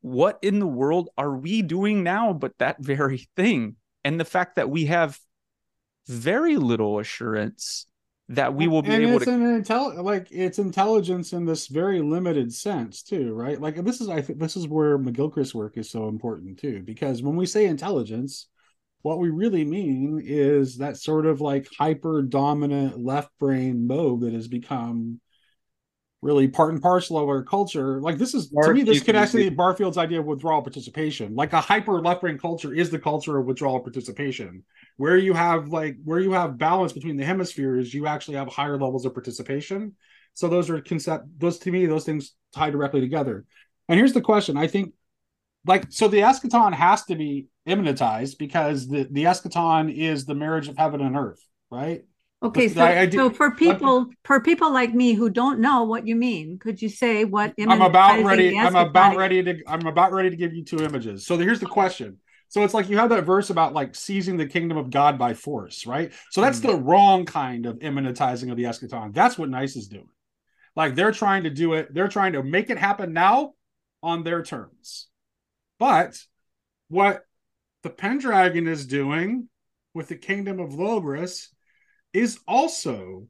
what 0.00 0.38
in 0.40 0.58
the 0.58 0.66
world 0.66 1.10
are 1.18 1.36
we 1.36 1.60
doing 1.60 2.02
now 2.02 2.32
but 2.32 2.56
that 2.58 2.80
very 2.80 3.28
thing? 3.36 3.76
And 4.04 4.18
the 4.18 4.24
fact 4.24 4.56
that 4.56 4.70
we 4.70 4.86
have 4.86 5.18
very 6.06 6.56
little 6.56 6.98
assurance 6.98 7.86
that 8.28 8.54
we 8.54 8.66
will 8.66 8.82
be 8.82 8.90
and 8.90 9.02
able 9.04 9.16
it's 9.16 9.24
to 9.24 9.32
an 9.32 9.62
intel 9.62 10.02
like 10.02 10.26
it's 10.32 10.58
intelligence 10.58 11.32
in 11.32 11.44
this 11.44 11.68
very 11.68 12.00
limited 12.00 12.52
sense 12.52 13.02
too 13.02 13.32
right 13.32 13.60
like 13.60 13.76
this 13.84 14.00
is 14.00 14.08
i 14.08 14.20
think 14.20 14.40
this 14.40 14.56
is 14.56 14.66
where 14.66 14.98
mcgilchrist's 14.98 15.54
work 15.54 15.76
is 15.76 15.88
so 15.88 16.08
important 16.08 16.58
too 16.58 16.82
because 16.82 17.22
when 17.22 17.36
we 17.36 17.46
say 17.46 17.66
intelligence 17.66 18.48
what 19.02 19.20
we 19.20 19.30
really 19.30 19.64
mean 19.64 20.20
is 20.24 20.78
that 20.78 20.96
sort 20.96 21.24
of 21.24 21.40
like 21.40 21.68
hyper 21.78 22.22
dominant 22.22 22.98
left 22.98 23.30
brain 23.38 23.86
mode 23.86 24.22
that 24.22 24.32
has 24.32 24.48
become 24.48 25.20
really 26.26 26.48
part 26.48 26.72
and 26.72 26.82
parcel 26.82 27.18
of 27.18 27.28
our 27.28 27.42
culture. 27.42 28.00
Like 28.00 28.18
this 28.18 28.34
is 28.34 28.50
to 28.50 28.74
me, 28.74 28.82
this 28.82 29.02
could 29.02 29.14
actually 29.14 29.48
be 29.48 29.54
Barfield's 29.54 29.96
idea 29.96 30.20
of 30.20 30.26
withdrawal 30.26 30.60
participation. 30.60 31.34
Like 31.34 31.52
a 31.52 31.60
hyper 31.60 32.02
left 32.02 32.20
brain 32.20 32.36
culture 32.36 32.74
is 32.74 32.90
the 32.90 32.98
culture 32.98 33.38
of 33.38 33.46
withdrawal 33.46 33.80
participation, 33.80 34.64
where 34.96 35.16
you 35.16 35.32
have 35.32 35.68
like 35.68 35.96
where 36.04 36.18
you 36.18 36.32
have 36.32 36.58
balance 36.58 36.92
between 36.92 37.16
the 37.16 37.24
hemispheres, 37.24 37.94
you 37.94 38.06
actually 38.06 38.36
have 38.36 38.48
higher 38.48 38.72
levels 38.72 39.06
of 39.06 39.14
participation. 39.14 39.94
So 40.34 40.48
those 40.48 40.68
are 40.68 40.80
concept 40.80 41.26
those 41.38 41.58
to 41.60 41.70
me, 41.70 41.86
those 41.86 42.04
things 42.04 42.34
tie 42.52 42.70
directly 42.70 43.00
together. 43.00 43.44
And 43.88 43.96
here's 43.96 44.12
the 44.12 44.20
question: 44.20 44.56
I 44.56 44.66
think 44.66 44.92
like 45.64 45.86
so 45.90 46.08
the 46.08 46.18
eschaton 46.18 46.74
has 46.74 47.04
to 47.04 47.14
be 47.14 47.46
immanentized 47.68 48.38
because 48.38 48.88
the 48.88 49.08
the 49.10 49.24
eschaton 49.24 49.94
is 49.94 50.24
the 50.24 50.34
marriage 50.34 50.68
of 50.68 50.76
heaven 50.76 51.00
and 51.00 51.16
earth, 51.16 51.42
right? 51.70 52.02
Okay, 52.42 52.68
so, 52.68 52.82
I, 52.82 53.00
I 53.00 53.10
so 53.10 53.30
for 53.30 53.52
people 53.52 54.06
for 54.24 54.40
people 54.40 54.72
like 54.72 54.94
me 54.94 55.14
who 55.14 55.30
don't 55.30 55.58
know 55.58 55.84
what 55.84 56.06
you 56.06 56.14
mean, 56.14 56.58
could 56.58 56.82
you 56.82 56.88
say 56.90 57.24
what 57.24 57.54
I'm 57.58 57.80
about 57.80 58.22
ready? 58.24 58.58
I'm 58.58 58.76
about 58.76 59.16
ready 59.16 59.42
to 59.42 59.62
I'm 59.66 59.86
about 59.86 60.12
ready 60.12 60.28
to 60.28 60.36
give 60.36 60.52
you 60.52 60.62
two 60.62 60.78
images. 60.78 61.26
So 61.26 61.38
here's 61.38 61.60
the 61.60 61.66
question. 61.66 62.18
So 62.48 62.62
it's 62.62 62.74
like 62.74 62.88
you 62.88 62.98
have 62.98 63.08
that 63.08 63.24
verse 63.24 63.50
about 63.50 63.72
like 63.72 63.94
seizing 63.94 64.36
the 64.36 64.46
kingdom 64.46 64.76
of 64.76 64.90
God 64.90 65.18
by 65.18 65.34
force, 65.34 65.86
right? 65.86 66.12
So 66.30 66.40
that's 66.40 66.60
mm. 66.60 66.68
the 66.68 66.76
wrong 66.76 67.24
kind 67.24 67.66
of 67.66 67.78
immanentizing 67.78 68.50
of 68.50 68.56
the 68.56 68.64
eschaton. 68.64 69.14
That's 69.14 69.38
what 69.38 69.48
NICE 69.48 69.76
is 69.76 69.88
doing. 69.88 70.08
Like 70.76 70.94
they're 70.94 71.12
trying 71.12 71.44
to 71.44 71.50
do 71.50 71.72
it, 71.72 71.92
they're 71.92 72.08
trying 72.08 72.34
to 72.34 72.42
make 72.42 72.68
it 72.70 72.78
happen 72.78 73.12
now 73.12 73.54
on 74.02 74.22
their 74.22 74.42
terms. 74.42 75.08
But 75.78 76.18
what 76.88 77.22
the 77.82 77.90
Pendragon 77.90 78.68
is 78.68 78.86
doing 78.86 79.48
with 79.94 80.08
the 80.08 80.16
kingdom 80.16 80.60
of 80.60 80.70
Logres 80.70 81.48
is 82.16 82.38
also 82.48 83.26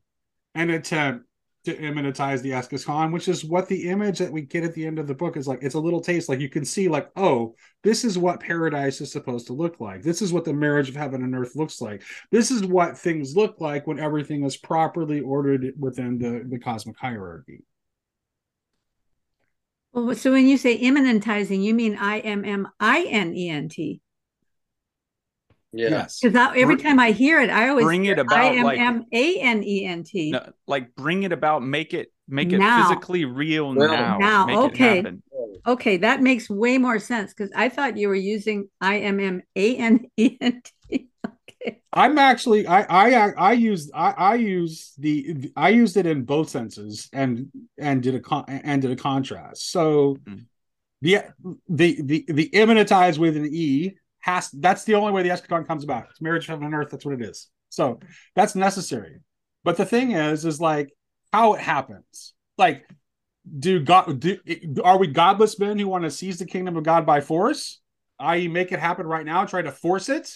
an 0.55 0.71
attempt 0.71 1.27
to 1.65 1.77
immanentize 1.77 2.43
the 2.43 2.53
eschaton, 2.53 3.13
which 3.13 3.27
is 3.27 3.45
what 3.45 3.67
the 3.67 3.89
image 3.89 4.21
that 4.21 4.31
we 4.31 4.43
get 4.43 4.63
at 4.63 4.73
the 4.73 4.87
end 4.87 5.01
of 5.01 5.09
the 5.09 5.15
book 5.15 5.37
is 5.37 5.49
like. 5.49 5.59
It's 5.63 5.75
a 5.75 5.81
little 5.81 6.01
taste, 6.01 6.29
like 6.29 6.39
you 6.39 6.49
can 6.49 6.65
see, 6.65 6.87
like, 6.87 7.11
oh, 7.17 7.57
this 7.83 8.05
is 8.05 8.17
what 8.17 8.39
paradise 8.39 9.01
is 9.01 9.11
supposed 9.11 9.49
to 9.49 9.53
look 9.53 9.81
like. 9.81 10.03
This 10.03 10.23
is 10.23 10.33
what 10.33 10.45
the 10.45 10.53
marriage 10.53 10.89
of 10.89 10.95
heaven 10.95 11.25
and 11.25 11.35
earth 11.35 11.57
looks 11.57 11.81
like. 11.81 12.05
This 12.31 12.53
is 12.53 12.65
what 12.65 12.97
things 12.97 13.35
look 13.35 13.61
like 13.61 13.89
when 13.89 13.99
everything 13.99 14.45
is 14.45 14.57
properly 14.57 15.21
ordered 15.21 15.73
within 15.77 16.19
the, 16.19 16.45
the 16.49 16.61
cosmic 16.61 16.97
hierarchy. 16.97 17.65
Well, 19.93 20.15
so 20.15 20.31
when 20.31 20.47
you 20.47 20.59
say 20.59 20.79
immanentizing, 20.79 21.61
you 21.65 21.75
mean 21.75 21.97
I 21.97 22.21
M 22.21 22.45
M 22.45 22.69
I 22.79 23.03
N 23.03 23.35
E 23.35 23.49
N 23.49 23.69
T. 23.69 24.01
Yes. 25.73 26.21
Because 26.21 26.53
every 26.57 26.77
time 26.77 26.99
I 26.99 27.11
hear 27.11 27.41
it, 27.41 27.51
I 27.51 27.69
always 27.69 27.85
bring 27.85 28.07
it 28.07 28.19
about 28.19 28.39
I 28.39 28.57
M 28.57 28.67
M 28.69 29.05
A 29.13 29.41
N 29.41 29.63
E 29.63 29.85
N 29.85 30.05
T. 30.05 30.35
Like 30.67 30.95
bring 30.95 31.25
it 31.25 31.33
about, 31.33 31.63
make 31.63 31.95
it 31.95 32.13
make 32.29 32.53
it 32.53 32.59
now. 32.59 32.89
physically 32.89 33.25
real 33.25 33.73
now. 33.73 34.19
Now, 34.19 34.65
okay. 34.65 35.05
Okay, 35.67 35.97
that 35.99 36.23
makes 36.23 36.49
way 36.49 36.79
more 36.79 36.99
sense 36.99 37.35
because 37.35 37.51
I 37.55 37.69
thought 37.69 37.97
you 37.97 38.09
were 38.09 38.15
using 38.15 38.69
I 38.81 38.99
M 38.99 39.21
M 39.21 39.43
A 39.55 39.77
N 39.77 40.07
E 40.17 40.37
N 40.41 40.63
T. 40.89 41.09
Okay. 41.49 41.81
I'm 41.93 42.19
actually 42.19 42.67
I 42.67 42.83
I 42.83 43.31
I 43.31 43.53
used 43.53 43.91
I 43.95 44.11
I 44.13 44.35
use 44.35 44.93
the 44.99 45.51
I 45.57 45.71
used 45.71 45.97
it 45.97 46.07
in 46.07 46.23
both 46.23 46.49
senses 46.51 47.09
and 47.13 47.51
and 47.79 48.03
did 48.03 48.15
a 48.15 48.21
con 48.21 48.45
and 48.47 48.83
did 48.83 48.91
a 48.91 48.97
contrast. 48.97 49.71
So 49.71 50.17
mm. 50.25 50.45
the 51.03 51.23
the 51.69 52.01
the 52.03 52.25
the 52.29 52.51
immanentize 52.51 53.19
with 53.19 53.37
an 53.37 53.49
E 53.53 53.95
has 54.27 54.51
that's 54.51 54.83
the 54.83 54.95
only 54.97 55.13
way 55.13 55.23
the 55.23 55.29
eschaton 55.29 55.67
comes 55.67 55.85
about. 55.85 56.09
It's 56.11 56.21
marriage 56.21 56.47
heaven 56.47 56.65
and 56.65 56.75
earth. 56.75 56.91
That's 56.91 57.07
what 57.07 57.15
it 57.15 57.23
is. 57.23 57.49
So 57.69 58.01
that's 58.35 58.57
necessary. 58.57 59.21
But 59.63 59.77
the 59.77 59.87
thing 59.87 60.11
is, 60.11 60.45
is 60.45 60.61
like 60.61 60.91
how 61.33 61.55
it 61.55 61.61
happens. 61.61 62.35
Like, 62.59 62.89
do 63.59 63.81
God 63.81 64.19
do 64.19 64.39
are 64.83 64.99
we 64.99 65.07
godless 65.07 65.59
men 65.61 65.79
who 65.79 65.87
want 65.87 66.03
to 66.05 66.11
seize 66.11 66.39
the 66.39 66.45
kingdom 66.45 66.77
of 66.77 66.83
God 66.83 67.07
by 67.07 67.21
force? 67.21 67.81
I.e., 68.19 68.49
make 68.49 68.73
it 68.73 68.81
happen 68.81 69.07
right 69.07 69.25
now, 69.25 69.45
try 69.45 69.63
to 69.63 69.71
force 69.71 70.09
it 70.09 70.35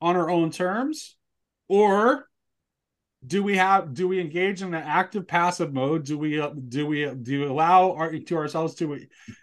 on 0.00 0.16
our 0.16 0.28
own 0.28 0.50
terms, 0.50 1.16
or 1.68 2.26
do 3.26 3.42
we 3.42 3.56
have 3.56 3.94
do 3.94 4.08
we 4.08 4.20
engage 4.20 4.62
in 4.62 4.74
an 4.74 4.82
active 4.82 5.26
passive 5.26 5.72
mode? 5.72 6.04
Do 6.04 6.18
we 6.18 6.40
uh, 6.40 6.50
do 6.50 6.86
we 6.86 7.06
do 7.06 7.40
we 7.40 7.46
allow 7.46 7.92
our, 7.92 8.18
to 8.18 8.36
ourselves 8.36 8.74
to 8.76 9.00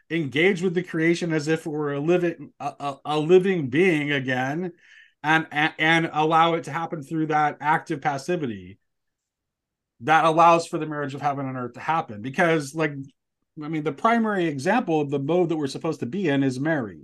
engage 0.09 0.61
with 0.61 0.73
the 0.73 0.83
creation 0.83 1.33
as 1.33 1.47
if 1.47 1.65
we're 1.65 1.93
a 1.93 1.99
living 1.99 2.51
a, 2.59 2.95
a 3.05 3.19
living 3.19 3.69
being 3.69 4.11
again 4.11 4.73
and, 5.23 5.47
and 5.51 5.73
and 5.79 6.09
allow 6.13 6.53
it 6.53 6.65
to 6.65 6.71
happen 6.71 7.01
through 7.01 7.27
that 7.27 7.57
active 7.61 8.01
passivity? 8.01 8.77
That 10.01 10.25
allows 10.25 10.67
for 10.67 10.77
the 10.77 10.87
marriage 10.87 11.13
of 11.13 11.21
heaven 11.21 11.47
and 11.47 11.57
earth 11.57 11.73
to 11.73 11.79
happen 11.79 12.21
because 12.21 12.73
like 12.73 12.93
i 13.61 13.67
mean 13.67 13.83
the 13.83 13.91
primary 13.91 14.47
example 14.47 15.01
of 15.01 15.09
the 15.09 15.19
mode 15.19 15.49
that 15.49 15.57
we're 15.57 15.67
supposed 15.67 15.99
to 15.99 16.05
be 16.05 16.27
in 16.27 16.41
is 16.41 16.59
mary 16.59 17.01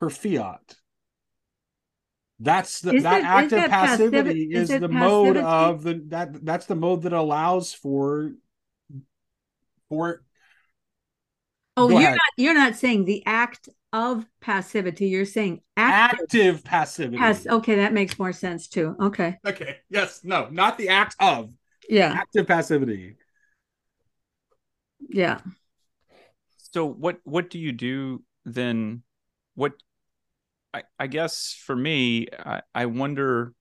her 0.00 0.10
fiat 0.10 0.76
that's 2.42 2.80
the, 2.80 2.92
that, 2.92 3.02
that 3.02 3.24
active 3.24 3.58
that 3.58 3.70
passivity 3.70 4.48
is, 4.52 4.70
is 4.70 4.80
the 4.80 4.88
passivity? 4.88 4.94
mode 4.94 5.36
of 5.36 5.82
the 5.82 6.02
that 6.08 6.44
that's 6.44 6.66
the 6.66 6.74
mode 6.74 7.02
that 7.02 7.12
allows 7.12 7.72
for 7.72 8.32
for 9.88 10.22
Oh, 11.76 11.88
Go 11.88 11.94
you're 11.94 12.02
ahead. 12.02 12.12
not 12.12 12.44
you're 12.44 12.54
not 12.54 12.76
saying 12.76 13.04
the 13.06 13.24
act 13.24 13.68
of 13.92 14.26
passivity. 14.40 15.06
You're 15.06 15.24
saying 15.24 15.62
active, 15.76 16.20
active 16.20 16.64
passivity. 16.64 17.16
Pass, 17.16 17.46
okay, 17.46 17.76
that 17.76 17.92
makes 17.92 18.18
more 18.18 18.32
sense 18.32 18.68
too. 18.68 18.94
Okay. 19.00 19.38
Okay. 19.46 19.78
Yes. 19.88 20.20
No, 20.22 20.48
not 20.50 20.76
the 20.76 20.90
act 20.90 21.16
of. 21.18 21.50
Yeah. 21.88 22.12
Active 22.14 22.46
passivity. 22.46 23.16
Yeah. 25.08 25.40
So 26.56 26.86
what 26.86 27.18
what 27.24 27.50
do 27.50 27.58
you 27.58 27.72
do 27.72 28.22
then? 28.44 29.02
What 29.54 29.72
I, 30.74 30.82
I 30.98 31.06
guess 31.06 31.54
for 31.66 31.76
me, 31.76 32.28
I, 32.38 32.62
I 32.74 32.86
wonder. 32.86 33.52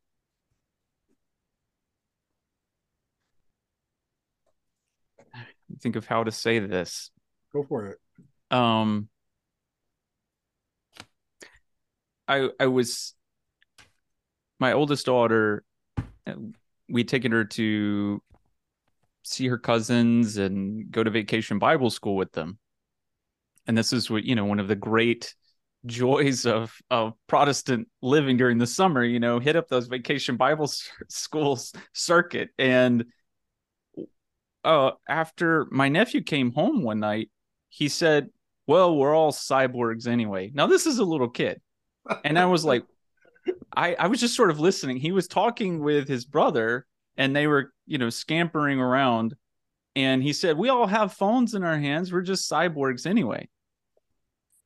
Think 5.81 5.95
of 5.95 6.05
how 6.05 6.23
to 6.23 6.31
say 6.31 6.59
this. 6.59 7.11
Go 7.53 7.63
for 7.63 7.87
it. 7.87 7.97
Um, 8.55 9.09
I 12.27 12.49
I 12.59 12.67
was 12.67 13.13
my 14.59 14.73
oldest 14.73 15.05
daughter. 15.05 15.63
We'd 16.87 17.07
taken 17.07 17.31
her 17.31 17.45
to 17.45 18.21
see 19.23 19.47
her 19.47 19.57
cousins 19.57 20.37
and 20.37 20.91
go 20.91 21.03
to 21.03 21.09
vacation 21.09 21.59
Bible 21.59 21.89
school 21.89 22.15
with 22.15 22.31
them. 22.33 22.57
And 23.67 23.77
this 23.77 23.93
is 23.93 24.09
what 24.09 24.23
you 24.23 24.35
know 24.35 24.45
one 24.45 24.59
of 24.59 24.67
the 24.67 24.75
great 24.75 25.35
joys 25.85 26.45
of 26.45 26.75
of 26.89 27.13
Protestant 27.27 27.87
living 28.01 28.37
during 28.37 28.57
the 28.57 28.67
summer, 28.67 29.03
you 29.03 29.19
know, 29.19 29.39
hit 29.39 29.55
up 29.55 29.67
those 29.67 29.87
vacation 29.87 30.37
Bible 30.37 30.71
schools 31.09 31.73
circuit. 31.93 32.49
And 32.57 33.05
uh, 34.63 34.91
after 35.09 35.67
my 35.71 35.89
nephew 35.89 36.21
came 36.21 36.51
home 36.51 36.83
one 36.83 36.99
night, 36.99 37.31
he 37.69 37.87
said, 37.87 38.29
"Well, 38.67 38.95
we're 38.95 39.15
all 39.15 39.31
cyborgs 39.31 40.07
anyway." 40.07 40.51
Now 40.53 40.67
this 40.67 40.85
is 40.85 40.99
a 40.99 41.05
little 41.05 41.29
kid, 41.29 41.61
and 42.23 42.37
I 42.37 42.45
was 42.45 42.63
like, 42.63 42.83
I 43.75 43.95
I 43.95 44.07
was 44.07 44.19
just 44.19 44.35
sort 44.35 44.51
of 44.51 44.59
listening. 44.59 44.97
He 44.97 45.11
was 45.11 45.27
talking 45.27 45.79
with 45.79 46.07
his 46.07 46.25
brother, 46.25 46.85
and 47.17 47.35
they 47.35 47.47
were 47.47 47.73
you 47.85 47.97
know 47.97 48.09
scampering 48.09 48.79
around. 48.79 49.35
And 49.95 50.23
he 50.23 50.31
said, 50.31 50.57
"We 50.57 50.69
all 50.69 50.87
have 50.87 51.13
phones 51.13 51.53
in 51.53 51.63
our 51.63 51.77
hands. 51.77 52.13
We're 52.13 52.21
just 52.21 52.49
cyborgs 52.49 53.05
anyway." 53.05 53.49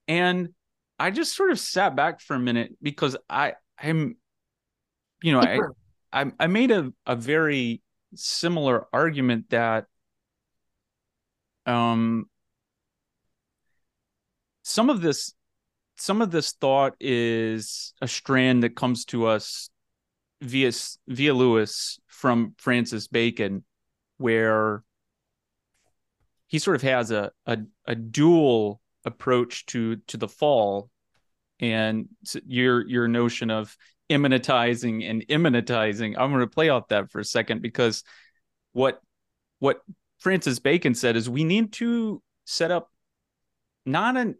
And 0.07 0.49
I 0.97 1.11
just 1.11 1.35
sort 1.35 1.51
of 1.51 1.59
sat 1.59 1.95
back 1.95 2.21
for 2.21 2.35
a 2.35 2.39
minute 2.39 2.75
because 2.81 3.17
I 3.29 3.53
I'm 3.77 4.17
you 5.21 5.33
know 5.33 5.41
I 5.41 5.59
I, 6.11 6.31
I 6.39 6.47
made 6.47 6.71
a, 6.71 6.93
a 7.05 7.15
very 7.15 7.81
similar 8.15 8.85
argument 8.93 9.49
that 9.49 9.85
um 11.65 12.29
some 14.63 14.89
of 14.89 15.01
this 15.01 15.33
some 15.97 16.21
of 16.21 16.31
this 16.31 16.51
thought 16.53 16.93
is 16.99 17.93
a 18.01 18.07
strand 18.07 18.63
that 18.63 18.75
comes 18.75 19.05
to 19.05 19.25
us 19.25 19.69
via 20.41 20.71
via 21.07 21.33
Lewis 21.33 21.99
from 22.07 22.53
Francis 22.57 23.07
Bacon, 23.07 23.63
where 24.17 24.83
he 26.47 26.59
sort 26.59 26.75
of 26.75 26.81
has 26.81 27.11
a 27.11 27.31
a, 27.45 27.59
a 27.85 27.95
dual 27.95 28.81
approach 29.05 29.65
to 29.67 29.97
to 30.07 30.17
the 30.17 30.27
fall, 30.27 30.89
and 31.59 32.07
your 32.45 32.87
your 32.87 33.07
notion 33.07 33.49
of 33.51 33.75
immanentizing 34.09 35.09
and 35.09 35.25
immanentizing. 35.27 36.15
I'm 36.17 36.31
going 36.31 36.41
to 36.41 36.47
play 36.47 36.69
off 36.69 36.89
that 36.89 37.11
for 37.11 37.19
a 37.19 37.25
second 37.25 37.61
because 37.61 38.03
what 38.73 39.01
what 39.59 39.81
Francis 40.19 40.59
Bacon 40.59 40.95
said 40.95 41.15
is 41.15 41.29
we 41.29 41.43
need 41.43 41.73
to 41.73 42.21
set 42.45 42.71
up 42.71 42.91
not 43.85 44.17
an 44.17 44.35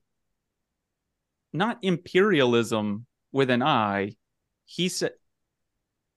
not 1.54 1.80
imperialism 1.82 3.06
with 3.32 3.50
an 3.50 3.64
I. 3.64 4.16
He 4.66 4.90
said 4.90 5.12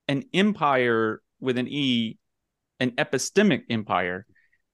an 0.08 0.24
empire 0.32 1.22
with 1.40 1.58
an 1.58 1.68
E, 1.68 2.18
an 2.80 2.92
epistemic 2.92 3.62
empire, 3.70 4.26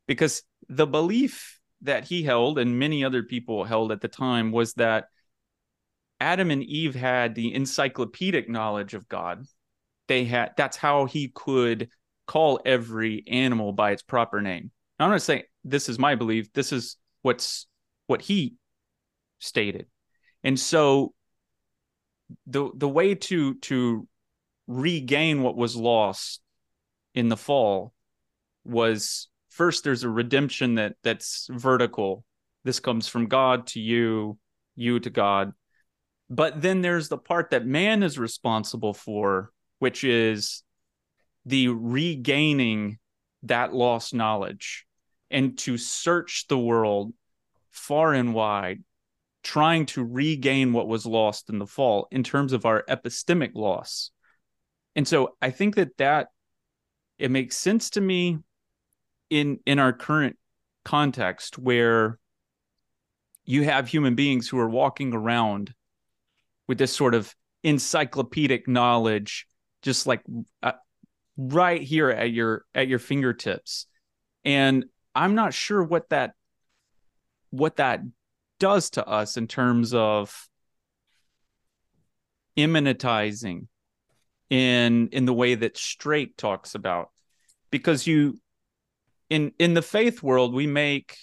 because 0.06 0.42
the 0.68 0.86
belief 0.86 1.60
that 1.85 2.05
he 2.05 2.23
held 2.23 2.59
and 2.59 2.78
many 2.78 3.05
other 3.05 3.23
people 3.23 3.65
held 3.65 3.93
at 3.93 4.01
the 4.01 4.09
time 4.09 4.52
was 4.52 4.74
that 4.74 5.06
Adam 6.20 6.51
and 6.51 6.62
Eve 6.62 6.94
had 6.94 7.35
the 7.35 7.55
encyclopedic 7.55 8.48
knowledge 8.48 8.94
of 8.94 9.09
God. 9.09 9.44
They 10.09 10.24
had 10.24 10.52
that's 10.56 10.77
how 10.77 11.06
he 11.06 11.28
could 11.28 11.89
call 12.27 12.61
every 12.65 13.24
animal 13.28 13.73
by 13.73 13.93
its 13.93 14.02
proper 14.02 14.40
name. 14.40 14.70
Now, 14.98 15.06
I'm 15.06 15.11
not 15.12 15.23
saying 15.23 15.44
this 15.65 15.89
is 15.89 15.98
my 15.98 16.15
belief. 16.15 16.52
This 16.52 16.73
is 16.73 16.97
what's 17.23 17.66
what 18.06 18.23
he 18.23 18.55
stated. 19.39 19.86
And 20.43 20.59
so 20.59 21.15
the 22.47 22.70
the 22.74 22.89
way 22.89 23.15
to 23.15 23.55
to 23.55 24.09
regain 24.66 25.43
what 25.43 25.56
was 25.56 25.77
lost 25.77 26.40
in 27.15 27.28
the 27.28 27.36
fall 27.36 27.93
was 28.65 29.28
first 29.55 29.85
there's 29.85 30.02
a 30.02 30.09
redemption 30.09 30.74
that 30.74 30.97
that's 31.05 31.48
vertical. 31.51 32.24
This 32.64 32.81
comes 32.81 33.06
from 33.06 33.26
God 33.26 33.68
to 33.68 33.81
you, 33.81 34.36
you 34.74 34.98
to 34.98 35.10
God. 35.10 35.52
But 36.28 36.60
then 36.60 36.82
there's 36.82 37.09
the 37.09 37.18
part 37.18 37.51
that 37.51 37.64
man 37.64 38.02
is 38.02 38.18
responsible 38.18 38.94
for, 38.94 39.52
which 39.78 40.02
is 40.02 40.64
the 41.47 41.68
regaining 41.68 42.98
that 43.44 43.72
lost 43.72 44.12
knowledge 44.12 44.86
and 45.31 45.56
to 45.59 45.78
search 45.78 46.47
the 46.48 46.59
world 46.59 47.12
far 47.70 48.12
and 48.12 48.35
wide 48.35 48.82
trying 49.44 49.86
to 49.86 50.02
regain 50.02 50.72
what 50.72 50.89
was 50.89 51.06
lost 51.06 51.51
in 51.51 51.59
the 51.59 51.66
fall 51.66 52.09
in 52.10 52.24
terms 52.24 52.52
of 52.52 52.64
our 52.64 52.82
epistemic 52.89 53.51
loss. 53.55 54.10
And 54.97 55.06
so 55.06 55.36
I 55.40 55.51
think 55.51 55.76
that 55.76 55.97
that 55.98 56.28
it 57.18 57.31
makes 57.31 57.56
sense 57.56 57.90
to 57.90 58.01
me 58.01 58.39
in 59.30 59.59
in 59.66 59.78
our 59.78 59.92
current 59.92 60.36
context 60.84 61.59
where 61.59 62.18
you 63.44 63.64
have 63.64 63.88
human 63.88 64.14
beings 64.14 64.48
who 64.48 64.59
are 64.59 64.68
walking 64.68 65.12
around 65.12 65.74
with 66.66 66.78
this 66.78 66.94
sort 66.94 67.14
of 67.14 67.34
encyclopedic 67.62 68.68
knowledge 68.68 69.46
just 69.82 70.06
like 70.06 70.22
uh, 70.62 70.72
right 71.36 71.82
here 71.82 72.10
at 72.10 72.30
your 72.30 72.64
at 72.74 72.88
your 72.88 72.98
fingertips. 72.98 73.86
And 74.44 74.84
i'm 75.14 75.34
not 75.34 75.55
sure 75.55 75.82
what 75.82 76.09
that 76.10 76.32
what 77.51 77.76
that 77.76 78.01
does 78.59 78.90
to 78.90 79.06
us 79.06 79.36
in 79.36 79.46
terms 79.46 79.94
of 79.94 80.48
immanentizing 82.56 83.66
in 84.51 85.09
in 85.09 85.24
the 85.24 85.34
way 85.34 85.55
that 85.55 85.76
Strake 85.76 86.36
talks 86.36 86.74
about. 86.74 87.10
Because 87.70 88.06
you 88.06 88.38
in 89.30 89.52
in 89.59 89.74
the 89.74 89.82
faith 89.82 90.22
world 90.22 90.55
we 90.55 90.66
make 90.66 91.16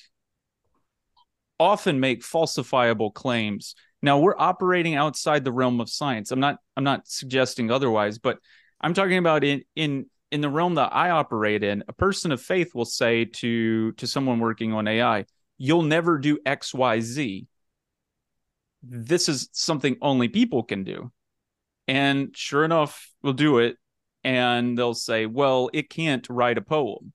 often 1.59 1.99
make 1.99 2.23
falsifiable 2.23 3.13
claims 3.13 3.75
now 4.01 4.19
we're 4.19 4.37
operating 4.37 4.95
outside 4.95 5.43
the 5.43 5.51
realm 5.51 5.79
of 5.79 5.89
science 5.89 6.31
i'm 6.31 6.39
not 6.39 6.57
i'm 6.75 6.83
not 6.83 7.07
suggesting 7.07 7.69
otherwise 7.69 8.17
but 8.17 8.39
i'm 8.81 8.93
talking 8.93 9.17
about 9.17 9.43
in 9.43 9.61
in 9.75 10.05
in 10.31 10.41
the 10.41 10.49
realm 10.49 10.75
that 10.75 10.89
i 10.93 11.11
operate 11.11 11.63
in 11.63 11.83
a 11.87 11.93
person 11.93 12.31
of 12.31 12.41
faith 12.41 12.73
will 12.73 12.85
say 12.85 13.25
to 13.25 13.91
to 13.93 14.07
someone 14.07 14.39
working 14.39 14.73
on 14.73 14.87
ai 14.87 15.25
you'll 15.61 15.83
never 15.83 16.17
do 16.17 16.39
XYZ. 16.39 17.45
This 18.81 19.29
is 19.29 19.47
something 19.51 19.95
only 20.01 20.27
people 20.27 20.63
can 20.63 20.83
do. 20.83 21.11
And 21.87 22.35
sure 22.35 22.65
enough, 22.65 23.11
we'll 23.21 23.33
do 23.33 23.59
it. 23.59 23.77
And 24.23 24.75
they'll 24.75 24.95
say, 24.95 25.27
well, 25.27 25.69
it 25.71 25.91
can't 25.91 26.27
write 26.31 26.57
a 26.57 26.63
poem. 26.63 27.13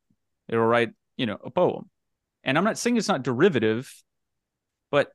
It'll 0.49 0.65
write, 0.65 0.91
you 1.17 1.27
know, 1.27 1.39
a 1.45 1.51
poem. 1.51 1.91
And 2.45 2.57
I'm 2.57 2.65
not 2.65 2.79
saying 2.79 2.97
it's 2.97 3.09
not 3.09 3.23
derivative, 3.23 3.93
but 4.91 5.13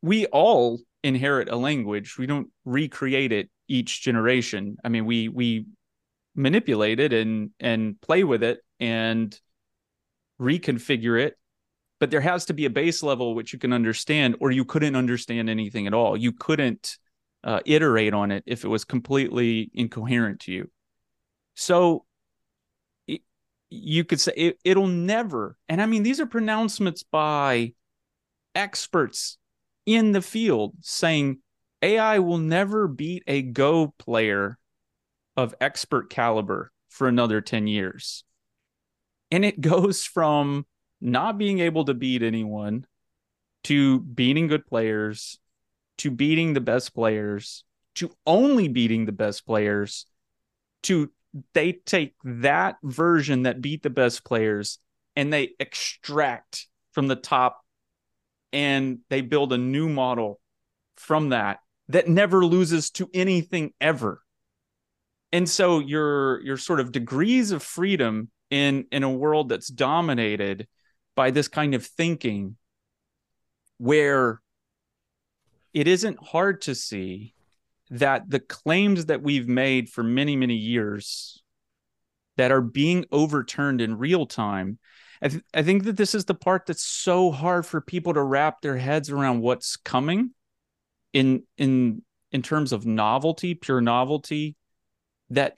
we 0.00 0.26
all 0.26 0.80
inherit 1.02 1.48
a 1.48 1.56
language. 1.56 2.16
We 2.18 2.26
don't 2.26 2.48
recreate 2.64 3.32
it 3.32 3.50
each 3.68 4.02
generation. 4.02 4.76
I 4.84 4.88
mean, 4.88 5.04
we 5.04 5.28
we 5.28 5.66
manipulate 6.34 7.00
it 7.00 7.12
and 7.12 7.50
and 7.60 8.00
play 8.00 8.24
with 8.24 8.42
it 8.42 8.60
and 8.80 9.38
reconfigure 10.40 11.20
it 11.20 11.38
but 12.00 12.10
there 12.10 12.20
has 12.20 12.46
to 12.46 12.52
be 12.54 12.64
a 12.64 12.70
base 12.70 13.02
level 13.02 13.34
which 13.34 13.52
you 13.52 13.58
can 13.58 13.72
understand 13.72 14.36
or 14.40 14.50
you 14.50 14.64
couldn't 14.64 14.96
understand 14.96 15.48
anything 15.48 15.86
at 15.86 15.94
all 15.94 16.16
you 16.16 16.32
couldn't 16.32 16.98
uh, 17.44 17.60
iterate 17.66 18.12
on 18.12 18.32
it 18.32 18.42
if 18.46 18.64
it 18.64 18.68
was 18.68 18.84
completely 18.84 19.70
incoherent 19.74 20.40
to 20.40 20.52
you 20.52 20.68
so 21.54 22.04
you 23.74 24.04
could 24.04 24.20
say 24.20 24.32
it, 24.36 24.58
it'll 24.64 24.86
never 24.86 25.56
and 25.68 25.80
i 25.82 25.86
mean 25.86 26.02
these 26.02 26.20
are 26.20 26.26
pronouncements 26.26 27.02
by 27.02 27.72
experts 28.54 29.38
in 29.86 30.12
the 30.12 30.22
field 30.22 30.74
saying 30.80 31.38
ai 31.82 32.18
will 32.18 32.38
never 32.38 32.88
beat 32.88 33.22
a 33.26 33.42
go 33.42 33.92
player 33.98 34.58
of 35.36 35.54
expert 35.60 36.10
caliber 36.10 36.70
for 36.88 37.08
another 37.08 37.40
10 37.40 37.66
years. 37.66 38.24
And 39.30 39.44
it 39.44 39.60
goes 39.60 40.04
from 40.04 40.66
not 41.00 41.38
being 41.38 41.58
able 41.58 41.84
to 41.86 41.94
beat 41.94 42.22
anyone 42.22 42.86
to 43.64 44.00
beating 44.00 44.46
good 44.46 44.66
players 44.66 45.38
to 45.98 46.10
beating 46.10 46.54
the 46.54 46.60
best 46.60 46.94
players 46.94 47.64
to 47.94 48.10
only 48.26 48.68
beating 48.68 49.06
the 49.06 49.12
best 49.12 49.46
players 49.46 50.06
to 50.82 51.10
they 51.52 51.72
take 51.72 52.14
that 52.24 52.76
version 52.82 53.42
that 53.42 53.60
beat 53.60 53.82
the 53.82 53.90
best 53.90 54.24
players 54.24 54.78
and 55.16 55.32
they 55.32 55.50
extract 55.58 56.68
from 56.92 57.08
the 57.08 57.16
top 57.16 57.60
and 58.52 59.00
they 59.10 59.20
build 59.20 59.52
a 59.52 59.58
new 59.58 59.88
model 59.88 60.40
from 60.96 61.30
that 61.30 61.58
that 61.88 62.08
never 62.08 62.44
loses 62.44 62.90
to 62.90 63.10
anything 63.12 63.72
ever. 63.80 64.22
And 65.32 65.48
so 65.48 65.80
your 65.80 66.40
your 66.42 66.56
sort 66.56 66.78
of 66.80 66.92
degrees 66.92 67.50
of 67.50 67.62
freedom 67.62 68.30
in 68.50 68.86
in 68.92 69.02
a 69.02 69.10
world 69.10 69.48
that's 69.48 69.68
dominated 69.68 70.68
by 71.16 71.32
this 71.32 71.48
kind 71.48 71.74
of 71.74 71.84
thinking 71.84 72.56
where 73.78 74.40
it 75.72 75.88
isn't 75.88 76.22
hard 76.22 76.62
to 76.62 76.74
see 76.74 77.33
that 77.90 78.28
the 78.28 78.40
claims 78.40 79.06
that 79.06 79.22
we've 79.22 79.48
made 79.48 79.88
for 79.88 80.02
many 80.02 80.36
many 80.36 80.56
years 80.56 81.42
that 82.36 82.50
are 82.50 82.62
being 82.62 83.04
overturned 83.12 83.80
in 83.80 83.98
real 83.98 84.26
time 84.26 84.78
I, 85.22 85.28
th- 85.28 85.44
I 85.54 85.62
think 85.62 85.84
that 85.84 85.96
this 85.96 86.14
is 86.14 86.24
the 86.24 86.34
part 86.34 86.66
that's 86.66 86.84
so 86.84 87.30
hard 87.30 87.64
for 87.64 87.80
people 87.80 88.14
to 88.14 88.22
wrap 88.22 88.60
their 88.60 88.76
heads 88.76 89.10
around 89.10 89.40
what's 89.40 89.76
coming 89.76 90.30
in 91.12 91.44
in 91.56 92.02
in 92.32 92.42
terms 92.42 92.72
of 92.72 92.84
novelty 92.84 93.54
pure 93.54 93.80
novelty 93.80 94.56
that 95.30 95.56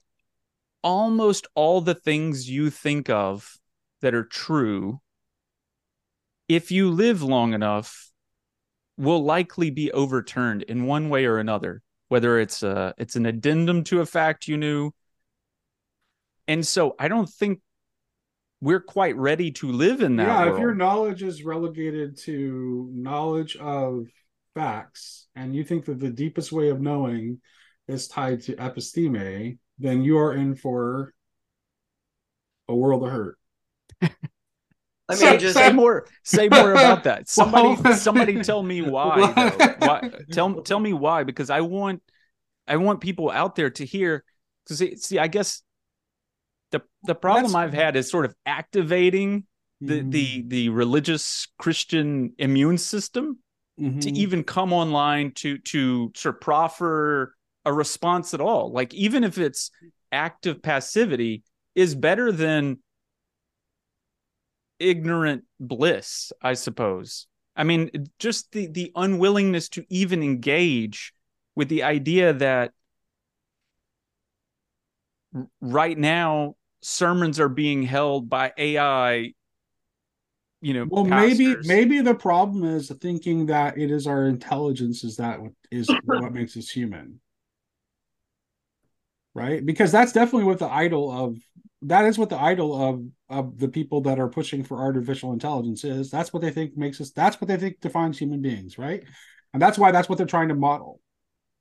almost 0.82 1.48
all 1.55 1.81
the 1.81 1.94
things 1.94 2.48
you 2.48 2.70
think 2.70 3.11
of 3.11 3.57
that 4.03 4.15
are 4.15 4.24
true, 4.24 5.01
if 6.48 6.70
you 6.70 6.90
live 6.90 7.23
long 7.23 7.55
enough, 7.55 8.12
will 8.97 9.24
likely 9.24 9.70
be 9.70 9.90
overturned 9.90 10.62
in 10.62 10.86
one 10.86 11.09
way 11.09 11.27
or 11.27 11.39
another, 11.39 11.82
whether 12.08 12.38
it's 12.38 12.62
a 12.62 12.94
it's 12.98 13.16
an 13.16 13.26
addendum 13.26 13.84
to 13.84 14.00
a 14.00 14.06
fact 14.06 14.48
you 14.48 14.56
knew. 14.56 14.92
And 16.48 16.66
so 16.66 16.94
I 16.98 17.08
don't 17.08 17.28
think 17.28 17.60
we're 18.60 18.80
quite 18.80 19.16
ready 19.16 19.50
to 19.52 19.70
live 19.70 20.00
in 20.00 20.16
that. 20.16 20.26
Yeah, 20.26 20.44
world. 20.44 20.54
if 20.54 20.60
your 20.60 20.74
knowledge 20.74 21.22
is 21.22 21.44
relegated 21.44 22.16
to 22.18 22.88
knowledge 22.92 23.56
of 23.56 24.06
facts, 24.54 25.28
and 25.34 25.54
you 25.54 25.64
think 25.64 25.84
that 25.86 26.00
the 26.00 26.10
deepest 26.10 26.52
way 26.52 26.70
of 26.70 26.80
knowing 26.80 27.40
is 27.88 28.08
tied 28.08 28.42
to 28.42 28.56
episteme, 28.56 29.58
then 29.78 30.02
you 30.02 30.18
are 30.18 30.32
in 30.32 30.54
for 30.54 31.12
a 32.68 32.74
world 32.74 33.04
of 33.04 33.10
hurt. 33.10 33.38
I 35.08 35.12
mean, 35.12 35.20
say, 35.20 35.38
just 35.38 35.54
say 35.54 35.72
more. 35.72 36.06
Say 36.24 36.48
more 36.48 36.72
about 36.72 37.04
that. 37.04 37.28
Somebody, 37.28 37.94
somebody, 37.94 38.42
tell 38.42 38.62
me 38.62 38.82
why, 38.90 39.74
why. 39.78 40.10
Tell 40.32 40.62
tell 40.62 40.80
me 40.80 40.92
why, 40.92 41.22
because 41.22 41.48
I 41.48 41.60
want, 41.60 42.02
I 42.66 42.76
want 42.76 43.00
people 43.00 43.30
out 43.30 43.54
there 43.54 43.70
to 43.70 43.84
hear. 43.84 44.24
Because 44.64 45.04
see, 45.04 45.18
I 45.18 45.28
guess 45.28 45.62
the 46.72 46.82
the 47.04 47.14
problem 47.14 47.52
That's... 47.52 47.54
I've 47.54 47.72
had 47.72 47.96
is 47.96 48.10
sort 48.10 48.24
of 48.24 48.34
activating 48.44 49.44
the 49.80 50.00
mm-hmm. 50.00 50.10
the 50.10 50.44
the 50.46 50.68
religious 50.70 51.46
Christian 51.58 52.32
immune 52.38 52.78
system 52.78 53.38
mm-hmm. 53.80 54.00
to 54.00 54.10
even 54.10 54.42
come 54.42 54.72
online 54.72 55.32
to 55.36 55.58
to 55.58 56.10
sort 56.16 56.34
of 56.34 56.40
proffer 56.40 57.34
a 57.64 57.72
response 57.72 58.34
at 58.34 58.40
all. 58.40 58.72
Like 58.72 58.92
even 58.94 59.22
if 59.22 59.38
it's 59.38 59.70
active 60.10 60.62
passivity, 60.62 61.44
is 61.76 61.94
better 61.94 62.32
than 62.32 62.78
ignorant 64.78 65.44
bliss, 65.61 66.32
I 66.43 66.55
suppose. 66.55 67.27
I 67.55 67.65
mean, 67.65 67.90
just 68.19 68.53
the 68.53 68.66
the 68.66 68.93
unwillingness 68.94 69.69
to 69.70 69.85
even 69.89 70.23
engage 70.23 71.12
with 71.55 71.69
the 71.69 71.82
idea 71.85 72.35
that 72.35 72.73
right 75.61 75.97
now 75.97 76.55
sermons 76.82 77.40
are 77.40 77.48
being 77.48 77.82
held 77.82 78.28
by 78.28 78.53
AI 78.57 79.32
you 80.61 80.73
know 80.73 80.86
well 80.89 81.05
pastors. 81.05 81.39
maybe 81.39 81.57
maybe 81.69 82.01
the 82.01 82.15
problem 82.15 82.65
is 82.65 82.90
thinking 83.01 83.47
that 83.47 83.77
it 83.77 83.90
is 83.90 84.07
our 84.07 84.27
intelligence 84.27 85.05
is 85.05 85.16
that 85.16 85.39
is 85.70 85.90
what 86.05 86.32
makes 86.32 86.57
us 86.57 86.69
human 86.69 87.20
right? 89.36 89.64
Because 89.64 89.92
that's 89.92 90.12
definitely 90.12 90.44
what 90.44 90.58
the 90.58 90.66
idol 90.66 91.12
of 91.12 91.38
that 91.82 92.06
is 92.06 92.18
what 92.18 92.30
the 92.30 92.40
idol 92.40 92.82
of 92.82 93.04
of 93.28 93.58
the 93.58 93.68
people 93.68 94.00
that 94.02 94.18
are 94.18 94.28
pushing 94.28 94.64
for 94.64 94.78
artificial 94.78 95.32
intelligence 95.32 95.84
is. 95.84 96.10
That's 96.10 96.32
what 96.32 96.40
they 96.40 96.50
think 96.50 96.76
makes 96.76 97.00
us 97.00 97.10
that's 97.10 97.40
what 97.40 97.48
they 97.48 97.58
think 97.58 97.80
defines 97.80 98.18
human 98.18 98.40
beings 98.40 98.78
right? 98.78 99.04
And 99.52 99.60
that's 99.60 99.78
why 99.78 99.92
that's 99.92 100.08
what 100.08 100.18
they're 100.18 100.26
trying 100.26 100.48
to 100.48 100.54
model. 100.54 101.00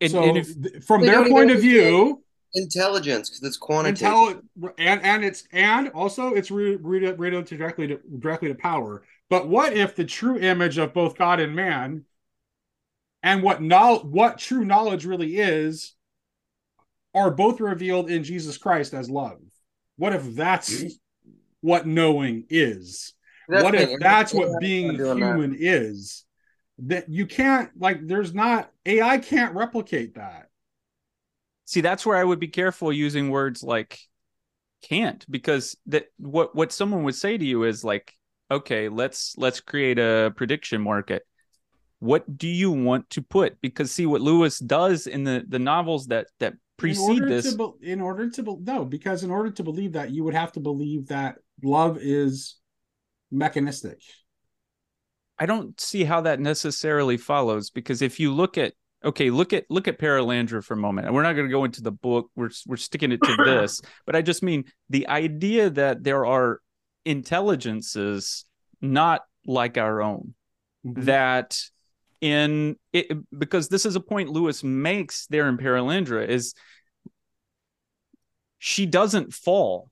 And, 0.02 0.11
so 0.11 0.23
and 0.23 0.38
if, 0.38 0.85
from 0.85 1.02
their 1.02 1.27
point 1.27 1.52
of 1.52 1.60
view 1.60 2.23
intelligence 2.53 3.30
because 3.30 3.43
it's 3.43 3.57
quantitative. 3.57 4.41
Intelli- 4.57 4.73
and 4.77 5.03
and 5.03 5.26
it's 5.26 5.43
and 5.52 5.89
also 5.89 6.34
it's 6.34 6.49
related 6.49 7.19
re- 7.19 7.41
directly 7.43 7.88
to 7.88 7.99
directly 8.19 8.47
to 8.47 8.56
power. 8.56 9.03
But 9.30 9.49
what 9.49 9.73
if 9.73 9.95
the 9.95 10.06
true 10.06 10.38
image 10.38 10.77
of 10.77 10.93
both 10.93 11.18
god 11.18 11.41
and 11.41 11.56
man 11.56 12.06
and 13.22 13.43
what 13.43 13.61
no- 13.61 13.99
what 13.99 14.38
true 14.38 14.64
knowledge 14.64 15.06
really 15.06 15.38
is 15.38 15.93
are 17.16 17.32
both 17.32 17.60
revealed 17.60 18.12
in 18.12 18.24
jesus 18.24 18.58
christ 18.58 18.94
as 18.94 19.10
love. 19.10 19.40
What 19.98 20.14
if 20.14 20.36
that's 20.36 20.84
what 21.62 21.88
knowing 21.88 22.46
is? 22.50 23.14
That's 23.48 23.64
what 23.64 23.76
if 23.76 24.00
that's 24.00 24.34
what 24.34 24.60
being 24.60 24.96
human 24.96 25.52
that. 25.52 25.58
is? 25.60 26.26
That 26.80 27.10
you 27.10 27.26
can't 27.26 27.70
like 27.80 28.06
there's 28.06 28.34
not 28.34 28.70
ai 28.86 29.18
can't 29.20 29.56
replicate 29.56 30.16
that. 30.16 30.50
See 31.66 31.82
that's 31.82 32.06
where 32.06 32.18
i 32.18 32.24
would 32.24 32.40
be 32.40 32.50
careful 32.50 32.92
using 32.92 33.30
words 33.30 33.64
like 33.64 34.00
can't 34.84 35.26
because 35.32 35.76
that 35.88 36.06
what 36.18 36.54
what 36.56 36.72
someone 36.72 37.04
would 37.04 37.16
say 37.16 37.38
to 37.38 37.46
you 37.46 37.64
is 37.64 37.84
like 37.84 38.14
okay 38.52 38.90
let's 38.90 39.34
let's 39.38 39.62
create 39.62 39.98
a 39.98 40.34
prediction 40.36 40.82
market. 40.82 41.24
What 42.00 42.38
do 42.38 42.48
you 42.48 42.72
want 42.72 43.10
to 43.12 43.22
put? 43.22 43.60
Because 43.62 43.90
see 43.90 44.06
what 44.06 44.22
lewis 44.22 44.60
does 44.60 45.08
in 45.08 45.24
the 45.24 45.46
the 45.48 45.60
novels 45.60 46.08
that 46.08 46.28
that 46.40 46.56
precede 46.77 47.23
in 47.23 47.30
this 47.30 47.56
to, 47.56 47.76
in 47.81 48.02
order 48.02 48.30
to 48.30 48.57
no 48.61 48.84
because 48.84 49.23
in 49.23 49.31
order 49.31 49.49
to 49.49 49.64
believe 49.64 49.93
that 49.93 50.11
you 50.11 50.23
would 50.23 50.34
have 50.34 50.52
to 50.52 50.60
believe 50.60 51.07
that 51.07 51.38
love 51.64 51.97
is 52.02 52.57
mechanistic 53.31 53.99
i 55.39 55.45
don't 55.45 55.80
see 55.80 56.03
how 56.03 56.22
that 56.22 56.39
necessarily 56.39 57.18
follows 57.18 57.69
because 57.69 58.02
if 58.02 58.19
you 58.19 58.34
look 58.34 58.57
at 58.57 58.73
okay 59.03 59.30
look 59.30 59.53
at 59.53 59.65
look 59.69 59.88
at 59.88 59.99
Perelandra 59.99 60.64
for 60.64 60.73
a 60.73 60.77
moment 60.77 61.07
and 61.07 61.15
we're 61.15 61.23
not 61.23 61.34
going 61.34 61.47
to 61.47 61.52
go 61.52 61.64
into 61.64 61.81
the 61.81 61.91
book 61.91 62.30
we're 62.35 62.49
we're 62.68 62.76
sticking 62.77 63.11
it 63.11 63.22
to 63.23 63.35
this 63.45 63.81
but 64.06 64.15
i 64.15 64.22
just 64.22 64.43
mean 64.43 64.65
the 64.89 65.07
idea 65.07 65.69
that 65.69 66.03
there 66.03 66.26
are 66.26 66.60
intelligences 67.06 68.45
not 68.81 69.22
like 69.45 69.77
our 69.77 70.02
own 70.02 70.34
mm-hmm. 70.85 71.03
that 71.03 71.61
in 72.26 72.76
it 72.93 73.11
because 73.38 73.69
this 73.69 73.85
is 73.85 73.95
a 73.95 73.99
point 73.99 74.30
lewis 74.30 74.64
makes 74.64 75.27
there 75.27 75.47
in 75.47 75.57
Perelandra 75.57 76.27
is 76.27 76.53
she 78.57 78.85
doesn't 78.85 79.34
fall 79.34 79.89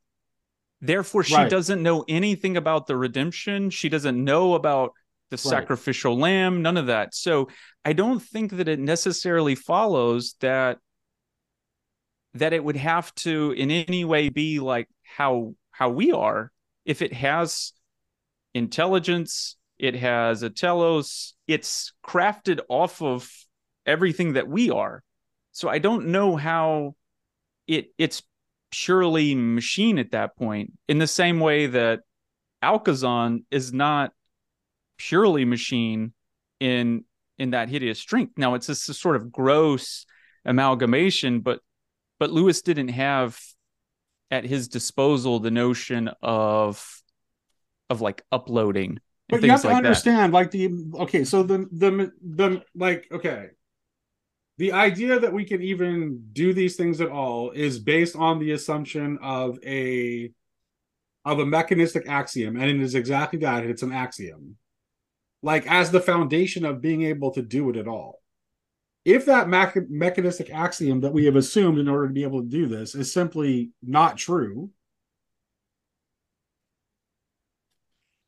therefore 0.81 1.23
she 1.23 1.35
right. 1.35 1.49
doesn't 1.49 1.83
know 1.83 2.03
anything 2.07 2.57
about 2.57 2.87
the 2.87 2.97
redemption 2.97 3.69
she 3.69 3.89
doesn't 3.89 4.21
know 4.21 4.53
about 4.53 4.93
the 5.33 5.49
right. 5.49 5.61
sacrificial 5.61 6.15
lamb, 6.17 6.61
none 6.61 6.77
of 6.77 6.87
that. 6.87 7.15
So 7.15 7.49
I 7.83 7.93
don't 7.93 8.21
think 8.21 8.51
that 8.51 8.67
it 8.67 8.79
necessarily 8.79 9.55
follows 9.55 10.35
that 10.41 10.77
that 12.35 12.53
it 12.53 12.63
would 12.63 12.77
have 12.77 13.13
to 13.15 13.51
in 13.51 13.71
any 13.71 14.05
way 14.05 14.29
be 14.29 14.59
like 14.59 14.87
how 15.03 15.55
how 15.71 15.89
we 15.89 16.11
are 16.11 16.51
if 16.85 17.01
it 17.01 17.13
has 17.13 17.73
intelligence 18.53 19.55
it 19.79 19.95
has 19.95 20.43
a 20.43 20.49
telos 20.49 21.33
it's 21.47 21.93
crafted 22.05 22.59
off 22.69 23.01
of 23.01 23.29
everything 23.85 24.33
that 24.33 24.47
we 24.47 24.69
are 24.69 25.03
so 25.51 25.69
i 25.69 25.79
don't 25.79 26.07
know 26.07 26.35
how 26.35 26.95
it 27.67 27.91
it's 27.97 28.23
purely 28.71 29.35
machine 29.35 29.99
at 29.99 30.11
that 30.11 30.35
point 30.35 30.73
in 30.87 30.97
the 30.97 31.07
same 31.07 31.39
way 31.39 31.67
that 31.67 31.99
Alcasan 32.63 33.43
is 33.51 33.73
not 33.73 34.13
purely 34.97 35.45
machine 35.45 36.13
in 36.59 37.03
in 37.37 37.51
that 37.51 37.69
hideous 37.69 37.99
strength. 37.99 38.37
Now 38.37 38.53
it's 38.53 38.67
this 38.67 38.83
sort 38.83 39.15
of 39.15 39.31
gross 39.31 40.05
amalgamation, 40.45 41.41
but 41.41 41.59
but 42.19 42.31
Lewis 42.31 42.61
didn't 42.61 42.87
have 42.89 43.39
at 44.31 44.45
his 44.45 44.69
disposal 44.69 45.39
the 45.39 45.51
notion 45.51 46.09
of 46.21 47.01
of 47.89 48.01
like 48.01 48.23
uploading. 48.31 48.99
But 49.29 49.41
you 49.41 49.49
have 49.49 49.61
to 49.61 49.67
like 49.67 49.77
understand, 49.77 50.33
that. 50.33 50.37
like 50.37 50.51
the 50.51 50.69
okay, 50.95 51.23
so 51.23 51.43
the 51.43 51.67
the 51.71 52.11
the 52.21 52.63
like 52.75 53.07
okay, 53.11 53.47
the 54.57 54.73
idea 54.73 55.19
that 55.19 55.33
we 55.33 55.45
can 55.45 55.61
even 55.61 56.25
do 56.33 56.53
these 56.53 56.75
things 56.75 57.01
at 57.01 57.09
all 57.09 57.51
is 57.51 57.79
based 57.79 58.15
on 58.15 58.39
the 58.39 58.51
assumption 58.51 59.17
of 59.21 59.57
a 59.65 60.31
of 61.25 61.39
a 61.39 61.45
mechanistic 61.45 62.07
axiom, 62.07 62.57
and 62.57 62.69
it 62.69 62.81
is 62.81 62.95
exactly 62.95 63.39
that. 63.39 63.65
It's 63.65 63.81
an 63.81 63.93
axiom 63.93 64.57
like 65.43 65.67
as 65.67 65.91
the 65.91 65.99
foundation 65.99 66.65
of 66.65 66.81
being 66.81 67.03
able 67.03 67.29
to 67.31 67.41
do 67.43 67.69
it 67.69 67.75
at 67.75 67.87
all. 67.87 68.21
If 69.05 69.25
that 69.25 69.49
mechanistic 69.49 70.49
axiom 70.49 71.01
that 71.01 71.11
we 71.11 71.25
have 71.25 71.35
assumed 71.35 71.77
in 71.77 71.89
order 71.89 72.07
to 72.07 72.13
be 72.13 72.23
able 72.23 72.41
to 72.41 72.47
do 72.47 72.67
this 72.67 72.95
is 72.95 73.11
simply 73.11 73.71
not 73.83 74.17
true, 74.17 74.71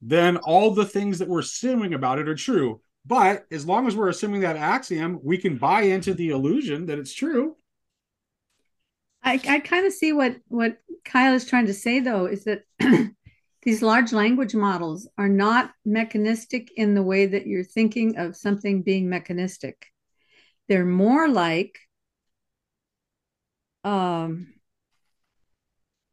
then 0.08 0.38
all 0.38 0.72
the 0.72 0.86
things 0.86 1.18
that 1.18 1.28
we're 1.28 1.40
assuming 1.40 1.96
about 1.96 2.20
it 2.20 2.30
are 2.30 2.36
true. 2.36 2.80
But 3.08 3.46
as 3.52 3.66
long 3.66 3.88
as 3.88 3.96
we're 3.96 4.10
assuming 4.10 4.42
that 4.42 4.56
axiom, 4.56 5.20
we 5.24 5.38
can 5.38 5.58
buy 5.58 5.82
into 5.82 6.14
the 6.14 6.30
illusion 6.30 6.86
that 6.86 7.00
it's 7.00 7.14
true. 7.14 7.56
I, 9.24 9.42
I 9.48 9.60
kind 9.60 9.88
of 9.88 9.94
see 9.94 10.14
what 10.14 10.38
what 10.48 10.78
Kyle 11.04 11.34
is 11.34 11.46
trying 11.46 11.66
to 11.66 11.74
say 11.74 12.00
though 12.00 12.28
is 12.28 12.44
that 12.44 12.64
these 13.64 13.82
large 13.82 14.14
language 14.14 14.54
models 14.54 15.08
are 15.18 15.30
not 15.30 15.72
mechanistic 15.84 16.72
in 16.78 16.94
the 16.94 17.04
way 17.04 17.26
that 17.26 17.48
you're 17.48 17.64
thinking 17.64 18.18
of 18.18 18.36
something 18.36 18.84
being 18.84 19.10
mechanistic. 19.10 19.88
They're 20.68 20.86
more 20.86 21.28
like 21.28 21.80
um, 23.84 24.54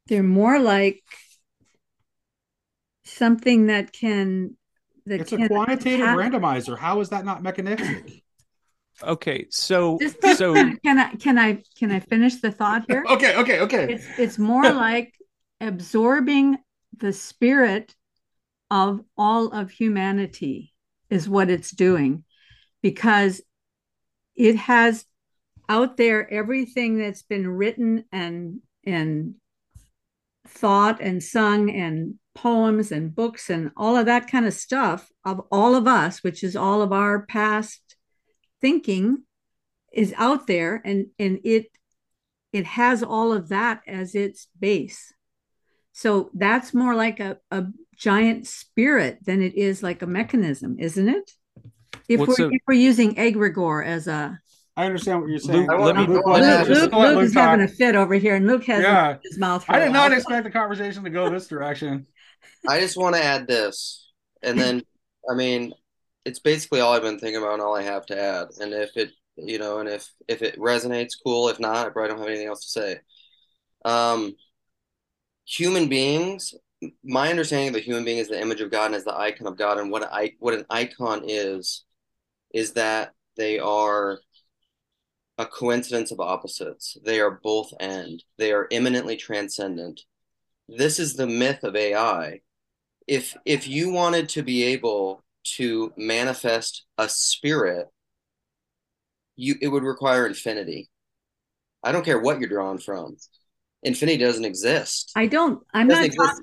they're 0.07 0.23
more 0.23 0.59
like 0.59 1.03
something 3.13 3.67
that 3.67 3.93
can 3.93 4.57
that 5.07 5.21
it's 5.21 5.33
a 5.33 5.49
quantitative 5.49 6.07
randomizer. 6.07 6.79
How 6.79 7.01
is 7.01 7.09
that 7.11 7.25
not 7.25 7.43
mechanistic? 7.43 8.23
okay, 9.03 9.47
so 9.51 9.99
Just, 10.01 10.23
so 10.37 10.55
can 10.85 10.99
I 10.99 11.15
can 11.17 11.39
I 11.39 11.63
can 11.79 11.91
I 11.91 12.01
finish 12.01 12.37
the 12.37 12.51
thought 12.51 12.85
here? 12.89 13.05
okay, 13.11 13.37
okay, 13.37 13.61
okay. 13.61 13.93
It's 13.93 14.07
it's 14.19 14.39
more 14.39 14.71
like 14.73 15.15
absorbing 15.61 16.59
the 16.97 17.13
spirit 17.13 17.95
of 18.71 19.01
all 19.17 19.49
of 19.49 19.71
humanity 19.71 20.73
is 21.11 21.29
what 21.29 21.51
it's 21.51 21.71
doing 21.71 22.25
because 22.81 23.43
it 24.35 24.57
has 24.57 25.05
out 25.69 25.97
there 25.97 26.31
everything 26.33 26.99
that's 26.99 27.23
been 27.23 27.47
written 27.47 28.05
and 28.13 28.61
and 28.85 29.35
thought 30.47 31.01
and 31.01 31.23
sung 31.23 31.71
and 31.71 32.15
poems 32.35 32.91
and 32.91 33.15
books 33.15 33.51
and 33.51 33.71
all 33.77 33.97
of 33.97 34.07
that 34.07 34.31
kind 34.31 34.47
of 34.47 34.55
stuff 34.55 35.11
of 35.25 35.41
all 35.51 35.75
of 35.75 35.87
us 35.87 36.23
which 36.23 36.43
is 36.43 36.57
all 36.57 36.81
of 36.81 36.93
our 36.93 37.27
past 37.27 37.97
thinking 38.61 39.23
is 39.93 40.15
out 40.17 40.47
there 40.47 40.81
and 40.85 41.07
and 41.19 41.41
it 41.45 41.67
it 42.53 42.65
has 42.65 43.03
all 43.03 43.33
of 43.33 43.49
that 43.49 43.83
as 43.87 44.15
its 44.15 44.49
base 44.59 45.13
So 45.93 46.31
that's 46.35 46.73
more 46.73 46.95
like 46.95 47.21
a, 47.21 47.39
a 47.51 47.67
giant 47.97 48.47
spirit 48.47 49.19
than 49.25 49.43
it 49.43 49.55
is 49.55 49.83
like 49.83 50.03
a 50.03 50.07
mechanism, 50.07 50.77
isn't 50.79 51.09
it? 51.09 51.31
If 52.09 52.21
we're, 52.21 52.51
if 52.51 52.63
we're 52.67 52.75
using 52.75 53.15
egregore 53.15 53.85
as 53.87 54.07
a 54.09 54.39
I 54.77 54.87
understand 54.87 55.21
what 55.21 55.29
you're 55.29 55.39
saying. 55.39 55.69
Luke, 55.69 55.97
Luke, 55.97 56.09
Luke, 56.09 56.25
Luke, 56.27 56.93
Luke 56.93 57.23
is 57.23 57.35
having 57.35 57.63
a 57.63 57.69
fit 57.69 57.95
over 57.95 58.15
here, 58.15 58.37
and 58.37 58.47
Luke 58.47 58.65
has 58.65 58.83
yeah. 58.83 59.19
his 59.23 59.39
mouth. 59.39 59.65
I 59.69 59.79
did 59.79 59.93
not 59.93 60.13
expect 60.13 60.45
the 60.45 60.51
conversation 60.51 61.05
to 61.05 61.11
go 61.11 61.29
this 61.29 61.47
direction. 61.47 62.07
I 62.69 62.81
just 62.81 62.97
want 62.97 63.17
to 63.17 63.25
add 63.25 63.47
this, 63.47 64.11
and 64.43 64.59
then, 64.59 64.83
I 65.31 65.35
mean, 65.35 65.73
it's 66.25 66.39
basically 66.39 66.81
all 66.81 66.93
I've 66.93 67.03
been 67.03 67.19
thinking 67.19 67.43
about, 67.43 67.55
and 67.55 67.63
all 67.63 67.77
I 67.77 67.83
have 67.83 68.07
to 68.07 68.21
add. 68.21 68.49
And 68.61 68.73
if 68.73 68.97
it, 68.97 69.11
you 69.37 69.59
know, 69.59 69.79
and 69.79 69.89
if 69.89 70.09
if 70.29 70.43
it 70.43 70.57
resonates, 70.59 71.13
cool. 71.25 71.49
If 71.49 71.59
not, 71.59 71.87
I 71.87 71.91
probably 71.91 72.11
don't 72.11 72.19
have 72.19 72.29
anything 72.29 72.49
else 72.49 72.65
to 72.65 72.81
say. 72.81 73.01
Um, 73.85 74.35
human 75.45 75.89
beings. 75.89 76.55
My 77.05 77.31
understanding 77.31 77.69
of 77.69 77.75
the 77.75 77.81
human 77.81 78.05
being 78.05 78.19
is 78.19 78.29
the 78.29 78.41
image 78.41 78.61
of 78.61 78.71
God 78.71 78.87
and 78.87 78.95
is 78.95 79.05
the 79.05 79.17
icon 79.17 79.47
of 79.47 79.57
God, 79.57 79.79
and 79.79 79.91
what 79.91 80.05
I 80.13 80.33
what 80.39 80.55
an 80.55 80.67
icon 80.71 81.23
is, 81.27 81.85
is 82.53 82.73
that 82.75 83.13
they 83.37 83.59
are 83.59 84.19
a 85.39 85.47
coincidence 85.47 86.13
of 86.13 86.21
opposites. 86.21 86.97
They 87.05 87.21
are 87.21 87.41
both 87.43 87.73
end. 87.81 88.23
They 88.39 88.53
are 88.53 88.69
imminently 88.71 89.17
transcendent. 89.17 90.01
This 90.69 90.99
is 90.99 91.15
the 91.15 91.27
myth 91.27 91.65
of 91.65 91.77
AI. 91.77 92.41
If 93.07 93.37
if 93.45 93.67
you 93.69 93.91
wanted 93.91 94.29
to 94.31 94.43
be 94.43 94.63
able 94.65 95.23
to 95.57 95.93
manifest 95.97 96.85
a 96.99 97.09
spirit, 97.09 97.89
you 99.37 99.57
it 99.61 99.69
would 99.69 99.83
require 99.83 100.27
infinity. 100.27 100.89
I 101.83 101.93
don't 101.93 102.05
care 102.05 102.21
what 102.21 102.39
you're 102.39 102.49
drawn 102.49 102.79
from. 102.79 103.17
Infinity 103.83 104.19
doesn't 104.19 104.45
exist. 104.45 105.11
I 105.17 105.27
don't. 105.27 105.61
I'm 105.75 105.89
not. 105.89 106.09
Talk. 106.13 106.37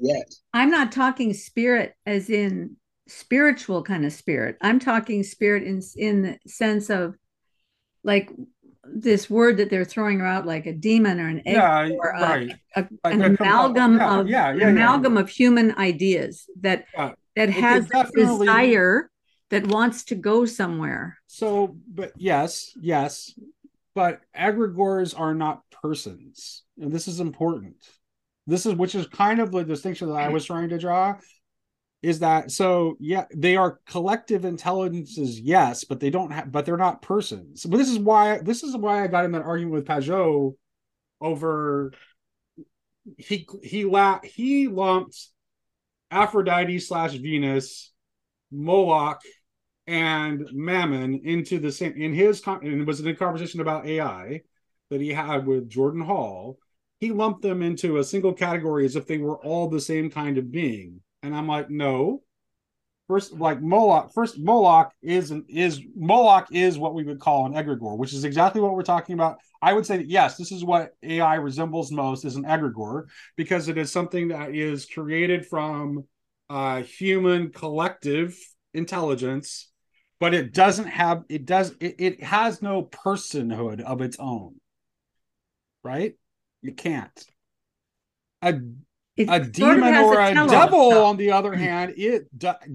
I'm 0.54 0.70
not 0.70 0.92
talking 0.92 1.34
spirit 1.34 1.94
as 2.06 2.30
in 2.30 2.76
spiritual 3.08 3.84
kind 3.84 4.06
of 4.06 4.12
spirit. 4.12 4.58
I'm 4.62 4.80
talking 4.80 5.24
spirit 5.24 5.64
in 5.64 5.82
in 5.96 6.22
the 6.24 6.38
sense 6.48 6.90
of 6.90 7.16
like 8.04 8.32
this 8.84 9.30
word 9.30 9.58
that 9.58 9.70
they're 9.70 9.86
throwing 9.86 10.22
out 10.22 10.46
like 10.46 10.66
a 10.66 10.74
demon 10.74 11.20
or 11.20 11.28
an 11.28 11.42
egg 11.46 11.56
yeah, 11.56 11.90
or 11.90 12.10
a, 12.10 12.22
right. 12.22 12.56
a, 12.76 12.88
like 13.04 13.14
an 13.14 13.22
amalgam 13.22 13.98
yeah, 13.98 14.20
of 14.20 14.28
yeah, 14.30 14.54
yeah, 14.54 14.70
amalgam 14.70 15.18
of 15.18 15.30
human 15.30 15.78
ideas 15.78 16.46
that 16.62 16.86
that 17.36 17.50
has 17.50 17.90
a 17.94 18.10
desire 18.16 19.10
that 19.50 19.68
wants 19.68 20.04
to 20.06 20.16
go 20.16 20.46
somewhere. 20.46 21.18
So, 21.28 21.76
but 21.88 22.14
yes, 22.18 22.72
yes, 22.80 23.34
but 23.96 24.22
egregores 24.36 25.18
are 25.20 25.34
not 25.34 25.64
persons, 25.84 26.64
and 26.80 26.92
this 26.92 27.08
is 27.08 27.20
important. 27.20 27.78
This 28.48 28.66
is 28.66 28.76
which 28.76 28.96
is 28.96 29.08
kind 29.08 29.40
of 29.40 29.52
the 29.52 29.64
distinction 29.64 30.10
that 30.10 30.16
I 30.16 30.30
was 30.30 30.46
trying 30.46 30.70
to 30.70 30.78
draw 30.78 31.18
is 32.02 32.20
that 32.20 32.50
so 32.52 32.96
yeah 33.00 33.26
they 33.36 33.56
are 33.56 33.80
collective 33.86 34.46
intelligences 34.46 35.40
yes 35.40 35.84
but 35.84 36.00
they 36.00 36.10
don't 36.10 36.32
have 36.32 36.52
but 36.52 36.66
they're 36.66 36.78
not 36.78 37.02
persons. 37.02 37.66
But 37.66 37.78
this 37.78 37.90
is 37.90 38.00
why 38.00 38.40
this 38.40 38.64
is 38.64 38.76
why 38.76 39.04
i 39.04 39.08
got 39.08 39.26
in 39.26 39.32
that 39.34 39.42
argument 39.42 39.74
with 39.74 39.86
Pageau 39.86 40.56
over 41.20 41.92
he 43.18 43.48
he 43.64 43.86
la 43.86 44.20
he 44.24 44.68
lumped 44.68 45.28
aphrodite 46.12 46.80
slash 46.80 47.14
venus 47.14 47.92
moloch 48.52 49.22
and 49.86 50.48
mammon 50.54 51.22
into 51.26 51.60
the 51.60 51.72
same 51.72 51.94
in 51.94 52.14
his 52.14 52.42
and 52.46 52.82
it 52.82 52.88
was 52.88 53.00
in 53.00 53.08
a 53.08 53.16
conversation 53.16 53.60
about 53.60 53.86
ai 53.86 54.42
that 54.90 55.02
he 55.02 55.10
had 55.10 55.46
with 55.46 55.70
jordan 55.70 56.02
hall. 56.02 56.58
He 57.00 57.12
lumped 57.12 57.44
them 57.44 57.62
into 57.62 57.98
a 57.98 58.04
single 58.04 58.34
category 58.34 58.86
as 58.86 58.98
if 58.98 59.08
they 59.08 59.20
were 59.20 59.38
all 59.38 59.70
the 59.70 59.80
same 59.80 60.10
kind 60.10 60.38
of 60.38 60.52
being 60.52 61.00
and 61.24 61.36
I'm 61.36 61.48
like, 61.48 61.70
no. 61.70 62.22
First, 63.08 63.34
like 63.34 63.60
Moloch, 63.60 64.14
first 64.14 64.38
Moloch 64.38 64.92
is 65.02 65.32
an, 65.32 65.46
is 65.50 65.82
Moloch 65.96 66.48
is 66.52 66.78
what 66.78 66.94
we 66.94 67.04
would 67.04 67.20
call 67.20 67.48
an 67.48 67.54
egregore, 67.54 67.98
which 67.98 68.14
is 68.14 68.24
exactly 68.24 68.62
what 68.62 68.76
we're 68.76 68.84
talking 68.84 69.14
about. 69.14 69.40
I 69.64 69.74
would 69.74 69.88
say 69.88 69.98
that 69.98 70.08
yes, 70.08 70.38
this 70.38 70.52
is 70.52 70.64
what 70.64 70.92
AI 71.02 71.36
resembles 71.36 71.92
most 71.92 72.24
is 72.24 72.36
an 72.36 72.44
egregore 72.44 73.06
because 73.36 73.68
it 73.68 73.80
is 73.80 73.92
something 73.92 74.28
that 74.28 74.54
is 74.54 74.86
created 74.86 75.48
from 75.48 76.06
uh, 76.52 76.84
human 76.84 77.52
collective 77.52 78.38
intelligence, 78.76 79.72
but 80.20 80.36
it 80.36 80.54
doesn't 80.54 80.88
have 80.88 81.24
it 81.30 81.48
does 81.48 81.76
it, 81.80 81.96
it 81.98 82.24
has 82.24 82.62
no 82.62 82.84
personhood 82.84 83.82
of 83.82 84.02
its 84.02 84.18
own. 84.20 84.56
Right? 85.84 86.14
You 86.62 86.74
can't. 86.74 87.26
A 88.44 88.60
a 89.28 89.40
demon 89.40 89.96
or 89.96 90.20
a, 90.20 90.32
a 90.32 90.34
devil, 90.34 90.94
on 90.94 91.18
the 91.18 91.32
other 91.32 91.54
hand, 91.54 91.94
it 91.98 92.28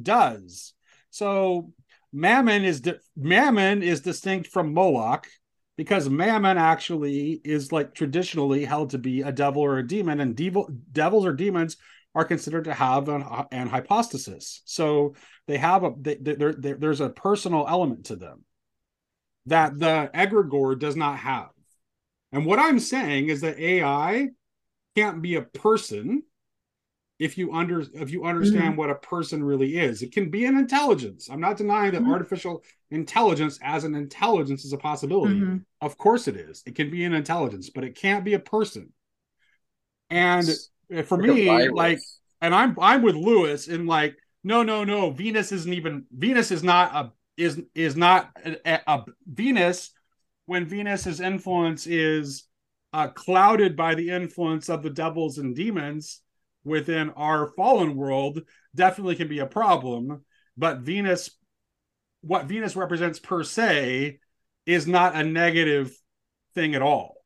does. 0.03 0.73
So 1.11 1.73
Mammon 2.13 2.65
is 2.65 2.81
di- 2.81 2.99
Mammon 3.17 3.83
is 3.83 4.01
distinct 4.01 4.49
from 4.49 4.75
Moloch 4.75 5.27
because 5.77 6.09
Mammon 6.09 6.59
actually 6.59 7.41
is 7.45 7.73
like 7.73 7.95
traditionally 7.95 8.65
held 8.65 8.91
to 8.91 8.99
be 8.99 9.23
a 9.23 9.33
devil 9.33 9.63
or 9.63 9.79
a 9.79 9.87
demon, 9.87 10.21
and 10.21 10.37
devil, 10.37 10.69
devils 10.93 11.27
or 11.27 11.33
demons 11.33 11.77
are 12.15 12.25
considered 12.25 12.65
to 12.65 12.75
have 12.75 13.09
an, 13.09 13.25
an 13.51 13.67
hypostasis. 13.67 14.63
So 14.65 15.15
they 15.49 15.57
have 15.57 15.83
a 15.83 15.93
they, 16.01 16.15
they, 16.15 16.73
there's 16.73 17.01
a 17.01 17.11
personal 17.11 17.67
element 17.69 18.07
to 18.07 18.17
them 18.17 18.45
that 19.47 19.79
the 19.79 20.11
egregore 20.15 20.79
does 20.79 20.97
not 20.97 21.19
have. 21.19 21.51
And 22.33 22.47
what 22.47 22.59
I'm 22.59 22.79
saying 22.79 23.29
is 23.29 23.41
that 23.43 23.59
AI 23.59 24.29
can't 24.97 25.21
be 25.23 25.35
a 25.35 25.43
person 25.43 26.23
if 27.19 27.39
you 27.39 27.53
under 27.53 27.85
if 27.95 28.11
you 28.11 28.25
understand 28.25 28.71
mm-hmm. 28.71 28.77
what 28.77 28.91
a 28.91 28.95
person 28.97 29.43
really 29.43 29.79
is 29.79 30.03
it 30.03 30.13
can 30.13 30.31
be 30.31 30.45
an 30.47 30.57
intelligence 30.57 31.29
i'm 31.31 31.41
not 31.41 31.57
denying 31.57 31.93
that 31.93 32.03
mm-hmm. 32.03 32.13
artificial 32.13 32.63
intelligence 32.91 33.59
as 33.63 33.85
an 33.85 33.95
intelligence 33.95 34.65
is 34.65 34.73
a 34.73 34.79
possibility 34.79 35.35
mm-hmm. 35.35 35.57
of 35.81 35.97
course 35.97 36.27
it 36.29 36.37
is 36.37 36.63
it 36.67 36.75
can 36.75 36.91
be 36.91 37.05
an 37.05 37.15
intelligence 37.15 37.71
but 37.71 37.85
it 37.85 37.95
can't 37.95 38.25
be 38.25 38.35
a 38.35 38.39
person 38.39 38.93
and 40.11 40.49
it's 40.49 40.71
for 41.07 41.17
me 41.17 41.69
like 41.71 42.01
and 42.41 42.55
i'm 42.55 42.77
i'm 42.81 43.03
with 43.03 43.15
lewis 43.15 43.69
in 43.69 43.87
like 43.87 44.17
no 44.43 44.63
no 44.63 44.85
no 44.85 45.11
venus 45.11 45.53
isn't 45.53 45.73
even 45.73 46.05
venus 46.13 46.51
is 46.51 46.63
not 46.63 46.95
a 46.95 47.13
is 47.37 47.61
is 47.75 47.97
not 47.97 48.31
a, 48.45 48.81
a 48.87 49.05
venus 49.27 49.91
when 50.47 50.67
venus's 50.67 51.21
influence 51.21 51.87
is 51.87 52.45
uh, 52.93 53.09
clouded 53.09 53.75
by 53.75 53.95
the 53.97 54.11
influence 54.11 54.69
of 54.69 54.83
the 54.83 54.91
devils 54.91 55.39
and 55.39 55.57
demons 55.57 56.21
within 56.65 57.11
our 57.11 57.49
fallen 57.49 57.95
world 57.95 58.41
definitely 58.75 59.17
can 59.17 59.29
be 59.29 59.39
a 59.39 59.47
problem 59.47 60.25
but 60.57 60.79
venus 60.79 61.31
what 62.23 62.47
venus 62.47 62.75
represents 62.75 63.19
per 63.19 63.45
se 63.45 64.19
is 64.67 64.87
not 64.87 65.15
a 65.15 65.23
negative 65.23 65.95
thing 66.55 66.75
at 66.75 66.83
all. 66.83 67.17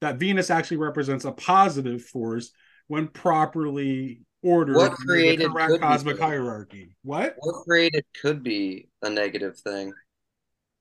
That 0.00 0.16
venus 0.16 0.50
actually 0.50 0.78
represents 0.78 1.24
a 1.24 1.32
positive 1.32 2.02
force 2.02 2.50
when 2.88 3.08
properly 3.08 4.22
ordered 4.42 4.76
what 4.76 4.92
created 4.92 5.46
the 5.46 5.50
correct 5.50 5.80
cosmic 5.80 6.18
hierarchy. 6.18 6.96
What? 7.02 7.36
What 7.38 7.64
created 7.64 8.04
could 8.20 8.42
be 8.42 8.88
a 9.02 9.10
negative 9.10 9.58
thing? 9.58 9.92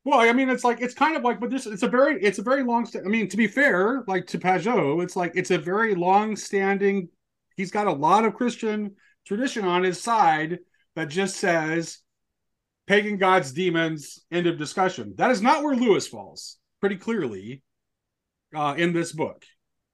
Well, 0.06 0.20
I 0.20 0.32
mean, 0.34 0.50
it's 0.50 0.64
like 0.64 0.82
it's 0.82 0.94
kind 0.94 1.16
of 1.16 1.24
like, 1.24 1.40
but 1.40 1.50
this 1.50 1.66
it's 1.66 1.84
a 1.84 1.88
very 1.88 2.22
it's 2.22 2.40
a 2.40 2.44
very 2.44 2.64
long. 2.64 2.88
I 2.96 3.08
mean, 3.08 3.28
to 3.30 3.38
be 3.38 3.48
fair, 3.48 4.04
like 4.08 4.28
to 4.28 4.40
Pageau, 4.40 5.04
it's 5.04 5.16
like 5.16 5.34
it's 5.36 5.52
a 5.52 5.58
very 5.58 5.96
long 5.96 6.36
standing 6.36 7.10
he's 7.60 7.72
got 7.72 7.88
a 7.88 7.92
lot 7.92 8.24
of 8.24 8.36
Christian 8.36 8.96
tradition 9.26 9.66
on 9.66 9.84
his 9.84 10.02
side 10.02 10.60
that 10.96 11.10
just 11.10 11.36
says 11.36 12.00
pagan 12.88 13.18
gods, 13.18 13.52
demons, 13.52 14.22
end 14.32 14.48
of 14.48 14.58
discussion. 14.58 15.14
That 15.18 15.30
is 15.30 15.42
not 15.42 15.62
where 15.62 15.76
Lewis 15.76 16.08
falls 16.08 16.58
pretty 16.80 16.96
clearly 16.96 17.62
uh, 18.56 18.76
in 18.78 18.94
this 18.94 19.12
book. 19.12 19.44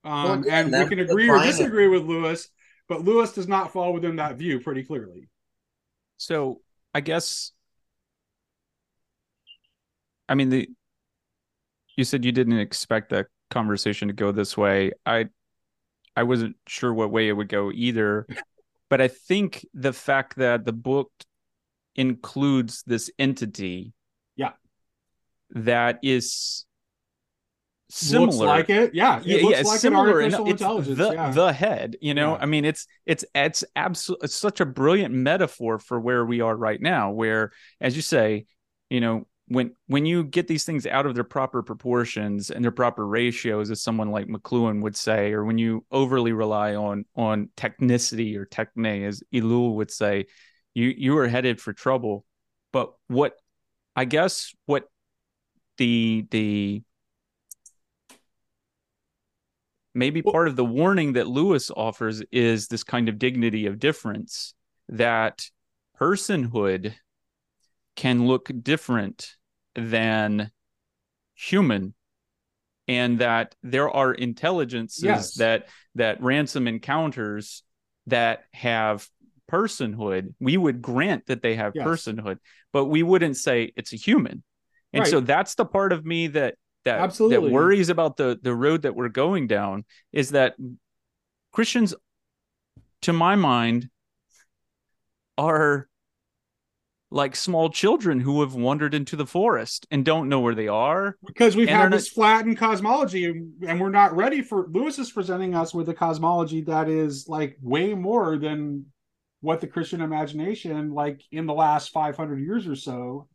Um, 0.04 0.44
well, 0.44 0.44
and 0.48 0.72
we 0.72 0.86
can 0.86 1.00
agree 1.00 1.28
or 1.28 1.40
disagree 1.40 1.88
with 1.88 2.04
Lewis, 2.04 2.50
but 2.88 3.04
Lewis 3.04 3.34
does 3.34 3.48
not 3.48 3.74
fall 3.74 3.94
within 3.94 4.18
that 4.18 4.38
view 4.38 4.60
pretty 4.60 4.84
clearly. 4.84 5.28
So 6.18 6.62
I 6.94 7.02
guess, 7.02 7.52
I 10.30 10.36
mean, 10.36 10.52
the 10.52 10.70
you 11.96 12.04
said 12.04 12.24
you 12.24 12.32
didn't 12.32 12.60
expect 12.60 13.10
that 13.10 13.26
conversation 13.50 14.08
to 14.08 14.14
go 14.14 14.32
this 14.32 14.56
way. 14.56 14.92
I 15.04 15.30
I 16.16 16.24
wasn't 16.24 16.56
sure 16.68 16.94
what 16.94 17.12
way 17.12 17.28
it 17.28 17.34
would 17.34 17.50
go 17.50 17.72
either. 17.72 18.26
But 18.90 19.02
I 19.02 19.08
think 19.08 19.66
the 19.74 19.94
fact 19.94 20.38
that 20.38 20.64
the 20.66 20.74
book 20.74 21.12
includes 21.96 22.84
this 22.86 23.10
entity, 23.18 23.94
yeah, 24.36 24.52
that 25.52 26.00
is 26.04 26.66
similar, 27.90 28.28
looks 28.28 28.38
like 28.38 28.70
it, 28.70 28.94
yeah, 28.94 29.20
it 29.20 29.26
yeah, 29.26 29.50
yeah, 29.50 29.62
like 29.62 29.80
similar. 29.80 30.20
An 30.20 30.34
it's 30.48 30.60
the 30.88 31.12
yeah. 31.14 31.32
the 31.32 31.52
head, 31.52 31.98
you 32.02 32.14
know. 32.14 32.34
Yeah. 32.34 32.42
I 32.42 32.46
mean, 32.46 32.64
it's 32.64 32.86
it's 33.06 33.26
it's 33.34 33.64
absolutely 33.76 34.26
it's 34.26 34.36
such 34.36 34.60
a 34.60 34.66
brilliant 34.66 35.14
metaphor 35.14 35.80
for 35.80 36.00
where 36.00 36.24
we 36.26 36.42
are 36.42 36.56
right 36.56 36.82
now. 36.82 37.12
Where, 37.12 37.52
as 37.82 37.96
you 37.96 38.02
say, 38.02 38.46
you 38.90 39.02
know, 39.02 39.28
when 39.48 39.76
when 39.88 40.06
you 40.06 40.24
get 40.24 40.48
these 40.48 40.66
things 40.66 40.88
out 40.88 41.06
of 41.06 41.14
their 41.14 41.24
proper 41.24 41.62
proportions 41.62 42.50
and 42.50 42.64
their 42.64 42.72
proper 42.72 43.06
ratios 43.06 43.70
as 43.70 43.82
someone 43.82 44.10
like 44.10 44.28
mcluhan 44.28 44.82
would 44.82 44.96
say 44.96 45.34
or 45.34 45.46
when 45.46 45.58
you 45.58 45.86
overly 45.92 46.32
rely 46.32 46.74
on 46.74 47.06
on 47.16 47.50
technicity 47.56 48.36
or 48.36 48.46
techne 48.46 49.08
as 49.08 49.22
Ellul 49.34 49.76
would 49.76 49.92
say 49.92 50.26
you 50.74 50.94
you 50.96 51.18
are 51.18 51.28
headed 51.28 51.60
for 51.60 51.74
trouble. 51.74 52.26
But 52.72 52.94
what 53.08 53.36
i 53.96 54.06
guess 54.06 54.54
what 54.66 54.90
the 55.78 56.26
the 56.32 56.84
maybe 59.94 60.22
part 60.22 60.48
of 60.50 60.58
the 60.58 60.66
warning 60.66 61.14
that 61.14 61.28
lewis 61.28 61.72
offers 61.76 62.22
is 62.32 62.68
this 62.68 62.84
kind 62.84 63.08
of 63.08 63.18
dignity 63.18 63.66
of 63.66 63.80
difference 63.80 64.54
that 64.90 65.50
personhood 65.98 66.94
can 67.96 68.28
look 68.28 68.52
different 68.62 69.36
than 69.76 70.52
human 71.36 71.94
and 72.88 73.20
that 73.20 73.56
there 73.64 73.90
are 73.90 74.14
intelligences 74.14 75.04
yes. 75.04 75.34
that 75.36 75.68
that 75.96 76.22
ransom 76.22 76.68
encounters 76.68 77.64
that 78.08 78.44
have 78.54 79.08
personhood 79.52 80.34
we 80.40 80.58
would 80.58 80.82
grant 80.82 81.26
that 81.28 81.42
they 81.42 81.56
have 81.56 81.74
yes. 81.76 81.86
personhood 81.86 82.38
but 82.72 82.86
we 82.86 83.04
wouldn't 83.04 83.38
say 83.38 83.72
it's 83.76 83.94
a 83.94 83.98
human 83.98 84.44
and 84.94 85.02
right. 85.02 85.10
so 85.10 85.20
that's 85.20 85.56
the 85.56 85.66
part 85.66 85.92
of 85.92 86.06
me 86.06 86.28
that 86.28 86.56
that 86.86 87.00
Absolutely. 87.00 87.50
that 87.50 87.54
worries 87.54 87.90
about 87.90 88.18
the 88.18 88.40
the 88.42 88.56
road 88.56 88.84
that 88.84 88.96
we're 88.96 89.10
going 89.10 89.48
down 89.48 89.84
is 90.14 90.32
that 90.32 90.56
christians 91.52 91.94
to 93.02 93.14
my 93.14 93.36
mind 93.36 93.90
are 95.38 95.88
like 97.16 97.34
small 97.34 97.70
children 97.70 98.20
who 98.20 98.42
have 98.42 98.56
wandered 98.56 98.94
into 98.94 99.16
the 99.16 99.26
forest 99.26 99.88
and 99.90 100.04
don't 100.04 100.28
know 100.28 100.42
where 100.42 100.54
they 100.54 100.68
are. 100.68 101.16
Because 101.26 101.56
we've 101.56 101.70
had 101.70 101.94
this 101.94 102.10
not... 102.10 102.14
flattened 102.14 102.58
cosmology 102.58 103.26
and 103.26 103.80
we're 103.80 103.90
not 103.90 104.14
ready 104.14 104.42
for 104.42 104.68
lewis 104.68 105.00
is 105.00 105.12
presenting 105.12 105.56
us 105.56 105.74
with 105.74 105.88
a 105.88 105.94
cosmology 105.94 106.60
that 106.62 106.90
is 106.90 107.30
like 107.30 107.58
way 107.62 107.94
more 107.94 108.38
than 108.38 108.86
what 109.40 109.62
the 109.62 109.68
christian 109.68 110.02
imagination 110.02 110.92
like 110.92 111.22
in 111.32 111.46
the 111.46 111.54
last 111.54 111.94
500 111.94 112.38
years 112.38 112.68
or 112.68 112.76
so 112.76 113.30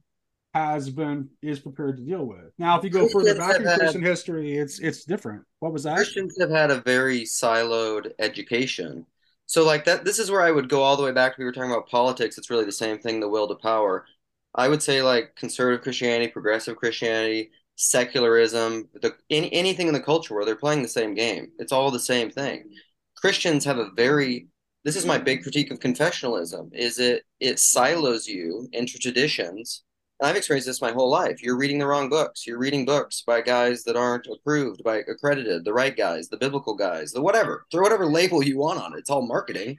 has 0.53 0.91
been 0.91 1.31
is 1.41 1.59
prepared 1.61 1.97
to 1.97 2.03
deal 2.03 2.27
with. 2.27 2.53
Now 2.59 2.77
if 2.77 2.85
you 2.85 2.91
go 2.91 3.09
Christians 3.09 3.39
further 3.39 3.39
back 3.39 3.61
in 3.61 3.67
had, 3.67 3.79
christian 3.79 4.03
history 4.03 4.59
it's 4.59 4.79
it's 4.79 5.05
different. 5.05 5.45
What 5.61 5.73
was 5.73 5.85
that? 5.85 5.97
Christians 5.97 6.37
have 6.39 6.51
had 6.51 6.71
a 6.71 6.83
very 6.83 7.23
siloed 7.23 8.13
education 8.19 9.07
so 9.51 9.65
like 9.65 9.85
that 9.87 10.05
this 10.05 10.21
is 10.21 10.31
where 10.31 10.43
I 10.43 10.53
would 10.53 10.69
go 10.69 10.81
all 10.81 10.97
the 10.97 11.03
way 11.03 11.11
back 11.11 11.37
we 11.37 11.45
were 11.45 11.51
talking 11.51 11.73
about 11.73 11.89
politics. 11.89 12.39
It's 12.39 12.51
really 12.51 12.65
the 12.65 12.71
same 12.71 13.01
thing, 13.01 13.19
the 13.19 13.29
will 13.29 13.49
to 13.49 13.57
power. 13.57 14.07
I 14.55 14.69
would 14.69 14.81
say 14.81 15.03
like 15.03 15.35
conservative 15.35 15.83
Christianity, 15.83 16.29
progressive 16.31 16.77
Christianity, 16.77 17.51
secularism, 17.75 18.89
the 19.03 19.17
any, 19.29 19.53
anything 19.53 19.89
in 19.89 19.95
the 19.95 19.99
culture 19.99 20.37
where 20.37 20.45
they're 20.45 20.55
playing 20.55 20.83
the 20.83 20.89
same 20.89 21.15
game. 21.15 21.51
It's 21.59 21.73
all 21.73 21.91
the 21.91 21.99
same 21.99 22.31
thing. 22.31 22.71
Christians 23.17 23.65
have 23.65 23.79
a 23.79 23.91
very 23.97 24.47
this 24.85 24.95
is 24.95 25.05
my 25.05 25.19
big 25.19 25.43
critique 25.43 25.73
of 25.73 25.81
confessionalism 25.81 26.73
is 26.73 27.01
it 27.01 27.25
it 27.41 27.59
silos 27.59 28.29
you 28.29 28.69
into 28.73 29.01
traditions 29.01 29.83
I've 30.23 30.37
experienced 30.37 30.67
this 30.67 30.83
my 30.83 30.93
whole 30.93 31.11
life. 31.11 31.43
You're 31.43 31.57
reading 31.57 31.79
the 31.79 31.87
wrong 31.87 32.09
books. 32.11 32.47
You're 32.47 32.59
reading 32.59 32.85
books 32.85 33.23
by 33.27 33.41
guys 33.41 33.85
that 33.85 33.97
aren't 33.97 34.27
approved, 34.27 34.85
by 34.85 34.99
accredited, 34.99 35.65
the 35.65 35.73
right 35.73 35.97
guys, 35.97 36.29
the 36.29 36.37
biblical 36.37 36.75
guys, 36.75 37.13
the 37.13 37.23
whatever. 37.23 37.65
Throw 37.71 37.83
whatever 37.83 38.07
label 38.07 38.43
you 38.43 38.59
want 38.59 38.81
on 38.81 38.93
it. 38.93 38.99
It's 38.99 39.11
all 39.11 39.27
marketing. 39.27 39.79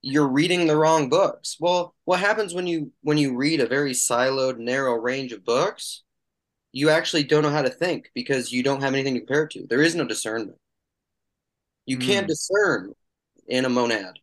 You're 0.00 0.28
reading 0.28 0.66
the 0.66 0.76
wrong 0.76 1.08
books. 1.08 1.56
Well, 1.58 1.94
what 2.04 2.20
happens 2.20 2.54
when 2.54 2.66
you 2.66 2.92
when 3.02 3.18
you 3.18 3.36
read 3.36 3.60
a 3.60 3.66
very 3.66 3.92
siloed, 3.92 4.58
narrow 4.58 4.94
range 4.94 5.32
of 5.32 5.44
books? 5.44 6.04
You 6.72 6.90
actually 6.90 7.24
don't 7.24 7.42
know 7.42 7.50
how 7.50 7.62
to 7.62 7.70
think 7.70 8.10
because 8.14 8.52
you 8.52 8.62
don't 8.62 8.80
have 8.80 8.94
anything 8.94 9.14
to 9.14 9.20
compare 9.20 9.42
it 9.44 9.50
to. 9.50 9.66
There 9.68 9.82
is 9.82 9.96
no 9.96 10.06
discernment. 10.06 10.56
You 11.84 11.98
mm. 11.98 12.06
can't 12.06 12.28
discern 12.28 12.92
in 13.48 13.64
a 13.64 13.68
monad. 13.68 14.20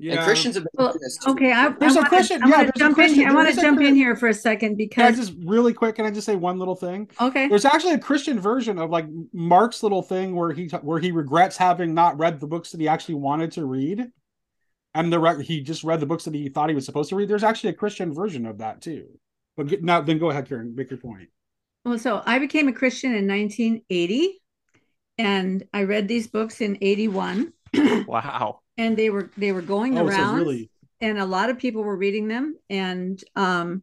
Yeah. 0.00 0.14
And 0.14 0.22
Christians 0.22 0.54
have 0.54 0.64
been 0.64 0.70
well, 0.74 0.94
Okay, 1.26 1.50
I, 1.52 1.70
there's 1.70 1.96
I 1.96 2.06
a 2.06 2.08
question. 2.08 2.40
I 2.44 2.48
yeah, 2.48 2.70
jump 2.76 2.98
in. 2.98 3.12
Here. 3.12 3.28
I 3.28 3.34
want 3.34 3.52
to 3.52 3.60
jump 3.60 3.80
in 3.80 3.96
here 3.96 4.14
for 4.14 4.28
a 4.28 4.34
second 4.34 4.76
because 4.76 5.16
just 5.16 5.34
really 5.44 5.72
quick. 5.72 5.96
Can 5.96 6.06
I 6.06 6.12
just 6.12 6.24
say 6.24 6.36
one 6.36 6.58
little 6.60 6.76
thing? 6.76 7.10
Okay. 7.20 7.48
There's 7.48 7.64
actually 7.64 7.94
a 7.94 7.98
Christian 7.98 8.38
version 8.38 8.78
of 8.78 8.90
like 8.90 9.06
Mark's 9.32 9.82
little 9.82 10.02
thing 10.02 10.36
where 10.36 10.52
he 10.52 10.68
where 10.82 11.00
he 11.00 11.10
regrets 11.10 11.56
having 11.56 11.94
not 11.94 12.16
read 12.16 12.38
the 12.38 12.46
books 12.46 12.70
that 12.70 12.80
he 12.80 12.86
actually 12.86 13.16
wanted 13.16 13.50
to 13.52 13.64
read, 13.64 14.06
and 14.94 15.12
the 15.12 15.44
he 15.44 15.62
just 15.62 15.82
read 15.82 15.98
the 15.98 16.06
books 16.06 16.24
that 16.26 16.34
he 16.34 16.48
thought 16.48 16.68
he 16.68 16.76
was 16.76 16.86
supposed 16.86 17.08
to 17.10 17.16
read. 17.16 17.28
There's 17.28 17.44
actually 17.44 17.70
a 17.70 17.74
Christian 17.74 18.14
version 18.14 18.46
of 18.46 18.58
that 18.58 18.80
too. 18.80 19.08
But 19.56 19.66
get, 19.66 19.82
now, 19.82 20.00
then 20.00 20.18
go 20.18 20.30
ahead, 20.30 20.48
Karen. 20.48 20.76
Make 20.76 20.90
your 20.90 21.00
point. 21.00 21.28
Well, 21.84 21.98
so 21.98 22.22
I 22.24 22.38
became 22.38 22.68
a 22.68 22.72
Christian 22.72 23.16
in 23.16 23.26
1980, 23.26 24.40
and 25.18 25.64
I 25.74 25.82
read 25.82 26.06
these 26.06 26.28
books 26.28 26.60
in 26.60 26.78
81. 26.80 27.52
wow 28.06 28.60
and 28.78 28.96
they 28.96 29.10
were 29.10 29.30
they 29.36 29.52
were 29.52 29.60
going 29.60 29.98
oh, 29.98 30.06
around 30.06 30.38
so 30.38 30.44
really... 30.44 30.70
and 31.00 31.18
a 31.18 31.26
lot 31.26 31.50
of 31.50 31.58
people 31.58 31.82
were 31.82 31.96
reading 31.96 32.28
them. 32.28 32.56
And 32.70 33.22
um, 33.36 33.82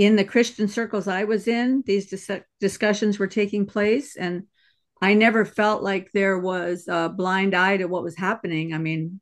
in 0.00 0.16
the 0.16 0.24
christian 0.24 0.66
circles 0.66 1.06
i 1.06 1.24
was 1.24 1.46
in 1.46 1.82
these 1.84 2.06
dis- 2.06 2.30
discussions 2.58 3.18
were 3.18 3.26
taking 3.26 3.66
place 3.66 4.16
and 4.16 4.44
i 5.02 5.12
never 5.12 5.44
felt 5.44 5.82
like 5.82 6.10
there 6.12 6.38
was 6.38 6.88
a 6.88 7.10
blind 7.10 7.54
eye 7.54 7.76
to 7.76 7.84
what 7.84 8.02
was 8.02 8.16
happening. 8.16 8.72
I 8.72 8.78
mean 8.78 9.20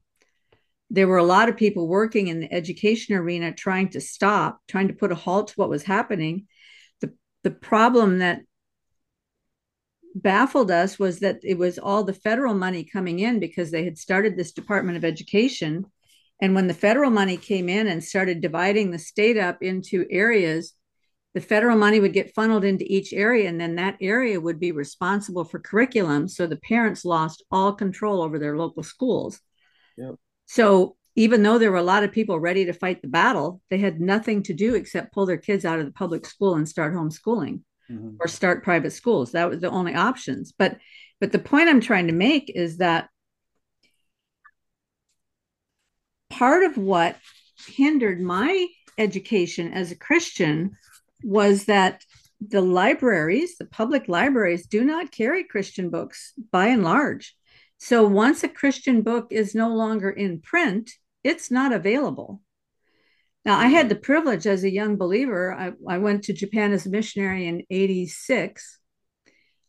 there 0.90 1.08
were 1.08 1.18
a 1.18 1.24
lot 1.24 1.48
of 1.48 1.56
people 1.56 1.86
working 1.86 2.28
in 2.28 2.40
the 2.40 2.52
education 2.52 3.14
arena 3.14 3.52
trying 3.52 3.88
to 3.90 4.00
stop 4.00 4.60
trying 4.68 4.88
to 4.88 4.94
put 4.94 5.12
a 5.12 5.16
halt 5.16 5.48
to 5.48 5.54
what 5.56 5.68
was 5.68 5.82
happening. 5.82 6.46
The 7.00 7.12
the 7.42 7.50
problem 7.50 8.20
that 8.20 8.42
baffled 10.22 10.70
us 10.70 10.98
was 10.98 11.20
that 11.20 11.40
it 11.42 11.58
was 11.58 11.78
all 11.78 12.04
the 12.04 12.12
federal 12.12 12.54
money 12.54 12.84
coming 12.84 13.20
in 13.20 13.40
because 13.40 13.70
they 13.70 13.84
had 13.84 13.98
started 13.98 14.36
this 14.36 14.52
Department 14.52 14.96
of 14.96 15.04
Education. 15.04 15.86
And 16.40 16.54
when 16.54 16.66
the 16.66 16.74
federal 16.74 17.10
money 17.10 17.36
came 17.36 17.68
in 17.68 17.86
and 17.86 18.02
started 18.02 18.40
dividing 18.40 18.90
the 18.90 18.98
state 18.98 19.36
up 19.36 19.62
into 19.62 20.06
areas, 20.10 20.74
the 21.34 21.40
federal 21.40 21.76
money 21.76 22.00
would 22.00 22.12
get 22.12 22.34
funneled 22.34 22.64
into 22.64 22.90
each 22.90 23.12
area, 23.12 23.48
and 23.48 23.60
then 23.60 23.76
that 23.76 23.96
area 24.00 24.40
would 24.40 24.58
be 24.58 24.72
responsible 24.72 25.44
for 25.44 25.58
curriculum. 25.58 26.26
So 26.26 26.46
the 26.46 26.56
parents 26.56 27.04
lost 27.04 27.44
all 27.50 27.72
control 27.72 28.22
over 28.22 28.38
their 28.38 28.56
local 28.56 28.82
schools. 28.82 29.40
Yep. 29.96 30.14
So 30.46 30.96
even 31.16 31.42
though 31.42 31.58
there 31.58 31.70
were 31.70 31.78
a 31.78 31.82
lot 31.82 32.04
of 32.04 32.12
people 32.12 32.40
ready 32.40 32.64
to 32.64 32.72
fight 32.72 33.02
the 33.02 33.08
battle, 33.08 33.60
they 33.70 33.78
had 33.78 34.00
nothing 34.00 34.42
to 34.44 34.54
do 34.54 34.74
except 34.74 35.12
pull 35.12 35.26
their 35.26 35.36
kids 35.36 35.64
out 35.64 35.80
of 35.80 35.86
the 35.86 35.92
public 35.92 36.24
school 36.24 36.54
and 36.54 36.68
start 36.68 36.94
homeschooling 36.94 37.60
mm-hmm. 37.90 38.16
or 38.20 38.28
start 38.28 38.64
private 38.64 38.92
schools. 38.92 39.32
That 39.32 39.48
was 39.48 39.60
the 39.60 39.70
only 39.70 39.94
options. 39.94 40.52
But 40.56 40.78
but 41.20 41.32
the 41.32 41.38
point 41.38 41.68
I'm 41.68 41.80
trying 41.80 42.06
to 42.06 42.12
make 42.12 42.50
is 42.54 42.78
that 42.78 43.08
part 46.30 46.62
of 46.62 46.76
what 46.76 47.16
hindered 47.66 48.20
my 48.20 48.68
education 48.96 49.72
as 49.72 49.90
a 49.90 49.96
Christian 49.96 50.72
was 51.24 51.64
that 51.64 52.04
the 52.40 52.60
libraries, 52.60 53.56
the 53.58 53.64
public 53.64 54.08
libraries, 54.08 54.66
do 54.66 54.84
not 54.84 55.10
carry 55.10 55.42
Christian 55.44 55.90
books 55.90 56.34
by 56.52 56.68
and 56.68 56.84
large. 56.84 57.34
So 57.78 58.06
once 58.06 58.44
a 58.44 58.48
Christian 58.48 59.02
book 59.02 59.28
is 59.30 59.54
no 59.54 59.68
longer 59.68 60.10
in 60.10 60.40
print, 60.40 60.90
it's 61.24 61.50
not 61.50 61.72
available. 61.72 62.40
Now, 63.44 63.58
I 63.58 63.66
had 63.66 63.88
the 63.88 63.96
privilege 63.96 64.46
as 64.46 64.64
a 64.64 64.70
young 64.70 64.96
believer. 64.96 65.54
I, 65.54 65.72
I 65.88 65.98
went 65.98 66.24
to 66.24 66.32
Japan 66.32 66.72
as 66.72 66.86
a 66.86 66.90
missionary 66.90 67.46
in 67.46 67.62
86. 67.70 68.78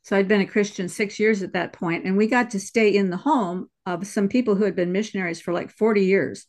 So 0.02 0.18
I'd 0.18 0.28
been 0.28 0.41
a 0.41 0.46
Christian 0.48 0.90
six 0.90 1.20
years 1.20 1.44
at 1.44 1.54
that 1.54 1.74
point, 1.74 2.06
and 2.06 2.18
we 2.18 2.28
got 2.28 2.52
to 2.52 2.60
stay 2.60 2.90
in 2.96 3.10
the 3.10 3.18
home 3.18 3.70
of 3.86 4.08
some 4.08 4.28
people 4.28 4.56
who 4.56 4.64
had 4.64 4.76
been 4.76 4.91
missionaries 4.91 5.40
for 5.40 5.54
like 5.54 5.72
40 5.72 6.04
years. 6.04 6.46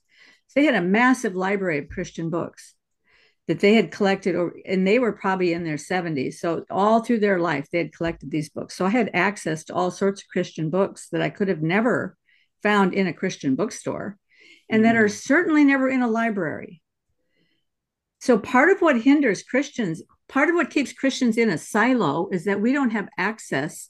So 0.47 0.60
they 0.60 0.66
had 0.66 0.74
a 0.74 0.82
massive 0.82 1.34
library 1.34 1.78
of 1.78 1.88
Christian 1.88 2.30
books 2.30 2.74
that 3.48 3.60
they 3.60 3.74
had 3.74 3.90
collected, 3.90 4.34
or, 4.34 4.55
and 4.64 4.86
they 4.86 4.98
were 4.98 5.12
probably 5.12 5.52
in 5.52 5.64
their 5.64 5.76
70s. 5.76 6.34
So 6.34 6.64
all 6.70 7.02
through 7.02 7.20
their 7.20 7.38
life, 7.38 7.66
they 7.70 7.78
had 7.78 7.92
collected 7.92 8.30
these 8.30 8.48
books. 8.48 8.76
So 8.76 8.86
I 8.86 8.90
had 8.90 9.10
access 9.12 9.64
to 9.64 9.74
all 9.74 9.90
sorts 9.90 10.22
of 10.22 10.28
Christian 10.28 10.70
books 10.70 11.09
that 11.10 11.20
I 11.20 11.30
could 11.30 11.48
have 11.48 11.62
never 11.62 12.16
found 12.62 12.94
in 12.94 13.06
a 13.06 13.12
Christian 13.12 13.56
bookstore 13.56 14.16
and 14.68 14.84
that 14.84 14.97
are 14.97 15.06
mm. 15.06 15.10
certainly 15.10 15.64
never 15.64 15.88
in 15.88 16.02
a 16.02 16.09
library. 16.09 16.80
So 18.20 18.38
part 18.38 18.70
of 18.70 18.80
what 18.80 19.01
hinders 19.01 19.42
Christians, 19.42 20.02
part 20.28 20.48
of 20.48 20.55
what 20.55 20.70
keeps 20.70 20.92
Christians 20.92 21.36
in 21.36 21.48
a 21.48 21.59
silo 21.59 22.28
is 22.30 22.44
that 22.44 22.60
we 22.60 22.72
don't 22.72 22.90
have 22.90 23.09
access 23.18 23.88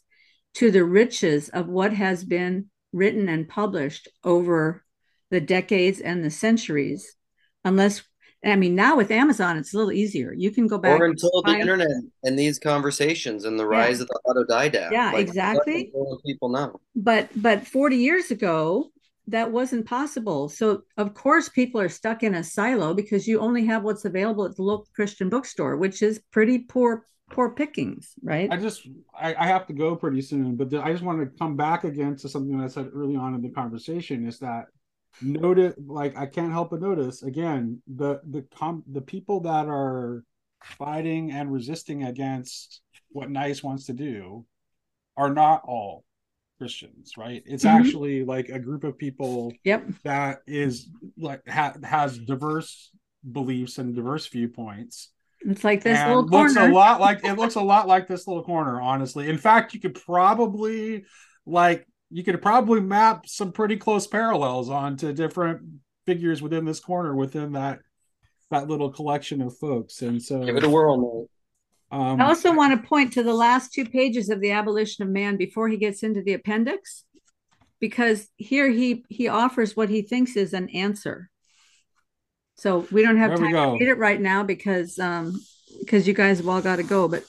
to 0.54 0.70
the 0.70 0.84
riches 0.84 1.48
of 1.48 1.68
what 1.68 1.92
has 1.92 2.24
been 2.24 2.66
written 2.92 3.28
and 3.28 3.48
published 3.48 4.08
over 4.24 4.84
the 5.30 5.40
decades 5.40 6.00
and 6.00 6.24
the 6.24 6.30
centuries 6.30 7.16
unless 7.64 8.02
I 8.42 8.56
mean, 8.56 8.74
now 8.74 8.96
with 8.96 9.10
Amazon, 9.10 9.58
it's 9.58 9.74
a 9.74 9.76
little 9.76 9.92
easier. 9.92 10.32
You 10.32 10.50
can 10.50 10.66
go 10.66 10.78
back 10.78 10.98
or 10.98 11.04
until 11.04 11.42
the 11.44 11.58
internet 11.58 11.90
and 12.22 12.38
these 12.38 12.58
conversations 12.58 13.44
and 13.44 13.60
the 13.60 13.66
rise 13.66 13.98
yeah. 13.98 14.04
of 14.04 14.08
the 14.08 14.20
autodidact. 14.26 14.92
Yeah, 14.92 15.12
like, 15.12 15.20
exactly. 15.20 15.92
People 16.24 16.48
know. 16.48 16.80
But 16.96 17.28
but 17.36 17.66
40 17.66 17.96
years 17.96 18.30
ago, 18.30 18.92
that 19.26 19.50
wasn't 19.52 19.86
possible. 19.86 20.48
So 20.48 20.82
of 20.96 21.14
course 21.14 21.48
people 21.48 21.80
are 21.80 21.88
stuck 21.88 22.22
in 22.22 22.34
a 22.34 22.44
silo 22.44 22.94
because 22.94 23.28
you 23.28 23.40
only 23.40 23.64
have 23.66 23.84
what's 23.84 24.04
available 24.04 24.44
at 24.44 24.56
the 24.56 24.62
local 24.62 24.88
Christian 24.94 25.28
bookstore, 25.28 25.76
which 25.76 26.02
is 26.02 26.20
pretty 26.30 26.58
poor 26.58 27.06
poor 27.30 27.50
pickings, 27.50 28.14
right? 28.22 28.50
I 28.50 28.56
just 28.56 28.88
I, 29.14 29.34
I 29.34 29.46
have 29.46 29.66
to 29.68 29.72
go 29.72 29.96
pretty 29.96 30.20
soon, 30.20 30.56
but 30.56 30.74
I 30.74 30.92
just 30.92 31.04
want 31.04 31.20
to 31.20 31.38
come 31.38 31.56
back 31.56 31.84
again 31.84 32.16
to 32.16 32.28
something 32.28 32.58
that 32.58 32.64
I 32.64 32.68
said 32.68 32.90
early 32.92 33.16
on 33.16 33.34
in 33.34 33.40
the 33.40 33.50
conversation 33.50 34.26
is 34.26 34.38
that 34.40 34.66
notice 35.22 35.74
like 35.86 36.16
I 36.16 36.26
can't 36.26 36.52
help 36.52 36.70
but 36.70 36.80
notice 36.80 37.22
again 37.22 37.82
the 37.92 38.20
the 38.28 38.42
com 38.54 38.84
the 38.90 39.00
people 39.00 39.40
that 39.40 39.66
are 39.66 40.24
fighting 40.62 41.32
and 41.32 41.52
resisting 41.52 42.04
against 42.04 42.82
what 43.10 43.30
NICE 43.30 43.62
wants 43.62 43.86
to 43.86 43.92
do 43.92 44.44
are 45.16 45.32
not 45.32 45.62
all 45.64 46.04
Christians, 46.60 47.14
right? 47.16 47.42
It's 47.46 47.64
mm-hmm. 47.64 47.80
actually 47.80 48.24
like 48.24 48.50
a 48.50 48.58
group 48.58 48.84
of 48.84 48.98
people 48.98 49.50
yep. 49.64 49.86
that 50.04 50.42
is 50.46 50.90
like 51.16 51.40
ha- 51.48 51.76
has 51.82 52.18
diverse 52.18 52.90
beliefs 53.32 53.78
and 53.78 53.94
diverse 53.94 54.26
viewpoints. 54.26 55.08
It's 55.40 55.64
like 55.64 55.82
this 55.82 55.98
little 56.06 56.28
corner. 56.28 56.50
looks 56.50 56.56
a 56.56 56.68
lot 56.68 57.00
like 57.00 57.24
it 57.24 57.38
looks 57.38 57.54
a 57.54 57.62
lot 57.62 57.88
like 57.88 58.06
this 58.06 58.26
little 58.26 58.44
corner, 58.44 58.78
honestly. 58.78 59.30
In 59.30 59.38
fact, 59.38 59.72
you 59.72 59.80
could 59.80 59.94
probably 59.94 61.04
like 61.46 61.86
you 62.10 62.22
could 62.22 62.42
probably 62.42 62.82
map 62.82 63.26
some 63.26 63.52
pretty 63.52 63.78
close 63.78 64.06
parallels 64.06 64.68
onto 64.68 65.14
different 65.14 65.62
figures 66.04 66.42
within 66.42 66.66
this 66.66 66.80
corner 66.80 67.16
within 67.16 67.52
that 67.52 67.78
that 68.50 68.68
little 68.68 68.90
collection 68.90 69.40
of 69.40 69.56
folks. 69.56 70.02
And 70.02 70.22
so 70.22 70.44
give 70.44 70.56
it 70.56 70.64
a 70.64 70.68
whirl, 70.68 71.26
um, 71.90 72.20
I 72.20 72.26
also 72.26 72.54
want 72.54 72.80
to 72.80 72.88
point 72.88 73.14
to 73.14 73.22
the 73.22 73.34
last 73.34 73.72
two 73.72 73.84
pages 73.84 74.28
of 74.30 74.40
the 74.40 74.52
abolition 74.52 75.04
of 75.04 75.10
man 75.10 75.36
before 75.36 75.68
he 75.68 75.76
gets 75.76 76.02
into 76.02 76.22
the 76.22 76.34
appendix, 76.34 77.04
because 77.80 78.28
here 78.36 78.70
he 78.70 79.04
he 79.08 79.28
offers 79.28 79.76
what 79.76 79.88
he 79.88 80.02
thinks 80.02 80.36
is 80.36 80.52
an 80.52 80.68
answer. 80.70 81.28
So 82.56 82.86
we 82.92 83.02
don't 83.02 83.16
have 83.16 83.38
time 83.38 83.52
to 83.52 83.72
read 83.72 83.88
it 83.88 83.98
right 83.98 84.20
now 84.20 84.42
because 84.44 84.98
um 84.98 85.40
because 85.80 86.06
you 86.06 86.14
guys 86.14 86.38
have 86.38 86.48
all 86.48 86.60
got 86.60 86.76
to 86.76 86.82
go. 86.82 87.08
But 87.08 87.24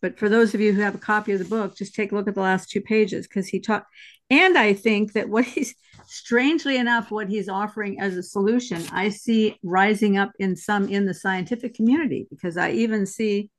but 0.00 0.18
for 0.18 0.28
those 0.28 0.52
of 0.52 0.60
you 0.60 0.72
who 0.72 0.80
have 0.80 0.96
a 0.96 0.98
copy 0.98 1.32
of 1.32 1.38
the 1.38 1.44
book, 1.44 1.76
just 1.76 1.94
take 1.94 2.10
a 2.10 2.14
look 2.16 2.26
at 2.26 2.34
the 2.34 2.40
last 2.40 2.70
two 2.70 2.80
pages 2.80 3.28
because 3.28 3.46
he 3.46 3.60
taught. 3.60 3.86
And 4.30 4.58
I 4.58 4.72
think 4.72 5.12
that 5.12 5.28
what 5.28 5.44
he's 5.44 5.74
strangely 6.06 6.76
enough, 6.76 7.10
what 7.10 7.28
he's 7.28 7.48
offering 7.48 8.00
as 8.00 8.16
a 8.16 8.22
solution, 8.22 8.82
I 8.90 9.10
see 9.10 9.58
rising 9.62 10.16
up 10.18 10.32
in 10.38 10.56
some 10.56 10.88
in 10.88 11.06
the 11.06 11.14
scientific 11.14 11.74
community 11.74 12.26
because 12.30 12.56
I 12.56 12.72
even 12.72 13.06
see 13.06 13.50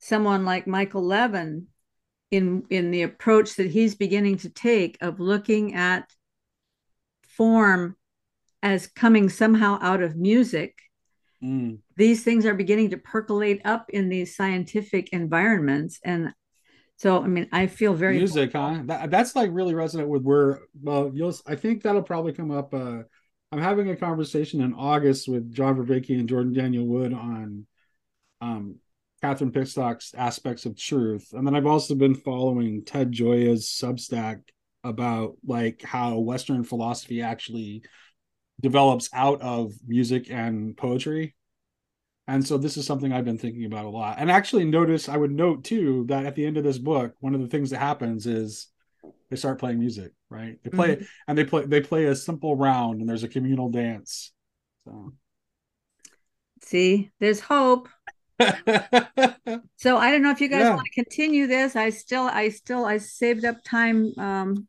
someone 0.00 0.44
like 0.44 0.66
Michael 0.66 1.04
Levin 1.04 1.66
in 2.30 2.64
in 2.70 2.90
the 2.90 3.02
approach 3.02 3.56
that 3.56 3.70
he's 3.70 3.94
beginning 3.94 4.38
to 4.38 4.48
take 4.48 4.96
of 5.00 5.20
looking 5.20 5.74
at 5.74 6.10
form 7.22 7.96
as 8.62 8.86
coming 8.86 9.28
somehow 9.28 9.78
out 9.80 10.02
of 10.02 10.16
music 10.16 10.78
mm. 11.42 11.78
these 11.96 12.22
things 12.22 12.46
are 12.46 12.54
beginning 12.54 12.90
to 12.90 12.96
percolate 12.96 13.60
up 13.64 13.90
in 13.90 14.08
these 14.08 14.36
scientific 14.36 15.08
environments 15.12 15.98
and 16.04 16.32
so 16.96 17.22
i 17.22 17.26
mean 17.26 17.48
i 17.52 17.66
feel 17.66 17.94
very 17.94 18.18
music 18.18 18.52
huh 18.52 18.80
that, 18.84 19.10
that's 19.10 19.34
like 19.34 19.50
really 19.52 19.74
resonant 19.74 20.08
with 20.08 20.22
where 20.22 20.60
well 20.82 21.10
you'll 21.12 21.34
i 21.46 21.54
think 21.56 21.82
that'll 21.82 22.02
probably 22.02 22.32
come 22.32 22.50
up 22.50 22.72
uh 22.74 22.98
i'm 23.50 23.60
having 23.60 23.90
a 23.90 23.96
conversation 23.96 24.60
in 24.60 24.74
august 24.74 25.28
with 25.28 25.52
john 25.52 25.76
Vervaeke 25.76 26.10
and 26.10 26.28
jordan 26.28 26.52
daniel 26.52 26.86
wood 26.86 27.12
on 27.12 27.66
um 28.40 28.76
Catherine 29.22 29.52
Pickstock's 29.52 30.14
aspects 30.14 30.66
of 30.66 30.76
truth. 30.76 31.28
And 31.32 31.46
then 31.46 31.54
I've 31.54 31.66
also 31.66 31.94
been 31.94 32.14
following 32.14 32.84
Ted 32.84 33.12
Gioia's 33.12 33.66
Substack 33.66 34.40
about 34.82 35.36
like 35.44 35.82
how 35.82 36.18
Western 36.18 36.64
philosophy 36.64 37.20
actually 37.20 37.82
develops 38.60 39.10
out 39.12 39.40
of 39.42 39.72
music 39.86 40.30
and 40.30 40.76
poetry. 40.76 41.34
And 42.26 42.46
so 42.46 42.58
this 42.58 42.76
is 42.76 42.86
something 42.86 43.12
I've 43.12 43.24
been 43.24 43.38
thinking 43.38 43.64
about 43.64 43.86
a 43.86 43.90
lot. 43.90 44.16
And 44.18 44.30
actually 44.30 44.64
notice 44.64 45.08
I 45.08 45.16
would 45.16 45.32
note 45.32 45.64
too 45.64 46.04
that 46.08 46.26
at 46.26 46.34
the 46.34 46.46
end 46.46 46.56
of 46.56 46.64
this 46.64 46.78
book, 46.78 47.14
one 47.20 47.34
of 47.34 47.40
the 47.40 47.48
things 47.48 47.70
that 47.70 47.78
happens 47.78 48.26
is 48.26 48.68
they 49.30 49.36
start 49.36 49.58
playing 49.58 49.80
music, 49.80 50.12
right? 50.28 50.56
They 50.62 50.70
play 50.70 50.96
mm-hmm. 50.96 51.04
and 51.28 51.36
they 51.36 51.44
play 51.44 51.66
they 51.66 51.80
play 51.80 52.06
a 52.06 52.14
simple 52.14 52.56
round 52.56 53.00
and 53.00 53.08
there's 53.08 53.24
a 53.24 53.28
communal 53.28 53.70
dance. 53.70 54.32
So 54.84 55.12
see, 56.62 57.10
there's 57.20 57.40
hope. 57.40 57.88
so 59.76 59.96
I 59.96 60.10
don't 60.10 60.22
know 60.22 60.30
if 60.30 60.40
you 60.40 60.48
guys 60.48 60.62
yeah. 60.62 60.74
want 60.74 60.86
to 60.86 61.04
continue 61.04 61.46
this. 61.46 61.76
I 61.76 61.90
still, 61.90 62.24
I 62.24 62.48
still, 62.48 62.84
I 62.84 62.98
saved 62.98 63.44
up 63.44 63.62
time 63.64 64.12
um, 64.18 64.66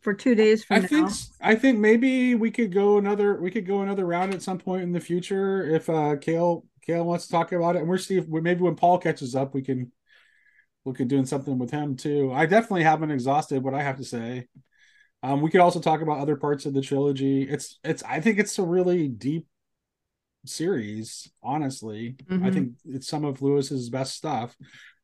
for 0.00 0.14
two 0.14 0.34
days 0.34 0.64
from 0.64 0.78
I 0.78 0.80
now. 0.80 0.86
think, 0.86 1.10
I 1.40 1.54
think 1.54 1.78
maybe 1.78 2.34
we 2.34 2.50
could 2.50 2.72
go 2.72 2.98
another, 2.98 3.40
we 3.40 3.50
could 3.50 3.66
go 3.66 3.82
another 3.82 4.06
round 4.06 4.34
at 4.34 4.42
some 4.42 4.58
point 4.58 4.82
in 4.82 4.92
the 4.92 5.00
future 5.00 5.62
if 5.62 5.88
uh, 5.90 6.16
Kale, 6.16 6.64
Kale 6.82 7.04
wants 7.04 7.26
to 7.26 7.32
talk 7.32 7.52
about 7.52 7.76
it, 7.76 7.80
and 7.80 7.88
we're 7.88 7.98
see 7.98 8.16
if 8.16 8.26
maybe 8.28 8.62
when 8.62 8.76
Paul 8.76 8.98
catches 8.98 9.36
up, 9.36 9.54
we 9.54 9.62
can 9.62 9.92
look 10.84 11.00
at 11.00 11.08
doing 11.08 11.26
something 11.26 11.58
with 11.58 11.70
him 11.70 11.96
too. 11.96 12.32
I 12.32 12.46
definitely 12.46 12.84
haven't 12.84 13.10
exhausted 13.10 13.62
what 13.62 13.74
I 13.74 13.82
have 13.82 13.98
to 13.98 14.04
say. 14.04 14.48
Um, 15.22 15.42
we 15.42 15.50
could 15.50 15.60
also 15.60 15.80
talk 15.80 16.00
about 16.00 16.18
other 16.18 16.36
parts 16.36 16.64
of 16.64 16.72
the 16.72 16.80
trilogy. 16.80 17.42
It's, 17.42 17.78
it's, 17.84 18.02
I 18.02 18.20
think 18.20 18.38
it's 18.38 18.58
a 18.58 18.62
really 18.62 19.08
deep 19.08 19.46
series 20.44 21.30
honestly. 21.42 22.16
Mm-hmm. 22.24 22.44
i 22.44 22.50
think 22.50 22.72
it's 22.86 23.08
some 23.08 23.24
of 23.24 23.42
lewis's 23.42 23.90
best 23.90 24.14
stuff. 24.14 24.56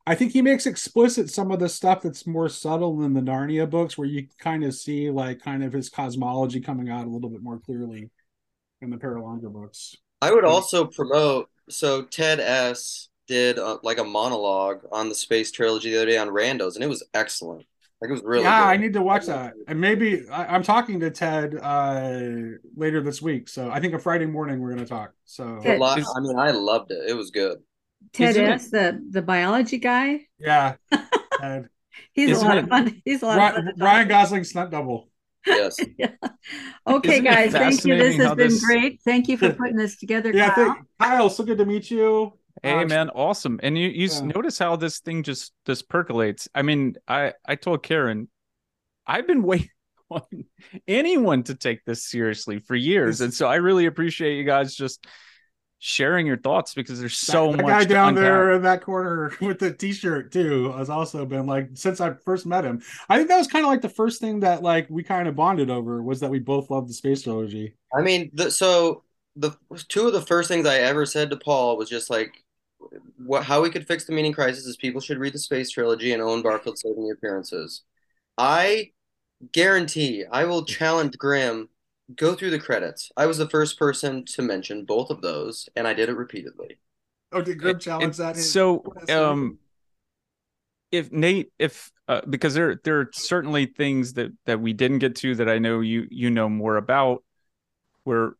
I 0.07 0.15
think 0.15 0.31
he 0.31 0.41
makes 0.41 0.65
explicit 0.65 1.29
some 1.29 1.51
of 1.51 1.59
the 1.59 1.67
stuff 1.67 2.01
that's 2.01 2.25
more 2.25 2.47
subtle 2.47 2.97
than 2.97 3.13
the 3.13 3.19
narnia 3.19 3.69
books 3.69 3.97
where 3.97 4.07
you 4.07 4.27
kind 4.39 4.63
of 4.63 4.73
see 4.73 5.09
like 5.09 5.41
kind 5.41 5.65
of 5.65 5.73
his 5.73 5.89
cosmology 5.89 6.61
coming 6.61 6.89
out 6.89 7.05
a 7.05 7.09
little 7.09 7.29
bit 7.29 7.43
more 7.43 7.59
clearly 7.59 8.09
in 8.79 8.89
the 8.89 8.95
Perelandra 8.95 9.51
books. 9.51 9.97
I 10.21 10.31
would 10.31 10.45
also 10.45 10.85
promote 10.85 11.49
so 11.69 12.03
ted 12.03 12.39
s 12.39 13.09
did 13.27 13.59
uh, 13.59 13.79
like 13.83 13.97
a 13.97 14.03
monologue 14.05 14.79
on 14.93 15.09
the 15.09 15.15
space 15.15 15.51
trilogy 15.51 15.91
the 15.91 15.97
other 15.97 16.05
day 16.05 16.17
on 16.17 16.29
randos 16.29 16.75
and 16.75 16.83
it 16.85 16.89
was 16.89 17.03
excellent 17.13 17.65
like 18.01 18.09
it 18.09 18.13
was 18.13 18.23
really 18.23 18.43
yeah. 18.43 18.65
Good. 18.65 18.69
I 18.69 18.77
need 18.77 18.93
to 18.93 19.01
watch 19.01 19.25
that, 19.25 19.53
and 19.67 19.81
maybe 19.81 20.29
I, 20.29 20.55
am 20.55 20.61
talking 20.61 20.99
to 20.99 21.09
Ted 21.09 21.55
uh, 21.55 22.19
later 22.75 23.01
this 23.01 23.21
week. 23.21 23.49
So 23.49 23.71
I 23.71 23.79
think 23.79 23.93
a 23.95 23.99
Friday 23.99 24.27
morning 24.27 24.59
we're 24.59 24.69
going 24.69 24.83
to 24.83 24.89
talk. 24.89 25.13
So 25.25 25.59
Ted, 25.63 25.81
I 25.81 25.95
mean, 26.19 26.37
I 26.37 26.51
loved 26.51 26.91
it. 26.91 27.09
It 27.09 27.15
was 27.15 27.31
good. 27.31 27.57
Ted 28.13 28.37
S, 28.37 28.69
the 28.69 29.01
the 29.09 29.23
biology 29.23 29.79
guy. 29.79 30.27
Yeah, 30.39 30.75
Ted. 31.39 31.69
He's 32.13 32.31
Isn't 32.31 32.45
a 32.45 32.49
lot 32.49 32.57
it, 32.57 32.63
of 32.65 32.69
fun. 32.69 33.01
He's 33.03 33.23
a 33.23 33.25
lot 33.25 33.37
Ryan, 33.37 33.55
of 33.55 33.65
fun. 33.65 33.73
Ryan 33.79 34.07
Gosling 34.07 34.43
stunt 34.43 34.71
double. 34.71 35.09
Yes. 35.45 35.77
yeah. 35.97 36.11
Okay, 36.85 37.13
Isn't 37.13 37.23
guys. 37.23 37.51
Thank 37.51 37.83
you. 37.85 37.97
This 37.97 38.17
has 38.17 38.29
been 38.29 38.49
this... 38.49 38.63
great. 38.63 39.01
Thank 39.03 39.27
you 39.27 39.37
for 39.37 39.53
putting 39.53 39.75
this 39.75 39.97
together. 39.97 40.31
Yeah, 40.31 40.53
Kyle. 40.53 40.73
Think, 40.73 40.85
Kyle. 40.99 41.29
So 41.29 41.43
good 41.43 41.57
to 41.57 41.65
meet 41.65 41.89
you. 41.89 42.36
Hey 42.63 42.85
man, 42.85 43.09
awesome. 43.09 43.59
And 43.63 43.77
you 43.77 43.87
you 43.87 44.07
yeah. 44.07 44.21
notice 44.21 44.57
how 44.57 44.75
this 44.75 44.99
thing 44.99 45.23
just 45.23 45.53
just 45.65 45.89
percolates. 45.89 46.47
I 46.55 46.61
mean, 46.61 46.95
I 47.07 47.33
I 47.45 47.55
told 47.55 47.83
Karen 47.83 48.29
I've 49.05 49.27
been 49.27 49.43
waiting 49.43 49.69
on 50.09 50.21
anyone 50.87 51.43
to 51.43 51.55
take 51.55 51.85
this 51.85 52.05
seriously 52.05 52.59
for 52.59 52.75
years. 52.75 53.21
And 53.21 53.33
so 53.33 53.47
I 53.47 53.55
really 53.55 53.85
appreciate 53.85 54.37
you 54.37 54.43
guys 54.43 54.75
just 54.75 55.05
sharing 55.79 56.25
your 56.25 56.37
thoughts 56.37 56.73
because 56.73 56.99
there's 56.99 57.17
so 57.17 57.51
that, 57.51 57.61
much 57.61 57.67
guy 57.67 57.85
down 57.85 58.15
there 58.15 58.53
in 58.53 58.63
that 58.63 58.81
corner 58.81 59.31
with 59.41 59.59
the 59.59 59.71
t-shirt 59.71 60.31
too 60.31 60.71
has 60.71 60.89
also 60.89 61.23
been 61.23 61.45
like 61.45 61.69
since 61.75 62.01
I 62.01 62.13
first 62.25 62.45
met 62.45 62.63
him. 62.63 62.81
I 63.09 63.17
think 63.17 63.29
that 63.29 63.37
was 63.37 63.47
kind 63.47 63.63
of 63.63 63.69
like 63.69 63.81
the 63.81 63.89
first 63.89 64.19
thing 64.19 64.39
that 64.39 64.63
like 64.63 64.87
we 64.89 65.03
kind 65.03 65.27
of 65.27 65.35
bonded 65.35 65.69
over 65.69 66.01
was 66.01 66.19
that 66.21 66.31
we 66.31 66.39
both 66.39 66.71
loved 66.71 66.89
the 66.89 66.93
space 66.93 67.21
trilogy. 67.21 67.75
I 67.95 68.01
mean, 68.01 68.31
the, 68.33 68.49
so 68.49 69.03
the 69.35 69.55
two 69.87 70.07
of 70.07 70.13
the 70.13 70.21
first 70.21 70.47
things 70.47 70.65
I 70.65 70.79
ever 70.79 71.05
said 71.05 71.29
to 71.29 71.37
Paul 71.37 71.77
was 71.77 71.89
just 71.89 72.09
like 72.09 72.43
what 73.17 73.43
how 73.43 73.61
we 73.61 73.69
could 73.69 73.87
fix 73.87 74.05
the 74.05 74.13
meaning 74.13 74.33
crisis 74.33 74.65
is 74.65 74.75
people 74.77 75.01
should 75.01 75.19
read 75.19 75.33
the 75.33 75.39
space 75.39 75.69
trilogy 75.69 76.13
and 76.13 76.21
Owen 76.21 76.41
Barfield 76.41 76.77
saving 76.77 77.07
the 77.07 77.13
appearances. 77.13 77.83
I 78.37 78.91
guarantee 79.51 80.25
I 80.31 80.45
will 80.45 80.65
challenge 80.65 81.17
Grim. 81.17 81.69
Go 82.15 82.35
through 82.35 82.51
the 82.51 82.59
credits. 82.59 83.11
I 83.17 83.25
was 83.25 83.37
the 83.37 83.49
first 83.49 83.77
person 83.77 84.23
to 84.25 84.41
mention 84.41 84.85
both 84.85 85.09
of 85.09 85.21
those, 85.21 85.67
and 85.75 85.85
I 85.85 85.93
did 85.93 86.07
it 86.07 86.15
repeatedly. 86.15 86.77
Oh, 87.33 87.41
did 87.41 87.59
Grim 87.59 87.79
challenge 87.79 88.15
that? 88.17 88.37
So, 88.37 88.85
um, 89.09 89.57
if 90.89 91.11
Nate, 91.11 91.51
if 91.59 91.91
uh, 92.07 92.21
because 92.29 92.53
there 92.53 92.79
there 92.85 93.01
are 93.01 93.09
certainly 93.11 93.65
things 93.65 94.13
that 94.13 94.31
that 94.45 94.61
we 94.61 94.71
didn't 94.71 94.99
get 94.99 95.15
to 95.17 95.35
that 95.35 95.49
I 95.49 95.57
know 95.57 95.81
you 95.81 96.07
you 96.09 96.29
know 96.29 96.47
more 96.47 96.77
about, 96.77 97.23
where 98.05 98.35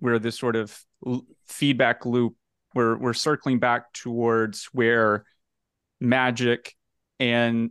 where 0.00 0.18
this 0.18 0.36
sort 0.36 0.56
of 0.56 0.76
feedback 1.46 2.04
loop 2.04 2.34
we're 2.74 2.96
we're 2.96 3.12
circling 3.12 3.58
back 3.58 3.92
towards 3.92 4.66
where 4.72 5.24
magic 6.00 6.74
and 7.18 7.70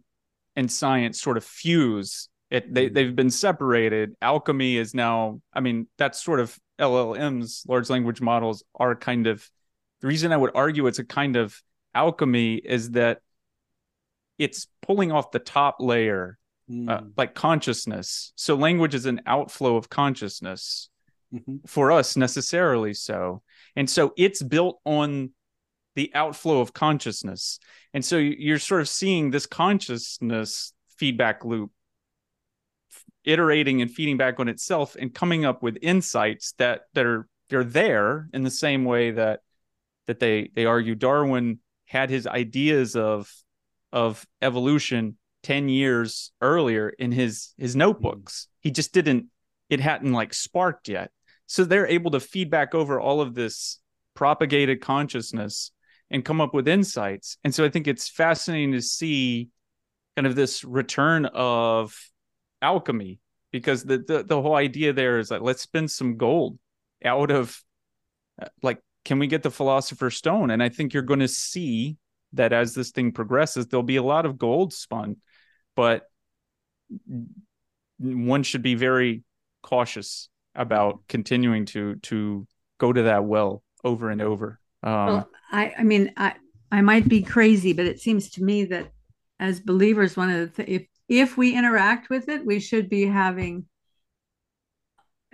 and 0.55 0.71
science 0.71 1.21
sort 1.21 1.37
of 1.37 1.43
fuse 1.43 2.29
it 2.49 2.73
they, 2.73 2.85
mm-hmm. 2.85 2.93
they've 2.93 3.15
been 3.15 3.29
separated 3.29 4.13
alchemy 4.21 4.77
is 4.77 4.93
now 4.93 5.39
i 5.53 5.59
mean 5.59 5.87
that's 5.97 6.21
sort 6.21 6.39
of 6.39 6.57
llms 6.79 7.67
large 7.67 7.89
language 7.89 8.21
models 8.21 8.63
are 8.75 8.95
kind 8.95 9.27
of 9.27 9.49
the 10.01 10.07
reason 10.07 10.31
i 10.31 10.37
would 10.37 10.51
argue 10.53 10.87
it's 10.87 10.99
a 10.99 11.05
kind 11.05 11.35
of 11.35 11.61
alchemy 11.93 12.55
is 12.55 12.91
that 12.91 13.19
it's 14.37 14.67
pulling 14.81 15.11
off 15.11 15.31
the 15.31 15.39
top 15.39 15.77
layer 15.79 16.39
mm. 16.69 16.89
uh, 16.89 17.01
like 17.17 17.35
consciousness. 17.35 18.31
So 18.35 18.55
language 18.55 18.95
is 18.95 19.05
an 19.05 19.21
outflow 19.25 19.75
of 19.75 19.89
consciousness 19.89 20.89
mm-hmm. 21.33 21.57
for 21.67 21.91
us, 21.91 22.15
necessarily 22.15 22.93
so. 22.93 23.41
And 23.75 23.89
so 23.89 24.13
it's 24.17 24.41
built 24.41 24.79
on 24.85 25.31
the 25.95 26.11
outflow 26.13 26.61
of 26.61 26.73
consciousness. 26.73 27.59
And 27.93 28.03
so 28.03 28.17
you're 28.17 28.59
sort 28.59 28.81
of 28.81 28.89
seeing 28.89 29.31
this 29.31 29.45
consciousness 29.45 30.73
feedback 30.97 31.43
loop 31.43 31.71
iterating 33.23 33.81
and 33.81 33.91
feeding 33.91 34.17
back 34.17 34.39
on 34.39 34.47
itself 34.47 34.95
and 34.99 35.13
coming 35.13 35.45
up 35.45 35.61
with 35.61 35.77
insights 35.81 36.53
that 36.57 36.81
that 36.93 37.05
are 37.05 37.27
they're 37.49 37.63
there 37.63 38.29
in 38.33 38.43
the 38.43 38.51
same 38.51 38.85
way 38.85 39.11
that 39.11 39.41
that 40.07 40.19
they 40.19 40.49
they 40.55 40.65
argue. 40.65 40.95
Darwin 40.95 41.59
had 41.85 42.09
his 42.09 42.27
ideas 42.27 42.95
of 42.95 43.31
of 43.91 44.25
evolution 44.41 45.17
10 45.43 45.69
years 45.69 46.31
earlier 46.41 46.89
in 46.89 47.11
his 47.11 47.53
his 47.57 47.75
notebooks. 47.75 48.43
Mm-hmm. 48.43 48.59
He 48.61 48.71
just 48.71 48.93
didn't 48.93 49.25
it 49.69 49.79
hadn't 49.79 50.13
like 50.13 50.33
sparked 50.33 50.87
yet 50.87 51.11
so 51.49 51.63
they're 51.63 51.87
able 51.87 52.11
to 52.11 52.19
feed 52.19 52.51
back 52.51 52.75
over 52.75 52.99
all 52.99 53.21
of 53.21 53.33
this 53.33 53.79
propagated 54.13 54.81
consciousness 54.81 55.71
and 56.11 56.23
come 56.23 56.39
up 56.39 56.53
with 56.53 56.67
insights. 56.67 57.37
And 57.43 57.53
so 57.53 57.65
i 57.65 57.69
think 57.69 57.87
it's 57.87 58.07
fascinating 58.07 58.73
to 58.73 58.81
see 58.81 59.49
kind 60.15 60.27
of 60.27 60.35
this 60.35 60.63
return 60.63 61.25
of 61.25 61.97
alchemy 62.61 63.19
because 63.51 63.83
the 63.83 63.97
the, 63.97 64.23
the 64.23 64.39
whole 64.39 64.55
idea 64.55 64.93
there 64.93 65.17
is 65.17 65.31
like 65.31 65.41
let's 65.41 65.63
spend 65.63 65.89
some 65.89 66.17
gold 66.17 66.59
out 67.03 67.31
of 67.31 67.59
uh, 68.39 68.47
like 68.61 68.79
can 69.03 69.17
we 69.17 69.25
get 69.25 69.41
the 69.41 69.49
philosopher's 69.49 70.15
stone? 70.15 70.51
And 70.51 70.61
i 70.61 70.69
think 70.69 70.93
you're 70.93 71.01
going 71.01 71.21
to 71.21 71.27
see 71.27 71.97
that 72.33 72.53
as 72.53 72.75
this 72.75 72.91
thing 72.91 73.11
progresses 73.11 73.65
there'll 73.65 73.81
be 73.81 73.95
a 73.95 74.03
lot 74.03 74.27
of 74.27 74.37
gold 74.37 74.71
spun 74.71 75.15
but 75.75 76.03
one 77.97 78.43
should 78.43 78.61
be 78.61 78.75
very 78.75 79.23
cautious 79.63 80.29
about 80.55 80.99
continuing 81.07 81.65
to 81.65 81.95
to 81.97 82.47
go 82.79 82.91
to 82.91 83.03
that 83.03 83.25
well 83.25 83.63
over 83.83 84.09
and 84.09 84.21
over. 84.21 84.59
Um, 84.83 85.05
well, 85.07 85.29
i 85.51 85.73
i 85.77 85.83
mean 85.83 86.11
i 86.15 86.33
i 86.71 86.81
might 86.81 87.07
be 87.09 87.21
crazy 87.21 87.73
but 87.73 87.85
it 87.85 87.99
seems 87.99 88.29
to 88.29 88.43
me 88.43 88.63
that 88.65 88.91
as 89.39 89.59
believers 89.59 90.15
one 90.15 90.29
of 90.29 90.55
the 90.55 90.63
th- 90.63 90.81
if 90.81 90.87
if 91.09 91.37
we 91.37 91.53
interact 91.53 92.09
with 92.09 92.29
it 92.29 92.45
we 92.45 92.59
should 92.59 92.89
be 92.89 93.05
having 93.05 93.65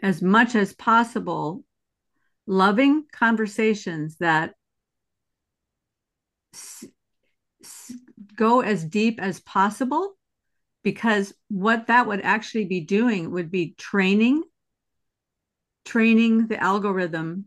as 0.02 0.22
much 0.22 0.56
as 0.56 0.74
possible 0.74 1.64
loving 2.48 3.06
conversations 3.12 4.18
that 4.18 4.54
s- 6.54 6.86
s- 7.64 7.94
go 8.36 8.62
as 8.62 8.84
deep 8.84 9.22
as 9.22 9.40
possible 9.42 10.16
because 10.84 11.34
what 11.50 11.88
that 11.88 12.08
would 12.08 12.22
actually 12.22 12.66
be 12.66 12.82
doing 12.82 13.32
would 13.32 13.52
be 13.52 13.76
training 13.78 14.44
training 15.86 16.48
the 16.48 16.62
algorithm 16.62 17.46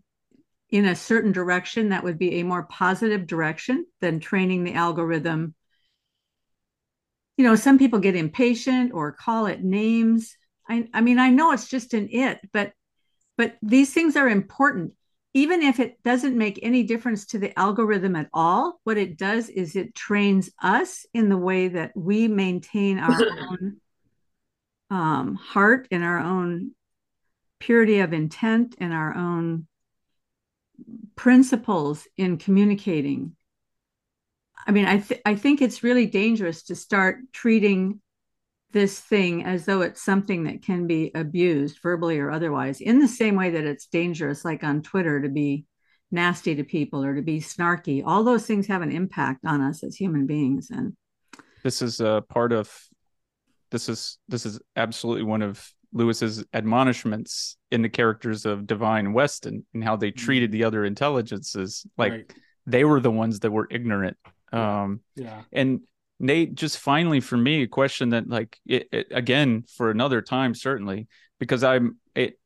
in 0.70 0.84
a 0.84 0.96
certain 0.96 1.32
direction 1.32 1.90
that 1.90 2.04
would 2.04 2.18
be 2.18 2.36
a 2.36 2.44
more 2.44 2.62
positive 2.64 3.26
direction 3.26 3.86
than 4.00 4.20
training 4.20 4.64
the 4.64 4.74
algorithm 4.74 5.54
you 7.36 7.44
know 7.44 7.54
some 7.54 7.78
people 7.78 7.98
get 7.98 8.16
impatient 8.16 8.92
or 8.92 9.12
call 9.12 9.46
it 9.46 9.62
names 9.62 10.36
i, 10.68 10.88
I 10.94 11.00
mean 11.00 11.18
i 11.18 11.30
know 11.30 11.52
it's 11.52 11.68
just 11.68 11.94
an 11.94 12.08
it 12.10 12.38
but 12.52 12.72
but 13.38 13.56
these 13.62 13.94
things 13.94 14.16
are 14.16 14.28
important. 14.28 14.92
Even 15.32 15.62
if 15.62 15.78
it 15.78 16.02
doesn't 16.02 16.36
make 16.36 16.58
any 16.62 16.82
difference 16.82 17.24
to 17.26 17.38
the 17.38 17.56
algorithm 17.58 18.16
at 18.16 18.28
all, 18.34 18.80
what 18.82 18.98
it 18.98 19.16
does 19.16 19.48
is 19.48 19.76
it 19.76 19.94
trains 19.94 20.50
us 20.60 21.06
in 21.14 21.28
the 21.28 21.36
way 21.36 21.68
that 21.68 21.92
we 21.96 22.26
maintain 22.26 22.98
our 22.98 23.20
own 23.50 23.76
um, 24.90 25.34
heart 25.36 25.86
and 25.92 26.02
our 26.02 26.18
own 26.18 26.72
purity 27.60 28.00
of 28.00 28.12
intent 28.12 28.76
and 28.78 28.92
our 28.92 29.14
own 29.14 29.66
principles 31.16 32.06
in 32.16 32.38
communicating. 32.38 33.34
I 34.66 34.70
mean, 34.70 34.84
I, 34.84 34.98
th- 34.98 35.20
I 35.24 35.34
think 35.34 35.60
it's 35.60 35.82
really 35.82 36.06
dangerous 36.06 36.64
to 36.64 36.76
start 36.76 37.18
treating 37.32 38.00
this 38.72 39.00
thing 39.00 39.44
as 39.44 39.64
though 39.64 39.80
it's 39.80 40.02
something 40.02 40.44
that 40.44 40.62
can 40.62 40.86
be 40.86 41.10
abused 41.14 41.78
verbally 41.82 42.18
or 42.18 42.30
otherwise 42.30 42.80
in 42.80 42.98
the 42.98 43.08
same 43.08 43.34
way 43.34 43.50
that 43.50 43.64
it's 43.64 43.86
dangerous 43.86 44.44
like 44.44 44.62
on 44.62 44.82
twitter 44.82 45.22
to 45.22 45.28
be 45.28 45.64
nasty 46.10 46.54
to 46.54 46.64
people 46.64 47.02
or 47.02 47.14
to 47.14 47.22
be 47.22 47.40
snarky 47.40 48.02
all 48.04 48.24
those 48.24 48.46
things 48.46 48.66
have 48.66 48.82
an 48.82 48.92
impact 48.92 49.44
on 49.46 49.60
us 49.60 49.82
as 49.82 49.96
human 49.96 50.26
beings 50.26 50.68
and 50.70 50.94
this 51.64 51.80
is 51.80 52.00
a 52.00 52.22
part 52.28 52.52
of 52.52 52.70
this 53.70 53.88
is 53.88 54.18
this 54.28 54.44
is 54.44 54.60
absolutely 54.76 55.24
one 55.24 55.42
of 55.42 55.66
lewis's 55.92 56.44
admonishments 56.52 57.56
in 57.70 57.82
the 57.82 57.88
characters 57.88 58.44
of 58.44 58.66
Devine 58.66 59.12
weston 59.12 59.64
and 59.74 59.82
how 59.82 59.96
they 59.96 60.10
mm-hmm. 60.10 60.24
treated 60.24 60.52
the 60.52 60.64
other 60.64 60.84
intelligences 60.84 61.86
like 61.96 62.12
right. 62.12 62.32
they 62.66 62.84
were 62.84 63.00
the 63.00 63.10
ones 63.10 63.40
that 63.40 63.50
were 63.50 63.66
ignorant 63.70 64.16
um 64.52 65.00
yeah 65.16 65.42
and 65.52 65.80
Nate, 66.20 66.54
just 66.54 66.78
finally 66.78 67.20
for 67.20 67.36
me, 67.36 67.62
a 67.62 67.68
question 67.68 68.10
that 68.10 68.28
like 68.28 68.58
it, 68.66 68.88
it, 68.90 69.06
again 69.12 69.64
for 69.76 69.90
another 69.90 70.20
time 70.20 70.54
certainly 70.54 71.06
because 71.38 71.62
I'm 71.62 71.98
it 72.14 72.38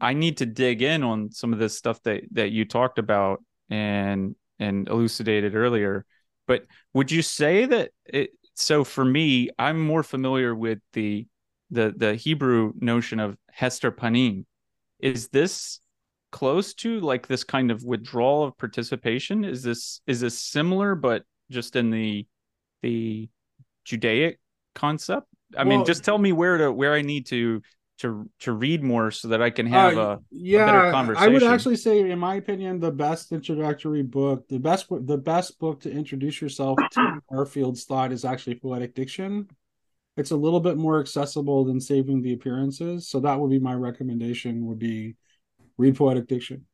I 0.00 0.12
need 0.12 0.38
to 0.38 0.46
dig 0.46 0.82
in 0.82 1.02
on 1.02 1.30
some 1.30 1.52
of 1.52 1.58
this 1.58 1.76
stuff 1.76 2.02
that 2.02 2.24
that 2.32 2.50
you 2.50 2.64
talked 2.64 2.98
about 2.98 3.42
and 3.70 4.36
and 4.58 4.88
elucidated 4.88 5.54
earlier. 5.54 6.04
But 6.46 6.66
would 6.92 7.10
you 7.10 7.22
say 7.22 7.64
that 7.66 7.92
it 8.04 8.30
so 8.54 8.84
for 8.84 9.04
me, 9.04 9.50
I'm 9.58 9.80
more 9.80 10.02
familiar 10.02 10.54
with 10.54 10.78
the 10.92 11.26
the 11.74 11.94
the 11.96 12.14
Hebrew 12.14 12.72
notion 12.78 13.20
of 13.20 13.36
Hester 13.50 13.92
Panim. 13.92 14.44
Is 15.00 15.28
this 15.28 15.80
close 16.32 16.74
to 16.74 17.00
like 17.00 17.26
this 17.26 17.44
kind 17.44 17.70
of 17.70 17.84
withdrawal 17.84 18.44
of 18.44 18.56
participation? 18.56 19.44
Is 19.44 19.62
this 19.62 20.00
is 20.06 20.20
this 20.20 20.38
similar 20.38 20.94
but 20.94 21.24
just 21.50 21.76
in 21.76 21.90
the 21.90 22.26
the 22.82 23.28
Judaic 23.84 24.38
concept? 24.74 25.26
I 25.56 25.64
well, 25.64 25.78
mean, 25.78 25.86
just 25.86 26.04
tell 26.04 26.18
me 26.18 26.32
where 26.32 26.58
to 26.58 26.72
where 26.72 26.94
I 26.94 27.02
need 27.02 27.26
to 27.26 27.60
to 27.98 28.28
to 28.40 28.52
read 28.52 28.82
more 28.82 29.10
so 29.10 29.28
that 29.28 29.40
I 29.40 29.50
can 29.50 29.66
have 29.66 29.96
uh, 29.96 30.00
a 30.00 30.18
yeah. 30.30 30.64
A 30.64 30.66
better 30.66 30.90
conversation. 30.90 31.28
I 31.28 31.32
would 31.32 31.42
actually 31.42 31.76
say, 31.76 32.10
in 32.10 32.18
my 32.18 32.36
opinion, 32.36 32.80
the 32.80 32.90
best 32.90 33.32
introductory 33.32 34.02
book, 34.02 34.48
the 34.48 34.58
best 34.58 34.86
the 34.90 35.18
best 35.18 35.58
book 35.58 35.80
to 35.82 35.90
introduce 35.90 36.40
yourself 36.40 36.78
to 36.92 37.20
Barfield's 37.30 37.84
thought 37.84 38.12
is 38.12 38.24
actually 38.24 38.56
Poetic 38.56 38.94
Diction. 38.94 39.48
It's 40.16 40.30
a 40.30 40.36
little 40.36 40.60
bit 40.60 40.76
more 40.76 41.00
accessible 41.00 41.64
than 41.64 41.80
Saving 41.80 42.22
the 42.22 42.34
Appearances, 42.34 43.08
so 43.08 43.20
that 43.20 43.38
would 43.38 43.50
be 43.50 43.58
my 43.58 43.74
recommendation. 43.74 44.66
Would 44.66 44.78
be 44.78 45.16
read 45.76 45.96
Poetic 45.96 46.28
Diction. 46.28 46.66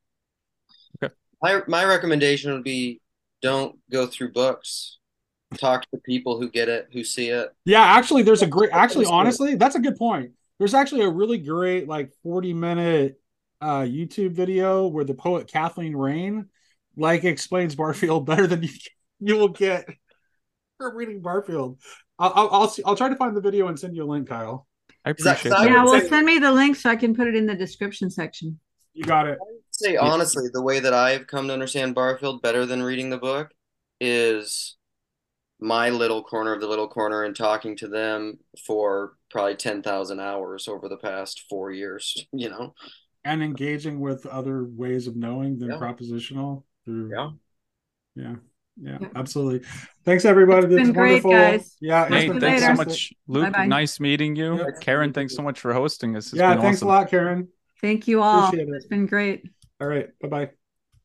Okay. 1.02 1.14
My 1.42 1.62
my 1.66 1.84
recommendation 1.84 2.52
would 2.52 2.64
be 2.64 3.00
don't 3.40 3.78
go 3.90 4.06
through 4.06 4.32
books 4.32 4.98
talk 5.58 5.88
to 5.90 5.98
people 5.98 6.38
who 6.38 6.48
get 6.48 6.68
it, 6.68 6.88
who 6.92 7.04
see 7.04 7.28
it. 7.28 7.50
Yeah, 7.64 7.82
actually, 7.82 8.22
there's 8.22 8.42
a 8.42 8.46
great. 8.46 8.70
Actually, 8.72 9.06
honestly, 9.06 9.54
that's 9.54 9.74
a 9.74 9.80
good 9.80 9.96
point. 9.96 10.32
There's 10.58 10.74
actually 10.74 11.02
a 11.02 11.08
really 11.08 11.38
great 11.38 11.88
like 11.88 12.12
40 12.22 12.54
minute 12.54 13.20
uh, 13.60 13.80
YouTube 13.80 14.32
video 14.32 14.86
where 14.86 15.04
the 15.04 15.14
poet 15.14 15.48
Kathleen 15.48 15.96
Raine 15.96 16.46
like 16.96 17.24
explains 17.24 17.74
Barfield 17.74 18.26
better 18.26 18.46
than 18.46 18.62
you 18.64 18.70
you 19.20 19.36
will 19.36 19.48
get 19.48 19.86
from 20.78 20.96
reading 20.96 21.20
Barfield. 21.20 21.78
I'll 22.20 22.32
I'll 22.34 22.48
I'll, 22.52 22.68
see, 22.68 22.82
I'll 22.84 22.96
try 22.96 23.08
to 23.08 23.16
find 23.16 23.36
the 23.36 23.40
video 23.40 23.68
and 23.68 23.78
send 23.78 23.96
you 23.96 24.04
a 24.04 24.10
link, 24.10 24.28
Kyle. 24.28 24.68
I 25.04 25.10
appreciate 25.10 25.50
that. 25.50 25.68
Yeah, 25.68 25.84
well, 25.84 26.00
send 26.06 26.26
me 26.26 26.38
the 26.38 26.52
link 26.52 26.76
so 26.76 26.90
I 26.90 26.96
can 26.96 27.16
put 27.16 27.26
it 27.26 27.34
in 27.34 27.46
the 27.46 27.54
description 27.54 28.10
section. 28.10 28.60
You 28.92 29.04
got 29.04 29.26
it. 29.26 29.38
say 29.70 29.96
honestly, 29.96 30.44
the 30.52 30.62
way 30.62 30.80
that 30.80 30.92
I've 30.92 31.26
come 31.26 31.48
to 31.48 31.54
understand 31.54 31.94
Barfield 31.94 32.42
better 32.42 32.66
than 32.66 32.82
reading 32.82 33.08
the 33.08 33.18
book 33.18 33.50
is 34.00 34.76
my 35.60 35.90
little 35.90 36.22
corner 36.22 36.52
of 36.52 36.60
the 36.60 36.66
little 36.66 36.88
corner 36.88 37.24
and 37.24 37.36
talking 37.36 37.76
to 37.76 37.88
them 37.88 38.38
for 38.66 39.14
probably 39.30 39.56
10,000 39.56 40.20
hours 40.20 40.68
over 40.68 40.88
the 40.88 40.96
past 40.96 41.44
four 41.48 41.70
years, 41.70 42.26
you 42.32 42.48
know? 42.48 42.74
And 43.24 43.42
engaging 43.42 44.00
with 44.00 44.26
other 44.26 44.64
ways 44.64 45.06
of 45.06 45.16
knowing 45.16 45.58
than 45.58 45.70
yeah. 45.70 45.76
propositional. 45.76 46.64
Through, 46.84 47.10
yeah. 47.14 47.30
Yeah. 48.16 48.36
Yeah, 48.82 48.98
absolutely. 49.14 49.68
Thanks, 50.04 50.24
everybody. 50.24 50.66
It's 50.66 50.76
been 50.76 50.92
great, 50.92 51.22
wonderful. 51.22 51.32
guys. 51.32 51.76
Yeah, 51.80 52.08
hey, 52.08 52.28
thanks 52.28 52.42
later. 52.42 52.60
so 52.60 52.72
much, 52.74 53.12
Luke. 53.26 53.52
Bye-bye. 53.52 53.66
Nice 53.66 54.00
meeting 54.00 54.36
you, 54.36 54.56
yep. 54.56 54.80
Karen. 54.80 55.12
Thanks 55.12 55.34
so 55.34 55.42
much 55.42 55.60
for 55.60 55.72
hosting 55.74 56.16
us. 56.16 56.28
It's 56.28 56.36
yeah, 56.36 56.58
thanks 56.60 56.78
awesome. 56.78 56.88
a 56.88 56.90
lot, 56.90 57.10
Karen. 57.10 57.48
Thank 57.80 58.08
you 58.08 58.22
all. 58.22 58.52
It. 58.54 58.68
It's 58.68 58.86
been 58.86 59.06
great. 59.06 59.48
All 59.80 59.86
right, 59.86 60.08
bye 60.20 60.28
bye. 60.28 60.50